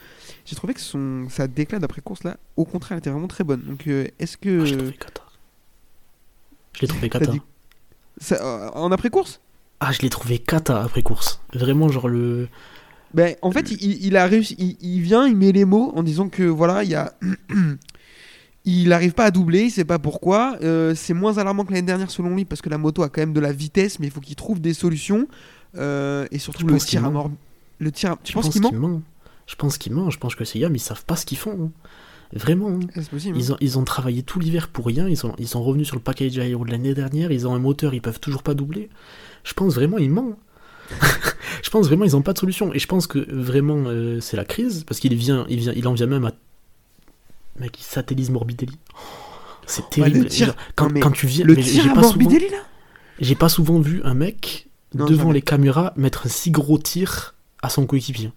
J'ai 0.44 0.56
trouvé 0.56 0.74
que 0.74 0.80
son, 0.80 1.26
sa 1.28 1.46
déclat 1.48 1.78
d'après 1.78 2.00
course 2.00 2.24
là, 2.24 2.36
au 2.56 2.64
contraire, 2.64 2.98
était 2.98 3.10
vraiment 3.10 3.28
très 3.28 3.44
bonne. 3.44 3.62
Donc, 3.62 3.86
euh, 3.86 4.06
est-ce 4.18 4.36
que. 4.36 4.62
Ah, 4.62 4.64
je 4.64 4.74
l'ai 4.74 4.76
trouvé 4.78 4.96
cata. 4.98 5.22
Je 6.74 6.80
l'ai 6.82 6.88
trouvé 6.88 7.08
dit- 7.32 7.42
ça, 8.18 8.36
euh, 8.36 8.70
en 8.74 8.92
après 8.92 9.10
course? 9.10 9.40
Ah, 9.80 9.92
je 9.92 10.00
l'ai 10.02 10.10
trouvé 10.10 10.38
cata 10.38 10.82
après 10.82 11.02
course. 11.02 11.40
Vraiment, 11.52 11.88
genre 11.88 12.08
le. 12.08 12.48
Ben, 13.14 13.36
en 13.42 13.50
fait, 13.50 13.70
il, 13.70 14.04
il 14.04 14.16
a 14.16 14.26
réussi. 14.26 14.56
Il, 14.58 14.76
il 14.80 15.00
vient, 15.00 15.26
il 15.26 15.36
met 15.36 15.52
les 15.52 15.64
mots 15.64 15.92
en 15.94 16.02
disant 16.02 16.28
que 16.28 16.42
voilà, 16.42 16.82
il 16.84 16.90
y 16.90 16.94
a. 16.94 17.14
il 18.64 18.88
n'arrive 18.88 19.12
pas 19.12 19.26
à 19.26 19.30
doubler, 19.30 19.64
il 19.64 19.70
sait 19.70 19.84
pas 19.84 19.98
pourquoi. 19.98 20.56
Euh, 20.62 20.94
c'est 20.94 21.14
moins 21.14 21.38
alarmant 21.38 21.64
que 21.64 21.72
l'année 21.72 21.86
dernière 21.86 22.10
selon 22.10 22.34
lui 22.34 22.44
parce 22.44 22.60
que 22.60 22.68
la 22.68 22.78
moto 22.78 23.02
a 23.02 23.08
quand 23.08 23.20
même 23.20 23.32
de 23.32 23.40
la 23.40 23.52
vitesse, 23.52 24.00
mais 24.00 24.08
il 24.08 24.12
faut 24.12 24.20
qu'il 24.20 24.34
trouve 24.36 24.60
des 24.60 24.74
solutions. 24.74 25.28
Euh, 25.76 26.26
et 26.30 26.38
surtout 26.38 26.66
Je 26.68 26.72
le 26.74 26.78
tir 26.80 27.04
à 27.04 27.10
mort. 27.10 27.30
Le 27.78 27.92
tir. 27.92 28.12
à- 28.12 28.18
Tu 28.22 28.32
Je 28.32 28.34
penses 28.34 28.46
pense 28.48 28.54
qu'il 28.70 28.78
ment. 28.78 29.02
Je 29.46 29.54
pense 29.54 29.78
qu'il 29.78 29.92
ment. 29.92 30.10
Je 30.10 30.18
pense 30.18 30.34
que 30.34 30.44
ces 30.44 30.58
gars, 30.58 30.68
mais 30.68 30.78
ils 30.78 30.80
savent 30.80 31.04
pas 31.04 31.16
ce 31.16 31.26
qu'ils 31.26 31.38
font. 31.38 31.56
hein. 31.66 31.70
Vraiment. 32.32 32.70
hein. 32.70 32.80
C'est 32.94 33.08
possible. 33.08 33.36
Ils 33.38 33.52
ont, 33.52 33.56
ils 33.60 33.78
ont 33.78 33.84
travaillé 33.84 34.22
tout 34.22 34.40
l'hiver 34.40 34.68
pour 34.68 34.86
rien. 34.86 35.08
Ils 35.08 35.16
sont, 35.16 35.34
ils 35.38 35.46
sont 35.46 35.62
revenus 35.62 35.86
sur 35.86 35.96
le 35.96 36.02
package 36.02 36.38
aéro 36.38 36.64
de 36.64 36.70
l'année 36.72 36.94
dernière. 36.94 37.30
Ils 37.30 37.46
ont 37.46 37.54
un 37.54 37.58
moteur, 37.60 37.94
ils 37.94 38.02
peuvent 38.02 38.18
toujours 38.20 38.42
pas 38.42 38.54
doubler. 38.54 38.88
Je 39.44 39.52
pense 39.54 39.74
vraiment, 39.74 39.98
ils 39.98 40.10
mentent. 40.10 40.36
je 41.62 41.70
pense 41.70 41.86
vraiment, 41.86 42.04
ils 42.04 42.16
ont 42.16 42.22
pas 42.22 42.32
de 42.32 42.38
solution. 42.38 42.72
Et 42.74 42.78
je 42.78 42.86
pense 42.88 43.06
que 43.06 43.18
vraiment, 43.32 43.84
euh, 43.86 44.20
c'est 44.20 44.36
la 44.36 44.44
crise. 44.44 44.82
Parce 44.84 44.98
qu'il 45.00 45.14
vient, 45.14 45.46
il 45.48 45.58
vient, 45.60 45.72
il 45.76 45.86
en 45.86 45.92
vient 45.94 46.06
même 46.06 46.24
à. 46.24 46.32
Mec, 47.60 47.78
il 47.78 47.84
satellise 47.84 48.30
Morbidelli. 48.30 48.78
Oh, 48.94 48.98
c'est 49.66 49.88
terrible. 49.90 50.26
tir- 50.26 50.54
quand, 50.74 50.86
non, 50.86 50.92
mais 50.94 51.00
quand 51.00 51.10
tu 51.12 51.26
viens. 51.26 51.44
le 51.44 51.54
mais 51.54 51.62
tir 51.62 51.84
à 51.84 51.88
souvent- 51.88 52.00
Morbidelli 52.02 52.48
là? 52.50 52.58
J'ai 53.20 53.34
pas 53.34 53.48
souvent 53.48 53.78
vu 53.80 54.00
un 54.04 54.14
mec 54.14 54.65
Non, 54.96 55.04
devant 55.06 55.22
jamais. 55.24 55.34
les 55.34 55.42
caméras 55.42 55.92
mettre 55.96 56.26
un 56.26 56.28
si 56.28 56.50
gros 56.50 56.78
tir 56.78 57.34
à 57.62 57.68
son 57.70 57.86
coéquipier. 57.86 58.32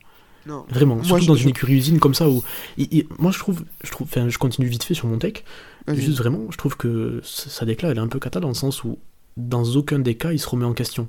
Non. 0.45 0.65
Vraiment, 0.69 0.95
Moi, 0.95 1.03
surtout 1.03 1.23
je- 1.23 1.27
dans 1.27 1.35
je- 1.35 1.43
une 1.43 1.49
écurie 1.49 1.73
usine 1.75 1.99
comme 1.99 2.13
ça 2.13 2.29
où. 2.29 2.41
il- 2.77 2.87
il- 2.91 3.05
moi 3.19 3.31
je 3.31 3.39
trouve, 3.39 3.63
je 3.83 3.91
trouve, 3.91 4.07
enfin 4.09 4.29
je 4.29 4.37
continue 4.37 4.67
vite 4.67 4.83
fait 4.83 4.93
sur 4.93 5.07
mon 5.07 5.17
tech. 5.17 5.43
Juste 5.89 6.17
vraiment, 6.19 6.39
je 6.51 6.57
trouve 6.57 6.77
que 6.77 7.19
sa 7.23 7.65
déclat 7.65 7.89
elle 7.89 7.97
est 7.97 8.01
un 8.01 8.07
peu 8.07 8.19
cata 8.19 8.39
dans 8.39 8.47
le 8.47 8.53
sens 8.53 8.83
où 8.83 8.97
dans 9.37 9.63
aucun 9.75 9.99
des 9.99 10.15
cas 10.15 10.31
il 10.31 10.39
se 10.39 10.47
remet 10.47 10.65
en 10.65 10.73
question. 10.73 11.07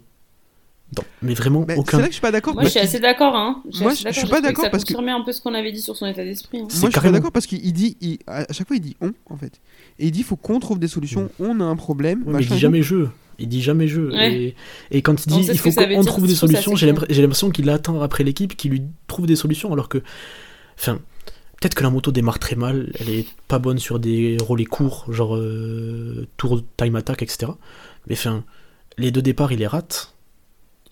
Mais 1.22 1.34
vraiment 1.34 1.64
Mais 1.68 1.74
c'est 1.74 1.80
aucun. 1.80 1.98
là 1.98 2.04
que 2.04 2.08
je 2.10 2.14
suis 2.14 2.20
pas 2.20 2.32
d'accord. 2.32 2.54
Moi, 2.54 2.64
je 2.64 2.68
suis 2.70 2.80
qu'il- 2.80 2.88
assez 2.88 2.98
d'accord. 2.98 3.36
Hein. 3.36 3.62
Moi, 3.80 3.92
assez 3.92 4.02
je- 4.02 4.08
je 4.12 4.18
suis 4.20 4.28
pas 4.28 4.40
d'accord 4.40 4.64
ça 4.64 4.70
parce 4.70 4.82
que- 4.82 4.88
confirmait 4.92 5.12
un 5.12 5.20
peu 5.22 5.30
ce 5.32 5.40
qu'on 5.40 5.54
avait 5.54 5.70
dit 5.70 5.80
sur 5.80 5.96
son 5.96 6.06
état 6.06 6.24
d'esprit. 6.24 6.58
hein. 6.58 6.62
Moi, 6.62 6.68
C'est 6.70 6.74
je 6.76 6.80
suis 6.80 6.86
pas 6.88 6.94
carrément- 6.94 7.12
d'accord 7.12 7.30
parce 7.30 7.46
qu'il 7.46 7.72
dit, 7.72 7.96
il- 8.00 8.18
à 8.26 8.52
chaque 8.52 8.66
fois, 8.66 8.74
il 8.76 8.80
dit 8.80 8.96
on 9.00 9.12
en 9.30 9.36
fait. 9.36 9.60
Et 10.00 10.06
il 10.06 10.10
dit 10.10 10.24
faut 10.24 10.34
qu'on 10.34 10.58
trouve 10.58 10.80
des 10.80 10.88
solutions. 10.88 11.30
On 11.38 11.60
a 11.60 11.64
un 11.64 11.76
problème. 11.76 12.24
Ouais, 12.26 12.32
mais 12.38 12.42
il 12.42 12.48
dit 12.48 12.58
jamais 12.58 12.82
jeu. 12.82 13.08
Il 13.40 13.48
dit 13.48 13.62
jamais 13.62 13.88
jeu. 13.88 14.10
Ouais. 14.12 14.32
Et, 14.34 14.54
et 14.90 15.02
quand 15.02 15.24
il 15.26 15.30
dit 15.32 15.48
il 15.50 15.58
faut 15.58 15.70
qu'on 15.72 16.04
trouve 16.04 16.26
des 16.26 16.34
solutions, 16.34 16.76
j'ai 16.76 16.86
l'impression 17.22 17.50
qu'il 17.50 17.68
attend 17.70 18.00
après 18.02 18.22
l'équipe 18.22 18.56
qui 18.56 18.68
lui 18.68 18.82
trouve 19.08 19.26
des 19.26 19.36
solutions 19.36 19.72
alors 19.72 19.88
que. 19.88 19.98
Enfin, 20.78 21.00
peut-être 21.60 21.74
que 21.74 21.82
la 21.82 21.90
moto 21.90 22.12
démarre 22.12 22.38
très 22.38 22.56
mal, 22.56 22.92
elle 23.00 23.10
est 23.10 23.26
pas 23.48 23.58
bonne 23.58 23.78
sur 23.78 23.98
des 23.98 24.36
relais 24.46 24.64
courts, 24.64 25.06
genre 25.10 25.36
euh, 25.36 26.26
tour 26.36 26.62
time 26.76 26.96
attack, 26.96 27.22
etc. 27.22 27.52
Mais 28.06 28.14
enfin, 28.14 28.44
les 28.98 29.10
deux 29.10 29.22
départs, 29.22 29.52
il 29.52 29.58
les 29.58 29.66
rate. 29.66 30.14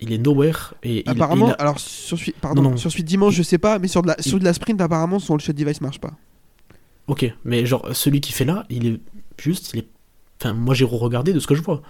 Il 0.01 0.13
est 0.13 0.19
nowhere. 0.19 0.75
Et 0.85 1.03
Apparemment, 1.07 1.49
il 1.49 1.53
a- 1.53 1.55
alors 1.55 1.81
sur 1.81 2.19
celui, 2.19 2.33
pardon, 2.41 2.63
Non, 2.63 2.77
sur 2.77 2.91
dimanche, 3.03 3.35
je 3.35 3.43
sais 3.43 3.59
pas, 3.59 3.79
mais 3.79 3.89
sur 3.89 4.01
de 4.03 4.07
la, 4.09 4.17
Il- 4.19 4.29
sur 4.29 4.39
de 4.39 4.45
la 4.45 4.53
sprint, 4.53 4.81
apparemment, 4.81 5.19
son 5.19 5.39
shot 5.39 5.53
device 5.55 5.81
marche 5.81 5.99
pas. 6.01 6.13
Ok, 7.09 7.33
mais 7.45 7.65
genre, 7.67 7.89
celui 7.95 8.21
qui 8.21 8.33
fait 8.33 8.45
là, 8.45 8.65
il 8.71 8.87
est 8.87 9.01
juste, 9.41 9.71
il 9.75 9.81
est... 9.81 9.89
Enfin, 10.41 10.53
moi 10.53 10.75
j'ai 10.75 10.85
regardé 10.85 11.33
de 11.33 11.41
ce 11.41 11.47
que 11.49 11.55
je 11.57 11.63
vois. 11.63 11.83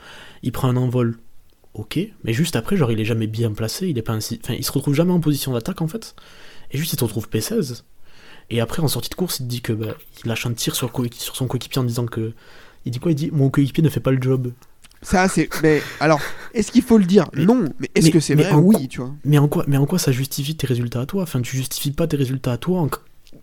Il 0.43 0.53
prend 0.53 0.69
un 0.69 0.77
envol, 0.77 1.19
ok, 1.75 1.99
mais 2.25 2.33
juste 2.33 2.57
après, 2.57 2.77
genre, 2.77 2.91
il 2.93 3.01
est 3.01 3.05
jamais 3.05 3.27
bien 3.27 3.53
placé, 3.53 3.89
il 3.89 3.99
est 3.99 4.03
pas 4.03 4.13
ainsi... 4.13 4.41
Enfin, 4.43 4.55
il 4.59 4.65
se 4.65 4.73
retrouve 4.73 4.95
jamais 4.95 5.13
en 5.13 5.21
position 5.21 5.53
d'attaque, 5.53 5.81
en 5.83 5.89
fait. 5.89 6.15
Et 6.71 6.79
juste, 6.79 6.93
il 6.93 6.99
se 6.99 7.05
retrouve 7.05 7.29
P16. 7.29 7.83
Et 8.51 8.61
après, 8.61 8.83
en 8.83 8.89
sortie 8.89 9.11
de 9.11 9.15
course, 9.15 9.41
il 9.41 9.45
te 9.45 9.49
dit 9.49 9.61
que, 9.61 9.73
bah, 9.73 9.95
il 10.25 10.29
lâche 10.29 10.47
un 10.47 10.53
tir 10.53 10.75
sur, 10.75 10.91
son 11.35 11.47
coéquipier 11.47 11.81
en 11.81 11.85
disant 11.85 12.07
que... 12.07 12.33
Il 12.85 12.93
dit 12.93 12.99
quoi 13.01 13.13
Il 13.13 13.15
dit, 13.17 13.31
mon 13.33 13.51
coéquipier 13.51 13.83
ne 13.83 13.89
fait 13.89 14.01
pas 14.01 14.11
le 14.13 14.23
job. 14.23 14.53
Ça, 15.03 15.29
c'est. 15.29 15.49
Mais 15.63 15.81
alors, 16.01 16.21
est-ce 16.55 16.73
qu'il 16.73 16.83
faut 16.83 16.99
le 16.99 17.05
dire? 17.05 17.29
Mais- 17.35 17.45
Non. 17.45 17.65
Mais 17.79 17.89
est-ce 17.95 18.11
que 18.11 18.19
c'est 18.21 18.35
vrai 18.35 18.51
en- 18.51 18.59
Oui, 18.61 18.89
tu 18.89 19.01
vois? 19.01 19.15
Mais 19.25 19.39
en 19.39 19.47
quoi, 19.47 19.65
mais 19.69 19.77
en 19.77 19.87
quoi 19.87 19.99
ça 19.99 20.11
justifie 20.11 20.57
tes 20.57 20.67
résultats 20.67 21.01
à 21.03 21.07
toi? 21.07 21.23
Enfin, 21.23 21.41
tu 21.41 21.57
justifies 21.57 21.93
pas 21.93 22.07
tes 22.09 22.17
résultats 22.17 22.53
à 22.53 22.59
toi 22.59 22.81
en, 22.81 22.89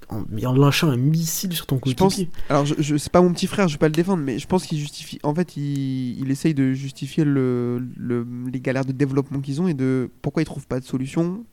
en, 0.09 0.23
en 0.45 0.53
lâchant 0.53 0.89
un 0.89 0.97
missile 0.97 1.53
sur 1.53 1.65
ton 1.65 1.77
coéquipier. 1.79 2.29
Alors, 2.49 2.65
je, 2.65 2.75
je- 2.79 2.97
c'est 2.97 3.11
pas 3.11 3.21
mon 3.21 3.33
petit 3.33 3.47
frère, 3.47 3.67
je 3.67 3.73
vais 3.75 3.79
pas 3.79 3.87
le 3.87 3.93
défendre, 3.93 4.23
mais 4.23 4.39
je 4.39 4.47
pense 4.47 4.65
qu'il 4.65 4.77
justifie. 4.79 5.19
En 5.23 5.33
fait, 5.33 5.57
il, 5.57 6.19
il 6.19 6.31
essaye 6.31 6.53
de 6.53 6.73
justifier 6.73 7.23
le, 7.23 7.85
le- 7.97 8.27
les 8.51 8.59
galères 8.61 8.85
de 8.85 8.91
développement 8.91 9.39
qu'ils 9.41 9.61
ont 9.61 9.67
et 9.67 9.73
de 9.73 10.09
pourquoi 10.21 10.41
ils 10.41 10.45
trouvent 10.45 10.67
pas 10.67 10.79
de 10.79 10.85
solution 10.85 11.43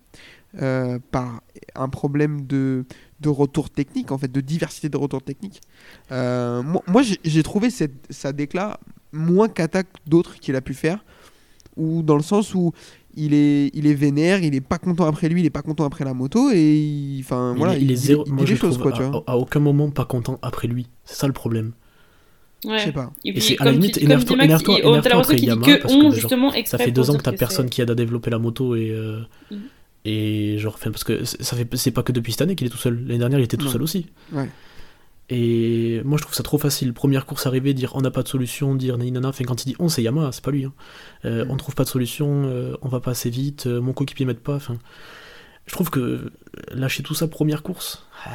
euh, 0.60 0.98
par 1.10 1.40
un 1.74 1.88
problème 1.88 2.44
de, 2.46 2.84
de 3.20 3.28
retour 3.30 3.70
technique, 3.70 4.12
en 4.12 4.18
fait, 4.18 4.30
de 4.30 4.40
diversité 4.42 4.88
de 4.90 4.96
retour 4.98 5.22
technique. 5.22 5.60
Euh, 6.10 6.62
moi, 6.62 6.82
moi, 6.86 7.02
j'ai- 7.02 7.42
trouvé 7.42 7.70
cette, 7.70 8.06
sa 8.10 8.32
déclat 8.32 8.78
moins 9.12 9.48
qu'attaque 9.48 9.88
d'autres 10.06 10.34
qu'il 10.38 10.56
a 10.56 10.60
pu 10.60 10.74
faire, 10.74 11.04
ou 11.78 12.02
dans 12.02 12.16
le 12.16 12.22
sens 12.22 12.54
où 12.54 12.72
il 13.16 13.34
est, 13.34 13.70
il 13.74 13.86
est 13.86 13.94
vénère, 13.94 14.42
il 14.42 14.54
est 14.54 14.60
pas 14.60 14.78
content 14.78 15.06
après 15.06 15.28
lui, 15.28 15.40
il 15.40 15.46
est 15.46 15.50
pas 15.50 15.62
content 15.62 15.84
après 15.84 16.04
la 16.04 16.14
moto, 16.14 16.50
et 16.52 16.74
il, 16.76 17.20
enfin, 17.20 17.52
Il 17.54 17.58
voilà, 17.58 17.76
est- 17.76 17.80
il 17.82 17.90
est 17.92 17.96
zéro. 17.96 18.24
il 18.26 18.32
moi, 18.34 18.44
je 18.46 18.54
choses, 18.54 18.78
quoi, 18.78 18.92
tu 18.92 19.02
à, 19.02 19.08
vois. 19.10 19.24
à 19.26 19.36
aucun 19.36 19.60
moment 19.60 19.90
pas 19.90 20.04
content 20.04 20.38
après 20.42 20.68
lui. 20.68 20.86
C'est 21.04 21.16
ça 21.16 21.26
le 21.26 21.32
problème. 21.32 21.72
Ouais. 22.64 22.78
Je 22.78 22.84
sais 22.84 22.92
pas. 22.92 23.10
Et 23.24 23.30
Et 23.30 23.32
puis, 23.32 23.40
c'est- 23.42 23.60
à 23.60 23.64
la 23.64 23.72
tu- 23.72 23.78
limite, 23.78 23.98
énerve-toi- 23.98 24.36
énerve-toi- 24.44 24.78
énerve-toi 24.78 25.16
après 25.18 25.36
que 25.36 25.46
parce 25.82 25.92
que, 25.92 25.98
on, 25.98 26.02
genre, 26.02 26.12
justement, 26.12 26.52
Ça 26.64 26.78
fait 26.78 26.90
deux 26.92 27.10
ans 27.10 27.16
que 27.16 27.22
t'as 27.22 27.32
personne 27.32 27.68
qui 27.68 27.82
aide 27.82 27.90
à 27.90 27.94
développer 27.96 28.30
la 28.30 28.38
moto 28.38 28.76
et 28.76 28.90
euh, 28.90 29.20
Mhm. 29.50 29.58
et 30.04 30.58
genre 30.58 30.78
parce 30.78 31.04
que 31.04 31.24
ça 31.24 31.56
fait 31.56 31.68
c'est 31.76 31.90
pas 31.90 32.02
que 32.02 32.12
depuis 32.12 32.32
cette 32.32 32.42
année 32.42 32.54
qu'il 32.56 32.66
est 32.66 32.70
tout 32.70 32.76
seul. 32.76 33.02
L'année 33.06 33.18
dernière 33.18 33.38
il 33.40 33.44
était 33.44 33.56
tout 33.56 33.68
seul 33.68 33.82
aussi. 33.82 34.06
Ouais. 34.32 34.48
Et 35.34 36.02
moi 36.04 36.18
je 36.18 36.22
trouve 36.22 36.34
ça 36.34 36.42
trop 36.42 36.58
facile. 36.58 36.92
Première 36.92 37.24
course 37.24 37.46
arrivée, 37.46 37.72
dire 37.72 37.92
on 37.96 38.02
n'a 38.02 38.10
pas 38.10 38.22
de 38.22 38.28
solution, 38.28 38.74
dire 38.74 38.98
nani 38.98 39.12
nana. 39.12 39.28
Enfin 39.28 39.44
quand 39.44 39.62
il 39.64 39.68
dit 39.70 39.76
on 39.78 39.88
c'est 39.88 40.02
Yamaha, 40.02 40.30
c'est 40.32 40.44
pas 40.44 40.50
lui. 40.50 40.64
hein. 40.66 40.72
Euh, 41.24 41.44
Mhm. 41.44 41.50
On 41.50 41.56
trouve 41.56 41.74
pas 41.74 41.84
de 41.84 41.88
solution, 41.88 42.42
euh, 42.46 42.76
on 42.82 42.88
va 42.88 43.00
pas 43.00 43.12
assez 43.12 43.30
vite, 43.30 43.66
euh, 43.66 43.80
mon 43.80 43.92
coéquipier 43.94 44.26
m'aide 44.26 44.40
pas. 44.40 44.56
Enfin, 44.56 44.76
je 45.66 45.72
trouve 45.72 45.88
que 45.90 46.32
lâcher 46.72 47.02
tout 47.02 47.14
ça 47.14 47.28
première 47.28 47.62
course. 47.62 48.06
ah. 48.26 48.30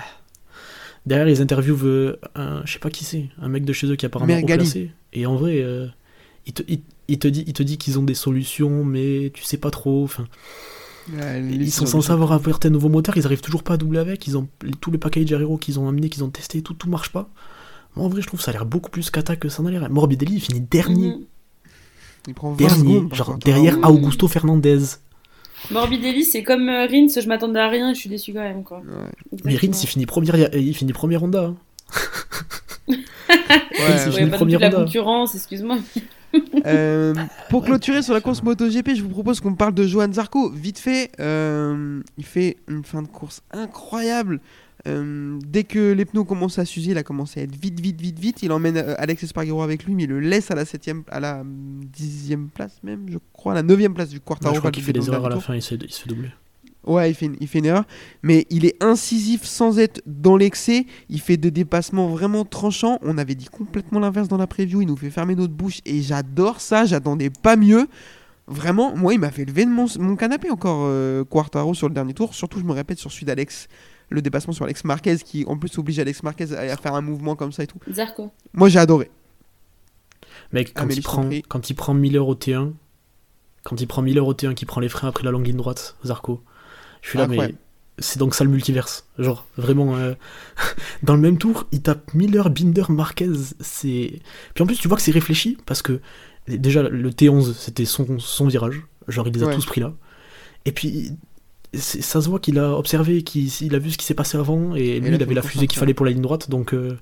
Derrière 1.05 1.29
ils 1.29 1.41
interviewent 1.41 1.85
euh, 1.85 2.19
un 2.35 2.61
je 2.65 2.73
sais 2.73 2.79
pas 2.79 2.89
qui 2.89 3.05
c'est, 3.05 3.29
un 3.41 3.47
mec 3.47 3.63
de 3.63 3.73
chez 3.73 3.87
eux 3.87 3.95
qui 3.95 4.05
est 4.05 4.07
apparemment 4.07 4.33
haut 4.43 4.45
classé. 4.57 4.91
Et 5.13 5.25
en 5.25 5.35
vrai 5.35 5.61
euh, 5.61 5.87
il 6.47 6.53
te, 6.53 6.63
il, 6.67 6.81
il 7.07 7.19
te 7.19 7.27
dit 7.27 7.43
il 7.47 7.53
te 7.53 7.63
dit 7.63 7.77
qu'ils 7.77 7.99
ont 7.99 8.03
des 8.03 8.13
solutions 8.15 8.83
mais 8.83 9.31
tu 9.33 9.43
sais 9.43 9.57
pas 9.57 9.71
trop. 9.71 10.03
Enfin 10.03 10.25
Ouais, 11.13 11.41
ils 11.41 11.71
sont 11.71 11.85
censés 11.85 12.11
avoir 12.11 12.31
apporté 12.33 12.67
un 12.67 12.71
nouveau 12.71 12.89
moteur, 12.89 13.15
ils 13.17 13.25
arrivent 13.25 13.41
toujours 13.41 13.63
pas 13.63 13.75
à 13.75 13.77
doubler 13.77 13.99
avec, 13.99 14.27
ils 14.27 14.37
ont 14.37 14.47
tous 14.81 14.91
les 14.91 14.97
packages 14.97 15.31
aéro 15.31 15.57
qu'ils 15.57 15.79
ont 15.79 15.87
amenés, 15.87 16.09
qu'ils 16.09 16.23
ont 16.23 16.29
testé, 16.29 16.61
tout, 16.61 16.73
tout 16.73 16.89
marche 16.89 17.11
pas. 17.11 17.29
Moi 17.95 18.05
en 18.05 18.09
vrai 18.09 18.21
je 18.21 18.27
trouve 18.27 18.39
que 18.39 18.43
ça 18.43 18.51
a 18.51 18.53
l'air 18.53 18.65
beaucoup 18.65 18.89
plus 18.89 19.09
cata 19.09 19.35
que 19.35 19.47
ça 19.49 19.63
n'a 19.63 19.71
l'air. 19.71 19.89
Morbidelli 19.89 20.35
il 20.35 20.41
finit 20.41 20.61
dernier, 20.61 21.09
Mhm. 21.15 21.21
Il 22.27 22.33
prend 22.33 22.51
20 22.51 22.57
dernier, 22.57 22.95
secondes, 22.95 23.13
genre 23.13 23.27
contre. 23.27 23.45
derrière 23.45 23.77
oui. 23.77 23.83
Augusto 23.85 24.27
Fernandez. 24.27 24.79
Morbidelli, 25.71 26.23
c'est 26.25 26.43
comme 26.43 26.67
euh, 26.67 26.85
Rins, 26.87 27.07
je 27.21 27.27
m'attendais 27.27 27.59
à 27.61 27.69
rien 27.69 27.89
et 27.91 27.95
je 27.95 27.99
suis 28.01 28.09
déçu 28.09 28.33
quand 28.33 28.41
même. 28.41 28.63
Quoi. 28.63 28.79
Ouais. 28.79 29.39
Mais 29.45 29.55
Rins 29.55 29.67
il 29.81 29.87
finit 29.87 30.05
première, 30.05 30.53
il 30.53 30.75
finit 30.75 30.91
première 30.93 31.23
Honda. 31.23 31.45
hein. 31.45 31.55
Ouais, 32.89 33.97
c'est 33.97 34.07
Ouais, 34.07 34.11
fini 34.13 34.29
pas 34.29 34.45
de 34.45 34.57
la 34.57 34.69
concurrence, 34.71 35.35
excuse-moi. 35.35 35.77
Euh, 36.65 37.13
pour 37.49 37.63
clôturer 37.63 38.01
sur 38.01 38.13
la 38.13 38.19
course 38.19 38.43
MotoGP, 38.43 38.95
je 38.95 39.01
vous 39.01 39.07
propose 39.09 39.39
qu'on 39.39 39.53
parle 39.55 39.73
de 39.73 39.85
Johan 39.87 40.11
Zarco. 40.11 40.49
Vite 40.49 40.79
fait, 40.79 41.11
euh, 41.21 42.01
il 42.17 42.25
fait 42.25 42.57
une 42.67 42.83
fin 42.83 43.01
de 43.01 43.07
course 43.07 43.41
incroyable. 43.51 44.41
Euh, 44.87 45.39
dès 45.45 45.63
que 45.63 45.93
les 45.93 46.03
pneus 46.03 46.25
commencent 46.25 46.59
à 46.59 46.65
s'user, 46.65 46.91
il 46.91 46.97
a 46.97 47.03
commencé 47.03 47.39
à 47.39 47.43
être 47.43 47.55
vite, 47.55 47.79
vite, 47.79 48.01
vite, 48.01 48.19
vite. 48.19 48.43
Il 48.43 48.51
emmène 48.51 48.77
Alex 48.77 49.23
Espargaro 49.23 49.61
avec 49.61 49.85
lui, 49.85 49.95
mais 49.95 50.03
il 50.03 50.09
le 50.09 50.19
laisse 50.19 50.51
à 50.51 50.55
la 50.55 50.65
septième, 50.65 51.03
à 51.09 51.19
la 51.21 51.43
dixième 51.45 52.49
place 52.49 52.79
même, 52.83 53.05
je 53.09 53.17
crois, 53.33 53.53
à 53.53 53.55
la 53.55 53.63
neuvième 53.63 53.93
place 53.93 54.09
du 54.09 54.17
Ouais, 54.17 54.21
Quartaro. 54.25 54.55
je 54.55 54.59
crois 54.59 54.71
qu'il 54.71 54.83
fait 54.83 54.93
des 54.93 55.07
erreurs 55.07 55.25
à 55.25 55.29
la 55.29 55.39
fin, 55.39 55.55
il 55.55 55.61
se, 55.61 55.75
il 55.75 55.91
se 55.91 56.01
fait 56.01 56.09
doubler. 56.09 56.29
Ouais, 56.87 57.11
il 57.11 57.13
fait, 57.13 57.25
une, 57.25 57.35
il 57.41 57.47
fait 57.47 57.59
une 57.59 57.65
erreur, 57.65 57.83
mais 58.23 58.47
il 58.49 58.65
est 58.65 58.81
incisif 58.81 59.43
sans 59.43 59.77
être 59.77 60.01
dans 60.05 60.37
l'excès. 60.37 60.85
Il 61.09 61.19
fait 61.19 61.37
des 61.37 61.51
dépassements 61.51 62.07
vraiment 62.07 62.45
tranchants. 62.45 62.97
On 63.01 63.17
avait 63.17 63.35
dit 63.35 63.47
complètement 63.47 63.99
l'inverse 63.99 64.29
dans 64.29 64.37
la 64.37 64.47
preview. 64.47 64.81
Il 64.81 64.87
nous 64.87 64.95
fait 64.95 65.09
fermer 65.09 65.35
notre 65.35 65.53
bouche 65.53 65.81
et 65.85 66.01
j'adore 66.01 66.61
ça. 66.61 66.85
J'attendais 66.85 67.29
pas 67.29 67.57
mieux. 67.57 67.87
Vraiment, 68.47 68.95
moi, 68.95 69.13
il 69.13 69.19
m'a 69.19 69.31
fait 69.31 69.43
lever 69.43 69.65
de 69.65 69.69
mon, 69.69 69.87
mon 69.99 70.15
canapé 70.15 70.49
encore 70.49 70.85
euh, 70.85 71.25
Quartaro 71.25 71.73
sur 71.73 71.89
le 71.89 71.93
dernier 71.93 72.13
tour. 72.13 72.33
Surtout, 72.33 72.59
je 72.59 72.63
me 72.63 72.71
répète, 72.71 72.97
sur 72.97 73.11
celui 73.11 73.25
d'Alex, 73.25 73.67
le 74.09 74.21
dépassement 74.21 74.53
sur 74.53 74.63
Alex 74.63 74.85
Marquez 74.85 75.17
qui 75.17 75.43
en 75.45 75.57
plus 75.57 75.77
oblige 75.77 75.99
Alex 75.99 76.23
Marquez 76.23 76.53
à, 76.53 76.61
à 76.61 76.77
faire 76.77 76.95
un 76.95 77.01
mouvement 77.01 77.35
comme 77.35 77.51
ça 77.51 77.63
et 77.63 77.67
tout. 77.67 77.79
Zarco. 77.91 78.31
Moi, 78.53 78.69
j'ai 78.69 78.79
adoré. 78.79 79.11
Mec, 80.53 80.73
quand, 80.73 80.83
Amélie, 80.83 80.99
il 80.99 81.03
prend, 81.03 81.29
quand 81.49 81.69
il 81.69 81.73
prend 81.73 81.93
Miller 81.93 82.25
au 82.25 82.35
T1, 82.35 82.71
quand 83.63 83.81
il 83.81 83.87
prend 83.87 84.01
Miller 84.01 84.25
au 84.25 84.33
T1, 84.33 84.53
qui 84.53 84.65
prend 84.65 84.79
les 84.79 84.89
freins 84.89 85.09
après 85.09 85.25
la 85.25 85.31
longue 85.31 85.45
ligne 85.45 85.57
droite, 85.57 85.97
Zarco, 86.05 86.41
je 87.07 87.11
suis 87.11 87.17
là, 87.19 87.27
mais 87.27 87.55
c'est 87.99 88.19
donc 88.19 88.35
ça 88.35 88.43
le 88.43 88.49
multiverse. 88.51 89.07
Genre, 89.17 89.47
vraiment, 89.57 89.95
euh, 89.97 90.13
dans 91.03 91.15
le 91.15 91.21
même 91.21 91.37
tour, 91.37 91.65
il 91.71 91.81
tape 91.81 92.13
Miller, 92.13 92.49
Binder, 92.49 92.83
Marquez. 92.89 93.31
C'est. 93.59 94.19
Puis 94.53 94.63
en 94.63 94.67
plus, 94.67 94.75
tu 94.77 94.87
vois 94.87 94.97
que 94.97 95.03
c'est 95.03 95.11
réfléchi, 95.11 95.57
parce 95.65 95.81
que 95.81 95.99
déjà, 96.47 96.83
le 96.83 97.09
T11, 97.11 97.53
c'était 97.53 97.85
son, 97.85 98.19
son 98.19 98.47
virage. 98.47 98.81
Genre, 99.07 99.27
il 99.27 99.33
les 99.33 99.43
a 99.43 99.47
Ouais. 99.47 99.55
tous 99.55 99.65
pris 99.65 99.81
là. 99.81 99.93
Et 100.65 100.71
puis, 100.71 101.11
ça 101.73 102.21
se 102.21 102.27
voit 102.29 102.39
qu'il 102.39 102.59
a 102.59 102.77
observé, 102.77 103.23
qu'il 103.23 103.49
il 103.61 103.73
a 103.73 103.79
vu 103.79 103.89
ce 103.91 103.97
qui 103.97 104.05
s'est 104.05 104.13
passé 104.13 104.37
avant, 104.37 104.75
et 104.75 104.99
lui, 104.99 105.09
là, 105.11 105.15
il 105.17 105.23
avait 105.23 105.33
la 105.33 105.41
fusée 105.41 105.65
qu'il 105.67 105.79
fallait 105.79 105.93
pour 105.93 106.05
la 106.05 106.11
ligne 106.11 106.21
droite, 106.21 106.49
donc. 106.49 106.73
euh, 106.73 106.97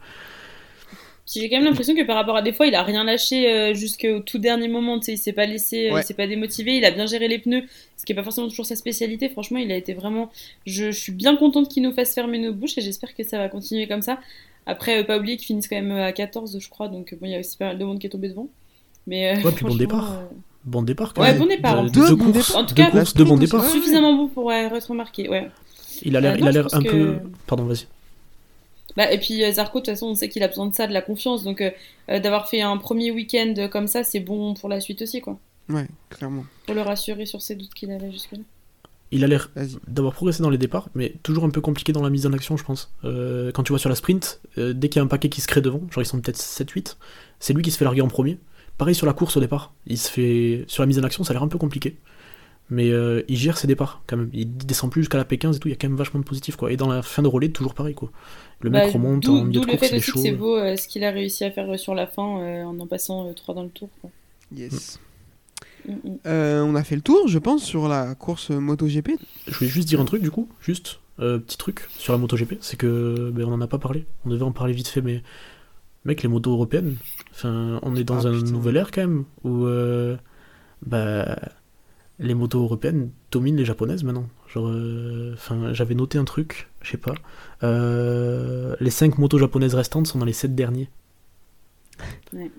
J'ai 1.34 1.50
quand 1.50 1.56
même 1.58 1.66
l'impression 1.66 1.96
que 1.96 2.04
par 2.04 2.16
rapport 2.16 2.36
à 2.38 2.44
des 2.44 2.54
fois, 2.54 2.68
il 2.68 2.76
a 2.76 2.84
rien 2.84 3.04
lâché 3.04 3.50
euh, 3.52 3.74
jusqu'au 3.74 4.20
tout 4.20 4.38
dernier 4.38 4.68
moment. 4.68 5.00
Tu 5.00 5.06
sais, 5.08 5.14
il 5.14 5.18
s'est 5.18 5.34
pas 5.34 5.48
laissé, 5.48 5.90
euh, 5.90 5.94
Ouais. 5.96 6.02
il 6.02 6.04
s'est 6.04 6.14
pas 6.14 6.28
démotivé. 6.28 6.78
Il 6.78 6.86
a 6.86 6.92
bien 6.92 7.08
géré 7.08 7.28
les 7.28 7.40
pneus, 7.40 7.64
ce 7.98 8.06
qui 8.06 8.12
est 8.12 8.16
pas 8.16 8.22
forcément 8.24 8.48
toujours 8.48 8.68
sa 8.68 8.76
spécialité. 8.76 9.28
Franchement, 9.30 9.58
il 9.58 9.72
a 9.72 9.76
été 9.76 9.94
vraiment. 9.94 10.30
Je, 10.68 10.92
je 10.92 11.00
suis 11.00 11.12
bien 11.12 11.36
contente 11.36 11.68
qu'il 11.68 11.82
nous 11.82 11.94
fasse 11.94 12.14
fermer 12.14 12.38
nos 12.38 12.54
bouches 12.54 12.78
et 12.78 12.82
j'espère 12.82 13.16
que 13.16 13.24
ça 13.24 13.40
va 13.40 13.50
continuer 13.50 13.88
comme 13.88 14.04
ça. 14.04 14.20
Après, 14.68 15.00
euh, 15.00 15.04
pas 15.04 15.18
oublier 15.18 15.38
qu'ils 15.38 15.48
finissent 15.48 15.68
quand 15.68 15.76
même 15.82 15.92
à 15.94 16.12
14, 16.12 16.60
je 16.60 16.70
crois. 16.70 16.90
Donc 16.90 17.16
bon, 17.20 17.26
il 17.26 17.32
y 17.32 17.36
a 17.36 17.40
aussi 17.40 17.58
pas 17.58 17.66
mal 17.70 17.80
de 17.80 17.86
monde 17.86 17.98
qui 18.00 18.06
est 18.06 18.12
tombé 18.12 18.30
devant. 18.30 18.48
Mais 19.08 19.36
euh, 19.36 19.42
Ouais, 19.42 19.52
puis 19.52 19.66
bon 19.66 19.76
départ. 19.76 20.12
euh, 20.12 20.24
Bon 20.64 20.82
départ, 20.84 21.14
quand 21.14 21.22
Ouais, 21.22 21.30
même. 21.32 21.40
bon 21.40 21.46
départ. 21.48 21.84
De- 21.84 21.90
Deux 21.90 22.08
deux 22.10 22.16
bons 22.16 22.32
courses. 22.32 22.54
En 22.56 22.66
tout 22.66 22.74
deux 22.76 22.84
cas, 22.84 22.90
courses, 22.92 23.14
deux 23.16 23.24
aussi. 23.24 23.36
départs. 23.40 23.64
Ouais. 23.64 23.70
suffisamment 23.72 24.14
bon 24.14 24.28
pour 24.28 24.52
être 24.54 24.88
remarqué. 24.90 25.28
Ouais. 25.30 25.48
Il 26.04 26.16
a 26.18 26.22
l'air, 26.22 26.34
Euh, 26.34 26.38
il 26.40 26.48
a 26.48 26.52
l'air 26.52 26.68
un 26.74 26.82
que- 26.84 26.90
peu. 26.90 27.18
Pardon, 27.48 27.64
vas-y. 27.66 27.86
Bah, 28.96 29.12
et 29.12 29.18
puis 29.18 29.44
euh, 29.44 29.52
Zarco, 29.52 29.80
de 29.80 29.86
toute 29.86 29.94
façon, 29.94 30.08
on 30.08 30.16
sait 30.16 30.30
qu'il 30.30 30.44
a 30.44 30.48
besoin 30.48 30.68
de 30.68 30.74
ça, 30.74 30.88
de 30.88 30.94
la 30.94 31.02
confiance. 31.02 31.44
Donc 31.44 31.62
euh, 31.62 31.72
euh, 32.10 32.20
d'avoir 32.20 32.48
fait 32.48 32.62
un 32.62 32.78
premier 32.78 33.12
week-end 33.12 33.68
comme 33.72 33.88
ça, 33.88 34.04
c'est 34.04 34.20
bon 34.20 34.54
pour 34.54 34.70
la 34.70 34.80
suite 34.80 35.02
aussi, 35.02 35.22
quoi. 35.22 35.40
Ouais, 35.70 35.88
clairement. 36.10 36.46
Pour 36.66 36.76
le 36.76 36.82
rassurer 36.82 37.26
sur 37.26 37.42
ses 37.42 37.56
doutes 37.56 37.74
qu'il 37.74 37.92
avait 37.92 38.12
jusque-là. 38.12 38.44
Il 39.12 39.24
a 39.24 39.28
l'air 39.28 39.50
d'avoir 39.88 40.14
progressé 40.14 40.42
dans 40.42 40.50
les 40.50 40.58
départs, 40.58 40.90
mais 40.96 41.14
toujours 41.24 41.46
un 41.46 41.50
peu 41.50 41.62
compliqué 41.62 41.94
dans 41.94 42.02
la 42.02 42.10
mise 42.10 42.26
en 42.26 42.34
action, 42.34 42.58
je 42.58 42.64
pense. 42.64 42.92
Euh, 43.04 43.52
quand 43.52 43.64
tu 43.64 43.72
vois 43.72 43.80
sur 43.80 43.90
la 43.90 43.96
sprint, 43.96 44.42
euh, 44.58 44.74
dès 44.74 44.90
qu'il 44.90 45.00
y 45.00 45.02
a 45.02 45.04
un 45.04 45.08
paquet 45.08 45.30
qui 45.30 45.42
se 45.42 45.48
crée 45.48 45.62
devant, 45.62 45.82
genre 45.92 46.02
ils 46.02 46.08
sont 46.08 46.20
peut-être 46.20 46.40
7-8, 46.40 46.98
c'est 47.40 47.54
lui 47.54 47.62
qui 47.62 47.72
se 47.72 47.78
fait 47.78 47.86
larguer 47.86 48.02
en 48.02 48.08
premier. 48.08 48.40
Pareil 48.78 48.96
sur 48.96 49.06
la 49.06 49.14
course 49.14 49.38
au 49.38 49.40
départ, 49.40 49.74
il 49.86 49.98
se 49.98 50.10
fait 50.10 50.66
sur 50.68 50.84
la 50.84 50.88
mise 50.88 51.00
en 51.00 51.04
action, 51.04 51.24
ça 51.24 51.32
a 51.32 51.34
l'air 51.34 51.44
un 51.44 51.48
peu 51.48 51.58
compliqué. 51.58 51.98
Mais 52.72 52.90
euh, 52.90 53.22
il 53.28 53.38
gère 53.38 53.58
ses 53.60 53.68
départs 53.68 54.02
quand 54.08 54.18
même. 54.18 54.30
Il 54.34 54.58
descend 54.58 54.92
plus 54.92 55.02
jusqu'à 55.04 55.18
la 55.20 55.24
P15 55.24 55.56
et 55.56 55.60
tout, 55.60 55.68
il 55.68 55.72
y 55.72 55.74
a 55.74 55.78
quand 55.78 55.88
même 55.88 55.98
vachement 55.98 56.20
de 56.20 56.26
positif 56.26 56.56
quoi. 56.56 56.72
Et 56.72 56.78
dans 56.78 56.88
la 56.90 57.04
fin 57.04 57.22
de 57.22 57.28
relais, 57.28 57.50
toujours 57.50 57.76
pareil 57.76 57.94
quoi. 57.94 58.10
Le 58.62 58.70
mec 58.72 58.86
Bah, 58.86 58.92
remonte 58.92 59.22
d'où- 59.24 59.38
en 59.38 59.44
milieu 59.44 59.62
de 59.62 59.66
le 59.68 59.72
course, 59.74 59.90
il 59.92 59.96
est 59.98 60.00
chaud. 60.00 60.20
c'est 60.20 60.32
beau 60.32 60.58
euh, 60.58 60.76
ce 60.76 60.88
qu'il 60.88 61.04
a 61.04 61.12
réussi 61.12 61.44
à 61.44 61.52
faire 61.52 61.70
euh, 61.70 61.78
sur 61.78 61.94
la 61.94 62.08
fin 62.08 62.40
euh, 62.40 62.64
en 62.64 62.80
en 62.80 62.88
passant 62.88 63.32
3 63.34 63.54
dans 63.56 63.64
le 63.64 63.70
tour. 63.70 63.90
Quoi. 64.02 64.10
Yes. 64.56 65.00
Mm, 65.88 65.92
mm. 65.94 66.18
Euh, 66.26 66.62
on 66.64 66.74
a 66.74 66.84
fait 66.84 66.96
le 66.96 67.02
tour, 67.04 67.28
je 67.28 67.38
pense, 67.38 67.64
sur 67.64 67.88
la 67.88 68.16
course 68.16 68.50
MotoGP. 68.50 69.12
Je 69.48 69.54
voulais 69.60 69.70
juste 69.70 69.88
dire 69.88 70.02
un 70.02 70.06
truc 70.06 70.24
du 70.24 70.32
coup, 70.32 70.50
juste 70.62 71.00
euh, 71.20 71.38
petit 71.38 71.58
truc 71.60 71.88
sur 72.00 72.14
la 72.14 72.18
MotoGP, 72.20 72.56
c'est 72.62 72.78
que 72.78 73.30
ben, 73.32 73.46
on 73.46 73.54
en 73.54 73.62
a 73.62 73.68
pas 73.68 73.78
parlé. 73.78 74.06
On 74.26 74.30
devait 74.32 74.42
en 74.44 74.52
parler 74.52 74.74
vite 74.74 74.88
fait, 74.88 75.02
mais 75.02 75.22
mec, 76.04 76.24
les 76.24 76.30
motos 76.30 76.52
européennes, 76.52 76.96
enfin, 77.32 77.80
on 77.84 77.96
est 77.96 78.04
dans 78.04 78.26
Ah, 78.26 78.30
un 78.30 78.34
putain. 78.40 78.52
nouvel 78.52 78.78
ère 78.78 78.90
quand 78.92 79.02
même 79.02 79.26
où 79.44 79.66
euh, 79.66 80.18
bah, 80.84 81.38
les 82.20 82.34
motos 82.34 82.62
européennes 82.62 83.10
dominent 83.32 83.58
les 83.58 83.66
japonaises 83.66 84.04
maintenant. 84.04 84.28
Genre, 84.48 84.68
euh, 84.68 85.34
enfin, 85.34 85.74
j'avais 85.74 85.96
noté 85.96 86.18
un 86.18 86.24
truc, 86.26 86.70
je 86.82 86.92
sais 86.92 86.98
pas. 86.98 87.14
Euh, 87.64 88.76
les 88.80 88.90
5 88.90 89.18
motos 89.18 89.38
japonaises 89.38 89.74
restantes 89.76 90.08
sont 90.08 90.20
dans 90.20 90.26
les 90.26 90.34
7 90.34 90.56
derniers. 90.56 90.90
Ouais. 92.34 92.52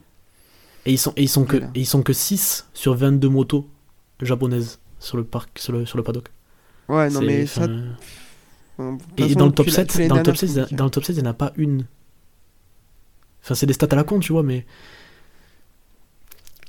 Et 0.85 0.93
ils 0.93 0.99
sont, 0.99 1.13
et 1.17 1.23
ils 1.23 1.29
sont 1.29 1.45
que, 1.45 1.57
et 1.57 1.69
ils 1.75 1.87
sont 1.87 2.03
que 2.03 2.13
6 2.13 2.69
sur 2.75 2.95
22 2.95 3.29
motos 3.29 3.69
japonaises 4.21 4.79
sur 5.01 5.17
le 5.17 5.25
parc, 5.25 5.59
sur 5.59 5.73
le, 5.73 5.85
sur 5.87 5.97
le 5.99 6.05
paddock. 6.05 6.29
Ouais, 6.89 7.11
non, 7.11 7.21
mais 7.23 7.47
ça. 7.47 7.65
et 7.65 9.23
façon, 9.23 9.39
dans 9.39 9.47
le 9.47 9.53
top 9.53 9.67
depuis 9.67 9.71
la- 9.77 9.77
7, 9.85 9.87
depuis 9.89 9.99
l'année 9.99 10.09
dans 10.09 10.17
le 10.17 10.23
top 10.23 10.35
dernière, 10.35 10.37
7, 10.39 10.49
c'est 10.49 10.53
il 10.53 10.57
y 10.57 10.59
a- 10.59 10.63
compliqué. 10.63 10.77
dans 10.77 10.85
le 10.85 10.91
top 10.91 11.05
7, 11.05 11.17
il 11.17 11.23
n'y 11.23 11.27
en 11.29 11.31
a 11.31 11.35
pas 11.35 11.53
une. 11.57 11.87
Enfin, 13.43 13.55
c'est 13.55 13.67
des 13.67 13.73
stats 13.73 13.89
à 13.91 13.97
la 13.97 14.05
con, 14.05 14.19
tu 14.21 14.33
vois, 14.33 14.43
mais. 14.43 14.67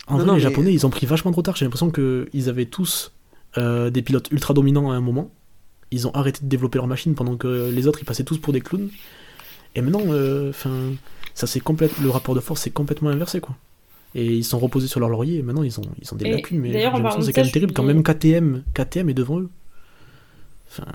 En 0.08 0.14
Non, 0.14 0.18
vrai, 0.20 0.26
non, 0.28 0.34
les 0.34 0.38
mais- 0.38 0.49
Japonais, 0.49 0.74
ils 0.74 0.86
ont 0.86 0.89
pris 0.89 1.05
vachement 1.05 1.32
de 1.32 1.36
retard. 1.36 1.55
J'ai 1.55 1.66
l'impression 1.66 1.91
qu'ils 1.91 2.49
avaient 2.49 2.66
tous 2.66 3.12
euh, 3.58 3.89
des 3.89 4.01
pilotes 4.01 4.30
ultra 4.32 4.53
dominants 4.53 4.91
à 4.91 4.95
un 4.95 5.01
moment. 5.01 5.32
Ils 5.91 6.08
ont 6.08 6.12
arrêté 6.12 6.39
de 6.43 6.47
développer 6.49 6.78
leur 6.78 6.88
machine 6.88 7.16
pendant 7.16 7.38
que 7.38 7.70
les 7.74 7.88
autres, 7.88 7.99
ils 8.01 8.05
passaient 8.05 8.24
tous 8.24 8.38
pour 8.38 8.53
des 8.53 8.62
clowns. 8.62 8.89
Et 9.76 9.82
maintenant, 9.82 10.01
euh, 10.08 10.49
enfin, 10.49 10.91
ça 11.34 11.47
c'est 11.47 11.60
complète, 11.60 11.91
le 11.99 12.10
rapport 12.10 12.36
de 12.36 12.39
force 12.39 12.62
s'est 12.62 12.72
complètement 12.72 13.10
inversé, 13.10 13.39
quoi. 13.39 13.55
Et 14.16 14.26
ils 14.26 14.43
sont 14.43 14.60
reposés 14.60 14.88
sur 14.88 14.99
leur 14.99 15.10
laurier. 15.10 15.38
Et 15.39 15.41
maintenant, 15.43 15.64
ils 15.64 15.80
ont, 15.80 15.84
ils 16.01 16.14
ont 16.14 16.18
des 16.18 16.26
Et 16.26 16.32
lacunes. 16.32 16.60
Mais 16.60 16.72
j'ai 16.72 16.84
l'impression 16.84 17.22
c'est 17.22 17.34
quand 17.34 17.41
même 17.43 17.51
terrible 17.51 17.74
quand 17.74 17.84
même 17.84 18.03
KTM, 18.03 18.64
KTM 18.74 19.10
est 19.10 19.14
devant 19.14 19.39
eux. 19.39 19.49
Enfin, 20.70 20.86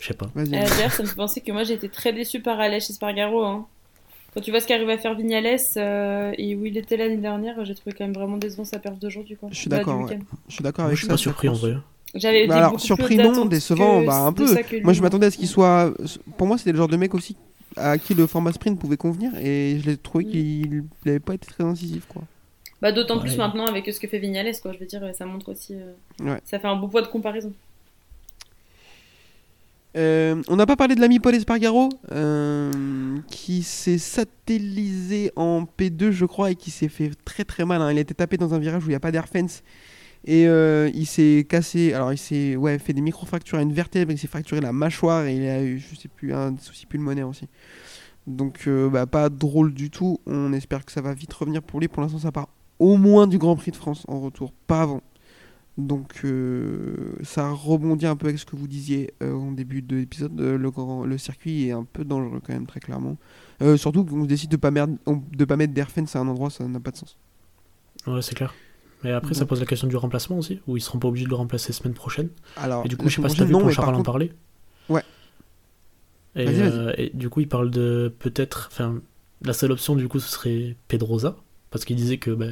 je 0.00 0.06
sais 0.06 0.14
pas. 0.14 0.26
Euh, 0.36 0.44
D'ailleurs, 0.46 0.92
ça 0.92 1.02
me 1.02 1.08
fait 1.08 1.14
penser 1.16 1.40
que 1.40 1.52
moi 1.52 1.64
j'ai 1.64 1.74
été 1.74 1.88
très 1.88 2.12
déçue 2.12 2.40
par 2.40 2.58
Aleix 2.60 2.78
Espargaro. 2.90 3.44
Hein. 3.44 3.66
Quand 4.36 4.42
tu 4.42 4.50
vois 4.50 4.60
ce 4.60 4.66
qu'arrive 4.66 4.90
à 4.90 4.98
faire 4.98 5.14
Vignales 5.14 5.56
euh, 5.78 6.30
et 6.36 6.54
où 6.56 6.66
il 6.66 6.76
était 6.76 6.98
l'année 6.98 7.16
dernière, 7.16 7.64
j'ai 7.64 7.74
trouvé 7.74 7.96
quand 7.96 8.04
même 8.04 8.12
vraiment 8.12 8.36
décevant 8.36 8.66
sa 8.66 8.78
perte 8.78 8.98
d'aujourd'hui. 8.98 9.34
Je 9.50 9.56
suis 9.56 9.70
Bah, 9.70 9.78
du 9.78 9.84
d'accord, 9.86 10.00
week-end. 10.02 10.18
Je 10.46 10.52
suis 10.54 10.62
d'accord 10.62 10.84
avec 10.84 10.96
je 10.96 11.00
suis 11.00 11.06
ça. 11.06 11.14
pas 11.14 11.16
sur 11.16 11.30
surpris 11.30 11.48
en 11.48 11.54
vrai. 11.54 11.76
J'avais 12.14 12.46
Bah 12.46 12.58
alors, 12.58 12.78
surpris, 12.78 13.16
non, 13.16 13.46
décevant, 13.46 14.02
bah, 14.02 14.18
un 14.26 14.32
peu. 14.34 14.46
Moi, 14.82 14.92
je 14.92 15.00
m'attendais 15.00 15.26
à 15.26 15.30
ce 15.30 15.38
qu'il 15.38 15.48
soit. 15.48 15.90
Pour 16.36 16.46
moi, 16.46 16.58
c'était 16.58 16.72
le 16.72 16.76
genre 16.78 16.88
de 16.88 16.98
mec 16.98 17.14
aussi 17.14 17.34
à 17.78 17.96
qui 17.96 18.12
le 18.14 18.26
format 18.26 18.52
sprint 18.52 18.78
pouvait 18.78 18.96
convenir 18.98 19.32
et 19.38 19.78
je 19.82 19.86
l'ai 19.90 19.96
trouvé 19.96 20.24
Mm. 20.24 20.30
qu'il 20.30 20.84
n'avait 21.06 21.18
pas 21.20 21.34
été 21.34 21.46
très 21.46 21.64
incisif, 21.64 22.04
quoi. 22.06 22.22
Bah, 22.82 22.92
D'autant 22.92 23.14
Ouais. 23.16 23.22
plus 23.22 23.38
maintenant 23.38 23.64
avec 23.64 23.86
ce 23.90 23.98
que 23.98 24.06
fait 24.06 24.18
Vignales, 24.18 24.52
quoi. 24.62 24.72
Je 24.74 24.78
veux 24.78 24.86
dire, 24.86 25.02
ça 25.14 25.24
montre 25.24 25.50
aussi. 25.50 25.74
euh, 25.74 25.92
Ouais. 26.22 26.40
Ça 26.44 26.58
fait 26.58 26.68
un 26.68 26.76
beau 26.76 26.88
poids 26.88 27.00
de 27.02 27.06
comparaison. 27.06 27.52
Euh, 29.96 30.42
on 30.48 30.56
n'a 30.56 30.66
pas 30.66 30.76
parlé 30.76 30.94
de 30.94 31.00
l'ami 31.00 31.20
Paul 31.20 31.34
Espargaro 31.34 31.88
euh, 32.12 33.18
qui 33.28 33.62
s'est 33.62 33.96
satellisé 33.96 35.32
en 35.36 35.64
P2 35.64 36.10
je 36.10 36.26
crois 36.26 36.50
et 36.50 36.54
qui 36.54 36.70
s'est 36.70 36.88
fait 36.88 37.12
très 37.24 37.44
très 37.44 37.64
mal. 37.64 37.80
hein. 37.80 37.90
Il 37.90 37.96
a 37.96 38.02
été 38.02 38.12
tapé 38.12 38.36
dans 38.36 38.52
un 38.52 38.58
virage 38.58 38.82
où 38.84 38.88
il 38.88 38.90
n'y 38.90 38.96
a 38.96 39.00
pas 39.00 39.10
d'air 39.10 39.26
fence 39.26 39.62
et 40.26 40.46
euh, 40.48 40.90
il 40.92 41.06
s'est 41.06 41.46
cassé. 41.48 41.94
Alors 41.94 42.12
il 42.12 42.18
s'est 42.18 42.56
ouais, 42.56 42.78
fait 42.78 42.92
des 42.92 43.00
micro-fractures 43.00 43.58
à 43.58 43.62
une 43.62 43.72
vertèbre, 43.72 44.12
il 44.12 44.18
s'est 44.18 44.26
fracturé 44.26 44.60
la 44.60 44.72
mâchoire 44.72 45.24
et 45.24 45.36
il 45.36 45.48
a 45.48 45.62
eu 45.62 45.78
je 45.78 45.98
sais 45.98 46.08
plus 46.08 46.34
un 46.34 46.56
souci 46.58 46.84
pulmonaire 46.84 47.28
aussi. 47.28 47.48
Donc 48.26 48.68
bah, 48.68 49.06
pas 49.06 49.30
drôle 49.30 49.72
du 49.72 49.88
tout. 49.88 50.18
On 50.26 50.52
espère 50.52 50.84
que 50.84 50.92
ça 50.92 51.00
va 51.00 51.14
vite 51.14 51.32
revenir 51.32 51.62
pour 51.62 51.80
lui. 51.80 51.88
Pour 51.88 52.02
l'instant 52.02 52.18
ça 52.18 52.32
part 52.32 52.48
au 52.78 52.98
moins 52.98 53.26
du 53.26 53.38
Grand 53.38 53.56
Prix 53.56 53.70
de 53.70 53.76
France 53.76 54.04
en 54.08 54.20
retour, 54.20 54.52
pas 54.66 54.82
avant. 54.82 55.00
Donc 55.78 56.20
euh, 56.24 57.12
ça 57.22 57.50
rebondit 57.50 58.06
un 58.06 58.16
peu 58.16 58.28
avec 58.28 58.38
ce 58.38 58.46
que 58.46 58.56
vous 58.56 58.66
disiez 58.66 59.12
euh, 59.22 59.34
en 59.34 59.52
début 59.52 59.82
de 59.82 59.96
l'épisode. 59.96 60.40
Euh, 60.40 60.56
le, 60.56 60.70
grand- 60.70 61.04
le 61.04 61.18
circuit 61.18 61.68
est 61.68 61.72
un 61.72 61.84
peu 61.84 62.04
dangereux 62.04 62.40
quand 62.44 62.54
même 62.54 62.66
très 62.66 62.80
clairement. 62.80 63.16
Surtout 63.76 64.04
qu'on 64.04 64.24
décide 64.24 64.50
de 64.50 64.56
pas 64.56 64.70
mettre 64.70 64.92
de 65.32 65.44
pas 65.44 65.56
mettre 65.56 65.72
d'airfence 65.74 66.14
à 66.16 66.20
un 66.20 66.28
endroit, 66.28 66.50
ça 66.50 66.66
n'a 66.66 66.80
pas 66.80 66.90
de 66.90 66.96
sens. 66.96 67.16
Ouais, 68.06 68.22
c'est 68.22 68.34
clair. 68.34 68.54
Mais 69.04 69.12
après, 69.12 69.34
ça 69.34 69.44
pose 69.46 69.60
la 69.60 69.66
question 69.66 69.86
du 69.88 69.96
remplacement 69.96 70.38
aussi, 70.38 70.60
où 70.66 70.76
ils 70.76 70.80
seront 70.80 70.98
pas 70.98 71.08
obligés 71.08 71.26
de 71.26 71.30
le 71.30 71.36
remplacer 71.36 71.72
semaine 71.72 71.94
prochaine. 71.94 72.28
Alors 72.56 72.84
Et 72.84 72.88
du 72.88 72.96
coup, 72.96 73.08
je 73.08 73.16
sais 73.16 73.22
pas 73.22 73.28
si 73.28 73.36
t'as 73.36 73.44
vu 73.44 73.52
non, 73.52 73.60
quand 73.60 73.70
Charles 73.70 73.94
en 73.94 74.02
parlait. 74.02 74.32
Ouais. 74.88 75.02
Et 76.34 77.10
du 77.14 77.28
coup, 77.30 77.40
il 77.40 77.48
parle 77.48 77.70
de 77.70 78.12
peut-être. 78.18 78.68
Enfin, 78.72 79.00
la 79.42 79.52
seule 79.52 79.72
option, 79.72 79.96
du 79.96 80.08
coup, 80.08 80.18
ce 80.18 80.30
serait 80.30 80.76
Pedrosa. 80.88 81.36
Parce 81.76 81.84
qu'il 81.84 81.96
disait 81.96 82.18
que 82.18 82.30
bah, 82.30 82.46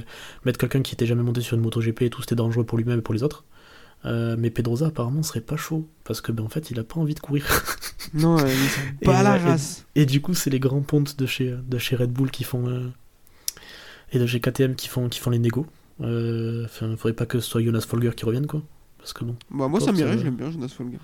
mettre 0.44 0.58
quelqu'un 0.58 0.82
qui 0.82 0.94
était 0.94 1.06
jamais 1.06 1.22
monté 1.22 1.40
sur 1.40 1.56
une 1.56 1.62
moto 1.62 1.80
GP 1.80 2.02
et 2.02 2.10
tout, 2.10 2.20
c'était 2.22 2.34
dangereux 2.34 2.64
pour 2.64 2.78
lui-même 2.78 2.98
et 2.98 3.02
pour 3.02 3.14
les 3.14 3.22
autres. 3.22 3.44
Euh, 4.06 4.36
mais 4.38 4.50
Pedrosa, 4.50 4.86
apparemment, 4.88 5.22
serait 5.22 5.40
pas 5.40 5.56
chaud. 5.56 5.88
Parce 6.04 6.20
que, 6.20 6.30
ben, 6.30 6.44
en 6.44 6.48
fait, 6.50 6.70
il 6.70 6.78
a 6.78 6.84
pas 6.84 7.00
envie 7.00 7.14
de 7.14 7.20
courir. 7.20 7.46
Non, 8.12 8.38
euh, 8.38 8.46
Et, 9.00 9.06
bat 9.06 9.22
la 9.22 9.32
euh, 9.32 9.36
et- 9.38 9.42
race. 9.44 9.86
Et 9.94 10.04
du 10.04 10.20
coup, 10.20 10.34
c'est 10.34 10.50
les 10.50 10.60
grands 10.60 10.82
pontes 10.82 11.18
de 11.18 11.24
chez, 11.24 11.54
de 11.66 11.78
chez 11.78 11.96
Red 11.96 12.12
Bull 12.12 12.30
qui 12.30 12.44
font. 12.44 12.68
euh, 12.68 12.86
et 14.12 14.18
de 14.18 14.26
chez 14.26 14.40
KTM 14.40 14.74
qui 14.76 14.88
font, 14.88 15.08
qui 15.08 15.18
font 15.20 15.30
les 15.30 15.38
négos. 15.38 15.66
Enfin, 16.00 16.94
faudrait 16.96 17.14
pas 17.14 17.24
que 17.26 17.40
ce 17.40 17.48
soit 17.48 17.62
Jonas 17.62 17.86
Folger 17.88 18.10
qui 18.14 18.26
revienne, 18.26 18.46
quoi. 18.46 18.62
Parce 18.98 19.14
que 19.14 19.24
bon. 19.24 19.36
Bah, 19.50 19.68
moi 19.68 19.80
ça 19.80 19.90
m'irait, 19.90 20.16
l'aime 20.16 20.36
bien, 20.36 20.50
Jonas 20.50 20.68
Folger. 20.68 20.98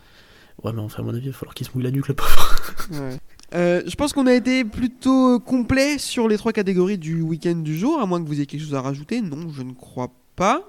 Ouais, 0.63 0.73
mais 0.75 0.81
enfin, 0.83 1.03
à 1.03 1.07
mon 1.07 1.15
avis, 1.15 1.25
il 1.27 1.31
va 1.31 1.37
falloir 1.39 1.55
qu'il 1.55 1.67
se 1.67 1.73
mouille 1.75 1.85
la 1.85 1.91
nuque, 1.91 2.09
le 2.09 2.15
pauvre. 2.15 2.55
Ouais. 2.93 3.19
Euh, 3.55 3.83
je 3.87 3.95
pense 3.97 4.13
qu'on 4.13 4.27
a 4.27 4.35
été 4.35 4.65
plutôt 4.65 5.35
euh, 5.35 5.39
complet 5.39 5.99
sur 5.99 6.29
les 6.29 6.37
trois 6.37 6.53
catégories 6.53 6.99
du 6.99 7.21
week-end 7.21 7.57
du 7.57 7.77
jour, 7.77 8.01
à 8.01 8.07
moins 8.07 8.23
que 8.23 8.29
vous 8.29 8.35
ayez 8.35 8.47
quelque 8.47 8.63
chose 8.63 8.75
à 8.75 8.81
rajouter. 8.81 9.21
Non, 9.21 9.51
je 9.51 9.63
ne 9.63 9.73
crois 9.73 10.13
pas. 10.37 10.65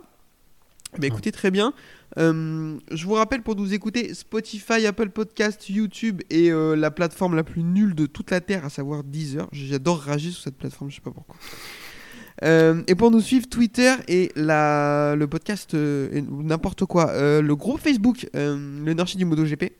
Bah 0.99 1.07
écoutez, 1.07 1.31
très 1.31 1.51
bien. 1.51 1.73
Euh, 2.17 2.77
je 2.91 3.05
vous 3.05 3.13
rappelle 3.13 3.41
pour 3.41 3.55
nous 3.55 3.73
écouter 3.73 4.13
Spotify, 4.13 4.85
Apple 4.85 5.09
Podcast, 5.09 5.69
YouTube 5.69 6.21
et 6.29 6.51
euh, 6.51 6.75
la 6.75 6.91
plateforme 6.91 7.35
la 7.35 7.43
plus 7.43 7.63
nulle 7.63 7.95
de 7.95 8.05
toute 8.05 8.29
la 8.31 8.41
Terre, 8.41 8.65
à 8.65 8.69
savoir 8.69 9.03
Deezer. 9.03 9.47
J'adore 9.53 9.99
rager 9.99 10.31
sur 10.31 10.43
cette 10.43 10.57
plateforme, 10.57 10.91
je 10.91 10.95
sais 10.95 11.01
pas 11.01 11.11
pourquoi. 11.11 11.35
Euh, 12.43 12.83
et 12.87 12.95
pour 12.95 13.11
nous 13.11 13.21
suivre, 13.21 13.47
Twitter 13.47 13.93
et 14.09 14.31
la, 14.35 15.15
le 15.15 15.27
podcast, 15.27 15.73
n'importe 15.73 16.83
quoi, 16.85 17.13
le 17.41 17.55
groupe 17.55 17.79
Facebook, 17.79 18.27
le 18.33 18.93
Nurchi 18.93 19.17
du 19.17 19.25
MotoGP. 19.25 19.71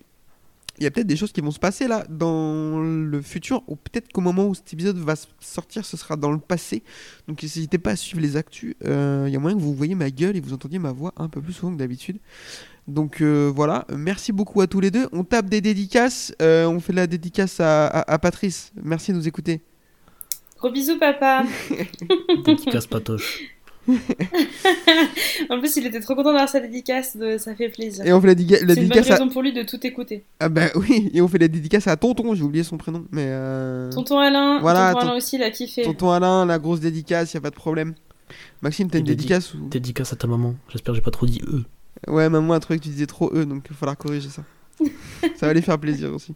Il 0.80 0.84
y 0.84 0.88
a 0.88 0.92
peut-être 0.92 1.08
des 1.08 1.16
choses 1.18 1.32
qui 1.32 1.42
vont 1.42 1.52
se 1.52 1.60
passer 1.60 1.88
là 1.88 2.06
dans 2.10 2.80
le 2.80 3.22
futur, 3.22 3.62
ou 3.68 3.76
peut-être 3.76 4.12
qu'au 4.12 4.22
moment 4.22 4.48
où 4.48 4.56
cet 4.56 4.74
épisode 4.74 4.98
va 4.98 5.14
sortir, 5.40 5.86
ce 5.86 5.96
sera 5.98 6.16
dans 6.16 6.32
le 6.32 6.40
passé. 6.40 6.82
Donc 7.28 7.44
n'hésitez 7.44 7.78
pas 7.78 7.92
à 7.92 7.96
suivre 7.96 8.22
les 8.22 8.36
actus. 8.38 8.74
Euh, 8.86 9.26
Il 9.28 9.34
y 9.34 9.36
a 9.36 9.40
moyen 9.40 9.56
que 9.58 9.62
vous 9.62 9.76
voyez 9.76 9.94
ma 9.96 10.10
gueule 10.10 10.36
et 10.38 10.40
vous 10.40 10.54
entendiez 10.54 10.80
ma 10.80 10.92
voix 10.92 11.14
un 11.18 11.28
peu 11.30 11.42
plus 11.42 11.54
souvent 11.54 11.72
que 11.74 11.78
d'habitude. 11.78 12.18
Donc 12.88 13.22
euh, 13.22 13.52
voilà, 13.54 13.86
merci 13.96 14.32
beaucoup 14.32 14.60
à 14.62 14.68
tous 14.68 14.80
les 14.80 14.90
deux. 14.92 15.08
On 15.12 15.24
tape 15.24 15.50
des 15.50 15.62
dédicaces. 15.62 16.34
Euh, 16.42 16.66
on 16.66 16.80
fait 16.80 16.94
la 16.94 17.06
dédicace 17.06 17.60
à, 17.60 17.86
à- 17.88 18.14
à 18.14 18.18
Patrice. 18.18 18.72
Merci 18.82 19.12
de 19.12 19.18
nous 19.18 19.28
écouter. 19.28 19.62
Gros 20.58 20.72
bisous, 20.72 20.98
papa. 21.00 21.44
Dédicace 22.46 22.88
patoche. 22.88 23.42
en 25.50 25.60
plus, 25.60 25.76
il 25.78 25.86
était 25.86 26.00
trop 26.00 26.16
content 26.16 26.32
d'avoir 26.32 26.50
sa 26.50 26.60
dédicace, 26.60 27.18
de... 27.18 27.38
ça 27.38 27.56
fait 27.56 27.70
plaisir. 27.70 28.06
Et 28.06 28.14
on 28.14 28.22
fait 28.22 28.28
la, 28.28 28.34
la 28.34 28.40
C'est 28.48 28.60
une 28.62 28.66
bonne 28.68 28.76
dédicace 28.76 29.10
à... 29.10 29.14
raison 29.16 29.30
pour 29.30 29.42
lui 29.42 29.54
de 29.54 29.64
tout 29.64 29.86
écouter. 29.86 30.24
Ah 30.40 30.50
bah 30.50 30.68
oui, 30.76 31.12
et 31.14 31.22
on 31.22 31.28
fait 31.28 31.38
la 31.38 31.48
dédicace 31.48 31.88
à 31.88 31.96
Tonton, 31.98 32.34
j'ai 32.36 32.44
oublié 32.44 32.64
son 32.64 32.78
prénom. 32.78 33.06
Mais 33.12 33.26
euh... 33.28 33.92
Tonton 33.92 34.20
Alain, 34.20 34.60
Voilà, 34.60 34.92
tonton 34.94 35.00
ton- 35.00 35.08
Alain 35.12 35.18
aussi, 35.18 35.36
il 35.36 35.44
a 35.44 35.50
kiffé. 35.52 35.84
Tonton 35.84 36.12
Alain, 36.12 36.46
la 36.46 36.60
grosse 36.60 36.80
dédicace, 36.80 37.34
y 37.34 37.38
a 37.38 37.42
pas 37.42 37.50
de 37.50 37.56
problème. 37.56 37.94
Maxime, 38.62 38.90
t'as 38.90 39.00
une 39.00 39.06
dédi- 39.06 39.10
dédicace 39.10 39.54
ou... 39.54 39.68
Dédicace 39.70 40.14
à 40.14 40.16
ta 40.16 40.28
maman. 40.28 40.56
J'espère 40.70 40.94
que 40.94 40.96
j'ai 40.98 41.02
pas 41.04 41.12
trop 41.12 41.26
dit 41.26 41.42
eux. 41.48 41.64
Ouais, 42.08 42.30
maman, 42.30 42.54
un 42.54 42.60
truc, 42.60 42.82
tu 42.82 42.90
disais 42.90 43.06
trop 43.08 43.32
eux, 43.34 43.46
donc 43.46 43.64
il 43.66 43.72
va 43.74 43.78
falloir 43.78 43.98
corriger 43.98 44.30
ça. 44.30 44.44
ça 45.36 45.48
va 45.48 45.54
les 45.54 45.62
faire 45.62 45.78
plaisir 45.80 46.14
aussi. 46.14 46.34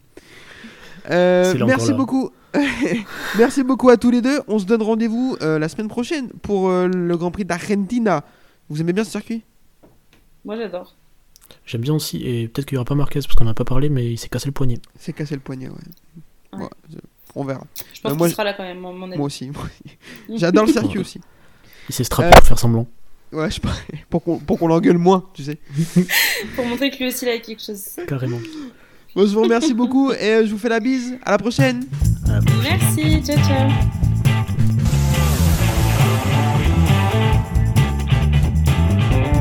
Euh, 1.10 1.54
merci 1.66 1.92
beaucoup. 1.92 2.30
merci 3.38 3.62
beaucoup 3.62 3.90
à 3.90 3.96
tous 3.96 4.10
les 4.10 4.22
deux. 4.22 4.40
On 4.48 4.58
se 4.58 4.64
donne 4.64 4.82
rendez-vous 4.82 5.36
euh, 5.42 5.58
la 5.58 5.68
semaine 5.68 5.88
prochaine 5.88 6.28
pour 6.42 6.68
euh, 6.68 6.88
le 6.88 7.16
Grand 7.16 7.30
Prix 7.30 7.44
d'Argentina. 7.44 8.24
Vous 8.68 8.80
aimez 8.80 8.92
bien 8.92 9.04
ce 9.04 9.10
circuit? 9.10 9.42
Moi, 10.44 10.56
j'adore. 10.56 10.96
J'aime 11.64 11.82
bien 11.82 11.94
aussi, 11.94 12.18
et 12.26 12.48
peut-être 12.48 12.66
qu'il 12.66 12.74
y 12.76 12.78
aura 12.78 12.84
pas 12.84 12.94
Marquez 12.94 13.20
parce 13.20 13.34
qu'on 13.34 13.44
en 13.46 13.50
a 13.50 13.54
pas 13.54 13.64
parlé, 13.64 13.88
mais 13.88 14.12
il 14.12 14.16
s'est 14.18 14.28
cassé 14.28 14.46
le 14.46 14.52
poignet. 14.52 14.78
C'est 14.98 15.12
cassé 15.12 15.34
le 15.34 15.40
poignet, 15.40 15.68
ouais. 15.68 15.74
Ouais. 16.54 16.62
Ouais, 16.62 16.68
je- 16.90 16.96
on 17.34 17.44
verra. 17.44 17.64
Je 17.94 18.00
pense 18.00 18.14
moi, 18.16 18.26
qu'il 18.26 18.32
sera 18.34 18.44
là 18.44 18.54
quand 18.54 18.62
même, 18.62 18.78
mon 18.78 18.92
mon 18.92 19.06
avis. 19.08 19.18
Moi 19.18 19.26
aussi. 19.26 19.50
moi 19.50 19.64
aussi. 19.64 20.38
J'adore 20.40 20.66
le 20.66 20.72
circuit 20.72 20.98
aussi. 21.00 21.20
Il 21.88 21.94
s'est 21.94 22.04
strappé 22.04 22.28
Euh, 22.28 22.38
pour 22.38 22.46
faire 22.46 22.58
semblant. 22.58 22.86
Ouais, 23.32 23.50
je. 23.50 23.60
Pour 24.10 24.22
qu'on 24.22 24.38
pour 24.38 24.58
qu'on 24.58 24.68
l'engueule 24.68 24.98
moins, 24.98 25.24
tu 25.34 25.42
sais. 25.44 25.58
Pour 26.54 26.64
montrer 26.64 26.90
que 26.90 26.96
lui 26.98 27.08
aussi, 27.08 27.24
il 27.24 27.28
a 27.28 27.38
quelque 27.38 27.60
chose. 27.62 27.96
Carrément. 28.06 28.38
Bon, 29.16 29.26
je 29.26 29.32
vous 29.34 29.42
remercie 29.44 29.72
beaucoup 29.72 30.12
et 30.12 30.16
euh, 30.20 30.46
je 30.46 30.50
vous 30.52 30.58
fais 30.58 30.68
la 30.68 30.78
bise. 30.78 31.16
À 31.24 31.30
la 31.30 31.38
prochaine. 31.38 31.84
Merci, 32.62 33.22
ciao, 33.24 33.36
ciao. 33.38 33.70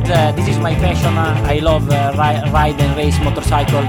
Uh, 0.07 0.31
this 0.33 0.47
is 0.47 0.57
my 0.59 0.73
passion. 0.75 1.17
Uh, 1.17 1.35
I 1.49 1.59
love 1.59 1.89
uh, 1.89 2.13
ri- 2.15 2.49
ride 2.51 2.79
and 2.79 2.95
race 2.95 3.19
motorcycle. 3.21 3.81